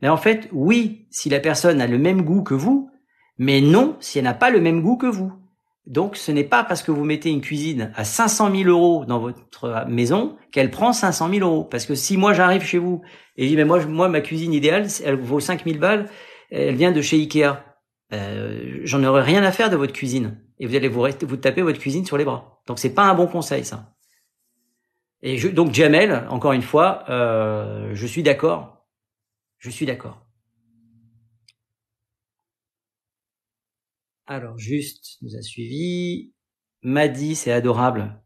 Mais 0.00 0.08
en 0.08 0.16
fait, 0.16 0.48
oui, 0.50 1.06
si 1.10 1.30
la 1.30 1.38
personne 1.38 1.80
a 1.80 1.86
le 1.86 1.96
même 1.96 2.22
goût 2.22 2.42
que 2.42 2.54
vous, 2.54 2.90
mais 3.38 3.60
non 3.60 3.96
si 4.00 4.18
elle 4.18 4.24
n'a 4.24 4.34
pas 4.34 4.50
le 4.50 4.60
même 4.60 4.82
goût 4.82 4.96
que 4.96 5.06
vous. 5.06 5.32
Donc, 5.86 6.16
ce 6.16 6.32
n'est 6.32 6.44
pas 6.44 6.64
parce 6.64 6.82
que 6.82 6.90
vous 6.90 7.04
mettez 7.04 7.30
une 7.30 7.40
cuisine 7.40 7.92
à 7.94 8.02
500 8.02 8.52
000 8.52 8.68
euros 8.68 9.04
dans 9.04 9.20
votre 9.20 9.86
maison 9.88 10.36
qu'elle 10.50 10.70
prend 10.72 10.92
500 10.92 11.30
000 11.30 11.48
euros. 11.48 11.64
Parce 11.64 11.86
que 11.86 11.94
si 11.94 12.16
moi 12.16 12.32
j'arrive 12.32 12.62
chez 12.62 12.78
vous 12.78 13.02
et 13.36 13.44
je 13.44 13.48
dis 13.48 13.56
mais 13.56 13.64
moi, 13.64 13.84
moi 13.86 14.08
ma 14.08 14.22
cuisine 14.22 14.52
idéale, 14.52 14.88
elle 15.04 15.16
vaut 15.16 15.38
5 15.38 15.64
000 15.64 15.78
balles, 15.78 16.08
elle 16.50 16.74
vient 16.74 16.90
de 16.90 17.00
chez 17.00 17.16
Ikea. 17.16 17.62
Euh, 18.12 18.80
J'en 18.82 19.04
aurais 19.04 19.22
rien 19.22 19.44
à 19.44 19.52
faire 19.52 19.70
de 19.70 19.76
votre 19.76 19.92
cuisine 19.92 20.36
et 20.62 20.66
vous 20.66 20.76
allez 20.76 20.86
vous, 20.86 21.04
vous 21.22 21.36
taper 21.36 21.60
votre 21.60 21.80
cuisine 21.80 22.06
sur 22.06 22.16
les 22.16 22.24
bras. 22.24 22.62
Donc 22.68 22.78
c'est 22.78 22.94
pas 22.94 23.10
un 23.10 23.14
bon 23.14 23.26
conseil 23.26 23.64
ça. 23.64 23.96
Et 25.20 25.36
je, 25.36 25.48
donc 25.48 25.74
Jamel, 25.74 26.24
encore 26.30 26.52
une 26.52 26.62
fois, 26.62 27.04
euh, 27.10 27.90
je 27.94 28.06
suis 28.06 28.22
d'accord. 28.22 28.86
Je 29.58 29.70
suis 29.70 29.86
d'accord. 29.86 30.24
Alors, 34.26 34.56
juste 34.56 35.18
nous 35.22 35.34
a 35.36 35.42
suivi. 35.42 36.32
Madi, 36.82 37.34
c'est 37.34 37.50
adorable, 37.50 38.22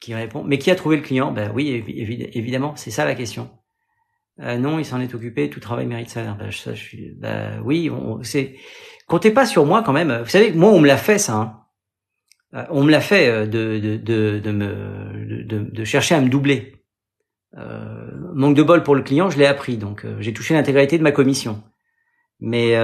qui 0.00 0.14
répond. 0.14 0.42
Mais 0.42 0.58
qui 0.58 0.72
a 0.72 0.74
trouvé 0.74 0.96
le 0.96 1.02
client? 1.02 1.30
Ben 1.30 1.52
oui, 1.54 1.68
évidemment, 2.34 2.74
c'est 2.74 2.90
ça 2.90 3.04
la 3.04 3.14
question. 3.14 3.48
Euh, 4.40 4.56
non, 4.56 4.80
il 4.80 4.84
s'en 4.84 5.00
est 5.00 5.14
occupé. 5.14 5.50
Tout 5.50 5.60
travail 5.60 5.86
mérite 5.86 6.10
salaire. 6.10 6.36
Ben, 6.36 6.50
ça, 6.50 6.74
suis. 6.74 7.12
Ben, 7.12 7.60
oui, 7.64 7.90
c'est. 8.22 8.56
Comptez 9.08 9.30
pas 9.30 9.46
sur 9.46 9.64
moi 9.64 9.82
quand 9.82 9.92
même. 9.92 10.20
Vous 10.22 10.28
savez, 10.28 10.52
moi, 10.52 10.70
on 10.70 10.80
me 10.80 10.86
l'a 10.86 10.98
fait 10.98 11.18
ça. 11.18 11.34
Hein. 11.34 11.58
Euh, 12.54 12.64
on 12.70 12.84
me 12.84 12.90
l'a 12.90 13.00
fait 13.00 13.28
euh, 13.28 13.46
de 13.46 13.78
de 13.96 14.38
de, 14.40 15.84
chercher 15.84 16.14
à 16.14 16.20
me 16.20 16.28
doubler. 16.28 16.74
Euh, 17.56 18.10
manque 18.34 18.54
de 18.54 18.62
bol 18.62 18.82
pour 18.82 18.94
le 18.94 19.02
client, 19.02 19.30
je 19.30 19.38
l'ai 19.38 19.46
appris. 19.46 19.78
Donc, 19.78 20.06
j'ai 20.20 20.32
touché 20.32 20.54
l'intégralité 20.54 20.98
de 20.98 21.02
ma 21.02 21.12
commission. 21.12 21.62
Mais 22.40 22.74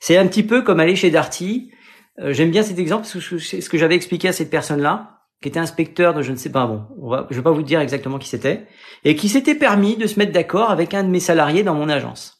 c'est 0.00 0.16
un 0.16 0.26
petit 0.28 0.44
peu 0.44 0.62
comme 0.62 0.78
aller 0.78 0.94
chez 0.94 1.10
Darty. 1.10 1.72
J'aime 2.18 2.50
bien 2.50 2.62
cet 2.62 2.78
exemple 2.78 3.06
c'est 3.06 3.60
ce 3.62 3.70
que 3.70 3.78
j'avais 3.78 3.96
expliqué 3.96 4.28
à 4.28 4.32
cette 4.32 4.50
personne-là, 4.50 5.22
qui 5.42 5.48
était 5.48 5.58
inspecteur 5.58 6.12
de 6.12 6.20
je 6.20 6.30
ne 6.30 6.36
sais 6.36 6.52
pas, 6.52 6.66
bon, 6.66 6.86
on 7.00 7.26
je 7.30 7.36
vais 7.36 7.42
pas 7.42 7.50
vous 7.50 7.62
dire 7.62 7.80
exactement 7.80 8.18
qui 8.18 8.28
c'était, 8.28 8.66
et 9.04 9.16
qui 9.16 9.30
s'était 9.30 9.54
permis 9.54 9.96
de 9.96 10.06
se 10.06 10.18
mettre 10.18 10.32
d'accord 10.32 10.70
avec 10.70 10.92
un 10.92 11.02
de 11.02 11.08
mes 11.08 11.18
salariés 11.18 11.62
dans 11.62 11.74
mon 11.74 11.88
agence. 11.88 12.39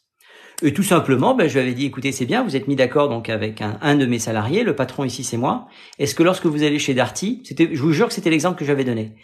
Et 0.62 0.74
tout 0.74 0.82
simplement, 0.82 1.34
ben, 1.34 1.48
je 1.48 1.54
lui 1.54 1.60
avais 1.60 1.74
dit, 1.74 1.86
écoutez, 1.86 2.12
c'est 2.12 2.26
bien, 2.26 2.42
vous 2.42 2.56
êtes 2.56 2.68
mis 2.68 2.76
d'accord 2.76 3.08
donc 3.08 3.28
avec 3.28 3.62
un, 3.62 3.78
un, 3.80 3.96
de 3.96 4.06
mes 4.06 4.18
salariés, 4.18 4.62
le 4.62 4.76
patron 4.76 5.04
ici 5.04 5.24
c'est 5.24 5.36
moi. 5.36 5.68
Est-ce 5.98 6.14
que 6.14 6.22
lorsque 6.22 6.46
vous 6.46 6.62
allez 6.62 6.78
chez 6.78 6.94
Darty, 6.94 7.42
c'était, 7.44 7.68
je 7.72 7.80
vous 7.80 7.92
jure 7.92 8.08
que 8.08 8.12
c'était 8.12 8.30
l'exemple 8.30 8.58
que 8.58 8.64
j'avais 8.64 8.84
donné. 8.84 9.14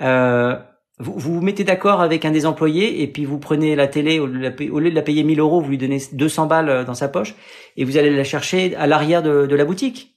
Euh, 0.00 0.56
vous, 0.98 1.18
vous 1.18 1.40
mettez 1.40 1.64
d'accord 1.64 2.00
avec 2.00 2.24
un 2.24 2.30
des 2.30 2.44
employés 2.44 3.02
et 3.02 3.06
puis 3.06 3.24
vous 3.24 3.38
prenez 3.38 3.74
la 3.74 3.88
télé 3.88 4.18
au 4.18 4.26
lieu 4.26 4.38
de 4.90 4.94
la 4.94 5.02
payer, 5.02 5.24
1000 5.24 5.40
euros, 5.40 5.60
vous 5.60 5.70
lui 5.70 5.78
donnez 5.78 6.02
200 6.12 6.46
balles 6.46 6.68
euh, 6.68 6.84
dans 6.84 6.94
sa 6.94 7.08
poche 7.08 7.34
et 7.76 7.84
vous 7.84 7.96
allez 7.96 8.14
la 8.14 8.24
chercher 8.24 8.76
à 8.76 8.86
l'arrière 8.86 9.22
de, 9.22 9.46
de, 9.46 9.56
la 9.56 9.64
boutique. 9.64 10.16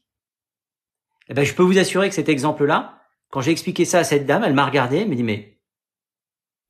Eh 1.30 1.34
ben, 1.34 1.46
je 1.46 1.54
peux 1.54 1.64
vous 1.64 1.78
assurer 1.78 2.10
que 2.10 2.16
cet 2.16 2.30
exemple-là, 2.30 3.00
quand 3.32 3.42
j'ai 3.42 3.52
expliqué 3.52 3.86
ça 3.86 4.00
à 4.00 4.04
cette 4.04 4.26
dame, 4.26 4.44
elle 4.46 4.54
m'a 4.54 4.66
regardé, 4.66 4.98
elle 4.98 5.10
m'a 5.10 5.16
dit 5.16 5.24
mais 5.24 5.56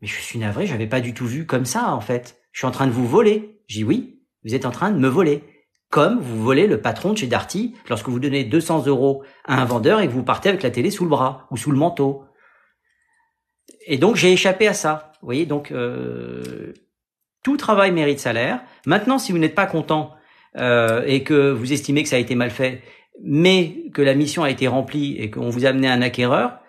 mais 0.02 0.08
je 0.08 0.20
suis 0.20 0.40
navré, 0.40 0.68
j'avais 0.68 0.88
pas 0.88 1.02
du 1.02 1.14
tout 1.14 1.26
vu 1.26 1.46
comme 1.46 1.66
ça 1.66 1.94
en 1.94 2.02
fait. 2.02 2.42
Je 2.52 2.60
suis 2.60 2.68
en 2.68 2.72
train 2.72 2.88
de 2.88 2.92
vous 2.92 3.08
voler. 3.08 3.55
J'ai 3.68 3.80
dit 3.80 3.84
oui, 3.84 4.20
vous 4.44 4.56
êtes 4.56 4.66
en 4.66 4.72
train 4.72 4.92
de 4.92 4.98
me 4.98 5.08
voler. 5.08 5.44
Comme 5.90 6.20
vous 6.20 6.44
volez 6.44 6.68
le 6.68 6.82
patron 6.82 7.14
de 7.14 7.18
chez 7.18 7.28
Darty 7.28 7.76
lorsque 7.90 8.10
vous 8.10 8.20
donnez 8.20 8.44
200 8.44 8.88
euros 8.88 9.24
à 9.46 9.62
un 9.62 9.66
vendeur 9.66 10.02
et 10.02 10.08
que 10.08 10.12
vous 10.12 10.24
partez 10.24 10.50
avec 10.50 10.64
la 10.64 10.72
télé 10.72 10.92
sous 10.92 11.04
le 11.04 11.10
bras 11.10 11.48
ou 11.52 11.58
sous 11.58 11.72
le 11.72 11.78
manteau 11.78 12.26
et 13.86 13.98
donc 13.98 14.16
j'ai 14.16 14.34
échappé 14.34 14.68
à 14.68 14.74
ça. 14.74 15.12
Vous 15.22 15.28
voyez, 15.28 15.46
donc 15.46 15.72
euh, 15.72 16.74
tout 17.44 17.58
travail 17.58 17.92
mérite 17.92 18.20
salaire. 18.20 18.62
Maintenant, 18.86 19.20
si 19.20 19.32
vous 19.32 19.38
n'êtes 19.38 19.56
pas 19.56 19.68
content 19.68 20.14
euh, 20.58 21.04
et 21.06 21.24
que 21.24 21.52
vous 21.52 21.72
estimez 21.72 22.04
que 22.04 22.10
ça 22.10 22.16
a 22.16 22.20
été 22.20 22.36
mal 22.36 22.50
fait, 22.50 22.82
mais 23.24 23.84
que 23.94 24.02
la 24.02 24.16
mission 24.16 24.44
a 24.44 24.50
été 24.50 24.68
remplie 24.68 25.16
et 25.18 25.30
qu'on 25.30 25.50
vous 25.50 25.66
a 25.66 25.70
amené 25.70 25.88
un 25.88 26.02
acquéreur, 26.02 26.60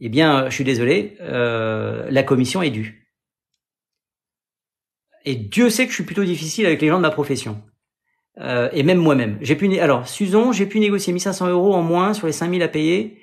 eh 0.00 0.08
bien, 0.08 0.48
je 0.48 0.54
suis 0.54 0.64
désolé, 0.64 1.16
euh, 1.20 2.06
la 2.08 2.22
commission 2.22 2.62
est 2.62 2.70
due. 2.70 2.99
Et 5.24 5.36
Dieu 5.36 5.70
sait 5.70 5.84
que 5.84 5.90
je 5.90 5.96
suis 5.96 6.04
plutôt 6.04 6.24
difficile 6.24 6.66
avec 6.66 6.80
les 6.80 6.88
gens 6.88 6.96
de 6.96 7.02
ma 7.02 7.10
profession. 7.10 7.62
Euh, 8.38 8.70
et 8.72 8.82
même 8.82 8.98
moi-même. 8.98 9.38
J'ai 9.42 9.56
pu, 9.56 9.78
alors, 9.78 10.08
Suzon, 10.08 10.52
j'ai 10.52 10.66
pu 10.66 10.80
négocier 10.80 11.12
1500 11.12 11.48
euros 11.48 11.74
en 11.74 11.82
moins 11.82 12.14
sur 12.14 12.26
les 12.26 12.32
5000 12.32 12.62
à 12.62 12.68
payer. 12.68 13.20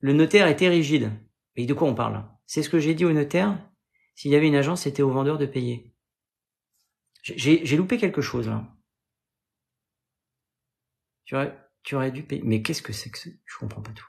Le 0.00 0.12
notaire 0.12 0.48
était 0.48 0.68
rigide. 0.68 1.12
Et 1.56 1.66
de 1.66 1.74
quoi 1.74 1.88
on 1.88 1.94
parle? 1.94 2.24
C'est 2.46 2.62
ce 2.62 2.70
que 2.70 2.78
j'ai 2.78 2.94
dit 2.94 3.04
au 3.04 3.12
notaire. 3.12 3.58
S'il 4.14 4.30
y 4.30 4.36
avait 4.36 4.46
une 4.46 4.54
agence, 4.54 4.82
c'était 4.82 5.02
au 5.02 5.10
vendeur 5.10 5.38
de 5.38 5.46
payer. 5.46 5.92
J'ai 7.22 7.76
loupé 7.76 7.96
quelque 7.96 8.20
chose 8.20 8.48
là. 8.48 8.64
Tu 11.24 11.34
aurais, 11.34 11.56
tu 11.82 11.96
aurais 11.96 12.10
dû 12.10 12.22
payer. 12.22 12.42
Mais 12.44 12.62
qu'est-ce 12.62 12.82
que 12.82 12.92
c'est 12.92 13.10
que 13.10 13.18
ça 13.18 13.30
Je 13.46 13.58
comprends 13.58 13.80
pas 13.80 13.92
tout. 13.92 14.04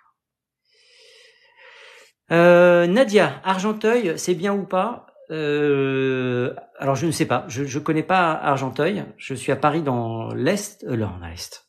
Euh, 2.32 2.88
Nadia, 2.88 3.42
Argenteuil, 3.44 4.18
c'est 4.18 4.36
bien 4.36 4.54
ou 4.54 4.66
pas? 4.66 5.08
Euh, 5.32 6.54
Alors 6.80 6.96
je 6.96 7.06
ne 7.06 7.12
sais 7.12 7.26
pas. 7.26 7.46
Je 7.48 7.64
ne 7.64 7.84
connais 7.84 8.04
pas 8.04 8.32
Argenteuil. 8.34 9.04
Je 9.18 9.34
suis 9.34 9.52
à 9.52 9.56
Paris 9.56 9.82
dans 9.82 10.34
l'est, 10.34 10.84
euh, 10.88 10.96
là, 10.96 11.12
l'est. 11.22 11.68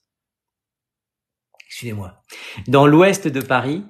Excusez-moi. 1.69 2.23
Dans 2.69 2.87
l'ouest 2.87 3.29
de 3.29 3.41
Paris. 3.41 3.85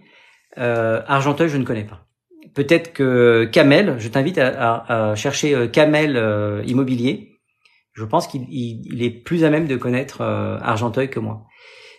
Euh, 0.58 1.02
Argenteuil, 1.06 1.48
je 1.48 1.58
ne 1.58 1.64
connais 1.64 1.84
pas 1.84 2.06
peut-être 2.54 2.94
que 2.94 3.44
Kamel, 3.52 3.96
je 3.98 4.08
t'invite 4.08 4.38
à, 4.38 5.14
chercher 5.14 5.70
Kamel 5.70 6.16
euh, 6.16 6.62
Immobilier. 6.66 7.40
Je 7.92 8.04
pense 8.04 8.26
qu'il 8.26 9.02
est 9.02 9.10
plus 9.10 9.44
à 9.44 9.50
même 9.50 9.66
de 9.66 9.76
connaître 9.76 10.22
Argenteuil 10.22 11.10
que 11.10 11.20
moi. 11.20 11.46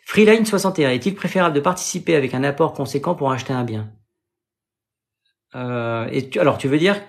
Freeline 0.05 0.45
61, 0.45 0.91
est-il 0.91 1.15
préférable 1.15 1.55
de 1.55 1.59
participer 1.59 2.15
avec 2.15 2.33
un 2.33 2.43
apport 2.43 2.73
conséquent 2.73 3.15
pour 3.15 3.31
acheter 3.31 3.53
un 3.53 3.63
bien? 3.63 3.91
Et 5.55 6.29
Alors, 6.39 6.59
tu 6.59 6.67
veux 6.67 6.77
dire, 6.77 7.01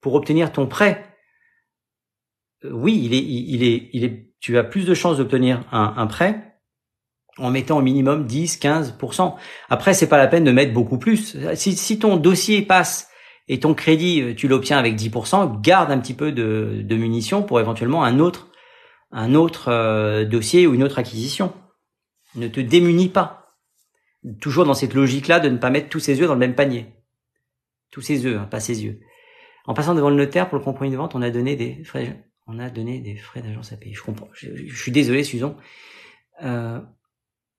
pour 0.00 0.14
obtenir 0.14 0.52
ton 0.52 0.66
prêt, 0.66 1.16
oui, 2.64 3.00
il 3.04 3.14
est, 3.14 3.22
il 3.22 3.62
est, 3.62 3.90
il 3.92 4.04
est, 4.04 4.30
tu 4.40 4.58
as 4.58 4.64
plus 4.64 4.86
de 4.86 4.94
chances 4.94 5.18
d'obtenir 5.18 5.64
un, 5.72 5.94
un 5.96 6.06
prêt 6.06 6.46
en 7.38 7.50
mettant 7.50 7.78
au 7.78 7.82
minimum 7.82 8.26
10, 8.26 8.58
15%. 8.60 9.34
Après, 9.68 9.94
c'est 9.94 10.08
pas 10.08 10.18
la 10.18 10.26
peine 10.26 10.44
de 10.44 10.52
mettre 10.52 10.72
beaucoup 10.72 10.98
plus. 10.98 11.36
Si, 11.54 11.76
si 11.76 11.98
ton 11.98 12.16
dossier 12.16 12.62
passe 12.62 13.10
et 13.48 13.60
ton 13.60 13.74
crédit, 13.74 14.22
euh, 14.22 14.34
tu 14.34 14.48
l'obtiens 14.48 14.78
avec 14.78 14.96
10%, 14.96 15.60
garde 15.60 15.90
un 15.90 15.98
petit 15.98 16.14
peu 16.14 16.32
de, 16.32 16.80
de 16.82 16.96
munitions 16.96 17.42
pour 17.42 17.60
éventuellement 17.60 18.04
un 18.04 18.18
autre, 18.18 18.48
un 19.12 19.34
autre 19.34 19.68
euh, 19.68 20.24
dossier 20.24 20.66
ou 20.66 20.74
une 20.74 20.82
autre 20.82 20.98
acquisition. 20.98 21.52
Ne 22.34 22.48
te 22.48 22.60
démunis 22.60 23.08
pas. 23.08 23.54
Toujours 24.40 24.64
dans 24.64 24.74
cette 24.74 24.94
logique-là 24.94 25.38
de 25.38 25.48
ne 25.48 25.58
pas 25.58 25.70
mettre 25.70 25.88
tous 25.88 26.00
ses 26.00 26.20
œufs 26.20 26.26
dans 26.26 26.34
le 26.34 26.40
même 26.40 26.54
panier. 26.54 26.86
Tous 27.92 28.00
ses 28.00 28.26
œufs, 28.26 28.40
hein, 28.40 28.48
pas 28.50 28.60
ses 28.60 28.82
yeux. 28.82 29.00
En 29.66 29.74
passant 29.74 29.94
devant 29.94 30.10
le 30.10 30.16
notaire 30.16 30.48
pour 30.48 30.58
le 30.58 30.64
compromis 30.64 30.90
de 30.90 30.96
vente, 30.96 31.14
on 31.14 31.22
a 31.22 31.30
donné 31.30 31.56
des 31.56 31.82
frais, 31.84 32.24
on 32.46 32.58
a 32.58 32.70
donné 32.70 33.00
des 33.00 33.16
frais 33.16 33.42
d'agence 33.42 33.72
à 33.72 33.76
payer. 33.76 33.94
Je 33.94 34.02
comprends. 34.02 34.28
Je, 34.32 34.74
suis 34.74 34.92
désolé, 34.92 35.24
Susan. 35.24 35.56
Euh, 36.42 36.80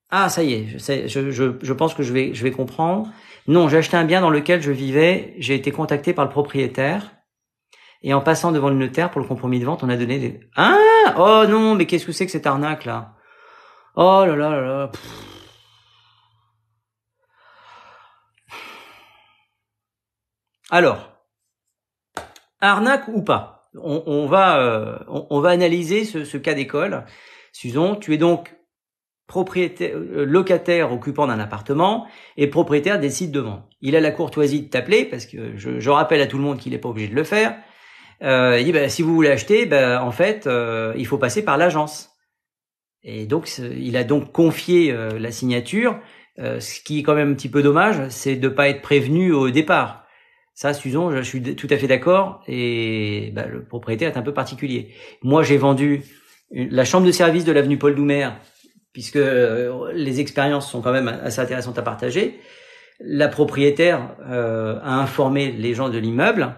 ah, 0.09 0.29
ça 0.29 0.43
y 0.43 0.53
est, 0.53 0.67
je, 0.77 1.07
je, 1.07 1.31
je, 1.31 1.57
je, 1.61 1.73
pense 1.73 1.93
que 1.93 2.03
je 2.03 2.13
vais, 2.13 2.33
je 2.33 2.43
vais 2.43 2.51
comprendre. 2.51 3.11
Non, 3.47 3.67
j'ai 3.67 3.77
acheté 3.77 3.97
un 3.97 4.05
bien 4.05 4.21
dans 4.21 4.29
lequel 4.29 4.61
je 4.61 4.71
vivais, 4.71 5.35
j'ai 5.37 5.55
été 5.55 5.71
contacté 5.71 6.13
par 6.13 6.23
le 6.23 6.31
propriétaire, 6.31 7.11
et 8.03 8.13
en 8.13 8.21
passant 8.21 8.51
devant 8.51 8.69
le 8.69 8.75
notaire 8.75 9.11
pour 9.11 9.19
le 9.21 9.27
compromis 9.27 9.59
de 9.59 9.65
vente, 9.65 9.83
on 9.83 9.89
a 9.89 9.97
donné 9.97 10.19
des... 10.19 10.39
Ah 10.55 10.77
Oh 11.17 11.43
non, 11.47 11.75
mais 11.75 11.85
qu'est-ce 11.85 12.05
que 12.05 12.11
c'est 12.11 12.25
que 12.25 12.31
cette 12.31 12.45
arnaque 12.45 12.85
là? 12.85 13.15
Oh 13.95 14.23
là 14.25 14.35
là 14.35 14.49
là 14.49 14.61
là 14.61 14.91
Alors, 20.69 21.16
arnaque 22.61 23.07
ou 23.07 23.21
pas 23.21 23.57
on, 23.81 24.25
va, 24.25 24.59
euh, 24.59 24.97
on, 25.07 25.39
va 25.39 25.49
analyser 25.49 26.05
ce, 26.05 26.37
cas 26.37 26.53
d'école. 26.53 27.05
Susan, 27.51 27.95
tu 27.95 28.13
es 28.13 28.17
donc 28.17 28.55
propriétaire, 29.27 29.95
euh, 29.95 30.25
locataire 30.25 30.91
occupant 30.91 31.27
d'un 31.27 31.39
appartement 31.39 32.07
et 32.37 32.47
propriétaire 32.47 32.99
décide 32.99 33.31
de 33.31 33.39
vendre. 33.39 33.67
Il 33.81 33.95
a 33.95 33.99
la 33.99 34.11
courtoisie 34.11 34.61
de 34.61 34.69
t'appeler 34.69 35.05
parce 35.05 35.25
que 35.25 35.57
je, 35.57 35.89
rappelle 35.89 36.21
à 36.21 36.27
tout 36.27 36.37
le 36.37 36.43
monde 36.43 36.59
qu'il 36.59 36.71
n'est 36.71 36.77
pas 36.77 36.89
obligé 36.89 37.09
de 37.09 37.15
le 37.15 37.23
faire. 37.23 37.57
Euh, 38.23 38.59
il 38.59 38.65
dit 38.65 38.71
bah, 38.71 38.89
si 38.89 39.01
vous 39.01 39.13
voulez 39.13 39.29
acheter, 39.29 39.65
bah, 39.65 40.03
en 40.03 40.11
fait, 40.11 40.49
il 40.95 41.05
faut 41.05 41.17
passer 41.17 41.43
par 41.43 41.57
l'agence. 41.57 42.11
Et 43.03 43.25
donc, 43.25 43.49
il 43.59 43.95
a 43.95 44.03
donc 44.03 44.31
confié 44.31 44.91
la 44.91 45.31
signature. 45.31 45.99
ce 46.37 46.81
qui 46.81 46.99
est 46.99 47.03
quand 47.03 47.13
même 47.13 47.31
un 47.31 47.35
petit 47.35 47.49
peu 47.49 47.61
dommage, 47.61 48.09
c'est 48.09 48.35
de 48.35 48.49
pas 48.49 48.69
être 48.69 48.81
prévenu 48.81 49.31
au 49.31 49.49
départ. 49.49 50.06
Ça, 50.57 50.73
Susan, 50.73 51.11
je 51.11 51.21
suis 51.21 51.55
tout 51.55 51.67
à 51.69 51.77
fait 51.77 51.85
d'accord. 51.85 52.41
Et 52.47 53.31
bah, 53.35 53.45
le 53.45 53.63
propriétaire 53.63 54.11
est 54.11 54.17
un 54.17 54.23
peu 54.23 54.33
particulier. 54.33 54.89
Moi, 55.21 55.43
j'ai 55.43 55.55
vendu 55.55 56.01
la 56.49 56.83
chambre 56.83 57.05
de 57.05 57.11
service 57.11 57.45
de 57.45 57.51
l'avenue 57.51 57.77
Paul 57.77 57.93
Doumer 57.93 58.29
puisque 58.91 59.17
euh, 59.17 59.91
les 59.93 60.19
expériences 60.19 60.71
sont 60.71 60.81
quand 60.81 60.91
même 60.91 61.09
assez 61.09 61.39
intéressantes 61.39 61.77
à 61.77 61.83
partager. 61.83 62.39
La 62.99 63.27
propriétaire 63.27 64.15
euh, 64.27 64.79
a 64.81 64.95
informé 64.95 65.51
les 65.51 65.75
gens 65.75 65.89
de 65.89 65.99
l'immeuble 65.99 66.55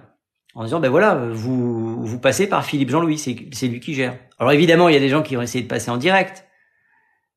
en 0.56 0.64
disant 0.64 0.80
ben 0.80 0.90
voilà, 0.90 1.16
vous 1.34 2.02
vous 2.02 2.20
passez 2.22 2.48
par 2.48 2.64
Philippe 2.64 2.92
Jean-Louis, 2.92 3.18
c'est 3.18 3.68
lui 3.68 3.82
qui 3.82 3.96
gère. 3.96 4.18
Alors 4.40 4.54
évidemment, 4.54 4.88
il 4.88 4.94
y 4.94 4.98
a 4.98 5.02
des 5.02 5.10
gens 5.10 5.24
qui 5.24 5.36
ont 5.36 5.42
essayé 5.42 5.62
de 5.62 5.68
passer 5.68 5.92
en 5.92 5.98
direct, 5.98 6.46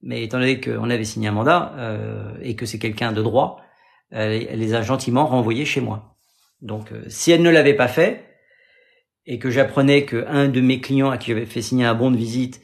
mais 0.00 0.22
étant 0.22 0.38
donné 0.38 0.60
qu'on 0.60 0.90
avait 0.90 1.02
signé 1.02 1.26
un 1.26 1.32
mandat 1.32 1.74
euh, 1.76 2.34
et 2.40 2.54
que 2.54 2.66
c'est 2.66 2.78
quelqu'un 2.78 3.10
de 3.10 3.20
droit, 3.20 3.60
elle, 4.12 4.60
les 4.60 4.74
a 4.74 4.82
gentiment 4.82 5.26
renvoyés 5.26 5.64
chez 5.64 5.80
moi. 5.80 6.11
Donc 6.62 6.92
si 7.08 7.30
elle 7.32 7.42
ne 7.42 7.50
l'avait 7.50 7.74
pas 7.74 7.88
fait 7.88 8.24
et 9.26 9.38
que 9.38 9.50
j'apprenais 9.50 10.06
qu'un 10.06 10.48
de 10.48 10.60
mes 10.60 10.80
clients 10.80 11.10
à 11.10 11.18
qui 11.18 11.28
j'avais 11.32 11.46
fait 11.46 11.62
signer 11.62 11.84
un 11.84 11.94
bon 11.94 12.10
de 12.10 12.16
visite 12.16 12.60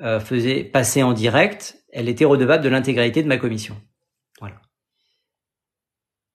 euh, 0.00 0.20
faisait 0.20 0.64
passer 0.64 1.02
en 1.02 1.12
direct, 1.12 1.78
elle 1.92 2.08
était 2.08 2.24
redevable 2.24 2.64
de 2.64 2.68
l'intégralité 2.68 3.22
de 3.22 3.28
ma 3.28 3.38
commission. 3.38 3.76
Voilà. 4.40 4.56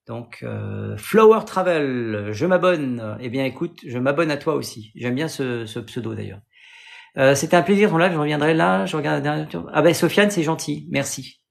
Donc, 0.07 0.39
euh, 0.41 0.97
Flower 0.97 1.41
Travel, 1.45 2.29
je 2.31 2.45
m'abonne. 2.45 3.17
Eh 3.19 3.29
bien, 3.29 3.45
écoute, 3.45 3.79
je 3.85 3.99
m'abonne 3.99 4.31
à 4.31 4.37
toi 4.37 4.55
aussi. 4.55 4.91
J'aime 4.95 5.15
bien 5.15 5.27
ce, 5.27 5.65
ce 5.65 5.79
pseudo 5.79 6.15
d'ailleurs. 6.15 6.41
Euh, 7.17 7.35
C'était 7.35 7.55
un 7.55 7.61
plaisir 7.61 7.91
ton 7.91 7.97
live. 7.97 8.13
Je 8.13 8.17
reviendrai 8.17 8.53
là. 8.53 8.85
Je 8.85 8.97
regarde 8.97 9.17
la 9.17 9.21
dernière. 9.21 9.65
Ah 9.73 9.81
ben, 9.81 9.93
Sofiane, 9.93 10.31
c'est 10.31 10.43
gentil. 10.43 10.87
Merci. 10.89 11.41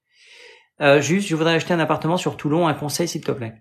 Euh, 0.81 1.01
juste, 1.01 1.29
je 1.29 1.37
voudrais 1.37 1.55
acheter 1.55 1.75
un 1.75 1.79
appartement 1.79 2.17
sur 2.17 2.37
Toulon. 2.37 2.67
Un 2.67 2.75
conseil, 2.75 3.07
s'il 3.07 3.23
te 3.23 3.31
plaît. 3.31 3.55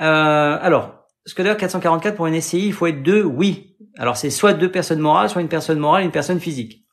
Euh, 0.00 0.58
alors, 0.60 1.06
Skoda 1.26 1.54
444 1.54 2.16
pour 2.16 2.26
une 2.26 2.40
SCI, 2.40 2.66
il 2.66 2.72
faut 2.72 2.86
être 2.86 3.02
deux. 3.02 3.22
Oui. 3.22 3.76
Alors, 3.98 4.16
c'est 4.16 4.30
soit 4.30 4.54
deux 4.54 4.70
personnes 4.70 5.00
morales, 5.00 5.28
soit 5.28 5.42
une 5.42 5.48
personne 5.48 5.78
morale, 5.78 6.02
et 6.02 6.04
une 6.06 6.12
personne 6.12 6.40
physique. 6.40 6.84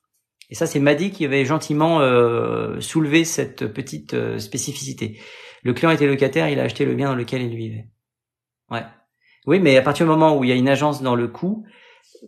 Et 0.50 0.56
ça, 0.56 0.66
c'est 0.66 0.80
Madi 0.80 1.12
qui 1.12 1.26
avait 1.26 1.46
gentiment 1.46 2.02
euh, 2.02 2.80
soulevé 2.80 3.24
cette 3.24 3.68
petite 3.68 4.14
euh, 4.16 4.40
spécificité. 4.40 5.20
Le 5.64 5.74
client 5.74 5.92
était 5.92 6.08
locataire, 6.08 6.50
il 6.50 6.60
a 6.60 6.64
acheté 6.64 6.86
le 6.86 6.96
bien 6.96 7.10
dans 7.10 7.16
lequel 7.16 7.42
il 7.42 7.56
vivait. 7.56 7.88
Ouais. 8.72 8.84
Oui, 9.46 9.60
mais 9.60 9.78
à 9.78 9.82
partir 9.82 10.06
du 10.06 10.12
moment 10.12 10.38
où 10.38 10.44
il 10.44 10.50
y 10.50 10.54
a 10.54 10.56
une 10.56 10.70
agence 10.70 11.02
dans 11.02 11.16
le 11.16 11.28
coup, 11.28 11.66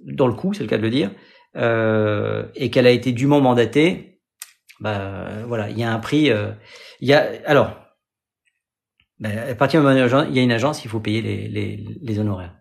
dans 0.04 0.28
le 0.28 0.34
coup, 0.34 0.54
c'est 0.54 0.64
le 0.64 0.70
cas 0.70 0.78
de 0.78 0.84
le 0.84 0.90
dire, 0.90 1.12
euh, 1.56 2.46
et 2.56 2.70
qu'elle 2.70 2.88
a 2.88 2.92
été 2.92 3.12
dûment 3.12 3.42
mandatée, 3.42 4.20
bah 4.80 5.44
voilà, 5.46 5.70
il 5.70 5.78
y 5.78 5.84
a 5.84 5.94
un 5.94 6.00
prix. 6.00 6.32
Euh, 6.32 6.52
il 7.00 7.08
y 7.08 7.14
a 7.14 7.32
alors, 7.46 7.78
bah, 9.22 9.30
à 9.50 9.56
partir 9.56 9.80
du 9.80 9.88
moment 9.88 10.00
où 10.00 10.30
il 10.30 10.36
y 10.36 10.40
a 10.40 10.44
une 10.44 10.52
agence, 10.52 10.84
il 10.84 10.90
faut 10.90 11.00
payer 11.00 11.22
les, 11.22 12.20
honoraires. 12.20 12.56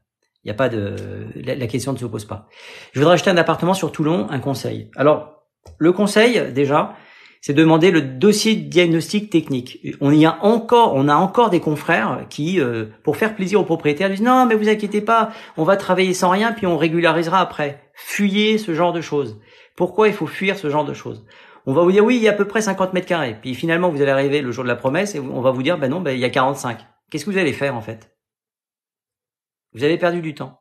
Il 0.44 0.48
n'y 0.48 0.52
a 0.52 0.54
pas 0.54 0.68
de 0.68 0.94
la, 1.34 1.54
la 1.54 1.66
question 1.66 1.92
ne 1.92 1.98
se 1.98 2.06
pose 2.06 2.24
pas. 2.24 2.48
Je 2.92 3.00
voudrais 3.00 3.14
acheter 3.14 3.30
un 3.30 3.36
appartement 3.36 3.74
sur 3.74 3.90
Toulon, 3.92 4.28
un 4.30 4.38
conseil. 4.38 4.90
Alors 4.94 5.40
le 5.78 5.92
conseil, 5.92 6.52
déjà, 6.52 6.94
c'est 7.40 7.54
demander 7.54 7.90
le 7.90 8.02
dossier 8.02 8.54
de 8.54 8.68
diagnostic 8.68 9.30
technique. 9.30 9.80
On 10.00 10.12
y 10.12 10.26
a 10.26 10.38
encore, 10.44 10.94
on 10.94 11.08
a 11.08 11.14
encore 11.14 11.48
des 11.48 11.60
confrères 11.60 12.26
qui, 12.28 12.60
euh, 12.60 12.86
pour 13.02 13.16
faire 13.16 13.34
plaisir 13.34 13.60
aux 13.60 13.64
propriétaires, 13.64 14.10
disent 14.10 14.22
non, 14.22 14.44
mais 14.46 14.54
vous 14.54 14.68
inquiétez 14.68 15.00
pas, 15.00 15.30
on 15.56 15.64
va 15.64 15.76
travailler 15.76 16.12
sans 16.12 16.28
rien, 16.28 16.52
puis 16.52 16.66
on 16.66 16.76
régularisera 16.76 17.40
après. 17.40 17.82
Fuyez 17.94 18.58
ce 18.58 18.74
genre 18.74 18.92
de 18.92 19.00
choses. 19.00 19.40
Pourquoi 19.76 20.08
il 20.08 20.14
faut 20.14 20.26
fuir 20.26 20.58
ce 20.58 20.68
genre 20.68 20.84
de 20.84 20.92
choses? 20.92 21.24
On 21.66 21.72
va 21.72 21.82
vous 21.82 21.92
dire 21.92 22.04
oui, 22.04 22.16
il 22.16 22.22
y 22.22 22.28
a 22.28 22.32
à 22.32 22.34
peu 22.34 22.46
près 22.46 22.62
50 22.62 22.92
mètres 22.92 23.06
carrés. 23.06 23.38
Puis 23.40 23.54
finalement, 23.54 23.90
vous 23.90 24.00
allez 24.00 24.10
arriver 24.10 24.40
le 24.42 24.52
jour 24.52 24.64
de 24.64 24.68
la 24.68 24.76
promesse 24.76 25.14
et 25.14 25.20
on 25.20 25.40
va 25.40 25.50
vous 25.50 25.62
dire 25.62 25.78
ben 25.78 25.88
non, 25.88 26.00
ben 26.00 26.12
il 26.12 26.20
y 26.20 26.24
a 26.24 26.30
45. 26.30 26.78
Qu'est-ce 27.10 27.24
que 27.24 27.30
vous 27.30 27.38
allez 27.38 27.52
faire 27.52 27.76
en 27.76 27.80
fait? 27.80 28.16
Vous 29.72 29.84
avez 29.84 29.98
perdu 29.98 30.20
du 30.20 30.34
temps. 30.34 30.60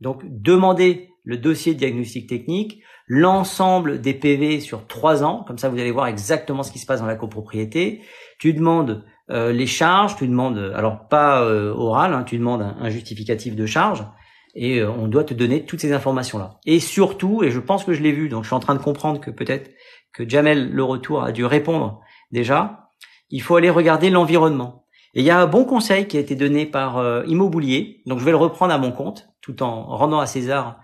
Donc 0.00 0.22
demandez 0.24 1.10
le 1.24 1.36
dossier 1.36 1.74
de 1.74 1.78
diagnostic 1.78 2.28
technique, 2.28 2.82
l'ensemble 3.06 4.00
des 4.00 4.14
PV 4.14 4.60
sur 4.60 4.86
trois 4.86 5.22
ans, 5.22 5.44
comme 5.46 5.58
ça 5.58 5.68
vous 5.68 5.78
allez 5.78 5.92
voir 5.92 6.06
exactement 6.08 6.62
ce 6.62 6.72
qui 6.72 6.78
se 6.78 6.86
passe 6.86 7.00
dans 7.00 7.06
la 7.06 7.14
copropriété. 7.14 8.02
Tu 8.38 8.52
demandes 8.52 9.04
euh, 9.30 9.52
les 9.52 9.66
charges, 9.66 10.16
tu 10.16 10.26
demandes, 10.26 10.72
alors 10.74 11.08
pas 11.08 11.42
euh, 11.42 11.72
oral, 11.72 12.12
hein, 12.12 12.24
tu 12.24 12.38
demandes 12.38 12.62
un, 12.62 12.90
justificatif 12.90 13.54
de 13.54 13.66
charge, 13.66 14.04
et 14.54 14.80
euh, 14.80 14.90
on 14.90 15.06
doit 15.06 15.24
te 15.24 15.34
donner 15.34 15.64
toutes 15.64 15.80
ces 15.80 15.92
informations-là. 15.92 16.58
Et 16.66 16.80
surtout, 16.80 17.42
et 17.44 17.50
je 17.50 17.60
pense 17.60 17.84
que 17.84 17.94
je 17.94 18.02
l'ai 18.02 18.12
vu, 18.12 18.28
donc 18.28 18.42
je 18.42 18.48
suis 18.48 18.56
en 18.56 18.60
train 18.60 18.74
de 18.74 18.82
comprendre 18.82 19.20
que 19.20 19.30
peut-être 19.30 19.70
que 20.12 20.28
Jamel 20.28 20.70
le 20.70 20.84
retour 20.84 21.22
a 21.22 21.32
dû 21.32 21.44
répondre 21.44 22.00
déjà, 22.30 22.90
il 23.30 23.42
faut 23.42 23.56
aller 23.56 23.70
regarder 23.70 24.10
l'environnement. 24.10 24.86
Et 25.14 25.20
il 25.20 25.26
y 25.26 25.30
a 25.30 25.38
un 25.38 25.46
bon 25.46 25.64
conseil 25.64 26.06
qui 26.06 26.16
a 26.16 26.20
été 26.20 26.34
donné 26.34 26.64
par 26.64 27.24
Immobilier, 27.26 28.02
donc 28.06 28.18
je 28.18 28.24
vais 28.24 28.30
le 28.30 28.38
reprendre 28.38 28.72
à 28.72 28.78
mon 28.78 28.92
compte, 28.92 29.28
tout 29.42 29.62
en 29.62 29.84
rendant 29.84 30.20
à 30.20 30.26
César 30.26 30.80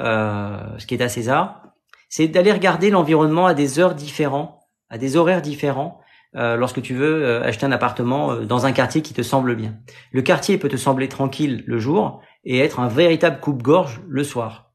euh, 0.00 0.78
ce 0.78 0.86
qui 0.86 0.94
est 0.94 1.02
à 1.02 1.08
César, 1.08 1.62
c'est 2.08 2.28
d'aller 2.28 2.52
regarder 2.52 2.90
l'environnement 2.90 3.46
à 3.46 3.54
des 3.54 3.78
heures 3.78 3.94
différentes, 3.94 4.58
à 4.88 4.98
des 4.98 5.16
horaires 5.16 5.42
différents, 5.42 6.00
euh, 6.34 6.56
lorsque 6.56 6.80
tu 6.80 6.94
veux 6.94 7.24
euh, 7.24 7.42
acheter 7.42 7.66
un 7.66 7.72
appartement 7.72 8.36
dans 8.36 8.64
un 8.64 8.72
quartier 8.72 9.02
qui 9.02 9.12
te 9.12 9.22
semble 9.22 9.54
bien. 9.54 9.76
Le 10.12 10.22
quartier 10.22 10.56
peut 10.58 10.68
te 10.68 10.76
sembler 10.76 11.08
tranquille 11.08 11.62
le 11.66 11.78
jour 11.78 12.22
et 12.44 12.58
être 12.58 12.80
un 12.80 12.88
véritable 12.88 13.40
coupe-gorge 13.40 14.00
le 14.08 14.24
soir. 14.24 14.71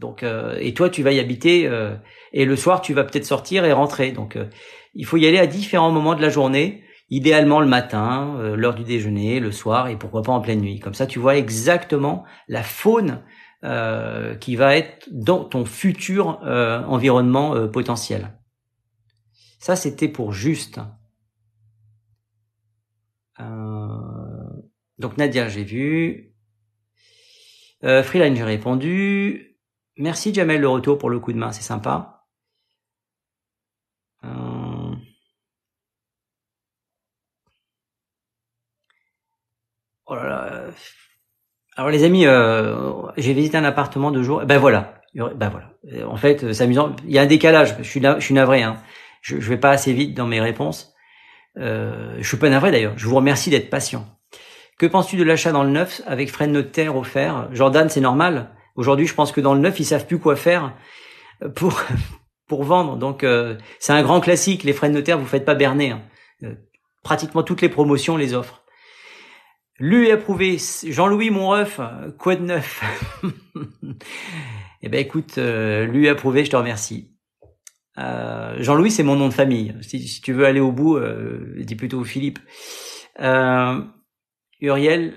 Donc, 0.00 0.24
et 0.24 0.74
toi, 0.74 0.88
tu 0.90 1.02
vas 1.02 1.12
y 1.12 1.20
habiter 1.20 1.70
et 2.32 2.44
le 2.44 2.56
soir, 2.56 2.80
tu 2.80 2.94
vas 2.94 3.04
peut-être 3.04 3.26
sortir 3.26 3.64
et 3.64 3.72
rentrer. 3.72 4.12
Donc, 4.12 4.38
il 4.94 5.04
faut 5.04 5.18
y 5.18 5.26
aller 5.26 5.38
à 5.38 5.46
différents 5.46 5.92
moments 5.92 6.14
de 6.14 6.22
la 6.22 6.30
journée, 6.30 6.82
idéalement 7.10 7.60
le 7.60 7.66
matin, 7.66 8.54
l'heure 8.56 8.74
du 8.74 8.82
déjeuner, 8.82 9.40
le 9.40 9.52
soir 9.52 9.88
et 9.88 9.96
pourquoi 9.96 10.22
pas 10.22 10.32
en 10.32 10.40
pleine 10.40 10.60
nuit. 10.60 10.80
Comme 10.80 10.94
ça, 10.94 11.06
tu 11.06 11.18
vois 11.18 11.36
exactement 11.36 12.24
la 12.48 12.62
faune 12.62 13.22
euh, 13.62 14.36
qui 14.36 14.56
va 14.56 14.74
être 14.74 15.06
dans 15.10 15.44
ton 15.44 15.66
futur 15.66 16.42
euh, 16.44 16.82
environnement 16.84 17.54
euh, 17.54 17.66
potentiel. 17.66 18.32
Ça, 19.58 19.76
c'était 19.76 20.08
pour 20.08 20.32
juste. 20.32 20.80
donc 24.98 25.16
Nadia, 25.16 25.48
j'ai 25.48 25.64
vu. 25.64 26.34
Freeline, 27.82 28.36
j'ai 28.36 28.44
répondu. 28.44 29.49
Merci 29.96 30.32
Jamel 30.34 30.60
le 30.60 30.68
retour 30.68 30.98
pour 30.98 31.10
le 31.10 31.20
coup 31.20 31.32
de 31.32 31.38
main, 31.38 31.52
c'est 31.52 31.62
sympa. 31.62 32.24
Oh 40.06 40.14
là 40.16 40.28
là, 40.28 40.70
alors 41.76 41.90
les 41.90 42.04
amis, 42.04 42.26
euh, 42.26 42.92
j'ai 43.16 43.32
visité 43.32 43.56
un 43.56 43.64
appartement 43.64 44.10
de 44.10 44.22
jour. 44.22 44.44
Ben 44.44 44.58
voilà, 44.58 45.00
ben 45.14 45.48
voilà. 45.48 45.72
En 46.06 46.16
fait, 46.16 46.52
c'est 46.52 46.64
amusant. 46.64 46.94
Il 47.04 47.12
y 47.12 47.18
a 47.18 47.22
un 47.22 47.26
décalage. 47.26 47.74
Je 47.78 47.84
suis, 47.84 48.02
je 48.02 48.20
suis 48.20 48.34
navré. 48.34 48.62
Hein. 48.62 48.76
Je, 49.22 49.40
je 49.40 49.48
vais 49.48 49.56
pas 49.56 49.70
assez 49.70 49.92
vite 49.92 50.14
dans 50.14 50.26
mes 50.26 50.40
réponses. 50.40 50.94
Euh, 51.56 52.16
je 52.18 52.28
suis 52.28 52.36
pas 52.36 52.50
navré 52.50 52.70
d'ailleurs. 52.70 52.94
Je 52.96 53.06
vous 53.06 53.16
remercie 53.16 53.50
d'être 53.50 53.70
patient. 53.70 54.06
Que 54.78 54.86
penses-tu 54.86 55.16
de 55.16 55.24
l'achat 55.24 55.52
dans 55.52 55.62
le 55.62 55.70
neuf 55.70 56.02
avec 56.06 56.30
frais 56.30 56.48
de 56.48 56.52
notaire 56.52 56.96
offerts? 56.96 57.48
Jordan, 57.52 57.88
c'est 57.88 58.00
normal? 58.00 58.50
Aujourd'hui, 58.76 59.06
je 59.06 59.14
pense 59.14 59.32
que 59.32 59.40
dans 59.40 59.54
le 59.54 59.60
neuf, 59.60 59.80
ils 59.80 59.84
savent 59.84 60.06
plus 60.06 60.18
quoi 60.18 60.36
faire 60.36 60.74
pour 61.54 61.82
pour 62.46 62.64
vendre. 62.64 62.96
Donc 62.96 63.24
euh, 63.24 63.56
c'est 63.78 63.92
un 63.92 64.02
grand 64.02 64.20
classique. 64.20 64.64
Les 64.64 64.72
frais 64.72 64.88
de 64.88 64.94
notaire, 64.94 65.18
vous 65.18 65.26
faites 65.26 65.44
pas 65.44 65.54
berner. 65.54 65.90
Hein. 65.92 66.02
Euh, 66.42 66.54
pratiquement 67.02 67.42
toutes 67.42 67.62
les 67.62 67.68
promotions 67.68 68.16
les 68.16 68.34
offrent. 68.34 68.64
Lu 69.78 70.06
et 70.08 70.12
approuvé. 70.12 70.58
Jean-Louis 70.84 71.30
Monreuf, 71.30 71.80
quoi 72.18 72.36
de 72.36 72.42
neuf? 72.42 72.82
Eh 74.82 74.88
ben 74.88 74.98
écoute, 74.98 75.36
euh, 75.36 75.84
lu 75.84 76.06
et 76.06 76.08
approuvé, 76.08 76.44
je 76.44 76.50
te 76.50 76.56
remercie. 76.56 77.10
Euh, 77.98 78.56
Jean-Louis, 78.62 78.90
c'est 78.90 79.02
mon 79.02 79.16
nom 79.16 79.28
de 79.28 79.34
famille. 79.34 79.74
Si, 79.82 80.20
tu 80.22 80.32
veux 80.32 80.46
aller 80.46 80.60
au 80.60 80.72
bout, 80.72 80.96
euh, 80.96 81.54
dis 81.58 81.76
plutôt 81.76 82.02
Philippe. 82.04 82.38
Euh, 83.20 83.82
Uriel, 84.60 85.14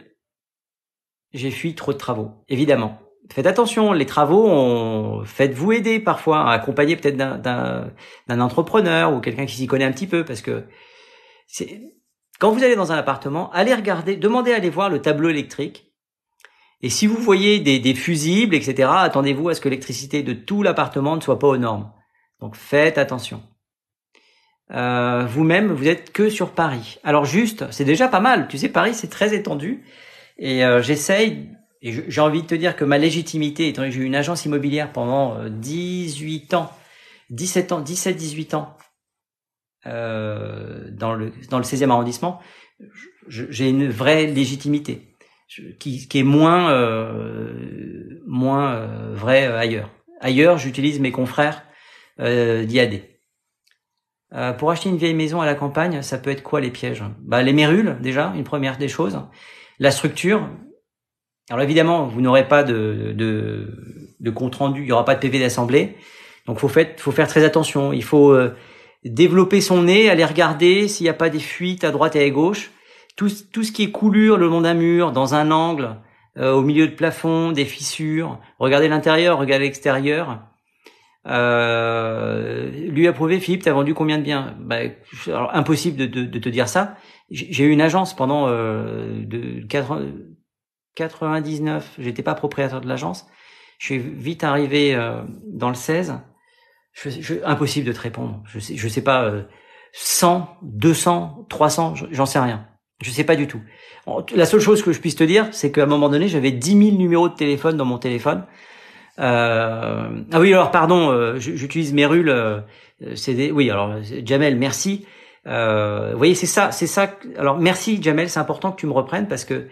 j'ai 1.34 1.52
fui 1.52 1.76
trop 1.76 1.94
de 1.94 1.98
travaux, 1.98 2.44
évidemment. 2.50 3.00
Faites 3.32 3.48
attention, 3.48 3.94
les 3.94 4.06
travaux, 4.06 5.24
faites-vous 5.26 5.72
aider 5.72 6.00
parfois, 6.00 6.52
accompagner 6.52 6.96
peut-être 6.96 7.18
d'un 7.18 8.40
entrepreneur 8.40 9.14
ou 9.14 9.22
quelqu'un 9.22 9.46
qui 9.46 9.56
s'y 9.56 9.66
connaît 9.66 9.86
un 9.86 9.92
petit 9.92 10.08
peu, 10.08 10.26
parce 10.26 10.42
que 10.42 10.66
quand 12.40 12.52
vous 12.52 12.64
allez 12.64 12.76
dans 12.76 12.92
un 12.92 12.98
appartement, 12.98 13.52
allez 13.52 13.74
regarder, 13.74 14.18
demandez 14.18 14.52
à 14.52 14.58
aller 14.58 14.70
voir 14.70 14.90
le 14.90 15.02
tableau 15.02 15.30
électrique. 15.30 15.94
Et 16.82 16.90
si 16.90 17.08
vous 17.08 17.16
voyez 17.16 17.60
des, 17.60 17.94
fusibles, 17.94 18.56
etc., 18.56 18.90
attendez-vous 18.94 19.48
à 19.48 19.56
ce 19.56 19.62
que 19.62 19.70
l'électricité 19.70 20.22
de 20.22 20.34
tout 20.34 20.64
l'appartement 20.64 21.16
ne 21.16 21.22
soit 21.22 21.40
pas 21.40 21.48
aux 21.48 21.58
normes. 21.58 21.90
Donc 22.42 22.58
faites 22.58 22.98
attention. 22.98 23.42
Euh, 24.72 25.26
vous-même, 25.26 25.72
vous 25.72 25.88
êtes 25.88 26.12
que 26.12 26.30
sur 26.30 26.52
Paris. 26.52 27.00
Alors 27.06 27.24
juste, 27.24 27.72
c'est 27.72 27.86
déjà 27.86 28.10
pas 28.10 28.20
mal. 28.20 28.50
Tu 28.50 28.58
sais, 28.58 28.68
Paris, 28.68 28.94
c'est 28.94 29.10
très 29.10 29.34
étendu. 29.34 29.86
Et 30.38 30.66
euh, 30.66 30.82
j'essaye, 30.82 31.52
et 31.84 32.10
j'ai 32.10 32.22
envie 32.22 32.42
de 32.42 32.48
te 32.48 32.56
dire 32.56 32.78
que 32.78 32.86
ma 32.86 32.98
légitimité, 32.98 33.68
étant 33.68 33.84
que 33.84 33.92
j'ai 33.92 34.00
eu 34.00 34.06
une 34.06 34.16
agence 34.16 34.46
immobilière 34.46 34.94
pendant 34.94 35.38
18 35.50 36.54
euh, 36.54 36.58
ans, 36.58 36.72
17 37.30 37.74
ans, 37.74 37.82
17, 37.82 38.16
18 38.16 38.54
ans, 38.54 38.78
euh, 39.86 40.90
dans 40.92 41.14
le 41.14 41.34
dans 41.50 41.58
le 41.58 41.66
16e 41.66 41.90
arrondissement, 41.90 42.40
j'ai 43.28 43.70
une 43.70 43.90
vraie 43.90 44.28
légitimité 44.28 45.16
qui, 45.78 46.08
qui 46.08 46.20
est 46.20 46.24
moins 46.24 46.72
euh, 46.72 48.22
moins 48.26 48.76
euh, 48.76 49.14
vrai 49.14 49.46
ailleurs. 49.46 49.90
Ailleurs, 50.22 50.58
j'utilise 50.58 51.02
mes 51.02 51.12
confrères 51.12 51.64
euh, 52.22 52.64
d'IAD. 52.64 53.02
Euh, 54.34 54.54
pour 54.54 54.72
acheter 54.72 54.88
une 54.88 54.98
vieille 54.98 55.14
maison 55.14 55.42
à 55.42 55.46
la 55.46 55.54
campagne, 55.54 56.02
ça 56.02 56.18
peut 56.18 56.30
être 56.30 56.44
quoi 56.44 56.62
les 56.62 56.72
pièges? 56.72 57.04
Bah 57.20 57.44
les 57.44 57.54
mérules 57.54 57.98
déjà, 58.02 58.32
une 58.36 58.46
première 58.46 58.78
des 58.78 58.88
choses. 58.88 59.20
La 59.80 59.92
structure. 59.92 60.50
Alors 61.54 61.66
évidemment, 61.66 62.08
vous 62.08 62.20
n'aurez 62.20 62.48
pas 62.48 62.64
de, 62.64 63.14
de, 63.16 63.68
de 64.20 64.32
compte 64.32 64.56
rendu, 64.56 64.82
il 64.82 64.88
y 64.88 64.92
aura 64.92 65.06
pas 65.06 65.14
de 65.14 65.20
PV 65.20 65.38
d'assemblée. 65.38 65.96
Donc 66.48 66.58
faut 66.58 66.68
faut 66.68 67.12
faire 67.12 67.28
très 67.28 67.44
attention. 67.44 67.94
Il 67.94 68.04
faut 68.04 68.32
euh, 68.32 68.56
développer 69.06 69.62
son 69.62 69.84
nez, 69.84 70.10
aller 70.10 70.26
regarder 70.26 70.88
s'il 70.88 71.04
n'y 71.04 71.12
a 71.12 71.14
pas 71.14 71.30
des 71.30 71.38
fuites 71.38 71.84
à 71.84 71.92
droite 71.92 72.16
et 72.16 72.24
à 72.24 72.30
gauche. 72.32 72.72
Tout, 73.18 73.30
tout 73.52 73.62
ce 73.62 73.72
qui 73.72 73.84
est 73.84 73.92
coulure 73.92 74.38
le 74.38 74.48
long 74.48 74.62
d'un 74.62 74.74
mur, 74.74 75.12
dans 75.12 75.36
un 75.36 75.52
angle, 75.52 75.98
euh, 76.40 76.54
au 76.54 76.64
milieu 76.64 76.88
de 76.88 76.96
plafond, 76.96 77.52
des 77.52 77.66
fissures. 77.66 78.40
Regardez 78.58 78.88
l'intérieur, 78.88 79.38
regardez 79.38 79.66
l'extérieur. 79.66 80.40
Euh, 81.28 82.68
lui 82.90 83.08
approuvé, 83.08 83.40
Philippe, 83.40 83.62
t'as 83.62 83.74
vendu 83.74 83.94
combien 83.94 84.18
de 84.18 84.24
biens? 84.24 84.56
Bah, 84.60 84.78
Impossible 85.54 85.98
de, 85.98 86.08
de, 86.08 86.26
de, 86.26 86.40
te 86.40 86.50
dire 86.50 86.68
ça. 86.68 86.96
J'ai 87.30 87.64
eu 87.64 87.70
une 87.70 87.82
agence 87.82 88.16
pendant 88.16 88.48
euh, 88.48 89.24
de 89.24 89.64
99, 90.96 91.96
j'étais 92.00 92.24
pas 92.24 92.36
propriétaire 92.36 92.82
de 92.82 92.88
l'agence. 92.88 93.26
Je 93.80 93.88
suis 93.88 94.00
vite 94.00 94.44
arrivé 94.44 94.96
euh, 94.96 95.22
dans 95.48 95.70
le 95.70 95.76
16 95.76 96.16
je, 96.94 97.44
impossible 97.44 97.88
de 97.88 97.92
te 97.92 98.00
répondre. 98.00 98.42
Je 98.46 98.60
sais, 98.60 98.76
je 98.78 98.88
sais 98.88 99.02
pas, 99.02 99.32
100, 99.94 100.48
200, 100.62 101.48
300, 101.50 101.94
j'en 102.12 102.26
sais 102.26 102.40
rien. 102.40 102.68
Je 103.02 103.10
sais 103.10 103.24
pas 103.24 103.36
du 103.36 103.48
tout. 103.48 103.62
La 104.36 104.46
seule 104.46 104.60
chose 104.60 104.84
que 104.84 104.92
je 104.92 105.00
puisse 105.00 105.16
te 105.16 105.24
dire, 105.24 105.48
c'est 105.52 105.72
qu'à 105.72 105.84
un 105.84 105.88
moment 105.88 106.10
donné, 106.10 106.28
j'avais 106.28 106.52
10 106.52 106.86
000 106.86 106.98
numéros 106.98 107.30
de 107.30 107.36
téléphone 107.36 107.78
dans 107.78 107.86
mon 107.86 107.98
téléphone. 107.98 108.46
Euh... 109.20 110.22
Ah 110.32 110.40
oui, 110.40 110.54
alors 110.54 110.72
pardon, 110.72 111.12
euh, 111.12 111.38
j'utilise 111.38 111.94
Merul. 111.94 112.30
Euh, 112.30 112.60
c'est 113.16 113.34
des... 113.34 113.52
Oui, 113.52 113.70
alors 113.70 113.96
Jamel, 114.26 114.58
merci. 114.58 115.06
Euh, 115.46 116.12
vous 116.12 116.18
voyez, 116.18 116.36
c'est 116.36 116.48
ça, 116.48 116.72
c'est 116.72 116.88
ça. 116.88 117.14
Alors 117.38 117.58
merci 117.58 118.02
Jamel, 118.02 118.30
c'est 118.30 118.40
important 118.40 118.72
que 118.72 118.80
tu 118.80 118.88
me 118.88 118.94
reprennes 118.94 119.28
parce 119.28 119.46
que 119.46 119.68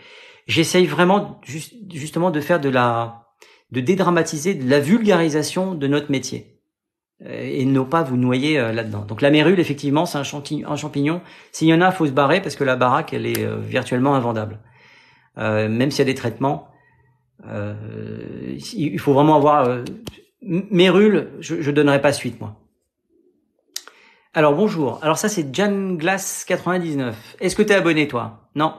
j'essaye 0.47 0.85
vraiment 0.85 1.41
justement 1.89 2.31
de 2.31 2.41
faire 2.41 2.59
de 2.59 2.69
la, 2.69 3.27
de 3.71 3.81
dédramatiser, 3.81 4.53
de 4.53 4.69
la 4.69 4.79
vulgarisation 4.79 5.75
de 5.75 5.87
notre 5.87 6.11
métier. 6.11 6.59
Euh, 7.25 7.43
et 7.43 7.65
ne 7.65 7.81
pas 7.81 8.01
vous 8.01 8.17
noyer 8.17 8.57
euh, 8.57 8.71
là-dedans. 8.71 9.05
Donc 9.05 9.21
la 9.21 9.29
mérule, 9.29 9.59
effectivement, 9.59 10.05
c'est 10.05 10.17
un, 10.17 10.23
champignon. 10.23 11.21
S'il 11.51 11.67
y 11.67 11.73
en 11.73 11.81
a, 11.81 11.91
faut 11.91 12.07
se 12.07 12.11
barrer 12.11 12.41
parce 12.41 12.55
que 12.55 12.63
la 12.63 12.75
baraque, 12.75 13.13
elle 13.13 13.27
est 13.27 13.43
euh, 13.45 13.57
virtuellement 13.57 14.15
invendable. 14.15 14.59
Euh, 15.37 15.69
même 15.69 15.91
s'il 15.91 15.99
y 15.99 16.09
a 16.09 16.11
des 16.11 16.15
traitements, 16.15 16.67
euh, 17.47 17.75
il 18.75 18.99
faut 18.99 19.13
vraiment 19.13 19.35
avoir... 19.35 19.67
Euh, 19.67 19.83
mérule, 20.41 21.29
je 21.39 21.55
ne 21.55 21.71
donnerai 21.71 22.01
pas 22.01 22.13
suite, 22.13 22.39
moi. 22.41 22.55
Alors 24.33 24.55
bonjour. 24.55 24.99
Alors 25.01 25.17
ça 25.17 25.27
c'est 25.27 25.53
Jan 25.53 25.95
Glass 25.95 26.45
99. 26.45 27.35
Est-ce 27.41 27.55
que 27.55 27.61
t'es 27.61 27.73
abonné 27.73 28.07
toi? 28.07 28.47
Non? 28.55 28.75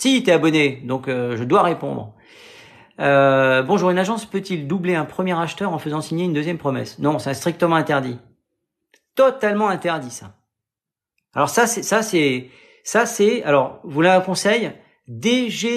Si 0.00 0.22
t'es 0.22 0.32
abonné, 0.32 0.80
donc 0.84 1.08
euh, 1.08 1.36
je 1.36 1.44
dois 1.44 1.62
répondre. 1.62 2.14
Euh, 3.00 3.62
bonjour, 3.62 3.90
une 3.90 3.98
agence 3.98 4.24
peut-il 4.24 4.66
doubler 4.66 4.94
un 4.94 5.04
premier 5.04 5.38
acheteur 5.38 5.74
en 5.74 5.78
faisant 5.78 6.00
signer 6.00 6.24
une 6.24 6.32
deuxième 6.32 6.56
promesse? 6.56 6.98
Non, 6.98 7.18
c'est 7.18 7.34
strictement 7.34 7.76
interdit. 7.76 8.16
Totalement 9.14 9.68
interdit 9.68 10.10
ça. 10.10 10.36
Alors 11.34 11.50
ça 11.50 11.66
c'est 11.66 11.82
ça 11.82 12.00
c'est 12.00 12.48
ça 12.82 13.04
c'est 13.04 13.42
alors 13.42 13.80
vous 13.84 14.00
l'avez 14.00 14.16
un 14.16 14.22
conseil? 14.22 14.72
DGCCRF. 15.06 15.76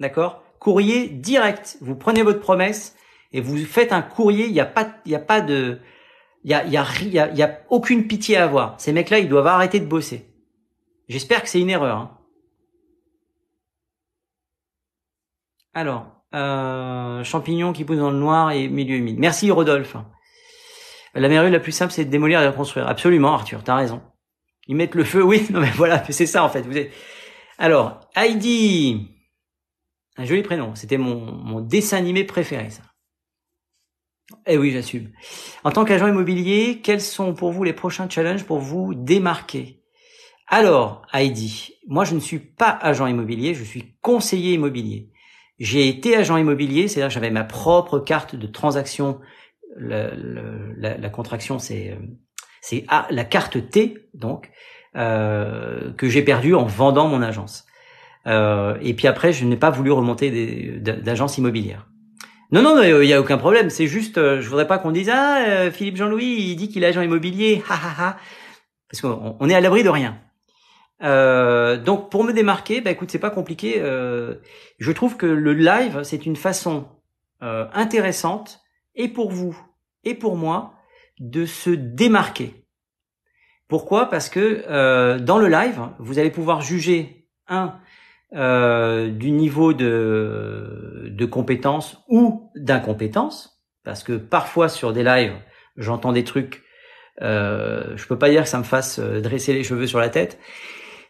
D'accord? 0.00 0.42
Courrier 0.58 1.08
direct. 1.08 1.76
Vous 1.82 1.96
prenez 1.96 2.22
votre 2.22 2.40
promesse 2.40 2.96
et 3.34 3.42
vous 3.42 3.58
faites 3.58 3.92
un 3.92 4.00
courrier, 4.00 4.46
il 4.46 4.54
n'y 4.54 4.60
a 4.60 4.64
pas 4.64 4.88
il 5.04 5.12
y 5.12 5.16
a 5.16 5.18
pas 5.20 5.42
de 5.42 5.80
il 6.44 6.50
y 6.50 6.54
a, 6.54 6.60
a, 6.60 7.28
y 7.34 7.42
a 7.42 7.60
aucune 7.68 8.06
pitié 8.06 8.38
à 8.38 8.44
avoir. 8.44 8.80
Ces 8.80 8.94
mecs-là, 8.94 9.18
ils 9.18 9.28
doivent 9.28 9.48
arrêter 9.48 9.80
de 9.80 9.86
bosser. 9.86 10.24
J'espère 11.08 11.42
que 11.42 11.48
c'est 11.48 11.60
une 11.60 11.70
erreur. 11.70 11.96
Hein. 11.96 12.18
Alors, 15.74 16.24
euh, 16.34 17.22
champignons 17.22 17.72
qui 17.72 17.84
poussent 17.84 17.98
dans 17.98 18.10
le 18.10 18.18
noir 18.18 18.50
et 18.50 18.68
milieu 18.68 18.96
humide. 18.96 19.18
Merci 19.18 19.50
Rodolphe. 19.50 19.96
La 21.14 21.28
meilleure 21.28 21.48
la 21.48 21.60
plus 21.60 21.72
simple, 21.72 21.92
c'est 21.92 22.04
de 22.04 22.10
démolir 22.10 22.40
et 22.40 22.44
de 22.44 22.50
reconstruire. 22.50 22.88
Absolument, 22.88 23.32
Arthur, 23.32 23.62
t'as 23.62 23.76
raison. 23.76 24.02
Ils 24.66 24.76
mettent 24.76 24.94
le 24.94 25.04
feu, 25.04 25.22
oui, 25.24 25.46
non 25.50 25.60
mais 25.60 25.70
voilà, 25.70 26.04
c'est 26.10 26.26
ça 26.26 26.44
en 26.44 26.48
fait. 26.48 26.64
Alors, 27.58 28.00
Heidi, 28.16 29.08
un 30.16 30.24
joli 30.24 30.42
prénom. 30.42 30.74
C'était 30.74 30.98
mon, 30.98 31.32
mon 31.32 31.60
dessin 31.60 31.96
animé 31.96 32.24
préféré, 32.24 32.70
ça. 32.70 32.82
Eh 34.46 34.58
oui, 34.58 34.72
j'assume. 34.72 35.12
En 35.62 35.70
tant 35.70 35.84
qu'agent 35.84 36.08
immobilier, 36.08 36.80
quels 36.82 37.00
sont 37.00 37.32
pour 37.32 37.52
vous 37.52 37.62
les 37.64 37.72
prochains 37.72 38.08
challenges 38.08 38.44
pour 38.44 38.58
vous 38.58 38.94
démarquer? 38.94 39.84
Alors, 40.48 41.02
Heidi, 41.12 41.72
moi 41.88 42.04
je 42.04 42.14
ne 42.14 42.20
suis 42.20 42.38
pas 42.38 42.70
agent 42.70 43.06
immobilier, 43.06 43.54
je 43.54 43.64
suis 43.64 43.96
conseiller 44.00 44.54
immobilier. 44.54 45.10
J'ai 45.58 45.88
été 45.88 46.16
agent 46.16 46.36
immobilier, 46.36 46.88
c'est-à-dire 46.88 47.10
j'avais 47.10 47.30
ma 47.30 47.44
propre 47.44 47.98
carte 47.98 48.36
de 48.36 48.46
transaction. 48.46 49.20
la, 49.76 51.08
contraction, 51.10 51.58
c'est 51.58 51.98
c'est 52.60 52.84
la 53.10 53.24
carte 53.24 53.70
T, 53.70 54.08
donc 54.14 54.50
euh, 54.96 55.92
que 55.94 56.08
j'ai 56.08 56.22
perdue 56.22 56.54
en 56.54 56.64
vendant 56.64 57.08
mon 57.08 57.22
agence. 57.22 57.66
Euh, 58.26 58.76
et 58.82 58.94
puis 58.94 59.06
après, 59.06 59.32
je 59.32 59.44
n'ai 59.44 59.56
pas 59.56 59.70
voulu 59.70 59.92
remonter 59.92 60.78
d'agence 60.80 61.38
immobilière. 61.38 61.86
Non, 62.52 62.62
non, 62.62 62.80
il 62.82 63.06
n'y 63.06 63.12
a 63.12 63.20
aucun 63.20 63.38
problème. 63.38 63.70
C'est 63.70 63.86
juste, 63.86 64.18
euh, 64.18 64.40
je 64.40 64.48
voudrais 64.48 64.66
pas 64.68 64.78
qu'on 64.78 64.92
dise 64.92 65.10
ah 65.12 65.44
euh, 65.48 65.70
Philippe 65.70 65.96
Jean-Louis, 65.96 66.36
il 66.38 66.56
dit 66.56 66.68
qu'il 66.68 66.84
est 66.84 66.86
agent 66.86 67.02
immobilier, 67.02 67.62
ha 67.68 67.74
ha 67.74 67.94
ha, 67.98 68.16
parce 68.90 69.00
qu'on 69.00 69.48
est 69.48 69.54
à 69.54 69.60
l'abri 69.60 69.82
de 69.82 69.88
rien. 69.88 70.18
Euh, 71.02 71.76
donc 71.76 72.10
pour 72.10 72.24
me 72.24 72.32
démarquer, 72.32 72.80
bah 72.80 72.90
écoute, 72.90 73.10
c'est 73.10 73.18
pas 73.18 73.30
compliqué. 73.30 73.74
Euh, 73.78 74.36
je 74.78 74.92
trouve 74.92 75.16
que 75.16 75.26
le 75.26 75.52
live 75.52 76.02
c'est 76.02 76.26
une 76.26 76.36
façon 76.36 76.88
euh, 77.42 77.66
intéressante 77.72 78.60
et 78.94 79.08
pour 79.08 79.30
vous 79.30 79.58
et 80.04 80.14
pour 80.14 80.36
moi 80.36 80.74
de 81.18 81.46
se 81.46 81.70
démarquer. 81.70 82.64
Pourquoi? 83.68 84.08
Parce 84.08 84.28
que 84.28 85.18
dans 85.18 85.38
le 85.38 85.48
live, 85.48 85.80
vous 85.98 86.18
allez 86.18 86.30
pouvoir 86.30 86.60
juger 86.60 87.26
un 87.48 87.80
euh, 88.34 89.08
du 89.08 89.30
niveau 89.30 89.72
de, 89.72 91.06
de 91.10 91.26
compétence 91.26 92.02
ou 92.08 92.50
d'incompétence, 92.56 93.62
parce 93.84 94.02
que 94.02 94.14
parfois 94.14 94.68
sur 94.68 94.92
des 94.92 95.04
lives, 95.04 95.36
j'entends 95.76 96.12
des 96.12 96.24
trucs, 96.24 96.64
euh, 97.22 97.96
je 97.96 98.04
peux 98.06 98.18
pas 98.18 98.28
dire 98.28 98.42
que 98.42 98.48
ça 98.48 98.58
me 98.58 98.64
fasse 98.64 98.98
euh, 98.98 99.20
dresser 99.20 99.54
les 99.54 99.62
cheveux 99.62 99.86
sur 99.86 100.00
la 100.00 100.08
tête, 100.08 100.40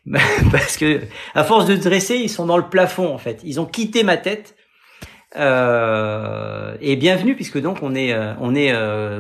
parce 0.52 0.76
que 0.76 1.02
à 1.34 1.44
force 1.44 1.66
de 1.66 1.76
dresser, 1.76 2.16
ils 2.16 2.30
sont 2.30 2.46
dans 2.46 2.56
le 2.56 2.68
plafond 2.68 3.12
en 3.12 3.18
fait. 3.18 3.40
Ils 3.44 3.60
ont 3.60 3.66
quitté 3.66 4.02
ma 4.02 4.16
tête. 4.16 4.54
Euh, 5.36 6.76
et 6.80 6.96
bienvenue 6.96 7.34
puisque 7.34 7.60
donc 7.60 7.78
on 7.82 7.94
est 7.94 8.12
euh, 8.12 8.32
on 8.40 8.54
est 8.54 8.72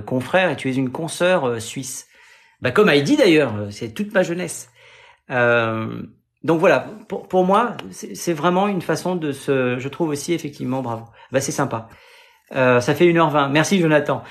confrère 0.06 0.50
et 0.50 0.56
tu 0.56 0.70
es 0.70 0.74
une 0.74 0.90
consoeur 0.90 1.60
suisse. 1.60 2.06
Bah 2.62 2.70
comme 2.70 2.88
Heidi 2.88 3.16
d'ailleurs, 3.16 3.52
c'est 3.70 3.92
toute 3.92 4.14
ma 4.14 4.22
jeunesse. 4.22 4.70
Euh, 5.30 6.02
donc 6.42 6.60
voilà, 6.60 6.86
pour, 7.08 7.26
pour 7.26 7.44
moi, 7.44 7.76
c'est 7.90 8.32
vraiment 8.32 8.68
une 8.68 8.82
façon 8.82 9.16
de 9.16 9.32
se, 9.32 9.78
je 9.78 9.88
trouve 9.88 10.10
aussi 10.10 10.32
effectivement, 10.32 10.82
bravo. 10.82 11.04
Bah 11.32 11.40
c'est 11.40 11.52
sympa. 11.52 11.88
Euh, 12.54 12.80
ça 12.80 12.94
fait 12.94 13.06
1h20. 13.06 13.50
Merci 13.50 13.80
Jonathan. 13.80 14.22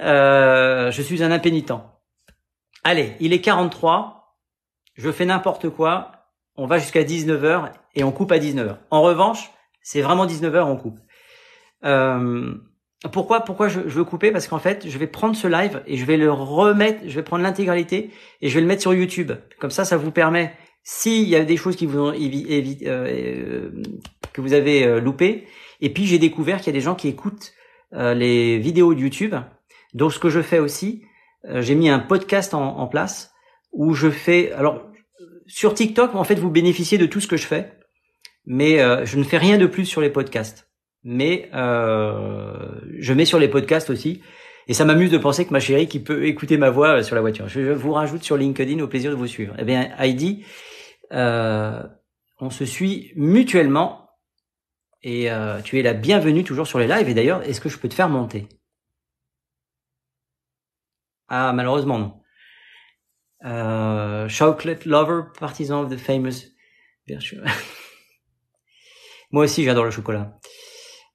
Euh, 0.00 0.90
je 0.90 1.02
suis 1.02 1.22
un 1.22 1.30
impénitent. 1.30 1.80
Allez, 2.82 3.14
il 3.20 3.32
est 3.32 3.40
43. 3.40 4.19
Je 5.00 5.10
fais 5.10 5.24
n'importe 5.24 5.70
quoi. 5.70 6.12
On 6.56 6.66
va 6.66 6.78
jusqu'à 6.78 7.02
19h 7.02 7.72
et 7.94 8.04
on 8.04 8.12
coupe 8.12 8.32
à 8.32 8.38
19h. 8.38 8.76
En 8.90 9.02
revanche, 9.02 9.50
c'est 9.82 10.02
vraiment 10.02 10.26
19h, 10.26 10.62
on 10.64 10.76
coupe. 10.76 10.98
Euh, 11.84 12.54
pourquoi 13.12 13.40
pourquoi 13.40 13.68
je, 13.68 13.80
veux 13.80 14.04
couper? 14.04 14.30
Parce 14.30 14.46
qu'en 14.46 14.58
fait, 14.58 14.86
je 14.86 14.98
vais 14.98 15.06
prendre 15.06 15.34
ce 15.34 15.48
live 15.48 15.82
et 15.86 15.96
je 15.96 16.04
vais 16.04 16.18
le 16.18 16.30
remettre, 16.30 17.00
je 17.06 17.14
vais 17.14 17.22
prendre 17.22 17.42
l'intégralité 17.42 18.10
et 18.42 18.48
je 18.48 18.54
vais 18.54 18.60
le 18.60 18.66
mettre 18.66 18.82
sur 18.82 18.92
YouTube. 18.92 19.32
Comme 19.58 19.70
ça, 19.70 19.86
ça 19.86 19.96
vous 19.96 20.10
permet 20.10 20.52
s'il 20.82 21.28
y 21.28 21.36
a 21.36 21.44
des 21.44 21.56
choses 21.56 21.76
qui 21.76 21.86
vous 21.86 21.98
ont 21.98 22.12
euh, 22.12 22.62
euh, 22.86 23.70
que 24.32 24.40
vous 24.40 24.52
avez 24.52 24.84
euh, 24.84 25.00
loupées. 25.00 25.46
Et 25.80 25.92
puis 25.92 26.04
j'ai 26.04 26.18
découvert 26.18 26.58
qu'il 26.58 26.66
y 26.66 26.70
a 26.70 26.78
des 26.78 26.84
gens 26.84 26.94
qui 26.94 27.08
écoutent 27.08 27.54
les 27.92 28.58
vidéos 28.58 28.94
de 28.94 29.00
YouTube. 29.00 29.34
Donc 29.94 30.12
ce 30.12 30.20
que 30.20 30.28
je 30.28 30.42
fais 30.42 30.60
aussi, 30.60 31.02
j'ai 31.44 31.74
mis 31.74 31.88
un 31.88 31.98
podcast 31.98 32.54
en, 32.54 32.86
place 32.86 33.32
où 33.72 33.94
je 33.94 34.10
fais. 34.10 34.52
Alors 34.52 34.89
sur 35.50 35.74
TikTok, 35.74 36.14
en 36.14 36.24
fait, 36.24 36.36
vous 36.36 36.50
bénéficiez 36.50 36.96
de 36.96 37.06
tout 37.06 37.20
ce 37.20 37.26
que 37.26 37.36
je 37.36 37.46
fais, 37.46 37.72
mais 38.46 38.78
je 39.04 39.18
ne 39.18 39.24
fais 39.24 39.38
rien 39.38 39.58
de 39.58 39.66
plus 39.66 39.84
sur 39.84 40.00
les 40.00 40.10
podcasts. 40.10 40.70
Mais 41.04 41.50
je 41.52 43.12
mets 43.12 43.24
sur 43.24 43.38
les 43.38 43.48
podcasts 43.48 43.90
aussi. 43.90 44.22
Et 44.68 44.74
ça 44.74 44.84
m'amuse 44.84 45.10
de 45.10 45.18
penser 45.18 45.44
que 45.44 45.52
ma 45.52 45.58
chérie 45.58 45.88
qui 45.88 45.98
peut 45.98 46.26
écouter 46.26 46.56
ma 46.56 46.70
voix 46.70 47.02
sur 47.02 47.16
la 47.16 47.20
voiture. 47.20 47.48
Je 47.48 47.72
vous 47.72 47.92
rajoute 47.92 48.22
sur 48.22 48.36
LinkedIn 48.36 48.80
au 48.80 48.86
plaisir 48.86 49.10
de 49.10 49.16
vous 49.16 49.26
suivre. 49.26 49.54
Eh 49.58 49.64
bien, 49.64 49.90
Heidi, 49.98 50.44
euh, 51.12 51.82
on 52.38 52.50
se 52.50 52.64
suit 52.64 53.12
mutuellement 53.16 54.10
et 55.02 55.30
euh, 55.32 55.60
tu 55.62 55.80
es 55.80 55.82
la 55.82 55.92
bienvenue 55.92 56.44
toujours 56.44 56.68
sur 56.68 56.78
les 56.78 56.86
lives. 56.86 57.08
Et 57.08 57.14
d'ailleurs, 57.14 57.42
est-ce 57.42 57.60
que 57.60 57.68
je 57.68 57.78
peux 57.78 57.88
te 57.88 57.94
faire 57.94 58.08
monter? 58.08 58.46
Ah, 61.28 61.52
malheureusement 61.52 61.98
non. 61.98 62.19
Euh, 63.44 64.28
chocolate 64.28 64.84
lover, 64.84 65.22
partisan 65.38 65.82
of 65.82 65.90
the 65.90 65.96
famous 65.96 66.46
Moi 69.32 69.44
aussi, 69.44 69.64
j'adore 69.64 69.84
le 69.84 69.90
chocolat. 69.90 70.38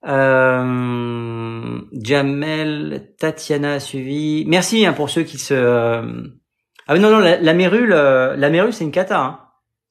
Euh, 0.05 1.81
Jamel, 1.93 3.13
Tatiana 3.17 3.73
a 3.73 3.79
suivi. 3.79 4.43
Merci 4.47 4.85
hein, 4.85 4.93
pour 4.93 5.09
ceux 5.09 5.23
qui 5.23 5.37
se. 5.37 5.53
Ah 6.87 6.99
non 6.99 7.09
non, 7.09 7.19
la, 7.19 7.37
la 7.37 7.53
mérule, 7.53 7.89
la 7.89 8.49
mérule, 8.49 8.73
c'est 8.73 8.83
une 8.83 8.91
cata. 8.91 9.19
Hein 9.19 9.39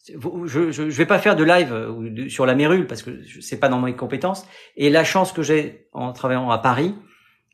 je, 0.07 0.71
je, 0.71 0.83
vais 0.83 1.07
pas 1.07 1.19
faire 1.19 1.37
de 1.37 1.45
live 1.45 1.73
euh, 1.73 2.29
sur 2.29 2.47
la 2.47 2.55
mérule 2.55 2.87
parce 2.87 3.03
que 3.03 3.23
c'est 3.41 3.59
pas 3.59 3.69
dans 3.69 3.81
mes 3.81 3.97
compétences. 3.97 4.47
Et 4.77 4.91
la 4.91 5.05
chance 5.05 5.33
que 5.33 5.43
j'ai 5.43 5.89
en 5.93 6.13
travaillant 6.13 6.51
à 6.51 6.59
Paris. 6.59 6.95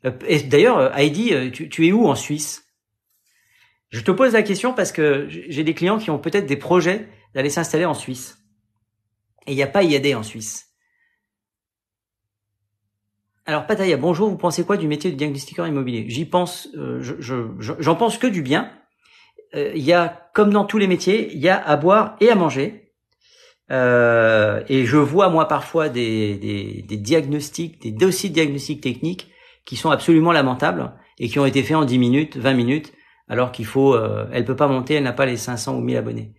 Euh, 0.05 0.11
d'ailleurs, 0.47 0.77
euh, 0.77 0.89
Heidi, 0.95 1.51
tu, 1.51 1.69
tu 1.69 1.87
es 1.87 1.91
où 1.91 2.07
en 2.07 2.15
Suisse? 2.15 2.65
Je 3.91 4.01
te 4.01 4.11
pose 4.11 4.33
la 4.33 4.41
question 4.41 4.73
parce 4.73 4.91
que 4.91 5.27
j'ai 5.29 5.63
des 5.63 5.73
clients 5.73 5.99
qui 5.99 6.09
ont 6.09 6.17
peut-être 6.17 6.45
des 6.45 6.55
projets 6.55 7.09
d'aller 7.35 7.49
s'installer 7.49 7.85
en 7.85 7.93
Suisse. 7.93 8.37
Et 9.45 9.51
il 9.51 9.55
n'y 9.55 9.63
a 9.63 9.67
pas 9.67 9.83
IAD 9.83 10.15
en 10.15 10.23
Suisse. 10.23 10.67
Alors 13.45 13.67
Pataya, 13.67 13.97
bonjour, 13.97 14.29
vous 14.29 14.37
pensez 14.37 14.63
quoi 14.63 14.77
du 14.77 14.87
métier 14.87 15.11
de 15.11 15.17
diagnostiqueur 15.17 15.67
immobilier? 15.67 16.05
J'y 16.07 16.25
pense, 16.25 16.69
je, 16.73 17.47
j'en 17.59 17.95
pense 17.95 18.17
que 18.17 18.27
du 18.27 18.41
bien. 18.41 18.71
Euh, 19.55 19.73
il 19.75 19.83
y 19.83 19.91
a, 19.91 20.29
comme 20.33 20.51
dans 20.51 20.63
tous 20.63 20.77
les 20.77 20.87
métiers, 20.87 21.33
il 21.33 21.39
y 21.39 21.49
a 21.49 21.61
à 21.61 21.75
boire 21.75 22.15
et 22.21 22.29
à 22.29 22.35
manger. 22.35 22.93
Euh, 23.71 24.63
et 24.69 24.85
je 24.85 24.97
vois 24.97 25.29
moi 25.29 25.47
parfois 25.47 25.89
des, 25.89 26.83
des, 26.87 26.97
diagnostics, 26.97 27.81
des 27.81 27.91
dossiers 27.91 28.29
de 28.29 28.35
diagnostic 28.35 28.81
techniques 28.81 29.31
qui 29.65 29.75
sont 29.75 29.91
absolument 29.91 30.31
lamentables 30.31 30.93
et 31.19 31.29
qui 31.29 31.39
ont 31.39 31.45
été 31.45 31.63
faits 31.63 31.77
en 31.77 31.85
10 31.85 31.97
minutes, 31.97 32.37
20 32.37 32.53
minutes, 32.53 32.93
alors 33.31 33.53
qu'il 33.53 33.65
faut, 33.65 33.95
euh, 33.95 34.25
elle 34.33 34.43
peut 34.43 34.57
pas 34.57 34.67
monter, 34.67 34.95
elle 34.95 35.03
n'a 35.03 35.13
pas 35.13 35.25
les 35.25 35.37
500 35.37 35.77
ou 35.77 35.79
1000 35.79 35.95
abonnés. 35.95 36.33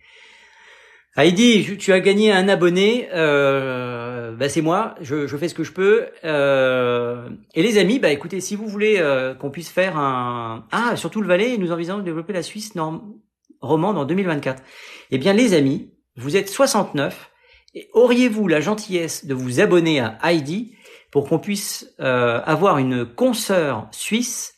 Heidi, 1.17 1.75
tu 1.79 1.91
as 1.91 1.99
gagné 1.99 2.31
un 2.31 2.47
abonné, 2.47 3.09
euh, 3.15 4.31
bah 4.35 4.47
c'est 4.47 4.61
moi, 4.61 4.93
je, 5.01 5.25
fais 5.25 5.47
ce 5.47 5.55
que 5.55 5.63
je 5.63 5.71
peux. 5.71 6.05
Euh, 6.23 7.29
et 7.55 7.63
les 7.63 7.79
amis, 7.79 7.97
bah 7.97 8.11
écoutez, 8.11 8.41
si 8.41 8.55
vous 8.55 8.67
voulez 8.67 8.97
euh, 8.99 9.33
qu'on 9.33 9.49
puisse 9.49 9.71
faire 9.71 9.97
un... 9.97 10.67
Ah, 10.71 10.95
surtout 10.95 11.19
le 11.19 11.27
Valais, 11.27 11.57
nous 11.57 11.71
envisageons 11.71 11.97
de 11.97 12.03
développer 12.03 12.31
la 12.31 12.43
Suisse 12.43 12.75
norme 12.75 13.15
romande 13.59 13.97
en 13.97 14.05
2024. 14.05 14.61
Eh 15.09 15.17
bien 15.17 15.33
les 15.33 15.55
amis, 15.55 15.91
vous 16.15 16.37
êtes 16.37 16.47
69, 16.47 17.31
et 17.73 17.89
auriez-vous 17.93 18.47
la 18.47 18.61
gentillesse 18.61 19.25
de 19.25 19.33
vous 19.33 19.61
abonner 19.61 19.99
à 19.99 20.19
Heidi 20.23 20.75
pour 21.09 21.27
qu'on 21.27 21.39
puisse 21.39 21.91
euh, 21.99 22.39
avoir 22.45 22.77
une 22.77 23.03
consoeur 23.03 23.87
suisse 23.91 24.53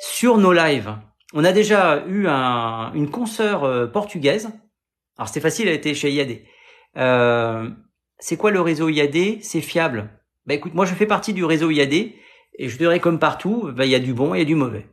sur 0.00 0.38
nos 0.38 0.52
lives? 0.52 0.94
On 1.34 1.44
a 1.44 1.52
déjà 1.52 2.04
eu 2.06 2.26
un, 2.26 2.92
une 2.94 3.10
consoeur 3.10 3.90
portugaise. 3.92 4.50
Alors 5.18 5.28
c'était 5.28 5.40
facile, 5.40 5.68
elle 5.68 5.74
était 5.74 5.94
chez 5.94 6.10
IAD. 6.10 6.38
Euh, 6.96 7.68
c'est 8.18 8.36
quoi 8.36 8.50
le 8.50 8.60
réseau 8.60 8.88
IAD 8.88 9.42
C'est 9.42 9.60
fiable. 9.60 10.10
Bah 10.46 10.54
écoute, 10.54 10.74
moi 10.74 10.86
je 10.86 10.94
fais 10.94 11.06
partie 11.06 11.32
du 11.32 11.44
réseau 11.44 11.70
IAD 11.70 11.92
et 11.92 12.68
je 12.68 12.78
dirais 12.78 13.00
comme 13.00 13.18
partout, 13.18 13.70
bah, 13.72 13.84
il 13.84 13.90
y 13.90 13.94
a 13.94 14.00
du 14.00 14.14
bon 14.14 14.34
et 14.34 14.44
du 14.44 14.54
mauvais. 14.54 14.86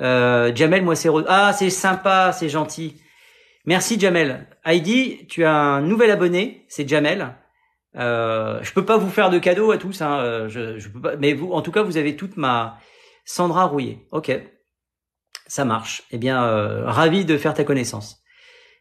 Euh, 0.00 0.54
Jamel, 0.54 0.82
moi 0.82 0.94
c'est 0.94 1.08
ah 1.28 1.52
c'est 1.52 1.70
sympa, 1.70 2.32
c'est 2.32 2.48
gentil. 2.48 3.00
Merci 3.64 3.98
Jamel. 3.98 4.46
Heidi, 4.64 5.26
tu 5.28 5.44
as 5.44 5.54
un 5.54 5.80
nouvel 5.80 6.10
abonné, 6.10 6.64
c'est 6.68 6.88
Jamel. 6.88 7.34
Euh, 7.96 8.60
je 8.62 8.72
peux 8.72 8.84
pas 8.84 8.98
vous 8.98 9.10
faire 9.10 9.30
de 9.30 9.38
cadeaux 9.38 9.70
à 9.70 9.78
tous, 9.78 10.02
hein, 10.02 10.18
euh, 10.20 10.48
je, 10.48 10.78
je 10.78 10.88
peux 10.88 11.00
pas, 11.00 11.16
mais 11.16 11.32
vous, 11.32 11.50
en 11.52 11.62
tout 11.62 11.72
cas, 11.72 11.82
vous 11.82 11.96
avez 11.96 12.14
toute 12.14 12.36
ma 12.36 12.78
Sandra 13.24 13.64
Rouillé. 13.64 14.06
Ok, 14.12 14.30
ça 15.46 15.64
marche. 15.64 16.02
Eh 16.10 16.18
bien, 16.18 16.44
euh, 16.44 16.84
ravi 16.86 17.24
de 17.24 17.36
faire 17.36 17.54
ta 17.54 17.64
connaissance. 17.64 18.22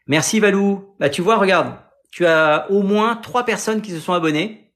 Merci 0.07 0.39
Valou. 0.39 0.95
Bah 0.99 1.09
tu 1.09 1.21
vois, 1.21 1.37
regarde, 1.37 1.75
tu 2.11 2.25
as 2.25 2.67
au 2.69 2.81
moins 2.81 3.15
trois 3.15 3.45
personnes 3.45 3.81
qui 3.81 3.91
se 3.91 3.99
sont 3.99 4.13
abonnées. 4.13 4.73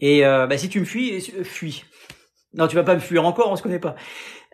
Et 0.00 0.24
euh, 0.24 0.46
bah, 0.46 0.56
si 0.58 0.68
tu 0.68 0.80
me 0.80 0.84
fuis, 0.84 1.20
fuis. 1.44 1.84
Non, 2.54 2.66
tu 2.66 2.74
vas 2.74 2.82
pas 2.82 2.94
me 2.94 3.00
fuir 3.00 3.24
encore, 3.24 3.50
on 3.50 3.56
se 3.56 3.62
connaît 3.62 3.78
pas. 3.78 3.94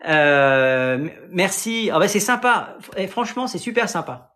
Euh, 0.07 1.07
merci. 1.31 1.89
Ah 1.91 1.99
bah, 1.99 2.07
c'est 2.07 2.19
sympa. 2.19 2.77
Et 2.95 3.07
franchement, 3.07 3.47
c'est 3.47 3.57
super 3.57 3.89
sympa. 3.89 4.35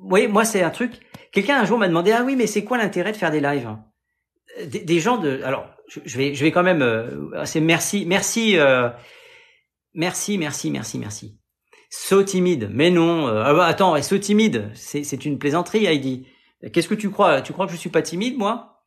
Oui, 0.00 0.28
moi 0.28 0.44
c'est 0.44 0.62
un 0.62 0.70
truc. 0.70 0.92
Quelqu'un 1.32 1.60
un 1.60 1.64
jour 1.64 1.78
m'a 1.78 1.88
demandé 1.88 2.12
ah 2.12 2.22
oui, 2.24 2.36
mais 2.36 2.46
c'est 2.46 2.64
quoi 2.64 2.78
l'intérêt 2.78 3.12
de 3.12 3.16
faire 3.16 3.30
des 3.30 3.40
lives 3.40 3.76
des, 4.66 5.00
gens 5.00 5.18
de. 5.18 5.40
Alors, 5.44 5.68
je, 6.04 6.18
vais, 6.18 6.52
quand 6.52 6.62
même. 6.62 6.82
Euh, 6.82 7.44
c'est 7.44 7.60
merci, 7.60 8.04
merci, 8.06 8.58
euh, 8.58 8.88
merci, 9.94 10.38
merci, 10.38 10.70
merci, 10.70 10.98
merci. 10.98 11.38
So 11.90 12.22
timide, 12.22 12.70
mais 12.72 12.90
non. 12.90 13.26
Euh, 13.28 13.42
ah 13.44 13.54
bah, 13.54 13.66
attends, 13.66 14.00
so 14.02 14.18
timide, 14.18 14.70
c'est 14.74 15.24
une 15.24 15.38
plaisanterie, 15.38 15.86
Heidi. 15.86 16.26
Qu'est-ce 16.72 16.88
que 16.88 16.94
tu 16.94 17.10
crois? 17.10 17.42
Tu 17.42 17.52
crois 17.52 17.66
que 17.66 17.72
je 17.72 17.78
suis 17.78 17.90
pas 17.90 18.02
timide, 18.02 18.36
moi? 18.36 18.82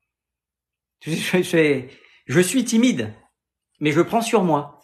Je, 1.05 2.39
suis 2.41 2.63
timide 2.63 3.13
mais 3.81 3.91
je 3.91 4.01
prends 4.01 4.21
sur 4.21 4.43
moi. 4.43 4.79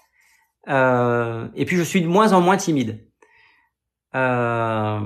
Euh, 0.67 1.47
et 1.55 1.65
puis 1.65 1.77
je 1.77 1.83
suis 1.83 2.01
de 2.01 2.07
moins 2.07 2.33
en 2.33 2.41
moins 2.41 2.57
timide. 2.57 3.07
Euh, 4.13 4.99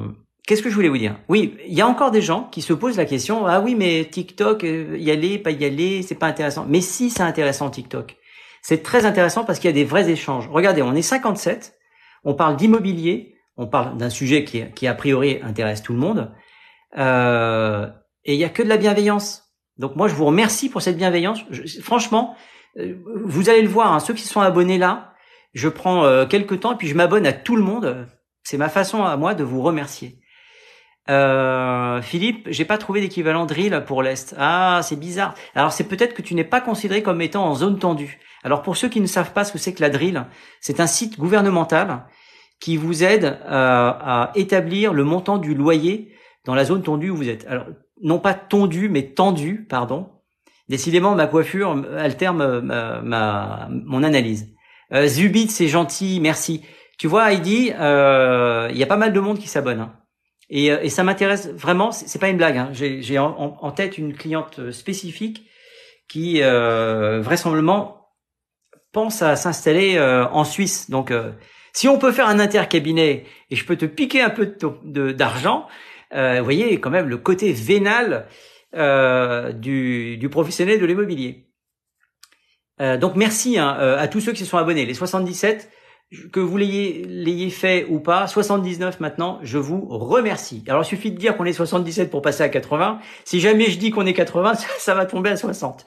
Qu'est-ce 0.46 0.62
que 0.62 0.70
je 0.70 0.76
voulais 0.76 0.90
vous 0.90 0.98
dire? 0.98 1.18
Oui, 1.30 1.56
il 1.66 1.74
y 1.74 1.82
a 1.82 1.88
encore 1.88 2.12
des 2.12 2.22
gens 2.22 2.50
qui 2.52 2.62
se 2.62 2.74
posent 2.74 2.98
la 2.98 3.06
question 3.06 3.46
ah 3.46 3.62
oui 3.62 3.76
mais 3.76 4.04
TikTok 4.04 4.66
euh, 4.66 4.98
y 4.98 5.10
aller 5.10 5.38
pas 5.38 5.52
y 5.52 5.64
aller 5.64 6.02
c'est 6.02 6.16
pas 6.16 6.28
intéressant. 6.28 6.66
Mais 6.68 6.82
si 6.82 7.10
c'est 7.10 7.24
intéressant 7.24 7.70
TikTok, 7.70 8.18
c'est 8.64 8.82
très 8.82 9.06
intéressant 9.06 9.44
parce 9.44 9.60
qu'il 9.60 9.70
y 9.70 9.74
a 9.74 9.76
des 9.76 9.84
vrais 9.84 10.10
échanges. 10.10 10.48
Regardez, 10.50 10.82
on 10.82 10.96
est 10.96 11.04
57, 11.04 11.78
on 12.24 12.34
parle 12.34 12.56
d'immobilier, 12.56 13.36
on 13.58 13.68
parle 13.68 13.98
d'un 13.98 14.10
sujet 14.10 14.46
qui, 14.46 14.88
a 14.88 14.96
priori 14.96 15.40
intéresse 15.44 15.84
tout 15.84 15.94
le 15.94 16.00
monde, 16.00 16.32
euh, 16.98 17.88
et 18.24 18.34
il 18.34 18.40
y 18.40 18.46
a 18.46 18.50
que 18.50 18.64
de 18.64 18.70
la 18.70 18.78
bienveillance. 18.78 19.54
Donc 19.78 19.96
moi 19.96 20.08
je 20.08 20.16
vous 20.16 20.26
remercie 20.26 20.70
pour 20.70 20.82
cette 20.82 20.98
bienveillance. 20.98 21.44
franchement, 21.82 22.36
euh, 22.80 22.96
vous 23.26 23.50
allez 23.50 23.62
le 23.62 23.68
voir, 23.68 23.92
hein, 23.92 24.00
ceux 24.00 24.14
qui 24.14 24.24
sont 24.24 24.42
abonnés 24.42 24.78
là, 24.78 25.14
je 25.54 25.68
prends 25.68 26.06
euh, 26.06 26.26
quelques 26.26 26.62
temps 26.62 26.74
et 26.74 26.78
puis 26.78 26.88
je 26.88 26.96
m'abonne 26.96 27.28
à 27.28 27.34
tout 27.34 27.56
le 27.56 27.64
monde. 27.64 28.08
C'est 28.44 28.58
ma 28.58 28.70
façon 28.70 29.04
à 29.04 29.18
moi 29.18 29.34
de 29.36 29.44
vous 29.44 29.62
remercier. 29.62 30.20
Euh, 31.10 32.02
Philippe, 32.02 32.48
j'ai 32.50 32.64
pas 32.64 32.78
trouvé 32.78 33.02
d'équivalent 33.02 33.46
drill 33.46 33.84
pour 33.86 34.04
l'Est. 34.04 34.36
Ah, 34.38 34.80
c'est 34.84 34.96
bizarre. 34.96 35.34
Alors 35.54 35.74
c'est 35.74 35.84
peut-être 35.84 36.14
que 36.14 36.22
tu 36.22 36.34
n'es 36.34 36.46
pas 36.46 36.62
considéré 36.62 37.04
comme 37.04 37.22
étant 37.22 37.46
en 37.46 37.56
zone 37.56 37.78
tendue. 37.78 38.20
Alors 38.44 38.62
pour 38.62 38.78
ceux 38.78 38.90
qui 38.90 39.02
ne 39.02 39.08
savent 39.08 39.34
pas 39.34 39.44
ce 39.44 39.52
que 39.54 39.58
c'est 39.58 39.74
que 39.74 39.82
la 39.82 39.90
drill, 39.90 40.26
c'est 40.62 40.80
un 40.80 40.88
site 40.88 41.18
gouvernemental 41.18 42.06
qui 42.60 42.78
vous 42.78 43.04
aide 43.04 43.26
euh, 43.26 43.40
à 43.50 44.32
établir 44.36 44.94
le 44.94 45.04
montant 45.04 45.38
du 45.38 45.54
loyer 45.54 46.14
dans 46.46 46.56
la 46.56 46.66
zone 46.66 46.84
tendue 46.84 47.10
où 47.10 47.16
vous 47.16 47.30
êtes. 47.30 47.46
Alors 47.48 47.66
non 48.02 48.20
pas 48.20 48.34
tondu, 48.34 48.90
mais 48.90 49.14
tendu, 49.14 49.66
pardon. 49.70 50.10
Décidément, 50.70 51.16
ma 51.16 51.28
coiffure 51.28 51.84
altère 51.98 52.34
ma, 52.34 53.70
mon 53.70 54.04
analyse. 54.04 54.54
Euh, 54.94 55.08
Zubit, 55.08 55.50
c'est 55.50 55.68
gentil, 55.68 56.20
merci. 56.22 56.64
Tu 56.98 57.08
vois, 57.08 57.34
Heidi, 57.34 57.72
euh, 57.78 58.70
il 58.72 58.78
y 58.78 58.84
a 58.84 58.88
pas 58.88 58.98
mal 58.98 59.14
de 59.14 59.20
monde 59.20 59.40
qui 59.40 59.48
s'abonne. 59.48 59.80
Hein. 59.80 59.94
Et, 60.50 60.72
euh, 60.72 60.80
et, 60.82 60.90
ça 60.90 61.04
m'intéresse 61.04 61.50
vraiment, 61.50 61.92
c'est 61.92 62.20
pas 62.20 62.30
une 62.30 62.38
blague. 62.38 62.58
Hein. 62.58 62.70
J'ai 62.72 63.18
en, 63.18 63.58
en, 63.60 63.72
tête 63.72 63.98
une 63.98 64.14
cliente 64.14 64.72
spécifique 64.72 65.46
qui, 66.08 66.42
euh, 66.44 67.22
vraisemblablement, 67.22 68.03
pense 68.94 69.22
à 69.22 69.36
s'installer 69.36 69.98
euh, 69.98 70.26
en 70.30 70.46
Suisse. 70.46 70.90
Donc, 70.90 71.12
si 71.74 71.90
on 71.90 71.98
peut 71.98 72.14
faire 72.14 72.28
un 72.28 72.40
intercabinet 72.40 73.26
et 73.50 73.56
je 73.56 73.66
peux 73.66 73.76
te 73.76 73.86
piquer 73.86 74.22
un 74.22 74.30
peu 74.30 74.56
d'argent, 75.14 75.68
vous 76.12 76.44
voyez 76.44 76.80
quand 76.80 76.92
même 76.92 77.10
le 77.10 77.18
côté 77.18 77.52
vénal 77.52 78.28
euh, 78.76 79.52
du, 79.52 80.18
du, 80.18 80.30
professionnel 80.30 80.80
de 80.80 80.86
l'immobilier. 80.88 81.46
Euh, 82.82 82.98
donc 82.98 83.16
merci 83.16 83.60
hein, 83.60 83.78
euh, 83.80 84.00
à 84.00 84.08
tous 84.08 84.20
ceux 84.20 84.32
qui 84.32 84.40
se 84.40 84.50
sont 84.50 84.58
abonnés. 84.58 84.88
Les 84.88 84.96
77, 84.96 85.70
que 86.32 86.40
vous 86.40 86.58
l'ayez 86.58 87.50
fait 87.52 87.86
ou 87.88 88.00
pas, 88.00 88.26
79 88.26 89.00
maintenant, 89.00 89.40
je 89.44 89.60
vous 89.60 89.86
remercie. 89.88 90.64
Alors 90.68 90.82
il 90.82 90.86
suffit 90.86 91.12
de 91.12 91.18
dire 91.18 91.38
qu'on 91.38 91.46
est 91.46 91.54
77 91.54 92.10
pour 92.10 92.24
passer 92.24 92.42
à 92.42 92.50
80. 92.50 93.00
Si 93.26 93.40
jamais 93.40 93.70
je 93.70 93.78
dis 93.78 93.92
qu'on 93.92 94.08
est 94.08 94.14
80, 94.14 94.56
ça, 94.80 94.96
va 94.96 95.06
tomber 95.06 95.30
à 95.30 95.38
60. 95.38 95.86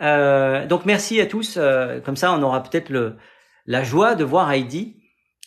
Euh, 0.00 0.66
donc 0.66 0.84
merci 0.86 1.20
à 1.20 1.26
tous. 1.26 1.56
Euh, 1.56 2.00
comme 2.00 2.16
ça, 2.16 2.32
on 2.32 2.42
aura 2.42 2.62
peut-être 2.62 2.90
le 2.90 3.16
la 3.66 3.82
joie 3.82 4.14
de 4.14 4.24
voir 4.24 4.50
Heidi 4.50 4.96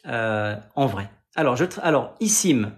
en 0.06 0.86
vrai. 0.86 1.10
Alors 1.36 1.56
je 1.56 1.66
alors 1.82 2.16
Issim, 2.20 2.72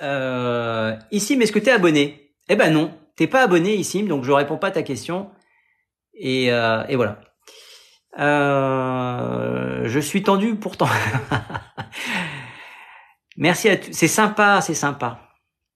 Issim, 0.00 1.40
est-ce 1.40 1.52
que 1.52 1.58
tu 1.58 1.66
es 1.66 1.72
abonné? 1.72 2.32
Eh 2.48 2.56
ben 2.56 2.72
non. 2.72 2.92
T'es 3.20 3.26
pas 3.26 3.42
abonné 3.42 3.74
ici, 3.74 4.02
donc 4.02 4.24
je 4.24 4.32
réponds 4.32 4.56
pas 4.56 4.68
à 4.68 4.70
ta 4.70 4.82
question. 4.82 5.30
Et, 6.14 6.50
euh, 6.50 6.84
et 6.88 6.96
voilà. 6.96 7.20
Euh, 8.18 9.82
je 9.84 10.00
suis 10.00 10.22
tendu 10.22 10.54
pourtant. 10.56 10.88
merci 13.36 13.68
à 13.68 13.76
tous. 13.76 13.92
C'est 13.92 14.08
sympa, 14.08 14.60
c'est 14.62 14.74
sympa. 14.74 15.29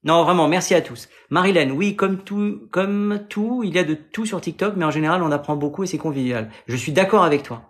Non, 0.05 0.25
vraiment, 0.25 0.49
merci 0.49 0.75
à 0.75 0.83
tous. 0.83 1.09
Marilène, 1.31 1.73
oui, 1.73 1.97
comme 1.97 2.23
tout, 2.23 2.69
comme 2.71 3.25
tout, 3.29 3.63
il 3.65 3.75
y 3.75 3.79
a 3.79 3.85
de 3.85 3.95
tout 3.95 4.27
sur 4.27 4.41
TikTok, 4.41 4.75
mais 4.77 4.85
en 4.85 4.91
général, 4.91 5.23
on 5.23 5.33
apprend 5.33 5.57
beaucoup 5.57 5.85
et 5.85 5.87
c'est 5.87 5.99
convivial. 5.99 6.51
Je 6.67 6.77
suis 6.77 6.93
d'accord 6.93 7.25
avec 7.25 7.43
toi. 7.43 7.63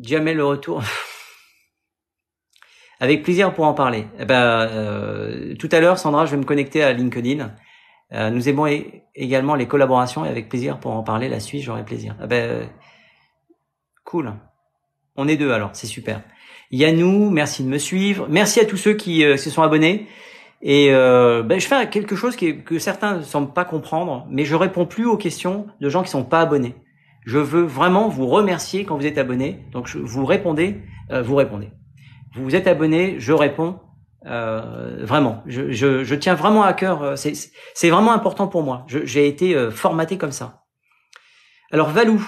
Jamais 0.00 0.34
le 0.34 0.44
retour. 0.44 0.82
avec 3.00 3.22
plaisir 3.22 3.52
pour 3.52 3.66
en 3.66 3.74
parler. 3.74 4.06
Eh 4.18 4.24
ben, 4.24 4.40
euh, 4.40 5.54
tout 5.56 5.68
à 5.70 5.80
l'heure, 5.80 5.98
Sandra, 5.98 6.26
je 6.26 6.30
vais 6.30 6.38
me 6.38 6.44
connecter 6.44 6.82
à 6.82 6.92
LinkedIn 6.92 7.54
euh, 8.12 8.30
nous 8.30 8.48
aimons 8.48 8.66
également 9.14 9.54
les 9.54 9.66
collaborations 9.66 10.24
et 10.24 10.28
avec 10.28 10.48
plaisir 10.48 10.78
pour 10.78 10.92
en 10.92 11.02
parler 11.02 11.28
la 11.28 11.40
suite, 11.40 11.62
j'aurai 11.62 11.84
plaisir. 11.84 12.16
Ah 12.20 12.26
ben, 12.26 12.68
cool. 14.04 14.34
On 15.16 15.26
est 15.26 15.36
deux 15.36 15.50
alors, 15.50 15.70
c'est 15.72 15.86
super. 15.86 16.22
Yannou, 16.70 17.30
merci 17.30 17.64
de 17.64 17.68
me 17.68 17.78
suivre. 17.78 18.26
Merci 18.28 18.60
à 18.60 18.64
tous 18.64 18.76
ceux 18.76 18.94
qui 18.94 19.24
euh, 19.24 19.36
se 19.36 19.50
sont 19.50 19.62
abonnés. 19.62 20.06
Et 20.64 20.88
euh, 20.90 21.44
ben, 21.44 21.60
je 21.60 21.66
fais 21.66 21.88
quelque 21.88 22.16
chose 22.16 22.36
que 22.36 22.78
certains 22.78 23.18
ne 23.18 23.22
semblent 23.22 23.52
pas 23.52 23.64
comprendre, 23.64 24.26
mais 24.28 24.44
je 24.44 24.56
réponds 24.56 24.86
plus 24.86 25.06
aux 25.06 25.16
questions 25.16 25.66
de 25.80 25.88
gens 25.88 26.02
qui 26.02 26.10
sont 26.10 26.24
pas 26.24 26.40
abonnés. 26.40 26.74
Je 27.24 27.38
veux 27.38 27.62
vraiment 27.62 28.08
vous 28.08 28.26
remercier 28.26 28.84
quand 28.84 28.96
vous 28.96 29.06
êtes 29.06 29.18
abonné. 29.18 29.64
Donc 29.70 29.86
je, 29.86 29.98
vous 29.98 30.24
répondez, 30.24 30.82
vous 31.10 31.36
répondez. 31.36 31.70
Vous 32.34 32.56
êtes 32.56 32.66
abonné, 32.66 33.16
je 33.20 33.32
réponds. 33.32 33.78
Euh, 34.26 35.04
vraiment, 35.04 35.42
je, 35.46 35.70
je, 35.70 36.02
je, 36.02 36.14
tiens 36.14 36.34
vraiment 36.34 36.62
à 36.62 36.72
cœur. 36.72 37.02
Euh, 37.02 37.16
c'est 37.16 37.90
vraiment 37.90 38.12
important 38.12 38.48
pour 38.48 38.62
moi. 38.62 38.86
J'ai 38.88 39.28
été 39.28 39.54
euh, 39.54 39.70
formaté 39.70 40.16
comme 40.16 40.32
ça. 40.32 40.62
Alors 41.70 41.90
Valou, 41.90 42.24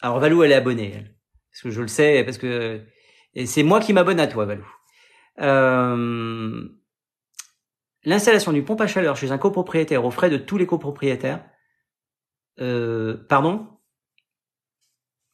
alors 0.00 0.20
Valou, 0.20 0.42
elle 0.42 0.52
est 0.52 0.56
abonnée, 0.56 0.92
elle. 0.94 1.14
parce 1.50 1.62
que 1.62 1.70
je 1.70 1.80
le 1.80 1.88
sais, 1.88 2.22
parce 2.24 2.38
que 2.38 2.82
c'est 3.44 3.62
moi 3.62 3.80
qui 3.80 3.92
m'abonne 3.92 4.20
à 4.20 4.26
toi, 4.26 4.44
Valou. 4.44 4.66
Euh, 5.40 6.62
L'installation 8.06 8.52
du 8.52 8.62
pompe 8.62 8.80
à 8.80 8.86
chaleur 8.86 9.16
chez 9.16 9.32
un 9.32 9.38
copropriétaire 9.38 10.04
aux 10.04 10.12
frais 10.12 10.30
de 10.30 10.36
tous 10.36 10.56
les 10.56 10.66
copropriétaires. 10.66 11.44
Euh, 12.60 13.16
pardon. 13.28 13.66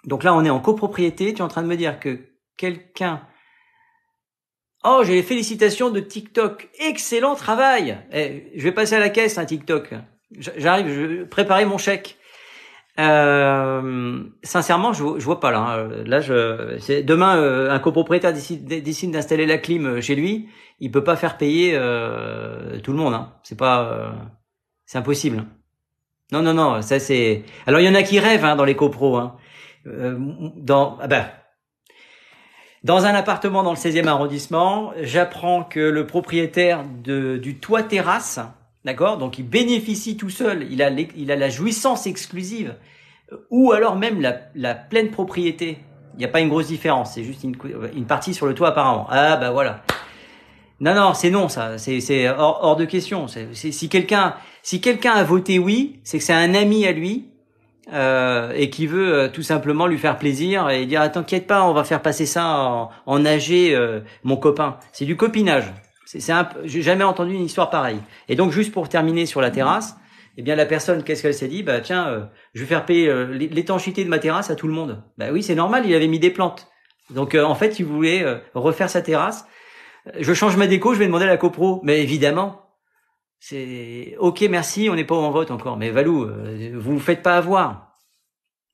Donc 0.05 0.25
là, 0.25 0.35
on 0.35 0.43
est 0.43 0.51
en 0.51 0.59
copropriété. 0.59 1.35
Tu 1.35 1.39
es 1.39 1.43
en 1.43 1.49
train 1.49 1.63
de 1.63 1.69
me 1.69 1.77
dire 1.77 2.01
que 2.01 2.19
quelqu'un 2.57 3.27
Oh, 4.85 5.03
j'ai 5.05 5.15
les 5.15 5.23
félicitations 5.23 5.91
de 5.91 6.01
TikTok. 6.01 6.71
Excellent 6.81 7.35
travail. 7.35 7.99
Eh, 8.11 8.51
je 8.57 8.63
vais 8.63 8.73
passer 8.73 8.97
à 8.97 9.01
la 9.01 9.11
caisse, 9.11 9.37
un 9.37 9.43
hein, 9.43 9.45
TikTok. 9.45 9.91
J'arrive, 10.39 10.89
je 10.89 11.01
vais 11.01 11.25
préparer 11.27 11.67
mon 11.67 11.77
chèque. 11.77 12.17
Euh, 12.99 14.25
sincèrement, 14.43 14.95
je, 14.95 15.03
vois 15.03 15.41
pas 15.41 15.51
là. 15.51 15.61
Hein. 15.61 15.89
Là, 16.07 16.21
je, 16.21 17.03
demain, 17.03 17.37
euh, 17.37 17.71
un 17.71 17.79
copropriétaire 17.79 18.33
décide, 18.33 19.13
d'installer 19.13 19.47
la 19.47 19.59
clim 19.59 20.01
chez 20.01 20.15
lui. 20.15 20.49
Il 20.81 20.91
peut 20.91 21.05
pas 21.05 21.17
faire 21.17 21.37
payer 21.37 21.73
euh, 21.75 22.81
tout 22.81 22.93
le 22.93 22.99
monde. 22.99 23.15
Hein. 23.15 23.33
C'est 23.43 23.59
pas, 23.59 23.85
euh, 23.85 24.11
c'est 24.87 24.99
impossible. 24.99 25.45
Non, 26.33 26.43
non, 26.43 26.55
non. 26.55 26.83
Ça 26.83 26.99
c'est. 26.99 27.45
Alors 27.67 27.81
il 27.81 27.85
y 27.85 27.89
en 27.89 27.95
a 27.95 28.03
qui 28.03 28.19
rêvent 28.19 28.45
hein, 28.45 28.57
dans 28.57 28.65
les 28.65 28.77
copros. 28.77 29.17
Hein. 29.17 29.37
dans, 29.87 30.99
ah 31.01 31.07
ben, 31.07 31.29
Dans 32.85 33.05
un 33.05 33.15
appartement 33.15 33.63
dans 33.63 33.73
le 33.73 33.77
16e 33.77 34.07
arrondissement, 34.07 34.93
j'apprends 35.01 35.63
que 35.63 35.81
le 35.81 36.07
propriétaire 36.07 36.85
de, 37.05 37.37
du 37.37 37.59
toit 37.59 37.83
terrasse, 37.83 38.41
d'accord, 38.85 39.19
donc 39.19 39.39
il 39.39 39.49
bénéficie 39.49 40.17
tout 40.17 40.31
seul, 40.31 40.67
il 40.71 40.83
a, 40.83 40.91
il 40.91 41.31
a 41.31 41.37
la 41.37 41.49
jouissance 41.49 42.07
exclusive, 42.07 42.75
ou 43.51 43.73
alors 43.73 43.97
même 43.97 44.21
la, 44.21 44.41
la 44.55 44.75
pleine 44.75 45.11
propriété. 45.11 45.79
Il 46.15 46.19
n'y 46.19 46.25
a 46.25 46.29
pas 46.29 46.41
une 46.41 46.49
grosse 46.49 46.67
différence, 46.67 47.15
c'est 47.15 47.25
juste 47.25 47.43
une, 47.43 47.57
une 47.95 48.07
partie 48.07 48.35
sur 48.35 48.47
le 48.47 48.55
toit 48.55 48.69
apparemment. 48.69 49.07
Ah 49.11 49.37
bah 49.37 49.51
voilà. 49.51 49.83
Non 50.83 50.97
non, 50.97 51.15
c'est 51.15 51.31
non 51.31 51.49
ça, 51.49 51.79
c'est 51.79 52.29
hors, 52.29 52.59
hors 52.63 52.75
de 52.75 52.85
question. 52.85 53.27
si 53.29 53.89
quelqu'un 53.89 54.35
si 54.65 54.81
quelqu'un 54.81 55.13
a 55.13 55.23
voté 55.23 55.61
oui, 55.61 56.01
c'est 56.03 56.19
que 56.19 56.25
c'est 56.25 56.33
un 56.33 56.55
ami 56.55 56.87
à 56.87 56.93
lui 56.93 57.29
euh, 57.93 58.53
et 58.57 58.69
qui 58.69 58.89
veut 58.89 59.15
euh, 59.15 59.29
tout 59.29 59.43
simplement 59.43 59.87
lui 59.87 59.97
faire 59.97 60.19
plaisir 60.19 60.71
et 60.71 60.85
dire 60.87 61.11
t'inquiète 61.13 61.47
pas, 61.47 61.63
on 61.63 61.73
va 61.73 61.85
faire 61.85 62.03
passer 62.03 62.27
ça 62.27 62.47
en, 62.47 62.91
en 63.07 63.25
AG, 63.25 63.53
euh, 63.53 64.01
mon 64.25 64.37
copain. 64.37 64.77
C'est 64.93 65.05
du 65.05 65.17
copinage. 65.17 65.73
C'est, 66.05 66.21
j'ai 66.65 66.83
jamais 66.83 67.05
entendu 67.05 67.33
une 67.35 67.45
histoire 67.45 67.71
pareille. 67.71 68.01
Et 68.29 68.35
donc 68.35 68.51
juste 68.51 68.73
pour 68.73 68.89
terminer 68.89 69.25
sur 69.25 69.41
la 69.41 69.53
terrasse, 69.53 69.97
eh 70.37 70.43
bien 70.43 70.57
la 70.57 70.67
personne, 70.67 71.05
qu'est-ce 71.05 71.23
qu'elle 71.23 71.33
s'est 71.33 71.47
dit? 71.47 71.63
Bah 71.63 71.81
tiens, 71.81 72.29
je 72.55 72.61
vais 72.61 72.67
faire 72.67 72.85
payer 72.85 73.13
l'étanchéité 73.37 74.05
de 74.05 74.09
ma 74.09 74.19
terrasse 74.19 74.51
à 74.51 74.57
tout 74.57 74.67
le 74.67 74.75
monde. 74.75 75.01
Bah 75.17 75.27
oui, 75.31 75.45
c'est 75.45 75.55
normal, 75.55 75.85
il 75.87 75.95
avait 75.95 76.09
mis 76.09 76.19
des 76.19 76.31
plantes. 76.31 76.69
Donc 77.11 77.35
en 77.35 77.55
fait, 77.55 77.79
il 77.79 77.87
voulait 77.87 78.25
refaire 78.55 78.91
sa 78.91 79.01
terrasse. 79.01 79.47
Je 80.19 80.35
change 80.35 80.57
ma 80.57 80.67
déco, 80.67 80.95
je 80.95 80.99
vais 80.99 81.07
demander 81.07 81.25
à 81.25 81.29
la 81.29 81.37
copro. 81.37 81.81
Mais 81.85 82.03
évidemment, 82.03 82.63
c'est 83.39 84.17
ok, 84.19 84.43
merci, 84.43 84.89
on 84.91 84.95
n'est 84.95 85.05
pas 85.05 85.15
en 85.15 85.31
vote 85.31 85.51
encore. 85.51 85.77
Mais 85.77 85.91
Valou, 85.91 86.25
euh, 86.25 86.73
vous 86.75 86.95
vous 86.95 87.01
faites 87.01 87.23
pas 87.23 87.37
avoir. 87.37 87.97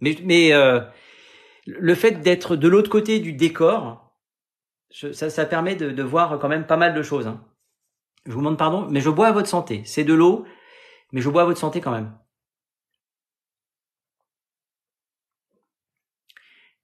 Mais, 0.00 0.16
mais 0.24 0.52
euh, 0.52 0.80
le 1.66 1.94
fait 1.94 2.20
d'être 2.20 2.56
de 2.56 2.68
l'autre 2.68 2.90
côté 2.90 3.18
du 3.20 3.32
décor, 3.32 4.14
ça, 4.90 5.46
permet 5.46 5.76
de, 5.76 5.90
de, 5.90 6.02
voir 6.02 6.38
quand 6.38 6.48
même 6.48 6.66
pas 6.66 6.76
mal 6.76 6.94
de 6.94 7.02
choses. 7.02 7.26
Hein. 7.26 7.44
Je 8.26 8.32
vous 8.32 8.38
demande 8.38 8.58
pardon, 8.58 8.86
mais 8.90 9.00
je 9.00 9.10
bois 9.10 9.28
à 9.28 9.32
votre 9.32 9.48
santé. 9.48 9.82
C'est 9.84 10.04
de 10.04 10.14
l'eau, 10.14 10.46
mais 11.12 11.20
je 11.20 11.28
bois 11.28 11.42
à 11.42 11.44
votre 11.44 11.58
santé 11.58 11.80
quand 11.80 11.90
même. 11.90 12.12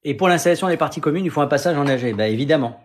Et 0.05 0.15
pour 0.15 0.29
l'installation 0.29 0.69
des 0.69 0.77
parties 0.77 1.01
communes, 1.01 1.25
il 1.25 1.31
faut 1.31 1.41
un 1.41 1.47
passage 1.47 1.77
en 1.79 1.87
AG. 1.87 2.15
Bah 2.15 2.29
évidemment. 2.29 2.81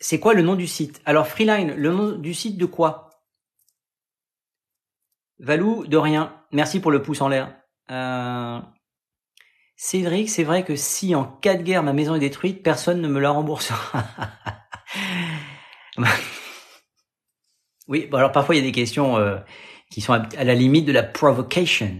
C'est 0.00 0.20
quoi 0.20 0.34
le 0.34 0.42
nom 0.42 0.54
du 0.54 0.66
site? 0.66 1.00
Alors 1.04 1.26
Freeline, 1.26 1.74
le 1.74 1.90
nom 1.90 2.12
du 2.12 2.34
site 2.34 2.56
de 2.56 2.66
quoi? 2.66 3.10
Valou, 5.40 5.86
de 5.86 5.96
rien. 5.96 6.34
Merci 6.52 6.80
pour 6.80 6.90
le 6.90 7.02
pouce 7.02 7.20
en 7.20 7.28
l'air. 7.28 7.54
Euh... 7.90 8.60
Cédric, 9.76 10.28
c'est 10.28 10.44
vrai 10.44 10.64
que 10.64 10.76
si 10.76 11.14
en 11.14 11.24
cas 11.24 11.54
de 11.54 11.62
guerre 11.62 11.82
ma 11.82 11.92
maison 11.92 12.14
est 12.16 12.20
détruite, 12.20 12.62
personne 12.62 13.00
ne 13.00 13.08
me 13.08 13.20
la 13.20 13.30
remboursera. 13.30 14.04
oui, 17.88 18.06
bon 18.10 18.18
alors 18.18 18.32
parfois 18.32 18.56
il 18.56 18.58
y 18.58 18.60
a 18.62 18.64
des 18.64 18.72
questions 18.72 19.16
euh, 19.18 19.38
qui 19.90 20.00
sont 20.00 20.14
à, 20.14 20.44
la 20.44 20.54
limite 20.54 20.84
de 20.84 20.92
la 20.92 21.04
provocation. 21.04 21.96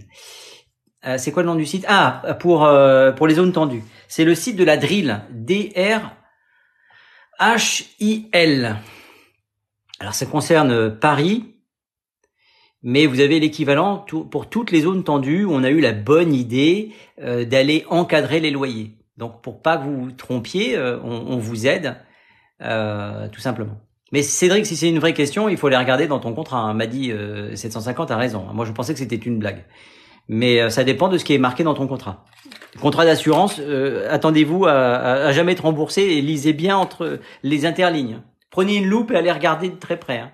Euh, 1.04 1.18
c'est 1.18 1.30
quoi 1.30 1.44
le 1.44 1.48
nom 1.48 1.54
du 1.54 1.66
site? 1.66 1.84
Ah, 1.86 2.36
pour 2.40 2.66
les 2.66 3.34
zones 3.34 3.52
tendues. 3.52 3.84
C'est 4.08 4.24
le 4.24 4.34
site 4.34 4.56
de 4.56 4.64
la 4.64 4.76
Drill, 4.76 5.22
D 5.30 5.72
R 5.76 6.17
H 7.38 7.86
I 8.00 8.28
L. 8.32 8.76
Alors 10.00 10.14
ça 10.14 10.26
concerne 10.26 10.98
Paris, 10.98 11.54
mais 12.82 13.06
vous 13.06 13.20
avez 13.20 13.38
l'équivalent 13.38 14.04
pour 14.30 14.48
toutes 14.48 14.72
les 14.72 14.82
zones 14.82 15.04
tendues. 15.04 15.46
On 15.46 15.62
a 15.62 15.70
eu 15.70 15.80
la 15.80 15.92
bonne 15.92 16.34
idée 16.34 16.92
euh, 17.20 17.44
d'aller 17.44 17.84
encadrer 17.90 18.40
les 18.40 18.50
loyers. 18.50 18.96
Donc 19.16 19.40
pour 19.40 19.62
pas 19.62 19.76
que 19.76 19.84
vous 19.84 20.04
vous 20.04 20.10
trompiez, 20.10 20.76
euh, 20.76 20.98
on, 21.02 21.38
vous 21.38 21.66
aide 21.66 21.96
euh, 22.60 23.28
tout 23.28 23.40
simplement. 23.40 23.80
Mais 24.10 24.22
Cédric, 24.22 24.66
si 24.66 24.74
c'est 24.74 24.88
une 24.88 24.98
vraie 24.98 25.14
question, 25.14 25.48
il 25.48 25.56
faut 25.56 25.68
les 25.68 25.76
regarder 25.76 26.08
dans 26.08 26.18
ton 26.18 26.32
contrat. 26.32 26.72
M'a 26.74 26.86
dit 26.86 27.12
750 27.54 28.10
a 28.10 28.16
raison. 28.16 28.46
Moi, 28.52 28.64
je 28.64 28.72
pensais 28.72 28.94
que 28.94 28.98
c'était 28.98 29.16
une 29.16 29.38
blague. 29.38 29.64
Mais 30.28 30.70
ça 30.70 30.82
dépend 30.82 31.08
de 31.08 31.18
ce 31.18 31.24
qui 31.24 31.34
est 31.34 31.38
marqué 31.38 31.62
dans 31.62 31.74
ton 31.74 31.86
contrat. 31.86 32.24
Contrat 32.80 33.04
d'assurance, 33.04 33.60
attendez-vous 34.10 34.66
à, 34.66 34.72
à, 34.72 35.32
jamais 35.32 35.52
être 35.52 35.64
remboursé 35.64 36.02
et 36.02 36.20
lisez 36.20 36.52
bien 36.52 36.76
entre 36.76 37.18
les 37.42 37.66
interlignes. 37.66 38.20
Prenez 38.50 38.76
une 38.76 38.86
loupe 38.86 39.10
et 39.10 39.16
allez 39.16 39.32
regarder 39.32 39.68
de 39.68 39.76
très 39.76 39.98
près. 39.98 40.18
Hein. 40.18 40.30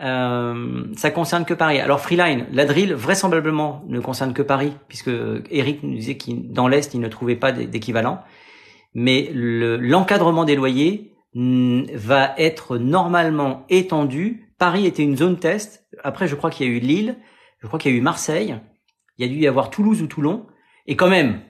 Euh, 0.00 0.84
ça 0.96 1.10
concerne 1.10 1.44
que 1.44 1.54
Paris. 1.54 1.78
Alors 1.78 2.00
Freeline, 2.00 2.46
la 2.52 2.64
drill 2.64 2.94
vraisemblablement 2.94 3.84
ne 3.88 4.00
concerne 4.00 4.32
que 4.32 4.42
Paris, 4.42 4.72
puisque 4.88 5.10
Eric 5.50 5.82
nous 5.82 5.94
disait 5.94 6.16
qu'il 6.16 6.52
dans 6.52 6.66
l'est 6.66 6.94
il 6.94 7.00
ne 7.00 7.08
trouvait 7.08 7.36
pas 7.36 7.52
d'équivalent. 7.52 8.22
Mais 8.94 9.30
l'encadrement 9.32 10.44
des 10.44 10.56
loyers 10.56 11.14
va 11.34 12.34
être 12.36 12.78
normalement 12.78 13.64
étendu. 13.70 14.54
Paris 14.58 14.86
était 14.86 15.02
une 15.02 15.16
zone 15.16 15.38
test. 15.38 15.86
Après, 16.04 16.28
je 16.28 16.34
crois 16.34 16.50
qu'il 16.50 16.66
y 16.66 16.70
a 16.70 16.72
eu 16.72 16.78
Lille, 16.78 17.16
je 17.60 17.66
crois 17.66 17.78
qu'il 17.78 17.92
y 17.92 17.94
a 17.94 17.98
eu 17.98 18.02
Marseille. 18.02 18.56
Il 19.18 19.26
y 19.26 19.28
a 19.28 19.32
dû 19.32 19.40
y 19.40 19.46
avoir 19.46 19.70
Toulouse 19.70 20.02
ou 20.02 20.06
Toulon. 20.06 20.46
Et 20.86 20.96
quand 20.96 21.08
même, 21.08 21.42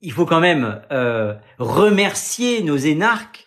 il 0.00 0.12
faut 0.12 0.26
quand 0.26 0.40
même 0.40 0.82
euh, 0.90 1.34
remercier 1.58 2.62
nos 2.62 2.76
énarques 2.76 3.46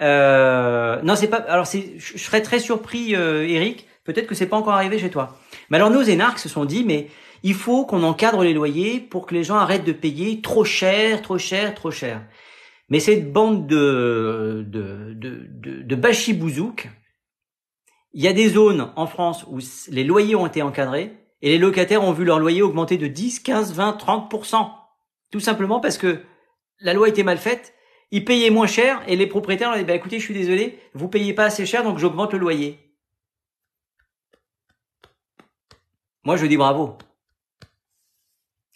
euh, 0.00 1.00
non, 1.02 1.16
c'est 1.16 1.28
pas. 1.28 1.38
Alors. 1.38 1.66
Je 1.66 2.18
serais 2.18 2.42
très 2.42 2.58
surpris, 2.58 3.14
euh, 3.14 3.48
Eric. 3.48 3.86
Peut-être 4.04 4.26
que 4.26 4.34
c'est 4.34 4.46
pas 4.46 4.56
encore 4.56 4.74
arrivé 4.74 4.98
chez 4.98 5.10
toi. 5.10 5.38
Mais 5.70 5.76
alors, 5.76 5.90
nos 5.90 6.02
énarques 6.02 6.38
se 6.38 6.48
sont 6.48 6.64
dit, 6.64 6.84
mais 6.84 7.08
il 7.42 7.54
faut 7.54 7.84
qu'on 7.86 8.02
encadre 8.02 8.42
les 8.42 8.54
loyers 8.54 9.00
pour 9.00 9.26
que 9.26 9.34
les 9.34 9.44
gens 9.44 9.56
arrêtent 9.56 9.84
de 9.84 9.92
payer 9.92 10.40
trop 10.42 10.64
cher, 10.64 11.22
trop 11.22 11.38
cher, 11.38 11.74
trop 11.74 11.90
cher. 11.90 12.22
Mais 12.88 13.00
cette 13.00 13.32
bande 13.32 13.66
de 13.66 14.64
de 14.68 15.14
de 15.14 15.46
de, 15.48 15.82
de 15.82 15.94
bachibouzouk, 15.96 16.88
il 18.12 18.22
y 18.22 18.28
a 18.28 18.32
des 18.32 18.48
zones 18.50 18.92
en 18.94 19.06
France 19.06 19.44
où 19.48 19.58
les 19.90 20.04
loyers 20.04 20.36
ont 20.36 20.46
été 20.46 20.62
encadrés 20.62 21.12
et 21.42 21.50
les 21.50 21.58
locataires 21.58 22.02
ont 22.02 22.12
vu 22.12 22.24
leur 22.24 22.38
loyer 22.38 22.62
augmenter 22.62 22.96
de 22.96 23.06
10, 23.06 23.40
15, 23.40 23.74
20, 23.74 23.98
30% 23.98 24.70
Tout 25.30 25.40
simplement 25.40 25.80
parce 25.80 25.98
que 25.98 26.22
la 26.80 26.94
loi 26.94 27.08
était 27.08 27.22
mal 27.22 27.38
faite 27.38 27.74
ils 28.10 28.24
payaient 28.24 28.50
moins 28.50 28.66
cher 28.66 29.02
et 29.06 29.16
les 29.16 29.26
propriétaires 29.26 29.70
ont 29.70 29.76
dit, 29.76 29.84
bah, 29.84 29.94
écoutez, 29.94 30.18
je 30.18 30.24
suis 30.24 30.34
désolé, 30.34 30.78
vous 30.94 31.08
payez 31.08 31.34
pas 31.34 31.44
assez 31.44 31.66
cher, 31.66 31.82
donc 31.82 31.98
j'augmente 31.98 32.32
le 32.32 32.38
loyer. 32.38 32.78
Moi, 36.24 36.36
je 36.36 36.46
dis 36.46 36.56
bravo. 36.56 36.98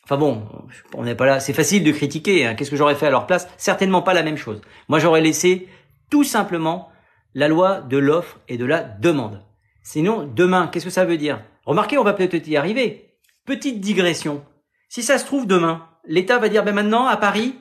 Enfin 0.04 0.16
bon, 0.16 0.48
on 0.94 1.04
n'est 1.04 1.14
pas 1.14 1.26
là. 1.26 1.40
C'est 1.40 1.52
facile 1.52 1.84
de 1.84 1.92
critiquer. 1.92 2.46
Hein. 2.46 2.54
Qu'est-ce 2.54 2.70
que 2.70 2.76
j'aurais 2.76 2.96
fait 2.96 3.06
à 3.06 3.10
leur 3.10 3.26
place? 3.26 3.48
Certainement 3.56 4.02
pas 4.02 4.14
la 4.14 4.24
même 4.24 4.36
chose. 4.36 4.60
Moi, 4.88 4.98
j'aurais 4.98 5.20
laissé 5.20 5.68
tout 6.10 6.24
simplement 6.24 6.90
la 7.34 7.46
loi 7.46 7.80
de 7.80 7.96
l'offre 7.96 8.40
et 8.48 8.56
de 8.56 8.64
la 8.64 8.82
demande. 8.82 9.44
Sinon, 9.82 10.24
demain, 10.24 10.66
qu'est-ce 10.66 10.84
que 10.84 10.90
ça 10.90 11.04
veut 11.04 11.16
dire? 11.16 11.42
Remarquez, 11.70 11.98
on 11.98 12.02
va 12.02 12.14
peut-être 12.14 12.48
y 12.48 12.56
arriver. 12.56 13.16
Petite 13.44 13.80
digression. 13.80 14.44
Si 14.88 15.04
ça 15.04 15.18
se 15.18 15.24
trouve 15.24 15.46
demain, 15.46 15.88
l'État 16.04 16.36
va 16.36 16.48
dire, 16.48 16.64
ben 16.64 16.74
maintenant, 16.74 17.06
à 17.06 17.16
Paris, 17.16 17.54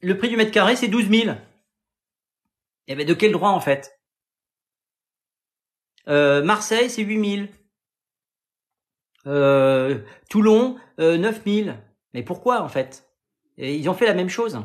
le 0.00 0.16
prix 0.16 0.30
du 0.30 0.38
mètre 0.38 0.52
carré, 0.52 0.74
c'est 0.74 0.88
12 0.88 1.10
000. 1.10 1.36
Eh 2.86 2.94
ben, 2.94 3.06
de 3.06 3.12
quel 3.12 3.32
droit, 3.32 3.50
en 3.50 3.60
fait? 3.60 4.00
Euh, 6.08 6.42
Marseille, 6.42 6.88
c'est 6.88 7.02
8 7.02 7.36
000. 7.36 7.48
Euh, 9.26 9.98
Toulon, 10.30 10.78
euh, 10.98 11.18
9 11.18 11.42
000. 11.44 11.76
Mais 12.14 12.22
pourquoi, 12.22 12.62
en 12.62 12.68
fait? 12.68 13.06
Ils 13.58 13.86
ont 13.90 13.94
fait 13.94 14.06
la 14.06 14.14
même 14.14 14.30
chose. 14.30 14.58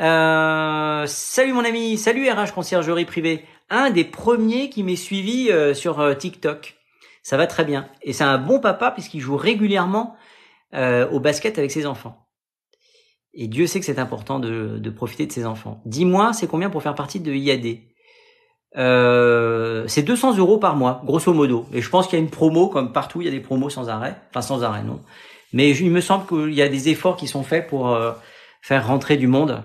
Euh, 0.00 1.06
salut 1.06 1.52
mon 1.52 1.64
ami, 1.64 1.98
salut 1.98 2.28
RH 2.28 2.52
Conciergerie 2.52 3.04
Privée. 3.04 3.44
Un 3.70 3.90
des 3.90 4.02
premiers 4.02 4.70
qui 4.70 4.82
m'est 4.82 4.96
suivi 4.96 5.52
euh, 5.52 5.72
sur 5.72 6.00
euh, 6.00 6.14
TikTok. 6.14 6.75
Ça 7.26 7.36
va 7.36 7.46
très 7.46 7.64
bien. 7.64 7.88
Et 8.02 8.12
c'est 8.12 8.24
un 8.24 8.38
bon 8.38 8.60
papa 8.60 8.92
puisqu'il 8.92 9.20
joue 9.20 9.36
régulièrement 9.36 10.14
au 10.72 11.20
basket 11.20 11.58
avec 11.58 11.70
ses 11.70 11.86
enfants. 11.86 12.26
Et 13.38 13.48
Dieu 13.48 13.66
sait 13.66 13.80
que 13.80 13.86
c'est 13.86 13.98
important 13.98 14.40
de, 14.40 14.78
de, 14.78 14.90
profiter 14.90 15.26
de 15.26 15.32
ses 15.32 15.44
enfants. 15.44 15.82
Dis-moi, 15.84 16.32
c'est 16.32 16.46
combien 16.46 16.70
pour 16.70 16.82
faire 16.82 16.94
partie 16.94 17.20
de 17.20 17.32
IAD 17.34 17.80
euh, 18.78 19.84
C'est 19.88 20.02
200 20.02 20.38
euros 20.38 20.56
par 20.56 20.74
mois, 20.74 21.02
grosso 21.04 21.34
modo. 21.34 21.66
Et 21.74 21.82
je 21.82 21.90
pense 21.90 22.08
qu'il 22.08 22.18
y 22.18 22.22
a 22.22 22.24
une 22.24 22.30
promo, 22.30 22.68
comme 22.68 22.92
partout, 22.92 23.20
il 23.20 23.26
y 23.26 23.28
a 23.28 23.30
des 23.30 23.40
promos 23.40 23.68
sans 23.68 23.90
arrêt. 23.90 24.16
Enfin, 24.30 24.40
sans 24.40 24.64
arrêt, 24.64 24.82
non. 24.82 25.00
Mais 25.52 25.76
il 25.76 25.90
me 25.90 26.00
semble 26.00 26.26
qu'il 26.26 26.54
y 26.54 26.62
a 26.62 26.68
des 26.68 26.88
efforts 26.88 27.16
qui 27.16 27.26
sont 27.26 27.42
faits 27.42 27.66
pour 27.68 27.90
euh, 27.90 28.12
faire 28.62 28.86
rentrer 28.86 29.18
du 29.18 29.26
monde. 29.26 29.62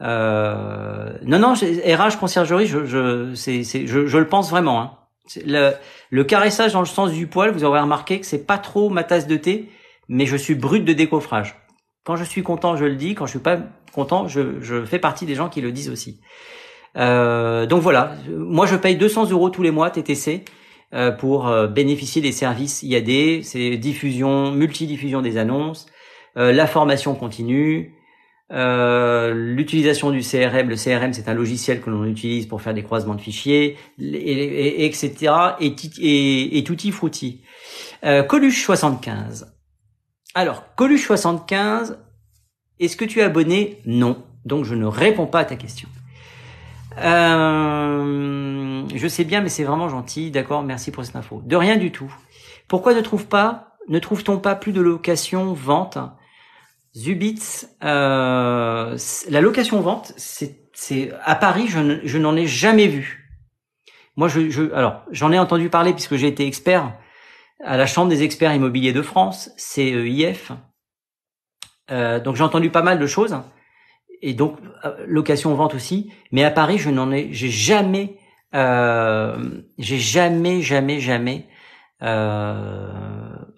Euh, 0.00 1.12
non, 1.24 1.38
non, 1.38 1.52
RH 1.52 2.18
conciergerie, 2.18 2.66
je, 2.66 2.86
je, 2.86 3.34
c'est, 3.34 3.64
c'est, 3.64 3.86
je, 3.86 4.06
je, 4.06 4.18
le 4.18 4.28
pense 4.28 4.48
vraiment. 4.48 4.80
Hein. 4.80 4.92
Le, 5.46 5.72
le, 6.10 6.24
caressage 6.24 6.74
dans 6.74 6.80
le 6.80 6.86
sens 6.86 7.12
du 7.12 7.26
poil, 7.26 7.50
vous 7.50 7.64
aurez 7.64 7.80
remarqué 7.80 8.20
que 8.20 8.26
c'est 8.26 8.46
pas 8.46 8.58
trop 8.58 8.90
ma 8.90 9.04
tasse 9.04 9.26
de 9.26 9.36
thé, 9.36 9.70
mais 10.08 10.26
je 10.26 10.36
suis 10.36 10.54
brut 10.54 10.84
de 10.84 10.92
décoffrage. 10.92 11.56
Quand 12.04 12.16
je 12.16 12.24
suis 12.24 12.42
content, 12.42 12.76
je 12.76 12.84
le 12.84 12.96
dis. 12.96 13.14
Quand 13.14 13.24
je 13.24 13.30
suis 13.30 13.38
pas 13.38 13.58
content, 13.92 14.28
je, 14.28 14.60
je 14.60 14.84
fais 14.84 14.98
partie 14.98 15.24
des 15.24 15.34
gens 15.34 15.48
qui 15.48 15.62
le 15.62 15.72
disent 15.72 15.88
aussi. 15.88 16.20
Euh, 16.96 17.66
donc 17.66 17.82
voilà, 17.82 18.14
moi 18.28 18.66
je 18.66 18.76
paye 18.76 18.96
200 18.96 19.30
euros 19.30 19.50
tous 19.50 19.62
les 19.62 19.70
mois 19.70 19.90
TTC 19.90 20.44
euh, 20.92 21.10
pour 21.10 21.48
euh, 21.48 21.66
bénéficier 21.66 22.22
des 22.22 22.30
services 22.30 22.82
IAD, 22.82 23.42
c'est 23.42 23.76
diffusion, 23.76 24.52
multidiffusion 24.52 25.20
des 25.20 25.36
annonces, 25.38 25.86
la 26.36 26.66
formation 26.66 27.14
continue, 27.14 27.94
l'utilisation 28.50 30.10
du 30.10 30.20
CRM. 30.20 30.68
Le 30.68 30.76
CRM, 30.76 31.12
c'est 31.12 31.28
un 31.28 31.34
logiciel 31.34 31.80
que 31.80 31.90
l'on 31.90 32.04
utilise 32.04 32.46
pour 32.46 32.62
faire 32.62 32.74
des 32.74 32.82
croisements 32.82 33.14
de 33.14 33.20
fichiers, 33.20 33.76
et, 33.98 34.84
etc. 34.86 35.32
Et, 35.60 35.74
et, 35.98 36.58
et 36.58 36.64
tutti 36.64 36.90
frutti. 36.92 37.42
Coluche 38.28 38.62
75. 38.62 39.54
Alors, 40.34 40.74
Coluche 40.74 41.06
75, 41.06 41.98
est-ce 42.80 42.96
que 42.96 43.04
tu 43.04 43.20
es 43.20 43.22
abonné? 43.22 43.80
Non. 43.86 44.22
Donc 44.44 44.64
je 44.64 44.74
ne 44.74 44.86
réponds 44.86 45.26
pas 45.26 45.40
à 45.40 45.44
ta 45.44 45.56
question. 45.56 45.88
Euh, 46.98 48.84
je 48.94 49.08
sais 49.08 49.24
bien, 49.24 49.40
mais 49.40 49.48
c'est 49.48 49.64
vraiment 49.64 49.88
gentil. 49.88 50.30
D'accord, 50.30 50.62
merci 50.62 50.90
pour 50.90 51.04
cette 51.04 51.16
info. 51.16 51.42
De 51.44 51.56
rien 51.56 51.76
du 51.76 51.92
tout. 51.92 52.12
Pourquoi 52.68 52.94
ne 52.94 53.00
trouve 53.00 53.26
pas, 53.26 53.76
ne 53.88 53.98
trouve-t-on 53.98 54.38
pas 54.38 54.54
plus 54.54 54.72
de 54.72 54.80
location 54.80 55.52
vente 55.52 55.98
Zubitz, 56.96 57.68
euh, 57.82 58.96
la 59.28 59.40
location 59.40 59.80
vente, 59.80 60.12
c'est, 60.16 61.12
à 61.24 61.34
Paris, 61.34 61.66
je, 61.68 62.18
n'en 62.18 62.36
ai 62.36 62.46
jamais 62.46 62.86
vu. 62.86 63.28
Moi, 64.16 64.28
je, 64.28 64.72
alors 64.72 65.02
j'en 65.10 65.32
ai 65.32 65.38
entendu 65.38 65.68
parler 65.68 65.92
puisque 65.92 66.14
j'ai 66.14 66.28
été 66.28 66.46
expert 66.46 66.92
à 67.64 67.76
la 67.76 67.86
Chambre 67.86 68.10
des 68.10 68.22
experts 68.22 68.54
immobiliers 68.54 68.92
de 68.92 69.02
France, 69.02 69.50
CEIF. 69.56 70.52
Euh, 71.90 72.20
donc 72.20 72.36
j'ai 72.36 72.44
entendu 72.44 72.70
pas 72.70 72.82
mal 72.82 72.98
de 72.98 73.06
choses 73.06 73.36
et 74.22 74.32
donc 74.32 74.58
euh, 74.84 75.04
location 75.06 75.54
vente 75.54 75.74
aussi. 75.74 76.12
Mais 76.30 76.44
à 76.44 76.50
Paris, 76.50 76.78
je 76.78 76.90
n'en 76.90 77.10
ai, 77.10 77.32
j'ai 77.32 77.50
jamais, 77.50 78.18
euh, 78.54 79.36
j'ai 79.78 79.98
jamais, 79.98 80.62
jamais, 80.62 81.00
jamais 81.00 81.48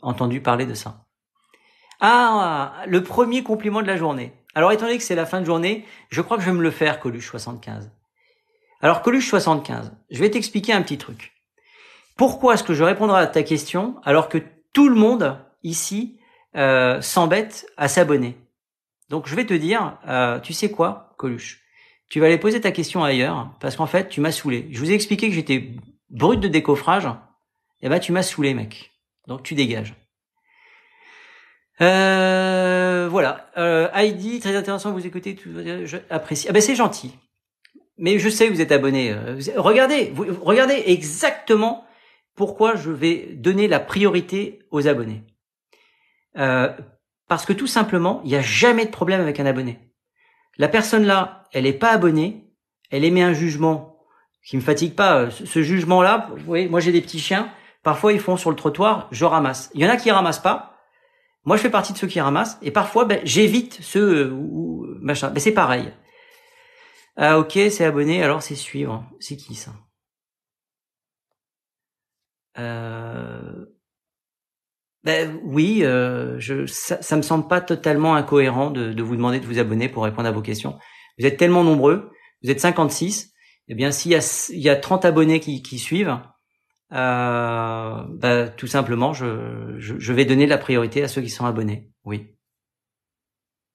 entendu 0.03 0.41
parler 0.41 0.67
de 0.67 0.75
ça. 0.75 1.06
Ah, 2.01 2.82
le 2.86 3.02
premier 3.02 3.43
compliment 3.43 3.82
de 3.82 3.86
la 3.86 3.97
journée. 3.97 4.32
Alors 4.55 4.73
étant 4.73 4.86
donné 4.86 4.98
que 4.98 5.05
c'est 5.05 5.14
la 5.14 5.27
fin 5.27 5.40
de 5.40 5.47
journée, 5.47 5.85
je 6.10 6.20
crois 6.20 6.36
que 6.36 6.43
je 6.43 6.51
vais 6.51 6.56
me 6.56 6.62
le 6.62 6.70
faire, 6.70 7.01
Coluche 7.01 7.28
75. 7.28 7.90
Alors 8.81 9.02
Coluche 9.02 9.28
75, 9.28 9.93
je 10.10 10.20
vais 10.20 10.31
t'expliquer 10.31 10.73
un 10.73 10.82
petit 10.82 10.98
truc. 10.98 11.32
Pourquoi 12.16 12.55
est-ce 12.55 12.64
que 12.64 12.74
je 12.74 12.82
répondrai 12.82 13.20
à 13.20 13.27
ta 13.27 13.43
question 13.43 13.97
alors 14.05 14.28
que 14.28 14.39
tout 14.73 14.89
le 14.89 14.94
monde 14.94 15.39
ici 15.62 16.18
euh, 16.56 17.01
s'embête 17.01 17.66
à 17.77 17.89
s'abonner? 17.89 18.36
Donc 19.09 19.27
je 19.27 19.35
vais 19.35 19.47
te 19.47 19.55
dire, 19.55 19.98
euh, 20.09 20.39
tu 20.40 20.52
sais 20.52 20.70
quoi, 20.70 21.14
Coluche? 21.16 21.62
Tu 22.09 22.20
vas 22.20 22.27
aller 22.27 22.39
poser 22.39 22.60
ta 22.60 22.73
question 22.73 23.05
ailleurs 23.05 23.51
parce 23.60 23.77
qu'en 23.77 23.86
fait, 23.86 24.09
tu 24.09 24.20
m'as 24.20 24.32
saoulé. 24.32 24.68
Je 24.70 24.78
vous 24.78 24.90
ai 24.90 24.94
expliqué 24.94 25.28
que 25.28 25.35
j'étais 25.35 25.74
brut 26.10 26.40
de 26.40 26.48
décoffrage. 26.48 27.09
Eh 27.82 27.89
ben 27.89 27.98
tu 27.98 28.12
m'as 28.12 28.23
saoulé, 28.23 28.55
mec. 28.55 28.93
Donc 29.27 29.43
tu 29.43 29.55
dégages. 29.55 29.94
Euh, 31.81 33.09
voilà. 33.11 33.51
Euh, 33.57 33.89
Heidi, 33.93 34.40
très 34.40 34.57
intéressant 34.57 34.93
vous 34.93 35.07
écoutez. 35.07 35.36
Je 35.44 35.97
apprécie. 36.11 36.47
Ah 36.48 36.53
ben 36.53 36.62
c'est 36.62 36.74
gentil. 36.74 37.15
Mais 37.98 38.19
je 38.19 38.28
sais 38.28 38.48
vous 38.48 38.61
êtes 38.61 38.73
abonné. 38.73 39.12
Euh, 39.12 39.39
regardez, 39.57 40.12
regardez 40.43 40.82
exactement 40.86 41.85
pourquoi 42.35 42.77
je 42.77 42.90
vais 42.90 43.28
donner 43.35 43.69
la 43.69 43.81
priorité 43.81 44.61
aux 44.70 44.86
abonnés. 44.86 45.24
Euh, 46.39 46.69
parce 47.28 47.47
que 47.47 47.53
tout 47.53 47.66
simplement, 47.66 48.20
il 48.24 48.31
n'y 48.31 48.36
a 48.36 48.43
jamais 48.43 48.85
de 48.85 48.90
problème 48.90 49.20
avec 49.20 49.40
un 49.40 49.47
abonné. 49.47 49.81
La 50.59 50.69
personne 50.69 51.05
là, 51.05 51.44
elle 51.53 51.65
n'est 51.65 51.73
pas 51.73 51.90
abonnée, 51.90 52.53
elle 52.90 53.05
émet 53.05 53.23
un 53.23 53.32
jugement 53.32 53.98
qui 54.44 54.57
me 54.57 54.62
fatigue 54.62 54.94
pas. 54.94 55.31
Ce 55.31 55.62
jugement-là, 55.62 56.28
vous 56.31 56.44
voyez, 56.44 56.69
moi 56.69 56.81
j'ai 56.81 56.93
des 56.93 57.01
petits 57.01 57.19
chiens, 57.19 57.51
parfois 57.82 58.12
ils 58.12 58.20
font 58.20 58.36
sur 58.36 58.51
le 58.51 58.57
trottoir, 58.57 59.09
je 59.11 59.24
ramasse. 59.24 59.70
Il 59.74 59.81
y 59.81 59.86
en 59.86 59.90
a 59.90 59.97
qui 59.97 60.11
ramassent 60.11 60.43
pas. 60.43 60.76
Moi 61.47 61.56
je 61.56 61.62
fais 61.62 61.70
partie 61.70 61.93
de 61.93 61.98
ceux 61.98 62.09
qui 62.09 62.20
ramassent 62.20 62.59
et 62.60 62.70
parfois 62.70 63.06
ben, 63.06 63.20
j'évite 63.24 63.78
ceux 63.81 64.32
ou 64.32 64.86
machin. 65.01 65.31
Mais 65.32 65.40
c'est 65.40 65.52
pareil. 65.52 65.93
Ah 67.16 67.39
ok, 67.39 67.52
c'est 67.70 67.85
abonné, 67.85 68.23
alors 68.23 68.43
c'est 68.43 68.55
suivre. 68.56 69.09
C'est 69.20 69.36
qui 69.36 69.55
ça? 69.55 69.73
Euh... 72.59 73.66
Ben 75.05 75.39
oui, 75.44 75.85
euh, 75.85 76.39
je, 76.40 76.66
ça, 76.66 77.01
ça 77.01 77.16
me 77.16 77.23
semble 77.23 77.47
pas 77.47 77.60
totalement 77.60 78.16
incohérent 78.16 78.70
de, 78.73 78.93
de, 78.93 79.02
vous 79.02 79.14
demander 79.14 79.39
de 79.39 79.47
vous 79.47 79.60
abonner 79.60 79.89
pour 79.89 80.02
répondre 80.02 80.28
à 80.28 80.32
vos 80.32 80.43
questions. 80.43 80.78
Vous 81.18 81.27
êtes 81.27 81.36
tellement 81.36 81.62
nombreux, 81.62 82.10
vous 82.43 82.51
êtes 82.51 82.60
56. 82.60 83.32
Eh 83.68 83.74
bien, 83.74 83.93
s'il 83.93 84.12
y 84.12 84.16
a, 84.16 84.51
y 84.51 84.68
a 84.68 84.77
30 84.77 85.05
abonnés 85.05 85.40
qui, 85.40 85.62
qui 85.62 85.78
suivent, 85.78 86.18
euh, 86.93 88.03
ben, 88.09 88.53
tout 88.57 88.67
simplement, 88.67 89.13
je, 89.13 89.75
je, 89.79 89.99
je, 89.99 90.13
vais 90.13 90.25
donner 90.25 90.47
la 90.47 90.59
priorité 90.59 91.03
à 91.03 91.09
ceux 91.09 91.21
qui 91.21 91.31
sont 91.31 91.47
abonnés. 91.47 91.91
Oui. 92.05 92.29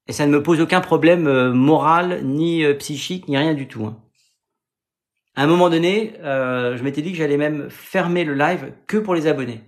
Et 0.08 0.14
ça 0.14 0.26
ne 0.26 0.32
me 0.32 0.42
pose 0.42 0.62
aucun 0.62 0.82
problème 0.82 1.28
euh, 1.28 1.54
moral, 1.54 2.22
ni 2.24 2.64
euh, 2.64 2.74
psychique, 2.74 3.28
ni 3.28 3.38
rien 3.38 3.54
du 3.54 3.68
tout. 3.68 3.86
Hein. 3.86 4.02
À 5.36 5.44
un 5.44 5.48
moment 5.48 5.70
donné, 5.70 6.14
euh, 6.20 6.76
je 6.78 6.84
m'étais 6.84 7.02
dit 7.02 7.12
que 7.12 7.18
j'allais 7.18 7.38
même 7.38 7.70
fermer 7.70 8.24
le 8.24 8.34
live 8.34 8.74
que 8.88 8.98
pour 8.98 9.16
les 9.16 9.28
abonnés. 9.28 9.62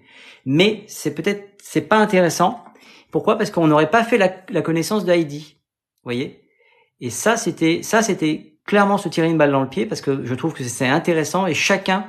Mais 0.46 0.84
c'est 0.88 1.14
peut-être 1.14 1.54
c'est 1.62 1.88
pas 1.88 1.98
intéressant. 1.98 2.64
Pourquoi? 3.12 3.38
Parce 3.38 3.52
qu'on 3.52 3.68
n'aurait 3.68 3.90
pas 3.90 4.04
fait 4.04 4.18
la, 4.18 4.34
la 4.50 4.62
connaissance 4.62 5.06
de 5.06 5.12
Heidi. 5.12 5.58
voyez? 6.04 6.42
Et 7.00 7.10
ça, 7.10 7.38
c'était 7.38 7.82
ça, 7.84 8.02
c'était 8.02 8.58
clairement 8.66 8.98
se 8.98 9.08
tirer 9.10 9.28
une 9.28 9.38
balle 9.38 9.52
dans 9.52 9.62
le 9.62 9.70
pied 9.70 9.86
parce 9.86 10.02
que 10.02 10.26
je 10.26 10.36
trouve 10.36 10.54
que 10.54 10.64
c'est 10.64 10.88
intéressant 10.88 11.48
et 11.48 11.54
chacun 11.54 12.06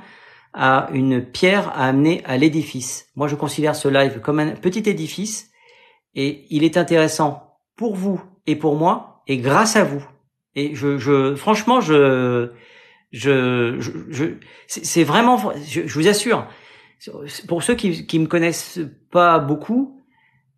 a 0.55 0.89
une 0.93 1.25
pierre 1.25 1.69
à 1.71 1.87
amener 1.87 2.23
à 2.25 2.37
l'édifice. 2.37 3.09
Moi, 3.17 3.29
je 3.29 3.35
considère 3.35 3.75
ce 3.75 3.89
live 3.89 4.21
comme 4.21 4.39
un 4.39 4.53
petit 4.53 4.89
édifice 4.89 5.51
et 6.15 6.47
il 6.51 6.63
est 6.63 6.77
intéressant 6.77 7.59
pour 7.77 7.97
vous 7.97 8.23
et 8.47 8.57
pour 8.57 8.77
moi 8.77 9.23
et 9.27 9.39
grâce 9.39 9.77
à 9.77 9.85
vous. 9.85 10.07
Et 10.55 10.75
je, 10.77 10.99
je 10.99 11.35
franchement, 11.35 11.81
je, 11.81 12.53
je, 13.11 13.81
je, 14.09 14.25
c'est 14.69 15.05
vraiment, 15.05 15.53
je, 15.67 15.87
je 15.87 15.95
vous 15.95 16.07
assure, 16.07 16.47
pour 17.49 17.63
ceux 17.63 17.75
qui 17.75 18.07
qui 18.07 18.19
me 18.21 18.27
connaissent 18.27 18.79
pas 19.11 19.41
beaucoup, 19.41 20.01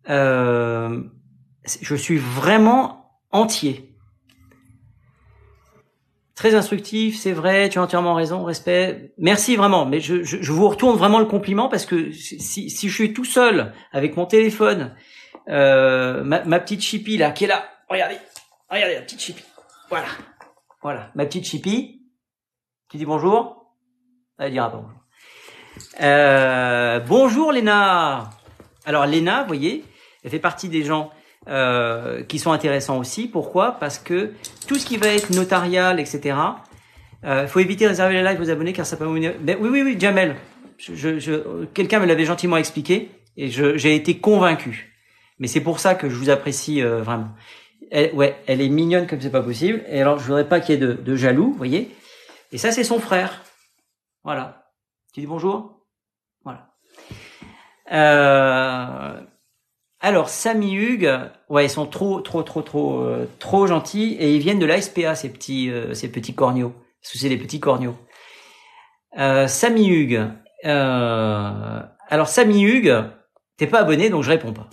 euh, 0.09 1.01
je 1.81 1.95
suis 1.95 2.17
vraiment 2.17 3.11
entier. 3.31 3.86
Très 6.37 6.53
instructif, 6.53 7.17
c'est 7.17 7.31
vrai, 7.31 7.67
tu 7.67 7.79
as 7.79 7.81
entièrement 7.81 8.13
raison, 8.13 8.43
respect. 8.43 9.11
Merci 9.17 9.55
vraiment, 9.55 9.87
mais 9.87 9.99
je, 9.99 10.21
je, 10.21 10.51
vous 10.51 10.69
retourne 10.69 10.95
vraiment 10.95 11.17
le 11.17 11.25
compliment 11.25 11.67
parce 11.67 11.87
que 11.87 12.11
si, 12.11 12.69
si 12.69 12.89
je 12.89 12.93
suis 12.93 13.11
tout 13.11 13.25
seul 13.25 13.73
avec 13.91 14.15
mon 14.15 14.27
téléphone, 14.27 14.95
euh, 15.49 16.23
ma, 16.23 16.43
ma, 16.43 16.59
petite 16.59 16.81
chippie 16.81 17.17
là, 17.17 17.31
qui 17.31 17.45
est 17.45 17.47
là, 17.47 17.67
regardez, 17.89 18.17
regardez 18.69 18.93
la 18.93 19.01
petite 19.01 19.19
chippie, 19.19 19.45
voilà, 19.89 20.09
voilà, 20.83 21.09
ma 21.15 21.25
petite 21.25 21.45
chippie, 21.45 22.03
tu 22.87 22.97
dis 22.97 23.05
bonjour, 23.05 23.73
elle 24.37 24.51
dira 24.51 24.69
bonjour. 24.69 24.91
Euh, 26.01 26.99
bonjour 26.99 27.51
Léna. 27.51 28.29
Alors 28.85 29.07
Léna, 29.07 29.41
vous 29.41 29.47
voyez, 29.47 29.83
elle 30.23 30.29
fait 30.29 30.37
partie 30.37 30.69
des 30.69 30.83
gens 30.83 31.09
euh, 31.49 32.23
qui 32.23 32.39
sont 32.39 32.51
intéressants 32.51 32.97
aussi. 32.97 33.27
Pourquoi? 33.27 33.73
Parce 33.79 33.99
que 33.99 34.31
tout 34.67 34.75
ce 34.75 34.85
qui 34.85 34.97
va 34.97 35.07
être 35.07 35.29
notarial, 35.31 35.99
etc. 35.99 36.35
Euh, 37.23 37.47
faut 37.47 37.59
éviter 37.59 37.85
de 37.85 37.89
réserver 37.89 38.13
les 38.15 38.23
lives 38.23 38.41
aux 38.41 38.49
abonnés 38.49 38.73
car 38.73 38.85
ça 38.85 38.97
peut. 38.97 39.07
Mais 39.07 39.55
oui, 39.59 39.69
oui, 39.69 39.81
oui, 39.81 39.95
Jamel. 39.99 40.35
Je, 40.77 41.17
je, 41.17 41.65
Quelqu'un 41.73 41.99
me 41.99 42.05
l'avait 42.05 42.25
gentiment 42.25 42.57
expliqué 42.57 43.09
et 43.35 43.49
j'ai 43.49 43.95
été 43.95 44.17
convaincu. 44.19 44.93
Mais 45.39 45.47
c'est 45.47 45.61
pour 45.61 45.79
ça 45.79 45.95
que 45.95 46.09
je 46.09 46.15
vous 46.15 46.29
apprécie 46.29 46.81
euh, 46.81 47.01
vraiment. 47.01 47.29
Elle, 47.91 48.13
ouais, 48.13 48.35
elle 48.47 48.61
est 48.61 48.69
mignonne 48.69 49.07
comme 49.07 49.21
c'est 49.21 49.31
pas 49.31 49.41
possible. 49.41 49.83
Et 49.89 50.01
alors, 50.01 50.19
je 50.19 50.25
voudrais 50.25 50.47
pas 50.47 50.59
qu'il 50.59 50.75
y 50.75 50.77
ait 50.77 50.81
de, 50.81 50.93
de 50.93 51.15
jaloux, 51.15 51.51
vous 51.51 51.57
voyez. 51.57 51.95
Et 52.51 52.57
ça, 52.57 52.71
c'est 52.71 52.83
son 52.83 52.99
frère. 52.99 53.43
Voilà. 54.23 54.71
Tu 55.13 55.21
dis 55.21 55.27
bonjour? 55.27 55.85
Voilà. 56.43 56.69
Euh, 57.91 59.21
alors, 59.99 60.29
Samy 60.29 60.75
Hugues, 60.75 61.11
ouais, 61.49 61.65
ils 61.65 61.69
sont 61.69 61.87
trop, 61.87 62.21
trop, 62.21 62.43
trop, 62.43 62.61
trop, 62.61 63.01
euh, 63.01 63.27
trop 63.39 63.65
gentils 63.65 64.15
et 64.19 64.35
ils 64.35 64.39
viennent 64.39 64.59
de 64.59 64.65
l'ASPA, 64.65 65.15
ces 65.15 65.29
petits, 65.29 65.71
euh, 65.71 65.95
ces 65.95 66.11
petits 66.11 66.35
corneaux. 66.35 66.73
Parce 67.01 67.13
que 67.13 67.19
c'est 67.19 67.29
des 67.29 67.37
petits 67.37 67.59
corneaux. 67.59 67.95
Euh, 69.17 69.47
Samy 69.47 69.87
Hugues. 69.87 70.21
Euh, 70.65 71.81
alors, 72.09 72.27
Samy 72.27 72.61
Hugues, 72.63 73.05
t'es 73.57 73.65
pas 73.65 73.79
abonné, 73.79 74.09
donc 74.09 74.23
je 74.23 74.29
réponds 74.29 74.53
pas. 74.53 74.69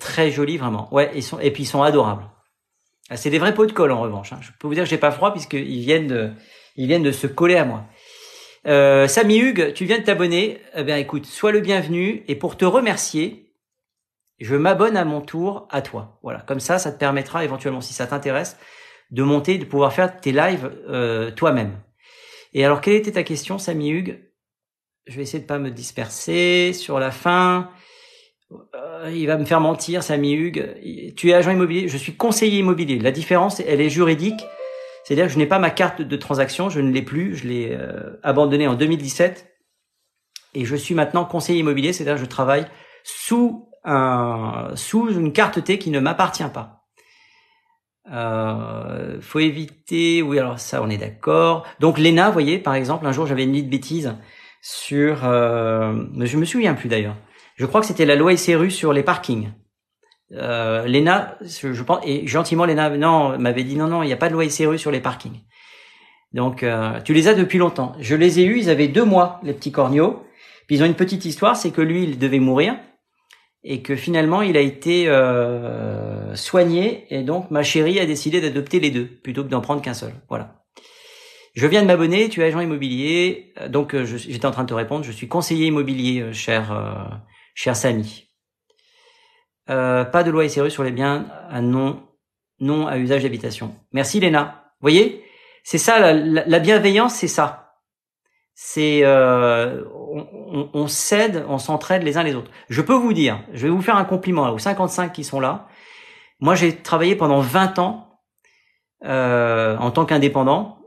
très 0.00 0.30
joli, 0.30 0.58
vraiment. 0.58 0.92
Ouais, 0.92 1.10
ils 1.14 1.22
sont, 1.22 1.38
et 1.40 1.50
puis 1.50 1.62
ils 1.62 1.66
sont 1.66 1.82
adorables. 1.82 2.24
Ah, 3.08 3.16
c'est 3.16 3.30
des 3.30 3.38
vrais 3.38 3.54
pots 3.54 3.66
de 3.66 3.72
colle 3.72 3.92
en 3.92 4.00
revanche. 4.00 4.32
Hein. 4.34 4.40
Je 4.42 4.50
peux 4.58 4.66
vous 4.66 4.74
dire 4.74 4.84
que 4.84 4.90
j'ai 4.90 4.98
pas 4.98 5.10
froid 5.10 5.32
puisqu'ils 5.32 5.80
viennent 5.80 6.08
de, 6.08 6.32
ils 6.76 6.86
viennent 6.86 7.02
de 7.02 7.12
se 7.12 7.26
coller 7.26 7.56
à 7.56 7.64
moi. 7.64 7.84
Euh, 8.66 9.06
Samy 9.08 9.38
Hugues, 9.38 9.72
tu 9.74 9.84
viens 9.84 9.98
de 9.98 10.04
t'abonner. 10.04 10.58
Eh 10.74 10.84
bien, 10.84 10.96
écoute, 10.96 11.26
sois 11.26 11.52
le 11.52 11.60
bienvenu. 11.60 12.24
Et 12.28 12.34
pour 12.34 12.56
te 12.56 12.64
remercier, 12.64 13.52
je 14.38 14.56
m'abonne 14.56 14.96
à 14.96 15.04
mon 15.04 15.20
tour 15.20 15.68
à 15.70 15.82
toi. 15.82 16.18
Voilà, 16.22 16.40
comme 16.40 16.60
ça, 16.60 16.78
ça 16.78 16.92
te 16.92 16.98
permettra 16.98 17.44
éventuellement, 17.44 17.80
si 17.80 17.94
ça 17.94 18.06
t'intéresse, 18.06 18.56
de 19.10 19.22
monter, 19.22 19.58
de 19.58 19.64
pouvoir 19.64 19.92
faire 19.92 20.20
tes 20.20 20.32
lives 20.32 20.70
euh, 20.88 21.30
toi-même. 21.30 21.78
Et 22.52 22.64
alors, 22.64 22.80
quelle 22.80 22.94
était 22.94 23.12
ta 23.12 23.22
question, 23.22 23.58
Samy 23.58 23.90
Hugues? 23.90 24.20
Je 25.06 25.16
vais 25.16 25.22
essayer 25.22 25.42
de 25.42 25.46
pas 25.46 25.58
me 25.58 25.70
disperser 25.70 26.72
sur 26.72 26.98
la 26.98 27.10
fin. 27.10 27.70
euh, 28.74 29.12
il 29.14 29.26
va 29.26 29.36
me 29.36 29.44
faire 29.44 29.60
mentir, 29.60 30.02
Samy 30.02 30.32
Hugues. 30.32 31.12
Tu 31.16 31.30
es 31.30 31.34
agent 31.34 31.50
immobilier, 31.50 31.88
je 31.88 31.98
suis 31.98 32.14
conseiller 32.14 32.60
immobilier. 32.60 32.98
La 32.98 33.10
différence, 33.10 33.60
elle 33.60 33.82
est 33.82 33.90
juridique. 33.90 34.40
C'est-à-dire 35.04 35.26
que 35.26 35.32
je 35.32 35.38
n'ai 35.38 35.46
pas 35.46 35.58
ma 35.58 35.70
carte 35.70 36.02
de 36.02 36.16
transaction, 36.16 36.70
je 36.70 36.80
ne 36.80 36.90
l'ai 36.90 37.02
plus, 37.02 37.36
je 37.36 37.46
l'ai 37.46 37.76
euh, 37.78 38.18
abandonnée 38.22 38.66
en 38.66 38.74
2017. 38.74 39.54
Et 40.54 40.64
je 40.64 40.76
suis 40.76 40.94
maintenant 40.94 41.24
conseiller 41.24 41.60
immobilier, 41.60 41.92
c'est-à-dire 41.92 42.14
que 42.14 42.20
je 42.20 42.30
travaille 42.30 42.66
sous 43.02 43.68
un, 43.84 44.70
sous 44.76 45.10
une 45.10 45.32
carte 45.32 45.62
T 45.62 45.78
qui 45.78 45.90
ne 45.90 46.00
m'appartient 46.00 46.48
pas. 46.52 46.84
Euh, 48.12 49.20
faut 49.20 49.40
éviter, 49.40 50.20
oui 50.20 50.38
alors 50.38 50.58
ça 50.58 50.82
on 50.82 50.90
est 50.90 50.98
d'accord. 50.98 51.66
Donc 51.80 51.98
l'ENA, 51.98 52.26
vous 52.26 52.32
voyez, 52.34 52.58
par 52.58 52.74
exemple, 52.74 53.06
un 53.06 53.12
jour 53.12 53.26
j'avais 53.26 53.44
une 53.44 53.52
de 53.52 53.68
bêtises 53.68 54.14
sur, 54.62 55.24
euh, 55.24 56.04
je 56.20 56.36
me 56.36 56.44
souviens 56.44 56.74
plus 56.74 56.88
d'ailleurs. 56.88 57.16
Je 57.56 57.66
crois 57.66 57.80
que 57.80 57.86
c'était 57.86 58.06
la 58.06 58.16
loi 58.16 58.36
SRU 58.36 58.70
sur 58.70 58.92
les 58.92 59.02
parkings. 59.02 59.50
Euh, 60.32 60.86
L'ENA, 60.86 61.36
je 61.42 61.82
pense, 61.82 62.00
et 62.04 62.26
gentiment 62.26 62.64
l'ENA, 62.64 62.96
non, 62.96 63.38
m'avait 63.38 63.64
dit 63.64 63.76
non 63.76 63.88
non, 63.88 64.02
il 64.02 64.06
n'y 64.06 64.12
a 64.12 64.16
pas 64.16 64.28
de 64.28 64.34
loi 64.34 64.48
SRU 64.48 64.78
sur 64.78 64.90
les 64.90 65.00
parkings. 65.00 65.40
Donc 66.32 66.62
euh, 66.62 67.00
tu 67.00 67.14
les 67.14 67.28
as 67.28 67.34
depuis 67.34 67.58
longtemps. 67.58 67.94
Je 68.00 68.16
les 68.16 68.40
ai 68.40 68.44
eus, 68.44 68.58
ils 68.58 68.68
avaient 68.68 68.88
deux 68.88 69.04
mois 69.04 69.40
les 69.44 69.54
petits 69.54 69.72
corneaux. 69.72 70.24
Puis 70.66 70.76
ils 70.76 70.82
ont 70.82 70.86
une 70.86 70.94
petite 70.94 71.24
histoire, 71.24 71.56
c'est 71.56 71.70
que 71.70 71.80
lui 71.80 72.04
il 72.04 72.18
devait 72.18 72.40
mourir 72.40 72.76
et 73.62 73.82
que 73.82 73.96
finalement 73.96 74.42
il 74.42 74.56
a 74.56 74.60
été 74.60 75.08
euh, 75.08 76.34
soigné 76.34 77.06
et 77.10 77.22
donc 77.22 77.50
ma 77.50 77.62
chérie 77.62 77.98
a 78.00 78.06
décidé 78.06 78.40
d'adopter 78.40 78.80
les 78.80 78.90
deux 78.90 79.06
plutôt 79.06 79.44
que 79.44 79.48
d'en 79.48 79.60
prendre 79.60 79.80
qu'un 79.80 79.94
seul. 79.94 80.12
Voilà. 80.28 80.62
Je 81.54 81.68
viens 81.68 81.82
de 81.82 81.86
m'abonner, 81.86 82.28
tu 82.28 82.40
es 82.40 82.44
agent 82.44 82.60
immobilier, 82.60 83.52
euh, 83.60 83.68
donc 83.68 83.94
euh, 83.94 84.04
j'étais 84.04 84.46
en 84.46 84.50
train 84.50 84.64
de 84.64 84.68
te 84.68 84.74
répondre, 84.74 85.04
je 85.04 85.12
suis 85.12 85.28
conseiller 85.28 85.66
immobilier, 85.66 86.32
cher 86.32 87.20
cher 87.54 87.76
Samy. 87.76 88.28
Pas 89.66 90.22
de 90.22 90.30
loi 90.30 90.48
SRU 90.48 90.70
sur 90.70 90.84
les 90.84 90.92
biens 90.92 91.26
à 91.50 91.60
non 91.60 92.02
non 92.60 92.86
à 92.86 92.98
usage 92.98 93.22
d'habitation. 93.22 93.74
Merci 93.92 94.20
Léna. 94.20 94.70
Vous 94.80 94.88
voyez, 94.90 95.24
c'est 95.64 95.78
ça 95.78 95.98
la, 95.98 96.44
la 96.46 96.58
bienveillance, 96.58 97.14
c'est 97.14 97.28
ça 97.28 97.64
c'est 98.54 99.00
euh, 99.02 99.84
on, 99.92 100.70
on, 100.72 100.86
s'aide, 100.86 101.44
on 101.48 101.58
s'entraide 101.58 102.02
les 102.02 102.16
uns 102.16 102.22
les 102.22 102.34
autres. 102.34 102.50
Je 102.68 102.80
peux 102.80 102.94
vous 102.94 103.12
dire, 103.12 103.42
je 103.52 103.66
vais 103.66 103.68
vous 103.68 103.82
faire 103.82 103.96
un 103.96 104.04
compliment 104.04 104.48
aux 104.50 104.58
55 104.58 105.12
qui 105.12 105.24
sont 105.24 105.40
là. 105.40 105.66
Moi, 106.40 106.54
j'ai 106.54 106.76
travaillé 106.76 107.16
pendant 107.16 107.40
20 107.40 107.78
ans 107.80 108.20
euh, 109.04 109.76
en 109.78 109.90
tant 109.90 110.04
qu'indépendant. 110.04 110.78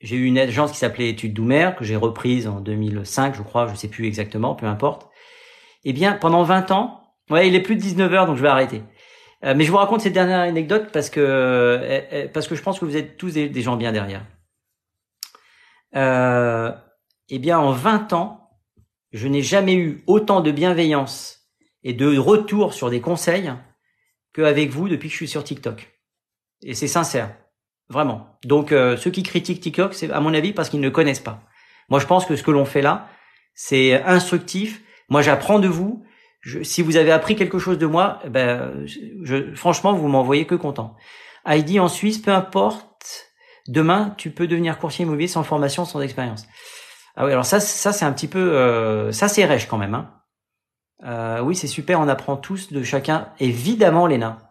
J'ai 0.00 0.16
eu 0.16 0.24
une 0.24 0.38
agence 0.38 0.72
qui 0.72 0.78
s'appelait 0.78 1.08
Études 1.08 1.34
Doumer 1.34 1.72
que 1.76 1.84
j'ai 1.84 1.96
reprise 1.96 2.48
en 2.48 2.60
2005, 2.60 3.36
je 3.36 3.42
crois, 3.42 3.68
je 3.68 3.74
sais 3.74 3.88
plus 3.88 4.06
exactement, 4.06 4.54
peu 4.54 4.66
importe. 4.66 5.08
Eh 5.84 5.92
bien, 5.92 6.12
pendant 6.12 6.42
20 6.42 6.70
ans, 6.72 7.01
ouais, 7.30 7.48
il 7.48 7.54
est 7.54 7.60
plus 7.60 7.76
de 7.76 7.80
19 7.80 8.12
heures, 8.12 8.26
donc 8.26 8.36
je 8.36 8.42
vais 8.42 8.48
arrêter. 8.48 8.82
Euh, 9.44 9.54
mais 9.56 9.64
je 9.64 9.70
vous 9.70 9.76
raconte 9.76 10.00
cette 10.00 10.12
dernière 10.12 10.40
anecdote 10.40 10.90
parce 10.92 11.10
que 11.10 11.20
euh, 11.20 12.28
parce 12.32 12.46
que 12.46 12.54
je 12.54 12.62
pense 12.62 12.78
que 12.78 12.84
vous 12.84 12.96
êtes 12.96 13.16
tous 13.16 13.34
des, 13.34 13.48
des 13.48 13.62
gens 13.62 13.76
bien 13.76 13.92
derrière. 13.92 14.24
Euh, 15.96 16.72
eh 17.28 17.38
bien, 17.38 17.58
en 17.58 17.72
20 17.72 18.12
ans, 18.12 18.50
je 19.12 19.28
n'ai 19.28 19.42
jamais 19.42 19.74
eu 19.74 20.02
autant 20.06 20.40
de 20.40 20.50
bienveillance 20.50 21.48
et 21.82 21.92
de 21.92 22.16
retour 22.16 22.72
sur 22.72 22.90
des 22.90 23.00
conseils 23.00 23.52
qu'avec 24.34 24.70
vous 24.70 24.88
depuis 24.88 25.08
que 25.08 25.12
je 25.12 25.16
suis 25.16 25.28
sur 25.28 25.44
TikTok. 25.44 25.92
Et 26.62 26.74
c'est 26.74 26.88
sincère, 26.88 27.34
vraiment. 27.88 28.38
Donc, 28.44 28.72
euh, 28.72 28.96
ceux 28.96 29.10
qui 29.10 29.22
critiquent 29.22 29.60
TikTok, 29.60 29.94
c'est 29.94 30.10
à 30.10 30.20
mon 30.20 30.32
avis 30.32 30.52
parce 30.52 30.68
qu'ils 30.68 30.80
ne 30.80 30.88
connaissent 30.88 31.20
pas. 31.20 31.42
Moi, 31.88 32.00
je 32.00 32.06
pense 32.06 32.24
que 32.24 32.36
ce 32.36 32.42
que 32.42 32.50
l'on 32.50 32.64
fait 32.64 32.82
là, 32.82 33.08
c'est 33.54 34.02
instructif. 34.02 34.80
Moi, 35.08 35.22
j'apprends 35.22 35.58
de 35.58 35.68
vous. 35.68 36.04
Si 36.62 36.82
vous 36.82 36.96
avez 36.96 37.12
appris 37.12 37.36
quelque 37.36 37.58
chose 37.58 37.78
de 37.78 37.86
moi, 37.86 38.18
eh 38.24 38.28
ben, 38.28 38.84
je, 38.86 39.54
franchement, 39.54 39.92
vous 39.92 40.08
m'envoyez 40.08 40.46
que 40.46 40.54
content. 40.54 40.96
Heidi 41.46 41.80
en 41.80 41.88
Suisse, 41.88 42.18
peu 42.18 42.32
importe. 42.32 43.28
Demain, 43.68 44.14
tu 44.18 44.30
peux 44.30 44.48
devenir 44.48 44.78
courtier 44.78 45.04
immobilier 45.04 45.28
sans 45.28 45.44
formation, 45.44 45.84
sans 45.84 46.00
expérience. 46.00 46.46
Ah 47.14 47.26
oui, 47.26 47.32
alors 47.32 47.44
ça, 47.44 47.60
ça 47.60 47.92
c'est 47.92 48.04
un 48.04 48.12
petit 48.12 48.26
peu, 48.26 48.38
euh, 48.38 49.12
ça 49.12 49.28
c'est 49.28 49.44
rêche 49.44 49.68
quand 49.68 49.78
même. 49.78 49.94
Hein. 49.94 50.10
Euh, 51.04 51.40
oui, 51.40 51.54
c'est 51.54 51.66
super, 51.66 52.00
on 52.00 52.08
apprend 52.08 52.36
tous 52.36 52.72
de 52.72 52.82
chacun. 52.82 53.28
Évidemment, 53.38 54.06
Léna. 54.06 54.50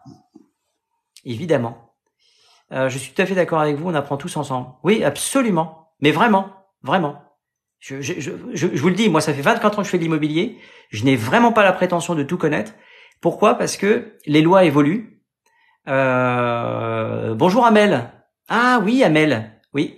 Évidemment. 1.24 1.94
Euh, 2.72 2.88
je 2.88 2.98
suis 2.98 3.12
tout 3.12 3.20
à 3.20 3.26
fait 3.26 3.34
d'accord 3.34 3.60
avec 3.60 3.76
vous, 3.76 3.88
on 3.88 3.94
apprend 3.94 4.16
tous 4.16 4.36
ensemble. 4.36 4.68
Oui, 4.82 5.04
absolument. 5.04 5.90
Mais 6.00 6.10
vraiment, 6.10 6.50
vraiment. 6.82 7.22
Je, 7.82 8.30
vous 8.80 8.88
le 8.88 8.94
dis, 8.94 9.08
moi, 9.08 9.20
ça 9.20 9.34
fait 9.34 9.42
24 9.42 9.78
ans 9.78 9.82
que 9.82 9.86
je 9.86 9.90
fais 9.90 9.98
de 9.98 10.04
l'immobilier. 10.04 10.56
Je 10.90 11.04
n'ai 11.04 11.16
vraiment 11.16 11.52
pas 11.52 11.64
la 11.64 11.72
prétention 11.72 12.14
de 12.14 12.22
tout 12.22 12.38
connaître. 12.38 12.74
Pourquoi? 13.20 13.56
Parce 13.56 13.76
que 13.76 14.16
les 14.24 14.40
lois 14.40 14.64
évoluent. 14.64 15.20
Euh, 15.88 17.34
bonjour 17.34 17.66
Amel. 17.66 18.12
Ah 18.48 18.80
oui, 18.84 19.02
Amel. 19.02 19.60
Oui, 19.74 19.96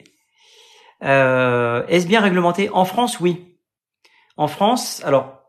euh, 1.03 1.85
Est-ce 1.89 2.07
bien 2.07 2.23
réglementé? 2.23 2.71
En 2.71 2.87
France, 2.87 3.21
oui. 3.21 3.59
En 4.39 4.49
France, 4.49 5.03
alors 5.05 5.43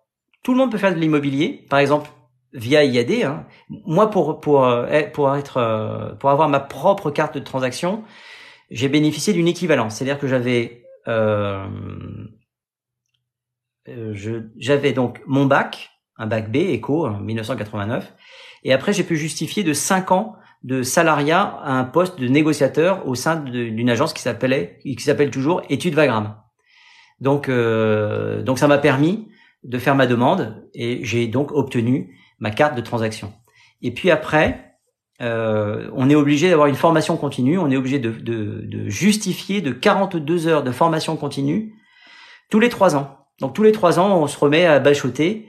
tout 0.44 0.52
le 0.52 0.58
monde 0.58 0.72
peut 0.72 0.78
faire 0.78 0.94
de 0.94 1.00
l'immobilier, 1.00 1.66
par 1.70 1.80
exemple 1.80 2.10
via 2.52 2.84
IAD. 2.84 3.24
Hein. 3.24 3.46
Moi, 3.70 4.10
pour 4.10 4.42
pour 4.42 4.66
euh, 4.66 5.04
pour 5.14 5.34
être 5.36 6.18
pour 6.20 6.32
avoir 6.32 6.50
ma 6.50 6.60
propre 6.60 7.12
carte 7.12 7.36
de 7.36 7.40
transaction, 7.40 8.04
j'ai 8.72 8.90
bénéficié 8.90 9.32
d'une 9.32 9.48
équivalence, 9.48 9.96
c'est-à-dire 9.96 10.20
que 10.20 10.28
j'avais 10.28 10.85
j'avais 14.58 14.94
donc 14.94 15.22
mon 15.28 15.46
bac, 15.46 15.92
un 16.18 16.28
bac 16.28 16.52
B, 16.52 16.56
éco, 16.58 17.08
en 17.08 17.20
1989, 17.20 18.14
et 18.64 18.74
après 18.74 18.94
j'ai 18.94 19.04
pu 19.04 19.16
justifier 19.16 19.64
de 19.64 19.74
5 19.74 20.12
ans 20.12 20.36
de 20.64 20.82
salariat 20.82 21.60
à 21.64 21.74
un 21.74 21.84
poste 21.84 22.20
de 22.20 22.28
négociateur 22.28 23.08
au 23.08 23.14
sein 23.14 23.36
d'une 23.36 23.90
agence 23.90 24.14
qui 24.14 24.22
s'appelait, 24.22 24.80
qui 24.84 25.00
s'appelle 25.00 25.30
toujours 25.30 25.62
Études 25.70 25.94
Vagram. 25.94 26.42
Donc, 27.20 27.50
euh, 27.50 28.42
donc 28.42 28.58
ça 28.58 28.68
m'a 28.68 28.80
permis 28.80 29.30
de 29.64 29.78
faire 29.78 29.96
ma 29.96 30.08
demande 30.08 30.68
et 30.74 31.06
j'ai 31.06 31.28
donc 31.28 31.52
obtenu 31.52 32.18
ma 32.40 32.50
carte 32.50 32.76
de 32.76 32.82
transaction. 32.82 33.32
Et 33.84 33.92
puis 33.92 34.10
après, 34.10 34.75
euh, 35.22 35.90
on 35.94 36.10
est 36.10 36.16
obligé 36.16 36.50
d'avoir 36.50 36.68
une 36.68 36.76
formation 36.76 37.16
continue, 37.18 37.58
on 37.58 37.72
est 37.72 37.78
obligé 37.78 38.00
de, 38.00 38.12
de, 38.12 38.62
de, 38.66 38.90
justifier 38.90 39.62
de 39.62 39.72
42 39.72 40.48
heures 40.48 40.64
de 40.64 40.72
formation 40.72 41.16
continue 41.16 41.74
tous 42.50 42.60
les 42.60 42.70
trois 42.70 42.96
ans. 42.96 43.18
Donc 43.40 43.54
tous 43.54 43.64
les 43.64 43.72
trois 43.72 44.00
ans, 44.00 44.22
on 44.22 44.28
se 44.28 44.38
remet 44.38 44.66
à 44.66 44.80
bachoter 44.80 45.48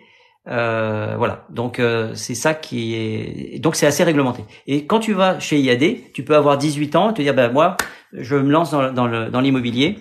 euh, 0.49 1.17
voilà, 1.19 1.45
donc 1.51 1.81
euh, 1.81 2.15
c'est 2.15 2.37
ça 2.37 2.55
qui 2.55 2.95
est 2.95 3.59
donc 3.59 3.75
c'est 3.75 3.87
assez 3.87 4.05
réglementé. 4.05 4.45
Et 4.69 4.87
quand 4.87 5.01
tu 5.01 5.13
vas 5.13 5.41
chez 5.41 5.59
IAD, 5.59 6.13
tu 6.13 6.25
peux 6.25 6.37
avoir 6.37 6.57
18 6.57 6.95
ans 6.95 7.11
et 7.11 7.15
te 7.15 7.23
dire 7.23 7.35
ben 7.35 7.51
moi 7.51 7.77
je 8.13 8.37
me 8.37 8.51
lance 8.51 8.71
dans, 8.71 8.93
dans 8.93 9.41
l'immobilier. 9.41 9.99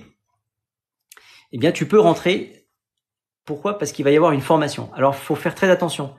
Eh 1.52 1.58
bien 1.58 1.72
tu 1.72 1.88
peux 1.88 2.00
rentrer. 2.00 2.68
Pourquoi? 3.46 3.78
Parce 3.80 3.92
qu'il 3.92 4.06
va 4.06 4.12
y 4.12 4.16
avoir 4.16 4.34
une 4.34 4.42
formation. 4.42 4.92
Alors 4.94 5.16
faut 5.16 5.36
faire 5.36 5.56
très 5.56 5.70
attention. 5.70 6.14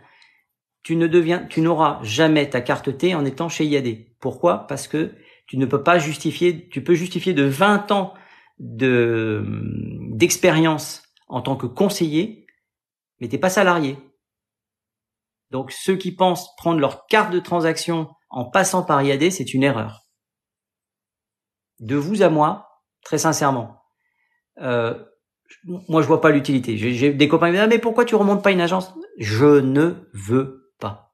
Tu 0.86 0.94
ne 0.94 1.08
deviens, 1.08 1.44
tu 1.44 1.62
n'auras 1.62 1.98
jamais 2.04 2.48
ta 2.48 2.60
carte 2.60 2.96
T 2.96 3.16
en 3.16 3.24
étant 3.24 3.48
chez 3.48 3.66
IAD. 3.66 4.06
Pourquoi? 4.20 4.68
Parce 4.68 4.86
que 4.86 5.16
tu 5.48 5.58
ne 5.58 5.66
peux 5.66 5.82
pas 5.82 5.98
justifier. 5.98 6.68
Tu 6.68 6.80
peux 6.80 6.94
justifier 6.94 7.34
de 7.34 7.42
20 7.42 7.90
ans 7.90 8.14
de 8.60 9.44
d'expérience 10.12 11.02
en 11.26 11.42
tant 11.42 11.56
que 11.56 11.66
conseiller, 11.66 12.46
mais 13.18 13.26
t'es 13.26 13.36
pas 13.36 13.50
salarié. 13.50 13.98
Donc 15.50 15.72
ceux 15.72 15.96
qui 15.96 16.14
pensent 16.14 16.54
prendre 16.54 16.78
leur 16.78 17.08
carte 17.08 17.32
de 17.32 17.40
transaction 17.40 18.08
en 18.30 18.44
passant 18.44 18.84
par 18.84 19.02
IAD, 19.02 19.32
c'est 19.32 19.54
une 19.54 19.64
erreur. 19.64 20.02
De 21.80 21.96
vous 21.96 22.22
à 22.22 22.28
moi, 22.28 22.68
très 23.02 23.18
sincèrement, 23.18 23.82
euh, 24.62 24.94
moi 25.64 26.00
je 26.00 26.06
vois 26.06 26.20
pas 26.20 26.30
l'utilité. 26.30 26.76
J'ai 26.76 27.12
des 27.12 27.26
copains 27.26 27.46
qui 27.46 27.54
me 27.54 27.56
disent 27.56 27.64
ah, 27.64 27.66
mais 27.66 27.80
pourquoi 27.80 28.04
tu 28.04 28.14
remontes 28.14 28.44
pas 28.44 28.52
une 28.52 28.60
agence? 28.60 28.94
Je 29.18 29.58
ne 29.58 29.94
veux 30.12 30.62
pas. 30.78 31.12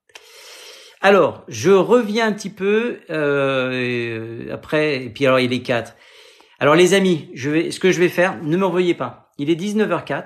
Alors 1.00 1.44
je 1.48 1.70
reviens 1.70 2.26
un 2.26 2.32
petit 2.32 2.50
peu 2.50 3.00
euh, 3.10 4.52
après 4.52 5.04
et 5.04 5.10
puis 5.10 5.26
alors 5.26 5.40
il 5.40 5.52
est 5.52 5.62
4. 5.62 5.94
Alors 6.60 6.74
les 6.76 6.94
amis, 6.94 7.28
je 7.34 7.50
vais, 7.50 7.70
ce 7.70 7.80
que 7.80 7.90
je 7.90 7.98
vais 7.98 8.08
faire, 8.08 8.40
ne 8.42 8.56
me 8.56 8.64
revoyez 8.64 8.94
pas. 8.94 9.30
Il 9.38 9.50
est 9.50 9.60
19h04. 9.60 10.24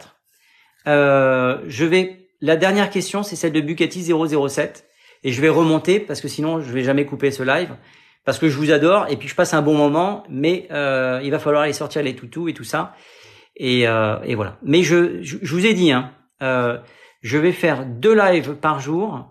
Euh, 0.86 1.58
je 1.66 1.84
vais 1.84 2.26
la 2.40 2.56
dernière 2.56 2.90
question, 2.90 3.22
c'est 3.22 3.36
celle 3.36 3.52
de 3.52 3.60
Bucati 3.60 4.02
007. 4.02 4.86
Et 5.24 5.32
je 5.32 5.40
vais 5.40 5.48
remonter 5.48 5.98
parce 6.00 6.20
que 6.20 6.28
sinon, 6.28 6.60
je 6.60 6.72
vais 6.72 6.84
jamais 6.84 7.06
couper 7.06 7.30
ce 7.30 7.42
live. 7.42 7.74
Parce 8.24 8.38
que 8.38 8.48
je 8.48 8.56
vous 8.56 8.72
adore 8.72 9.06
et 9.08 9.16
puis 9.16 9.28
je 9.28 9.34
passe 9.34 9.54
un 9.54 9.62
bon 9.62 9.74
moment, 9.74 10.24
mais 10.28 10.66
euh, 10.72 11.20
il 11.22 11.30
va 11.30 11.38
falloir 11.38 11.62
aller 11.62 11.72
sortir 11.72 12.02
les 12.02 12.14
toutous 12.14 12.48
et 12.48 12.54
tout 12.54 12.64
ça. 12.64 12.94
Et, 13.56 13.88
euh, 13.88 14.16
et 14.24 14.34
voilà. 14.34 14.58
Mais 14.62 14.82
je, 14.82 15.22
je, 15.22 15.38
vous 15.54 15.64
ai 15.64 15.74
dit, 15.74 15.92
hein, 15.92 16.12
euh, 16.42 16.78
je 17.26 17.38
vais 17.38 17.50
faire 17.50 17.84
deux 17.84 18.14
lives 18.14 18.54
par 18.54 18.78
jour, 18.78 19.26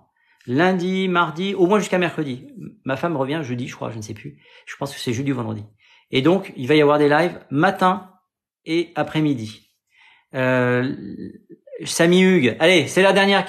lundi, 0.48 1.08
mardi, 1.08 1.56
au 1.56 1.66
moins 1.66 1.80
jusqu'à 1.80 1.98
mercredi. 1.98 2.46
Ma 2.84 2.98
femme 2.98 3.16
revient 3.16 3.40
jeudi, 3.42 3.70
je 3.70 3.76
crois, 3.76 3.90
je 3.90 3.96
ne 3.96 4.02
sais 4.02 4.14
plus. 4.14 4.38
Je 4.66 4.76
pense 4.76 4.94
que 4.94 5.00
c'est 5.00 5.14
jeudi 5.14 5.32
ou 5.32 5.36
vendredi. 5.36 5.64
Et 6.12 6.22
donc, 6.22 6.52
il 6.58 6.68
va 6.68 6.76
y 6.76 6.82
avoir 6.82 7.00
des 7.00 7.08
lives 7.08 7.40
matin 7.52 8.12
et 8.66 8.92
après-midi. 8.96 9.72
Euh, 10.34 10.94
Samy 11.86 12.22
Hugues, 12.22 12.58
allez, 12.60 12.88
c'est 12.88 13.02
la 13.02 13.14
dernière. 13.14 13.46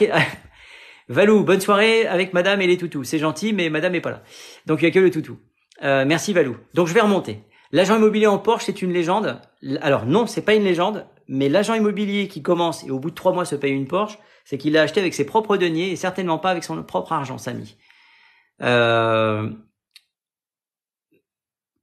Valou, 1.09 1.43
bonne 1.43 1.61
soirée 1.61 2.07
avec 2.07 2.33
madame 2.33 2.61
et 2.61 2.69
les 2.69 2.79
toutous. 2.79 3.03
C'est 3.03 3.19
gentil, 3.19 3.53
mais 3.53 3.69
madame 3.69 3.97
est 3.97 4.01
pas 4.01 4.13
là. 4.13 4.23
Donc 4.67 4.81
il 4.81 4.85
y 4.85 4.89
a 4.89 4.93
que 4.93 5.01
le 5.01 5.11
toutou. 5.11 5.41
Euh, 5.83 6.05
merci 6.07 6.33
Valou. 6.33 6.57
Donc 6.73 6.87
je 6.87 6.95
vais 6.95 7.01
remonter. 7.01 7.41
L'agent 7.73 7.97
immobilier 7.97 8.29
en 8.29 8.39
Porsche, 8.39 8.67
c'est 8.67 8.81
une 8.81 8.93
légende. 8.93 9.41
Alors 9.81 10.07
non, 10.07 10.29
c'est 10.29 10.43
pas 10.43 10.55
une 10.55 10.63
légende, 10.63 11.05
mais 11.29 11.49
l'agent 11.49 11.75
immobilier 11.75 12.29
qui 12.29 12.43
commence 12.43 12.85
et 12.85 12.91
au 12.91 12.99
bout 12.99 13.11
de 13.11 13.15
trois 13.15 13.33
mois 13.33 13.45
se 13.45 13.55
paye 13.55 13.73
une 13.73 13.87
Porsche, 13.87 14.19
c'est 14.45 14.59
qu'il 14.59 14.73
l'a 14.73 14.83
acheté 14.83 15.01
avec 15.01 15.15
ses 15.15 15.27
propres 15.27 15.57
deniers 15.57 15.91
et 15.91 15.97
certainement 15.97 16.39
pas 16.39 16.51
avec 16.51 16.65
son 16.65 16.83
propre 16.83 17.13
argent, 17.13 17.39
Samy. 17.39 17.77
Euh... 18.63 19.51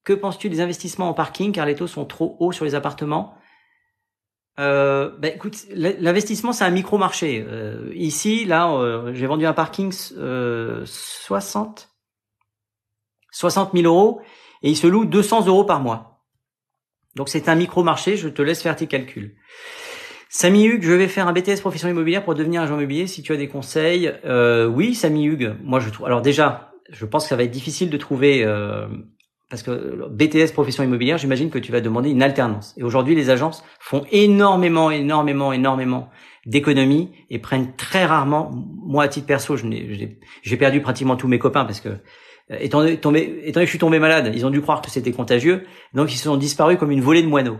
Que 0.03 0.13
penses-tu 0.13 0.49
des 0.49 0.59
investissements 0.59 1.09
en 1.09 1.13
parking 1.13 1.53
car 1.53 1.65
les 1.65 1.75
taux 1.75 1.87
sont 1.87 2.05
trop 2.05 2.35
hauts 2.39 2.51
sur 2.51 2.65
les 2.65 2.75
appartements? 2.75 3.37
Euh, 4.59 5.09
bah, 5.17 5.29
écoute, 5.29 5.65
l'investissement 5.73 6.51
c'est 6.51 6.65
un 6.65 6.69
micro 6.69 6.97
marché. 6.97 7.43
Euh, 7.47 7.91
ici, 7.95 8.45
là, 8.45 8.71
euh, 8.71 9.13
j'ai 9.13 9.25
vendu 9.27 9.45
un 9.45 9.53
parking 9.53 9.93
euh, 10.17 10.85
60 10.85 11.89
60 13.31 13.71
000 13.73 13.85
euros 13.85 14.21
et 14.61 14.69
il 14.69 14.77
se 14.77 14.87
loue 14.87 15.05
200 15.05 15.47
euros 15.47 15.63
par 15.63 15.79
mois. 15.79 16.12
Donc 17.15 17.29
c'est 17.29 17.49
un 17.49 17.55
micro 17.55 17.83
marché. 17.83 18.17
Je 18.17 18.27
te 18.27 18.41
laisse 18.41 18.61
faire 18.61 18.75
tes 18.75 18.87
calculs. 18.87 19.35
Samy 20.29 20.65
Hugues, 20.65 20.83
je 20.83 20.93
vais 20.93 21.07
faire 21.07 21.27
un 21.27 21.33
BTS 21.33 21.59
profession 21.59 21.87
immobilière 21.87 22.23
pour 22.23 22.33
devenir 22.33 22.61
agent 22.61 22.75
immobilier. 22.75 23.05
Si 23.05 23.21
tu 23.21 23.33
as 23.33 23.37
des 23.37 23.47
conseils, 23.47 24.11
euh, 24.25 24.65
oui, 24.65 24.95
Samy 24.95 25.25
Hugues. 25.25 25.55
Moi, 25.63 25.79
je 25.79 25.89
trouve. 25.89 26.07
Alors 26.07 26.23
déjà, 26.23 26.73
je 26.89 27.05
pense 27.05 27.23
que 27.23 27.29
ça 27.29 27.35
va 27.35 27.43
être 27.43 27.51
difficile 27.51 27.91
de 27.91 27.97
trouver 27.97 28.43
euh, 28.43 28.87
parce 29.51 29.61
que 29.61 30.07
BTS 30.09 30.51
profession 30.51 30.83
immobilière, 30.83 31.19
j'imagine 31.19 31.51
que 31.51 31.59
tu 31.59 31.71
vas 31.71 31.81
demander 31.81 32.09
une 32.09 32.23
alternance. 32.23 32.73
Et 32.77 32.83
aujourd'hui, 32.83 33.13
les 33.13 33.29
agences 33.29 33.63
font 33.79 34.03
énormément, 34.11 34.89
énormément, 34.89 35.53
énormément 35.53 36.09
d'économies 36.47 37.11
et 37.29 37.37
prennent 37.37 37.75
très 37.75 38.05
rarement. 38.05 38.49
Moi, 38.51 39.03
à 39.03 39.07
titre 39.07 39.27
perso, 39.27 39.55
j'ai 39.55 40.57
perdu 40.57 40.81
pratiquement 40.81 41.15
tous 41.15 41.27
mes 41.27 41.37
copains 41.37 41.65
parce 41.65 41.79
que 41.79 41.89
euh, 41.89 41.97
étant, 42.49 42.95
tombé, 42.97 43.41
étant 43.43 43.59
que 43.59 43.65
je 43.65 43.69
suis 43.69 43.79
tombé 43.79 43.99
malade, 43.99 44.31
ils 44.33 44.45
ont 44.45 44.49
dû 44.49 44.61
croire 44.61 44.81
que 44.81 44.89
c'était 44.89 45.11
contagieux, 45.11 45.65
donc 45.93 46.13
ils 46.13 46.17
se 46.17 46.25
sont 46.25 46.37
disparus 46.37 46.77
comme 46.77 46.91
une 46.91 47.01
volée 47.01 47.21
de 47.21 47.27
moineaux. 47.27 47.59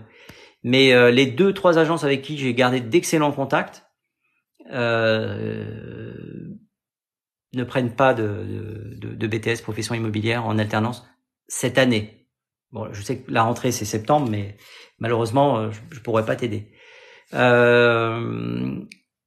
Mais 0.63 0.93
euh, 0.93 1.11
les 1.11 1.25
deux, 1.25 1.53
trois 1.53 1.77
agences 1.77 2.03
avec 2.03 2.21
qui 2.21 2.37
j'ai 2.37 2.53
gardé 2.53 2.79
d'excellents 2.79 3.31
contacts 3.31 3.85
euh, 4.71 5.65
ne 7.53 7.63
prennent 7.63 7.95
pas 7.95 8.13
de, 8.13 8.95
de, 8.97 9.09
de 9.13 9.27
BTS 9.27 9.61
profession 9.61 9.93
immobilière 9.93 10.45
en 10.45 10.57
alternance 10.57 11.05
cette 11.47 11.77
année. 11.77 12.27
Bon, 12.71 12.91
je 12.91 13.01
sais 13.01 13.19
que 13.19 13.31
la 13.31 13.43
rentrée 13.43 13.71
c'est 13.71 13.85
septembre, 13.85 14.27
mais 14.29 14.57
malheureusement, 14.99 15.57
euh, 15.57 15.71
je, 15.71 15.97
ne 15.97 16.03
pourrais 16.03 16.25
pas 16.25 16.35
t'aider. 16.35 16.71
Euh, 17.33 18.79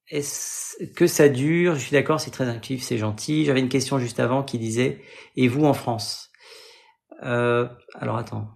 est-ce 0.09 0.85
que 0.95 1.07
ça 1.07 1.29
dure? 1.29 1.75
Je 1.75 1.81
suis 1.81 1.93
d'accord, 1.93 2.21
c'est 2.21 2.31
très 2.31 2.49
actif, 2.49 2.83
c'est 2.83 2.99
gentil. 2.99 3.45
J'avais 3.45 3.61
une 3.61 3.69
question 3.69 3.99
juste 3.99 4.21
avant 4.21 4.43
qui 4.43 4.59
disait 4.59 5.01
et 5.35 5.49
vous 5.49 5.65
en 5.65 5.75
France? 5.75 6.31
Euh, 7.25 7.69
Alors 7.95 8.17
attends, 8.17 8.49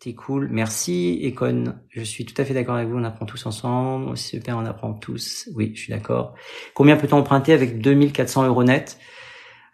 t'es 0.00 0.14
cool, 0.14 0.48
merci. 0.50 1.20
Econ, 1.22 1.74
je 1.90 2.02
suis 2.02 2.24
tout 2.24 2.40
à 2.40 2.44
fait 2.44 2.54
d'accord 2.54 2.76
avec 2.76 2.88
vous. 2.88 2.96
On 2.96 3.04
apprend 3.04 3.26
tous 3.26 3.44
ensemble. 3.46 4.16
Super, 4.16 4.56
on 4.56 4.64
apprend 4.64 4.94
tous. 4.94 5.48
Oui, 5.54 5.72
je 5.74 5.82
suis 5.82 5.92
d'accord. 5.92 6.34
Combien 6.74 6.96
peut-on 6.96 7.18
emprunter 7.18 7.52
avec 7.52 7.80
2400 7.80 8.46
euros 8.46 8.64
net? 8.64 8.98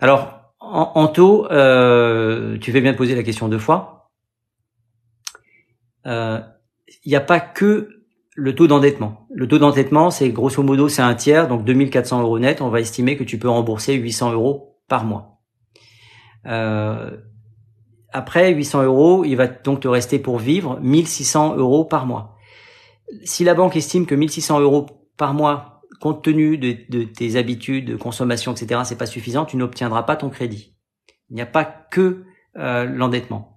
Alors 0.01 0.40
en, 0.60 1.09
taux, 1.09 1.46
euh, 1.52 2.59
tu 2.59 2.72
fais 2.72 2.80
bien 2.80 2.92
de 2.92 2.96
poser 2.96 3.14
la 3.14 3.22
question 3.22 3.48
deux 3.48 3.59
fois. 3.59 4.10
Il 6.05 6.10
euh, 6.10 6.40
n'y 7.06 7.14
a 7.14 7.20
pas 7.20 7.38
que 7.38 7.94
le 8.35 8.55
taux 8.55 8.66
d'endettement. 8.66 9.27
Le 9.32 9.47
taux 9.47 9.59
d'endettement, 9.59 10.11
c'est 10.11 10.28
grosso 10.31 10.62
modo, 10.62 10.89
c'est 10.89 11.02
un 11.02 11.15
tiers, 11.15 11.48
donc 11.48 11.65
2400 11.65 12.23
euros 12.23 12.39
net. 12.39 12.61
On 12.61 12.69
va 12.69 12.81
estimer 12.81 13.16
que 13.16 13.24
tu 13.24 13.39
peux 13.39 13.48
rembourser 13.48 13.94
800 13.94 14.32
euros 14.32 14.81
par 14.89 15.05
mois. 15.05 15.40
Euh, 16.47 17.16
après 18.12 18.52
800 18.52 18.82
euros, 18.85 19.24
il 19.24 19.36
va 19.36 19.47
donc 19.47 19.81
te 19.81 19.89
rester 19.89 20.19
pour 20.19 20.39
vivre 20.39 20.78
1600 20.81 21.56
euros 21.56 21.85
par 21.85 22.06
mois. 22.06 22.36
Si 23.24 23.44
la 23.44 23.55
banque 23.55 23.77
estime 23.77 24.06
que 24.06 24.15
1600 24.15 24.61
euros 24.61 24.86
par 25.16 25.35
mois 25.35 25.82
compte 26.01 26.23
tenu 26.23 26.59
de, 26.59 27.05
tes 27.05 27.36
habitudes 27.36 27.86
de 27.86 27.97
consommation, 27.97 28.52
etc., 28.52 28.82
c'est 28.85 28.98
pas 28.98 29.06
suffisant, 29.06 29.44
tu 29.44 29.56
n'obtiendras 29.56 30.02
pas 30.02 30.16
ton 30.16 30.28
crédit. 30.28 30.77
Il 31.31 31.36
n'y 31.36 31.43
a 31.43 31.47
pas 31.47 31.65
que 31.65 32.24
euh, 32.56 32.85
l'endettement. 32.85 33.53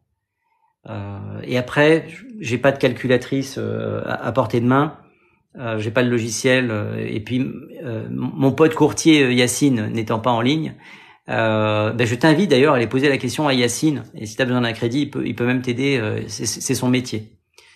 Euh, 0.89 1.41
et 1.43 1.57
après, 1.57 2.07
j'ai 2.39 2.57
pas 2.57 2.71
de 2.71 2.77
calculatrice 2.77 3.55
euh, 3.57 4.01
à, 4.05 4.31
portée 4.31 4.59
de 4.61 4.65
main, 4.65 4.97
euh, 5.57 5.79
j'ai 5.79 5.91
pas 5.91 6.03
le 6.03 6.09
logiciel, 6.09 6.71
et 6.97 7.19
puis 7.19 7.45
mon 8.09 8.51
pote 8.51 8.73
courtier 8.75 9.33
Yacine 9.33 9.87
n'étant 9.87 10.19
pas 10.19 10.31
en 10.31 10.41
ligne, 10.41 10.75
ben 11.27 12.05
je 12.05 12.15
t'invite 12.15 12.49
d'ailleurs 12.49 12.73
à 12.73 12.77
aller 12.77 12.87
poser 12.87 13.09
la 13.09 13.17
question 13.17 13.47
à 13.47 13.53
Yacine. 13.53 14.03
Et 14.15 14.25
si 14.25 14.35
tu 14.35 14.41
as 14.41 14.45
besoin 14.45 14.61
d'un 14.61 14.73
crédit, 14.73 15.01
il 15.01 15.09
peut, 15.09 15.25
il 15.25 15.35
peut 15.35 15.45
même 15.45 15.61
t'aider. 15.61 16.23
c'est 16.27 16.75
son 16.75 16.89
métier. 16.89 17.33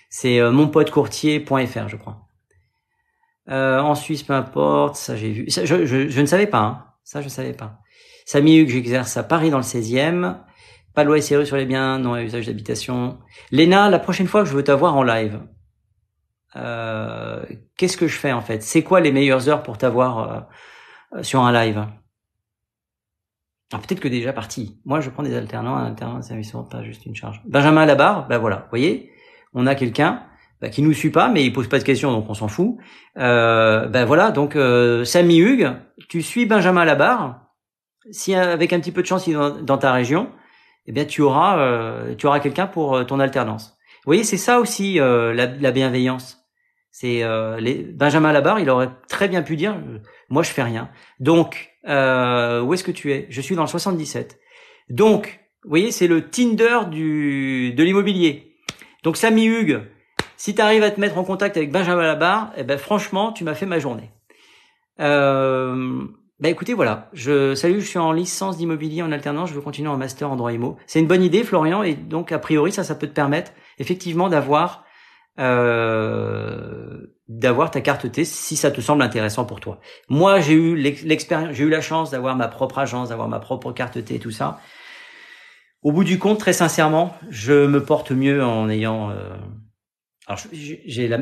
C'est 0.09 0.41
monpotecourtier.fr, 0.51 1.87
je 1.87 1.95
crois. 1.97 2.27
Euh, 3.49 3.79
en 3.79 3.95
Suisse, 3.95 4.23
peu 4.23 4.33
importe, 4.33 4.95
ça 4.95 5.15
j'ai 5.15 5.31
vu. 5.31 5.49
Ça, 5.49 5.65
je, 5.65 5.85
je, 5.85 6.07
je, 6.07 6.21
ne 6.21 6.25
savais 6.25 6.47
pas, 6.47 6.59
hein. 6.59 6.85
ça 7.03 7.21
je 7.21 7.29
savais 7.29 7.53
pas. 7.53 7.79
Samy 8.25 8.57
Hugues, 8.57 8.69
j'exerce 8.69 9.17
à 9.17 9.23
Paris 9.23 9.49
dans 9.49 9.57
le 9.57 9.63
16e. 9.63 10.37
Pas 10.93 11.03
loi 11.03 11.21
SRE 11.21 11.45
sur 11.45 11.57
les 11.57 11.65
biens, 11.65 11.99
non 11.99 12.13
à 12.13 12.21
usage 12.21 12.47
d'habitation. 12.47 13.19
Léna, 13.51 13.89
la 13.89 13.99
prochaine 13.99 14.27
fois 14.27 14.43
que 14.43 14.49
je 14.49 14.55
veux 14.55 14.63
t'avoir 14.63 14.95
en 14.95 15.03
live, 15.03 15.41
euh, 16.55 17.43
qu'est-ce 17.77 17.97
que 17.97 18.07
je 18.07 18.17
fais 18.17 18.31
en 18.31 18.41
fait? 18.41 18.61
C'est 18.61 18.83
quoi 18.83 18.99
les 18.99 19.11
meilleures 19.11 19.47
heures 19.47 19.63
pour 19.63 19.77
t'avoir 19.77 20.47
euh, 21.15 21.23
sur 21.23 21.41
un 21.41 21.51
live? 21.51 21.85
Peut-être 23.69 24.01
que 24.01 24.09
déjà 24.09 24.33
parti. 24.33 24.79
Moi, 24.83 24.99
je 24.99 25.09
prends 25.09 25.23
des 25.23 25.33
alternants, 25.33 25.77
un 25.77 25.85
alternant, 25.85 26.21
ça 26.21 26.35
ne 26.35 26.69
pas 26.69 26.83
juste 26.83 27.05
une 27.05 27.15
charge. 27.15 27.41
Benjamin 27.45 27.85
Labarre, 27.85 28.27
ben 28.27 28.37
voilà, 28.37 28.57
vous 28.57 28.69
voyez, 28.69 29.11
on 29.53 29.65
a 29.65 29.75
quelqu'un 29.75 30.23
bah, 30.61 30.69
qui 30.69 30.81
nous 30.81 30.93
suit 30.93 31.09
pas, 31.09 31.29
mais 31.29 31.43
il 31.43 31.53
pose 31.53 31.67
pas 31.69 31.79
de 31.79 31.83
questions, 31.83 32.11
donc 32.11 32.29
on 32.29 32.33
s'en 32.33 32.47
fout. 32.47 32.77
Euh, 33.17 33.87
ben 33.87 34.05
voilà, 34.05 34.31
donc 34.31 34.55
euh, 34.55 35.05
Samy 35.05 35.39
Hugues, 35.39 35.71
tu 36.09 36.21
suis 36.21 36.45
Benjamin 36.45 36.85
Labarre. 36.85 37.47
Si 38.11 38.33
avec 38.33 38.73
un 38.73 38.79
petit 38.79 38.91
peu 38.91 39.01
de 39.01 39.07
chance 39.07 39.27
il 39.27 39.35
est 39.35 39.63
dans, 39.63 39.77
ta 39.77 39.93
région, 39.93 40.31
eh 40.85 40.91
bien 40.91 41.05
tu 41.05 41.21
auras 41.21 41.59
euh, 41.59 42.15
tu 42.15 42.27
auras 42.27 42.39
quelqu'un 42.39 42.67
pour 42.67 42.95
euh, 42.95 43.03
ton 43.03 43.19
alternance. 43.19 43.77
Vous 44.03 44.09
voyez, 44.09 44.23
c'est 44.23 44.37
ça 44.37 44.59
aussi 44.59 44.95
la, 44.95 45.45
la, 45.45 45.71
bienveillance. 45.71 46.43
C'est 46.89 47.23
les, 47.59 47.83
Benjamin 47.83 48.31
Labarre, 48.31 48.59
il 48.59 48.67
aurait 48.71 48.89
très 49.07 49.27
bien 49.27 49.43
pu 49.43 49.55
dire, 49.55 49.79
moi 50.29 50.41
je 50.41 50.49
fais 50.49 50.63
rien. 50.63 50.89
Donc 51.19 51.69
où 51.83 51.87
est-ce 52.73 52.83
que 52.83 52.89
tu 52.89 53.11
es? 53.11 53.27
Je 53.29 53.41
suis 53.41 53.55
dans 53.55 53.61
le 53.61 53.67
77. 53.67 54.39
Donc, 54.89 55.39
vous 55.63 55.69
voyez, 55.69 55.91
c'est 55.91 56.07
le 56.07 56.29
Tinder 56.29 56.79
du 56.89 57.73
de 57.73 57.83
l'immobilier. 57.83 58.57
Donc 59.03 59.17
Samy 59.17 59.45
Hugues, 59.45 59.81
si 60.35 60.55
tu 60.55 60.61
arrives 60.61 60.81
à 60.81 60.89
te 60.89 60.99
mettre 60.99 61.19
en 61.19 61.23
contact 61.23 61.55
avec 61.55 61.71
Benjamin 61.71 62.01
Labarre, 62.01 62.51
eh 62.57 62.63
ben 62.63 62.79
franchement, 62.79 63.31
tu 63.31 63.43
m'as 63.43 63.53
fait 63.53 63.67
ma 63.67 63.77
journée. 63.77 64.09
Euh, 64.99 66.07
bah 66.41 66.49
écoutez, 66.49 66.73
voilà. 66.73 67.09
Je 67.13 67.53
salut, 67.53 67.81
je 67.81 67.87
suis 67.87 67.99
en 67.99 68.11
licence 68.11 68.57
d'immobilier 68.57 69.03
en 69.03 69.11
alternance. 69.11 69.49
Je 69.49 69.53
veux 69.53 69.61
continuer 69.61 69.89
en 69.89 69.97
master 69.97 70.31
en 70.31 70.35
droit 70.35 70.51
IMO. 70.51 70.75
C'est 70.87 70.99
une 70.99 71.07
bonne 71.07 71.23
idée, 71.23 71.43
Florian, 71.43 71.83
et 71.83 71.93
donc 71.93 72.31
a 72.31 72.39
priori 72.39 72.71
ça, 72.71 72.83
ça 72.83 72.95
peut 72.95 73.07
te 73.07 73.13
permettre 73.13 73.51
effectivement 73.77 74.27
d'avoir 74.27 74.83
euh, 75.39 77.05
d'avoir 77.27 77.69
ta 77.69 77.79
carte 77.81 78.11
T 78.11 78.25
si 78.25 78.55
ça 78.55 78.71
te 78.71 78.81
semble 78.81 79.03
intéressant 79.03 79.45
pour 79.45 79.59
toi. 79.59 79.79
Moi, 80.09 80.39
j'ai 80.39 80.53
eu 80.53 80.75
l'expérience, 80.75 81.53
j'ai 81.53 81.63
eu 81.63 81.69
la 81.69 81.81
chance 81.81 82.09
d'avoir 82.09 82.35
ma 82.35 82.47
propre 82.47 82.79
agence, 82.79 83.09
d'avoir 83.09 83.27
ma 83.27 83.39
propre 83.39 83.71
carte 83.71 84.03
T 84.03 84.15
et 84.15 84.19
tout 84.19 84.31
ça. 84.31 84.59
Au 85.83 85.91
bout 85.91 86.03
du 86.03 86.17
compte, 86.19 86.39
très 86.39 86.53
sincèrement, 86.53 87.15
je 87.29 87.67
me 87.67 87.83
porte 87.83 88.11
mieux 88.11 88.43
en 88.43 88.67
ayant 88.69 89.11
euh, 89.11 89.29
alors 90.27 90.39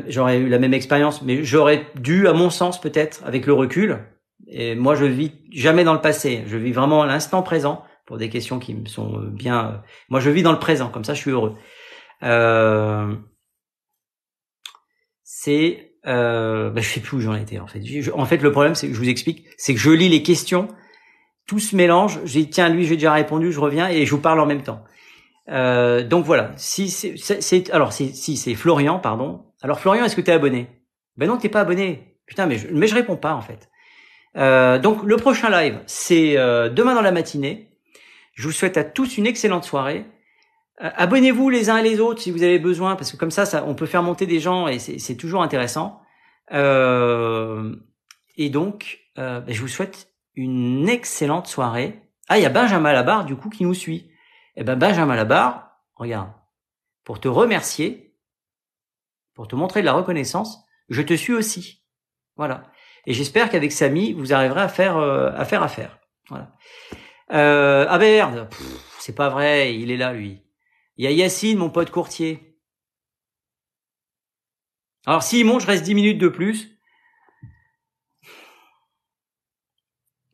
j'aurais 0.08 0.38
eu 0.38 0.48
la 0.48 0.58
même 0.58 0.74
expérience, 0.74 1.22
mais 1.22 1.42
j'aurais 1.42 1.86
dû, 1.96 2.28
à 2.28 2.32
mon 2.32 2.48
sens 2.48 2.80
peut-être, 2.80 3.22
avec 3.24 3.46
le 3.46 3.52
recul. 3.52 3.98
Et 4.50 4.74
moi, 4.74 4.96
je 4.96 5.04
vis 5.04 5.32
jamais 5.52 5.84
dans 5.84 5.94
le 5.94 6.00
passé. 6.00 6.42
Je 6.46 6.56
vis 6.56 6.72
vraiment 6.72 7.04
l'instant 7.04 7.42
présent 7.42 7.84
pour 8.04 8.18
des 8.18 8.28
questions 8.28 8.58
qui 8.58 8.74
me 8.74 8.86
sont 8.86 9.20
bien. 9.20 9.82
Moi, 10.08 10.18
je 10.20 10.28
vis 10.30 10.42
dans 10.42 10.52
le 10.52 10.58
présent, 10.58 10.88
comme 10.88 11.04
ça, 11.04 11.14
je 11.14 11.20
suis 11.20 11.30
heureux. 11.30 11.56
Euh... 12.24 13.14
C'est, 15.22 15.94
euh... 16.06 16.70
bah, 16.70 16.80
je 16.80 16.88
sais 16.88 17.00
plus 17.00 17.18
où 17.18 17.20
j'en 17.20 17.36
étais 17.36 17.60
en 17.60 17.68
fait. 17.68 17.80
en 18.12 18.26
fait, 18.26 18.42
le 18.42 18.50
problème, 18.50 18.74
c'est 18.74 18.88
que 18.88 18.94
je 18.94 18.98
vous 18.98 19.08
explique, 19.08 19.46
c'est 19.56 19.72
que 19.72 19.80
je 19.80 19.90
lis 19.90 20.08
les 20.08 20.22
questions, 20.22 20.68
tout 21.46 21.60
se 21.60 21.76
mélange. 21.76 22.18
J'ai 22.24 22.50
tiens, 22.50 22.68
lui, 22.68 22.84
j'ai 22.84 22.96
déjà 22.96 23.12
répondu, 23.12 23.52
je 23.52 23.60
reviens 23.60 23.88
et 23.88 24.04
je 24.04 24.10
vous 24.10 24.20
parle 24.20 24.40
en 24.40 24.46
même 24.46 24.62
temps. 24.62 24.84
Euh, 25.48 26.06
donc 26.06 26.24
voilà. 26.24 26.52
Si 26.56 26.90
c'est 26.90 27.70
alors 27.70 27.92
si, 27.92 28.36
c'est 28.36 28.54
Florian, 28.54 28.98
pardon. 28.98 29.46
Alors 29.62 29.80
Florian, 29.80 30.04
est-ce 30.04 30.16
que 30.16 30.20
tu 30.20 30.30
es 30.30 30.34
abonné? 30.34 30.68
Ben 31.16 31.28
non, 31.28 31.38
t'es 31.38 31.48
pas 31.48 31.60
abonné. 31.60 32.18
Putain, 32.26 32.46
mais 32.46 32.58
je, 32.58 32.68
mais 32.72 32.88
je 32.88 32.94
réponds 32.94 33.16
pas 33.16 33.34
en 33.34 33.40
fait. 33.40 33.69
Euh, 34.36 34.78
donc 34.78 35.02
le 35.02 35.16
prochain 35.16 35.50
live, 35.50 35.80
c'est 35.86 36.38
euh, 36.38 36.68
demain 36.68 36.94
dans 36.94 37.02
la 37.02 37.12
matinée. 37.12 37.76
Je 38.34 38.46
vous 38.46 38.52
souhaite 38.52 38.76
à 38.76 38.84
tous 38.84 39.18
une 39.18 39.26
excellente 39.26 39.64
soirée. 39.64 40.06
Abonnez-vous 40.78 41.50
les 41.50 41.68
uns 41.68 41.76
et 41.76 41.82
les 41.82 42.00
autres 42.00 42.22
si 42.22 42.30
vous 42.30 42.42
avez 42.42 42.58
besoin, 42.58 42.96
parce 42.96 43.12
que 43.12 43.18
comme 43.18 43.30
ça, 43.30 43.44
ça 43.44 43.64
on 43.66 43.74
peut 43.74 43.84
faire 43.84 44.02
monter 44.02 44.24
des 44.24 44.40
gens 44.40 44.66
et 44.66 44.78
c'est 44.78 45.14
toujours 45.14 45.42
intéressant. 45.42 46.00
et 46.50 46.56
donc, 48.48 49.00
ben, 49.16 49.44
je 49.46 49.60
vous 49.60 49.68
souhaite 49.68 50.08
une 50.34 50.88
excellente 50.88 51.48
soirée. 51.48 52.00
Ah, 52.28 52.38
il 52.38 52.42
y 52.42 52.46
a 52.46 52.50
Benjamin 52.50 52.94
Labarre, 52.94 53.26
du 53.26 53.36
coup, 53.36 53.50
qui 53.50 53.64
nous 53.64 53.74
suit. 53.74 54.10
Eh 54.56 54.64
ben, 54.64 54.76
Benjamin 54.76 55.16
Labarre, 55.16 55.70
regarde, 55.96 56.30
pour 57.04 57.20
te 57.20 57.28
remercier, 57.28 58.16
pour 59.34 59.48
te 59.48 59.56
montrer 59.56 59.80
de 59.80 59.86
la 59.86 59.92
reconnaissance, 59.92 60.64
je 60.88 61.02
te 61.02 61.14
suis 61.14 61.34
aussi. 61.34 61.84
Voilà. 62.36 62.62
Et 63.06 63.14
j'espère 63.14 63.50
qu'avec 63.50 63.72
Samy, 63.72 64.12
vous 64.12 64.32
arriverez 64.32 64.60
à 64.60 64.68
faire 64.68 64.96
euh, 64.96 65.30
à 65.34 65.44
faire 65.44 65.62
affaire. 65.62 65.98
Voilà. 66.28 66.52
Euh, 67.32 67.86
ah 67.88 67.98
merde, 67.98 68.48
c'est 68.98 69.14
pas 69.14 69.28
vrai, 69.28 69.74
il 69.76 69.90
est 69.90 69.96
là 69.96 70.12
lui. 70.12 70.42
Il 70.96 71.04
y 71.04 71.08
a 71.08 71.10
Yacine, 71.10 71.58
mon 71.58 71.70
pote 71.70 71.90
courtier. 71.90 72.58
Alors 75.06 75.22
s'il 75.22 75.46
monte, 75.46 75.62
je 75.62 75.66
reste 75.66 75.84
10 75.84 75.94
minutes 75.94 76.18
de 76.18 76.28
plus. 76.28 76.78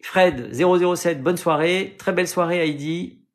Fred 0.03 0.53
007, 0.53 1.23
bonne 1.23 1.37
soirée, 1.37 1.97
très 1.99 2.13
belle 2.13 2.29
soirée 2.29 2.59
Heidi. 2.59 3.26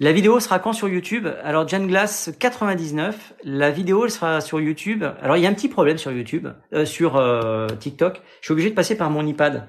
La 0.00 0.12
vidéo 0.12 0.38
sera 0.38 0.60
quand 0.60 0.72
sur 0.72 0.88
YouTube? 0.88 1.26
Alors 1.42 1.66
Jan 1.66 1.84
Glass 1.84 2.30
99, 2.38 3.34
la 3.42 3.72
vidéo 3.72 4.08
sera 4.08 4.40
sur 4.40 4.60
YouTube. 4.60 5.02
Alors 5.20 5.36
il 5.36 5.42
y 5.42 5.46
a 5.46 5.48
un 5.48 5.54
petit 5.54 5.68
problème 5.68 5.98
sur 5.98 6.12
YouTube, 6.12 6.46
euh, 6.72 6.84
sur 6.84 7.16
euh, 7.16 7.66
TikTok. 7.66 8.22
Je 8.40 8.46
suis 8.46 8.52
obligé 8.52 8.70
de 8.70 8.76
passer 8.76 8.96
par 8.96 9.10
mon 9.10 9.26
iPad. 9.26 9.66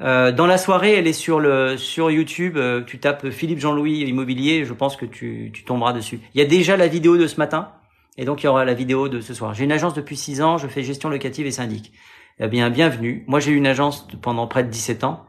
Euh, 0.00 0.32
dans 0.32 0.46
la 0.46 0.56
soirée, 0.56 0.94
elle 0.94 1.06
est 1.06 1.12
sur 1.12 1.40
le 1.40 1.76
sur 1.76 2.10
YouTube. 2.10 2.58
tu 2.86 3.00
tapes 3.00 3.28
Philippe 3.28 3.58
Jean-Louis 3.58 3.98
Immobilier, 3.98 4.64
je 4.64 4.72
pense 4.72 4.96
que 4.96 5.04
tu, 5.04 5.50
tu 5.52 5.62
tomberas 5.62 5.92
dessus. 5.92 6.20
Il 6.34 6.40
y 6.40 6.42
a 6.42 6.46
déjà 6.46 6.78
la 6.78 6.86
vidéo 6.86 7.18
de 7.18 7.26
ce 7.26 7.36
matin, 7.36 7.72
et 8.16 8.24
donc 8.24 8.42
il 8.42 8.46
y 8.46 8.48
aura 8.48 8.64
la 8.64 8.72
vidéo 8.72 9.10
de 9.10 9.20
ce 9.20 9.34
soir. 9.34 9.52
J'ai 9.52 9.64
une 9.64 9.72
agence 9.72 9.92
depuis 9.92 10.16
6 10.16 10.40
ans, 10.40 10.56
je 10.56 10.68
fais 10.68 10.82
gestion 10.82 11.10
locative 11.10 11.46
et 11.46 11.50
syndic. 11.50 11.92
Eh 12.38 12.48
bien, 12.48 12.70
bienvenue. 12.70 13.24
Moi, 13.26 13.40
j'ai 13.40 13.50
eu 13.50 13.56
une 13.56 13.66
agence 13.66 14.08
pendant 14.22 14.46
près 14.46 14.64
de 14.64 14.70
17 14.70 15.04
ans, 15.04 15.26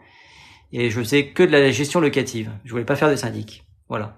et 0.72 0.90
je 0.90 1.04
sais 1.04 1.28
que 1.28 1.44
de 1.44 1.52
la 1.52 1.70
gestion 1.72 2.00
locative. 2.00 2.50
Je 2.64 2.72
voulais 2.72 2.86
pas 2.86 2.96
faire 2.96 3.12
de 3.12 3.18
syndic. 3.18 3.66
Voilà. 3.92 4.14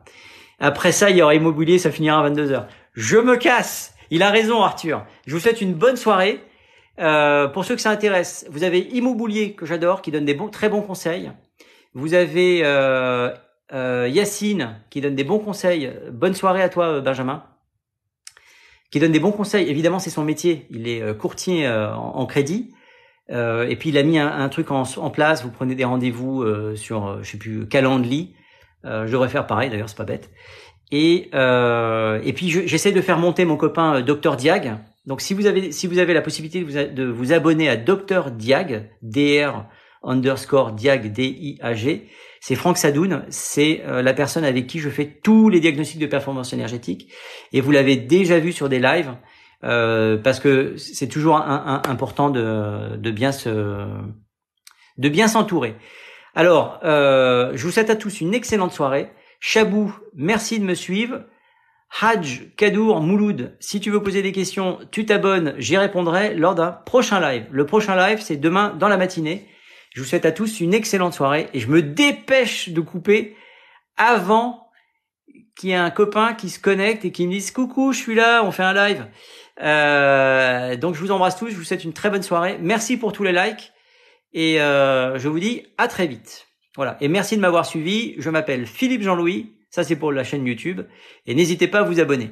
Après 0.60 0.92
ça, 0.92 1.10
il 1.10 1.18
y 1.18 1.24
aura 1.24 1.34
immobilier, 1.34 1.80
ça 1.80 1.90
finira 1.90 2.24
à 2.24 2.30
22h. 2.30 2.68
Je 2.94 3.18
me 3.18 3.38
casse. 3.38 3.96
Il 4.12 4.22
a 4.22 4.30
raison, 4.30 4.62
Arthur. 4.62 5.04
Je 5.26 5.34
vous 5.34 5.40
souhaite 5.40 5.62
une 5.62 5.74
bonne 5.74 5.96
soirée. 5.96 6.44
Euh, 7.00 7.48
pour 7.48 7.66
ceux 7.66 7.74
que 7.74 7.82
ça 7.82 7.90
intéresse, 7.90 8.46
vous 8.52 8.64
avez 8.64 8.82
Immobilier 8.96 9.54
que 9.54 9.66
j'adore, 9.66 10.04
qui 10.04 10.12
donne 10.12 10.26
des 10.26 10.38
très 10.52 10.70
bons 10.70 10.84
conseils. 10.84 11.32
Vous 11.96 12.14
avez 12.14 12.62
euh, 12.64 13.32
euh, 13.74 14.08
Yacine 14.08 14.80
qui 14.92 15.02
donne 15.02 15.16
des 15.16 15.24
bons 15.24 15.40
conseils. 15.40 15.92
Bonne 16.12 16.36
soirée 16.36 16.62
à 16.62 16.70
toi, 16.70 17.02
Benjamin. 17.02 17.44
Qui 18.92 19.00
donne 19.00 19.12
des 19.12 19.20
bons 19.20 19.32
conseils. 19.32 19.68
Évidemment, 19.72 19.98
c'est 19.98 20.12
son 20.12 20.24
métier. 20.24 20.68
Il 20.70 20.88
est 20.88 21.18
courtier 21.18 21.68
en, 21.68 22.28
crédit. 22.28 22.76
et 23.28 23.76
puis 23.80 23.90
il 23.90 23.98
a 23.98 24.04
mis 24.04 24.20
un, 24.20 24.50
truc 24.50 24.70
en, 24.70 25.10
place. 25.10 25.44
Vous 25.44 25.50
prenez 25.50 25.74
des 25.74 25.84
rendez-vous 25.84 26.46
sur, 26.76 27.24
je 27.24 27.32
sais 27.32 27.40
plus, 27.40 27.68
Calendly 27.68 28.36
je 28.84 29.12
devrais 29.12 29.30
faire 29.30 29.48
pareil, 29.48 29.70
d'ailleurs, 29.70 29.90
c'est 29.90 29.98
pas 29.98 30.04
bête. 30.04 30.30
Et, 30.92 31.30
euh, 31.34 32.22
et 32.24 32.34
puis 32.34 32.50
j'essaie 32.50 32.92
de 32.92 33.02
faire 33.02 33.18
monter 33.18 33.46
mon 33.46 33.58
copain 33.58 33.96
euh, 33.96 34.02
Dr 34.04 34.36
Diag. 34.36 34.78
Donc 35.06 35.22
si 35.22 35.34
vous 35.34 35.48
avez 35.48 35.72
si 35.72 35.88
vous 35.88 35.98
avez 35.98 36.14
la 36.14 36.22
possibilité 36.22 36.60
de 36.60 36.66
vous, 36.66 36.94
de 36.94 37.04
vous 37.06 37.34
abonner 37.34 37.68
à 37.68 37.78
Dr 37.78 38.30
Diag, 38.32 38.92
Dr 39.02 39.66
underscore 40.04 40.74
Diag 40.74 41.12
D 41.12 41.24
I 41.24 41.58
A 41.62 41.74
G, 41.74 42.10
c'est 42.42 42.56
Franck 42.56 42.78
Sadoun, 42.78 43.26
c'est 43.30 43.82
euh, 43.88 44.04
la 44.04 44.14
personne 44.14 44.44
avec 44.46 44.68
qui 44.68 44.80
je 44.80 44.90
fais 44.90 45.20
tous 45.24 45.50
les 45.50 45.60
diagnostics 45.60 46.00
de 46.00 46.06
performance 46.06 46.54
énergétique. 46.54 47.12
Et 47.54 47.62
vous 47.62 47.72
l'avez 47.72 47.96
déjà 47.96 48.38
vu 48.38 48.52
sur 48.52 48.70
des 48.70 48.80
lives, 48.80 49.16
euh, 49.64 50.18
parce 50.18 50.40
que 50.40 50.76
c'est 50.78 51.08
toujours 51.08 51.38
important 51.38 52.30
de, 52.30 52.98
de 52.98 53.12
bien 53.12 53.32
se 53.32 53.50
de 54.98 55.10
bien 55.10 55.28
s'entourer. 55.28 55.76
Alors, 56.36 56.80
euh, 56.84 57.52
je 57.54 57.64
vous 57.64 57.72
souhaite 57.72 57.90
à 57.90 57.96
tous 57.96 58.22
une 58.22 58.34
excellente 58.34 58.74
soirée. 58.74 59.12
Chabou, 59.40 59.94
merci 60.16 60.60
de 60.60 60.66
me 60.66 60.74
suivre. 60.74 61.26
Hadj, 62.02 62.56
Kadour, 62.58 63.02
Mouloud, 63.02 63.56
si 63.60 63.80
tu 63.80 63.92
veux 63.92 64.02
poser 64.02 64.24
des 64.24 64.32
questions, 64.32 64.80
tu 64.90 65.06
t'abonnes, 65.06 65.54
j'y 65.60 65.78
répondrai 65.78 66.34
lors 66.34 66.56
d'un 66.56 66.72
prochain 66.72 67.20
live. 67.20 67.46
Le 67.52 67.66
prochain 67.68 67.96
live, 67.96 68.20
c'est 68.20 68.38
demain 68.38 68.76
dans 68.80 68.88
la 68.88 68.98
matinée. 68.98 69.48
Je 69.94 70.02
vous 70.02 70.08
souhaite 70.08 70.26
à 70.26 70.32
tous 70.32 70.60
une 70.60 70.74
excellente 70.74 71.14
soirée 71.14 71.50
et 71.54 71.60
je 71.60 71.68
me 71.68 71.84
dépêche 71.84 72.70
de 72.70 72.82
couper 72.82 73.36
avant 73.96 74.70
qu'il 75.56 75.70
y 75.70 75.74
ait 75.74 75.76
un 75.76 75.92
copain 75.92 76.34
qui 76.34 76.50
se 76.50 76.60
connecte 76.60 77.06
et 77.06 77.12
qui 77.12 77.28
me 77.28 77.34
dise 77.34 77.52
coucou, 77.52 77.94
je 77.94 78.00
suis 78.00 78.16
là, 78.16 78.44
on 78.44 78.52
fait 78.52 78.64
un 78.64 78.74
live. 78.74 79.06
Euh, 79.62 80.76
donc 80.78 80.96
je 80.96 81.00
vous 81.00 81.12
embrasse 81.12 81.38
tous, 81.38 81.50
je 81.50 81.56
vous 81.56 81.64
souhaite 81.64 81.84
une 81.84 81.94
très 81.94 82.10
bonne 82.10 82.24
soirée. 82.24 82.58
Merci 82.60 82.98
pour 82.98 83.14
tous 83.14 83.24
les 83.24 83.34
likes. 83.34 83.73
Et 84.34 84.60
euh, 84.62 85.18
je 85.20 85.28
vous 85.28 85.40
dis 85.40 85.64
à 85.78 85.88
très 85.88 86.08
vite. 86.08 86.48
Voilà. 86.76 86.98
Et 87.02 87.08
merci 87.08 87.36
de 87.36 87.42
m'avoir 87.42 87.66
suivi. 87.66 88.16
Je 88.18 88.30
m'appelle 88.30 88.66
Philippe 88.66 89.04
Jean-Louis. 89.04 89.56
Ça, 89.70 89.84
c'est 89.84 89.96
pour 89.96 90.12
la 90.12 90.24
chaîne 90.24 90.46
YouTube. 90.46 90.82
Et 91.26 91.36
n'hésitez 91.36 91.68
pas 91.68 91.80
à 91.80 91.84
vous 91.84 92.00
abonner. 92.00 92.32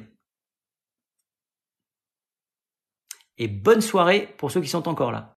Et 3.38 3.48
bonne 3.48 3.80
soirée 3.80 4.34
pour 4.36 4.50
ceux 4.50 4.60
qui 4.60 4.68
sont 4.68 4.88
encore 4.88 5.12
là. 5.12 5.30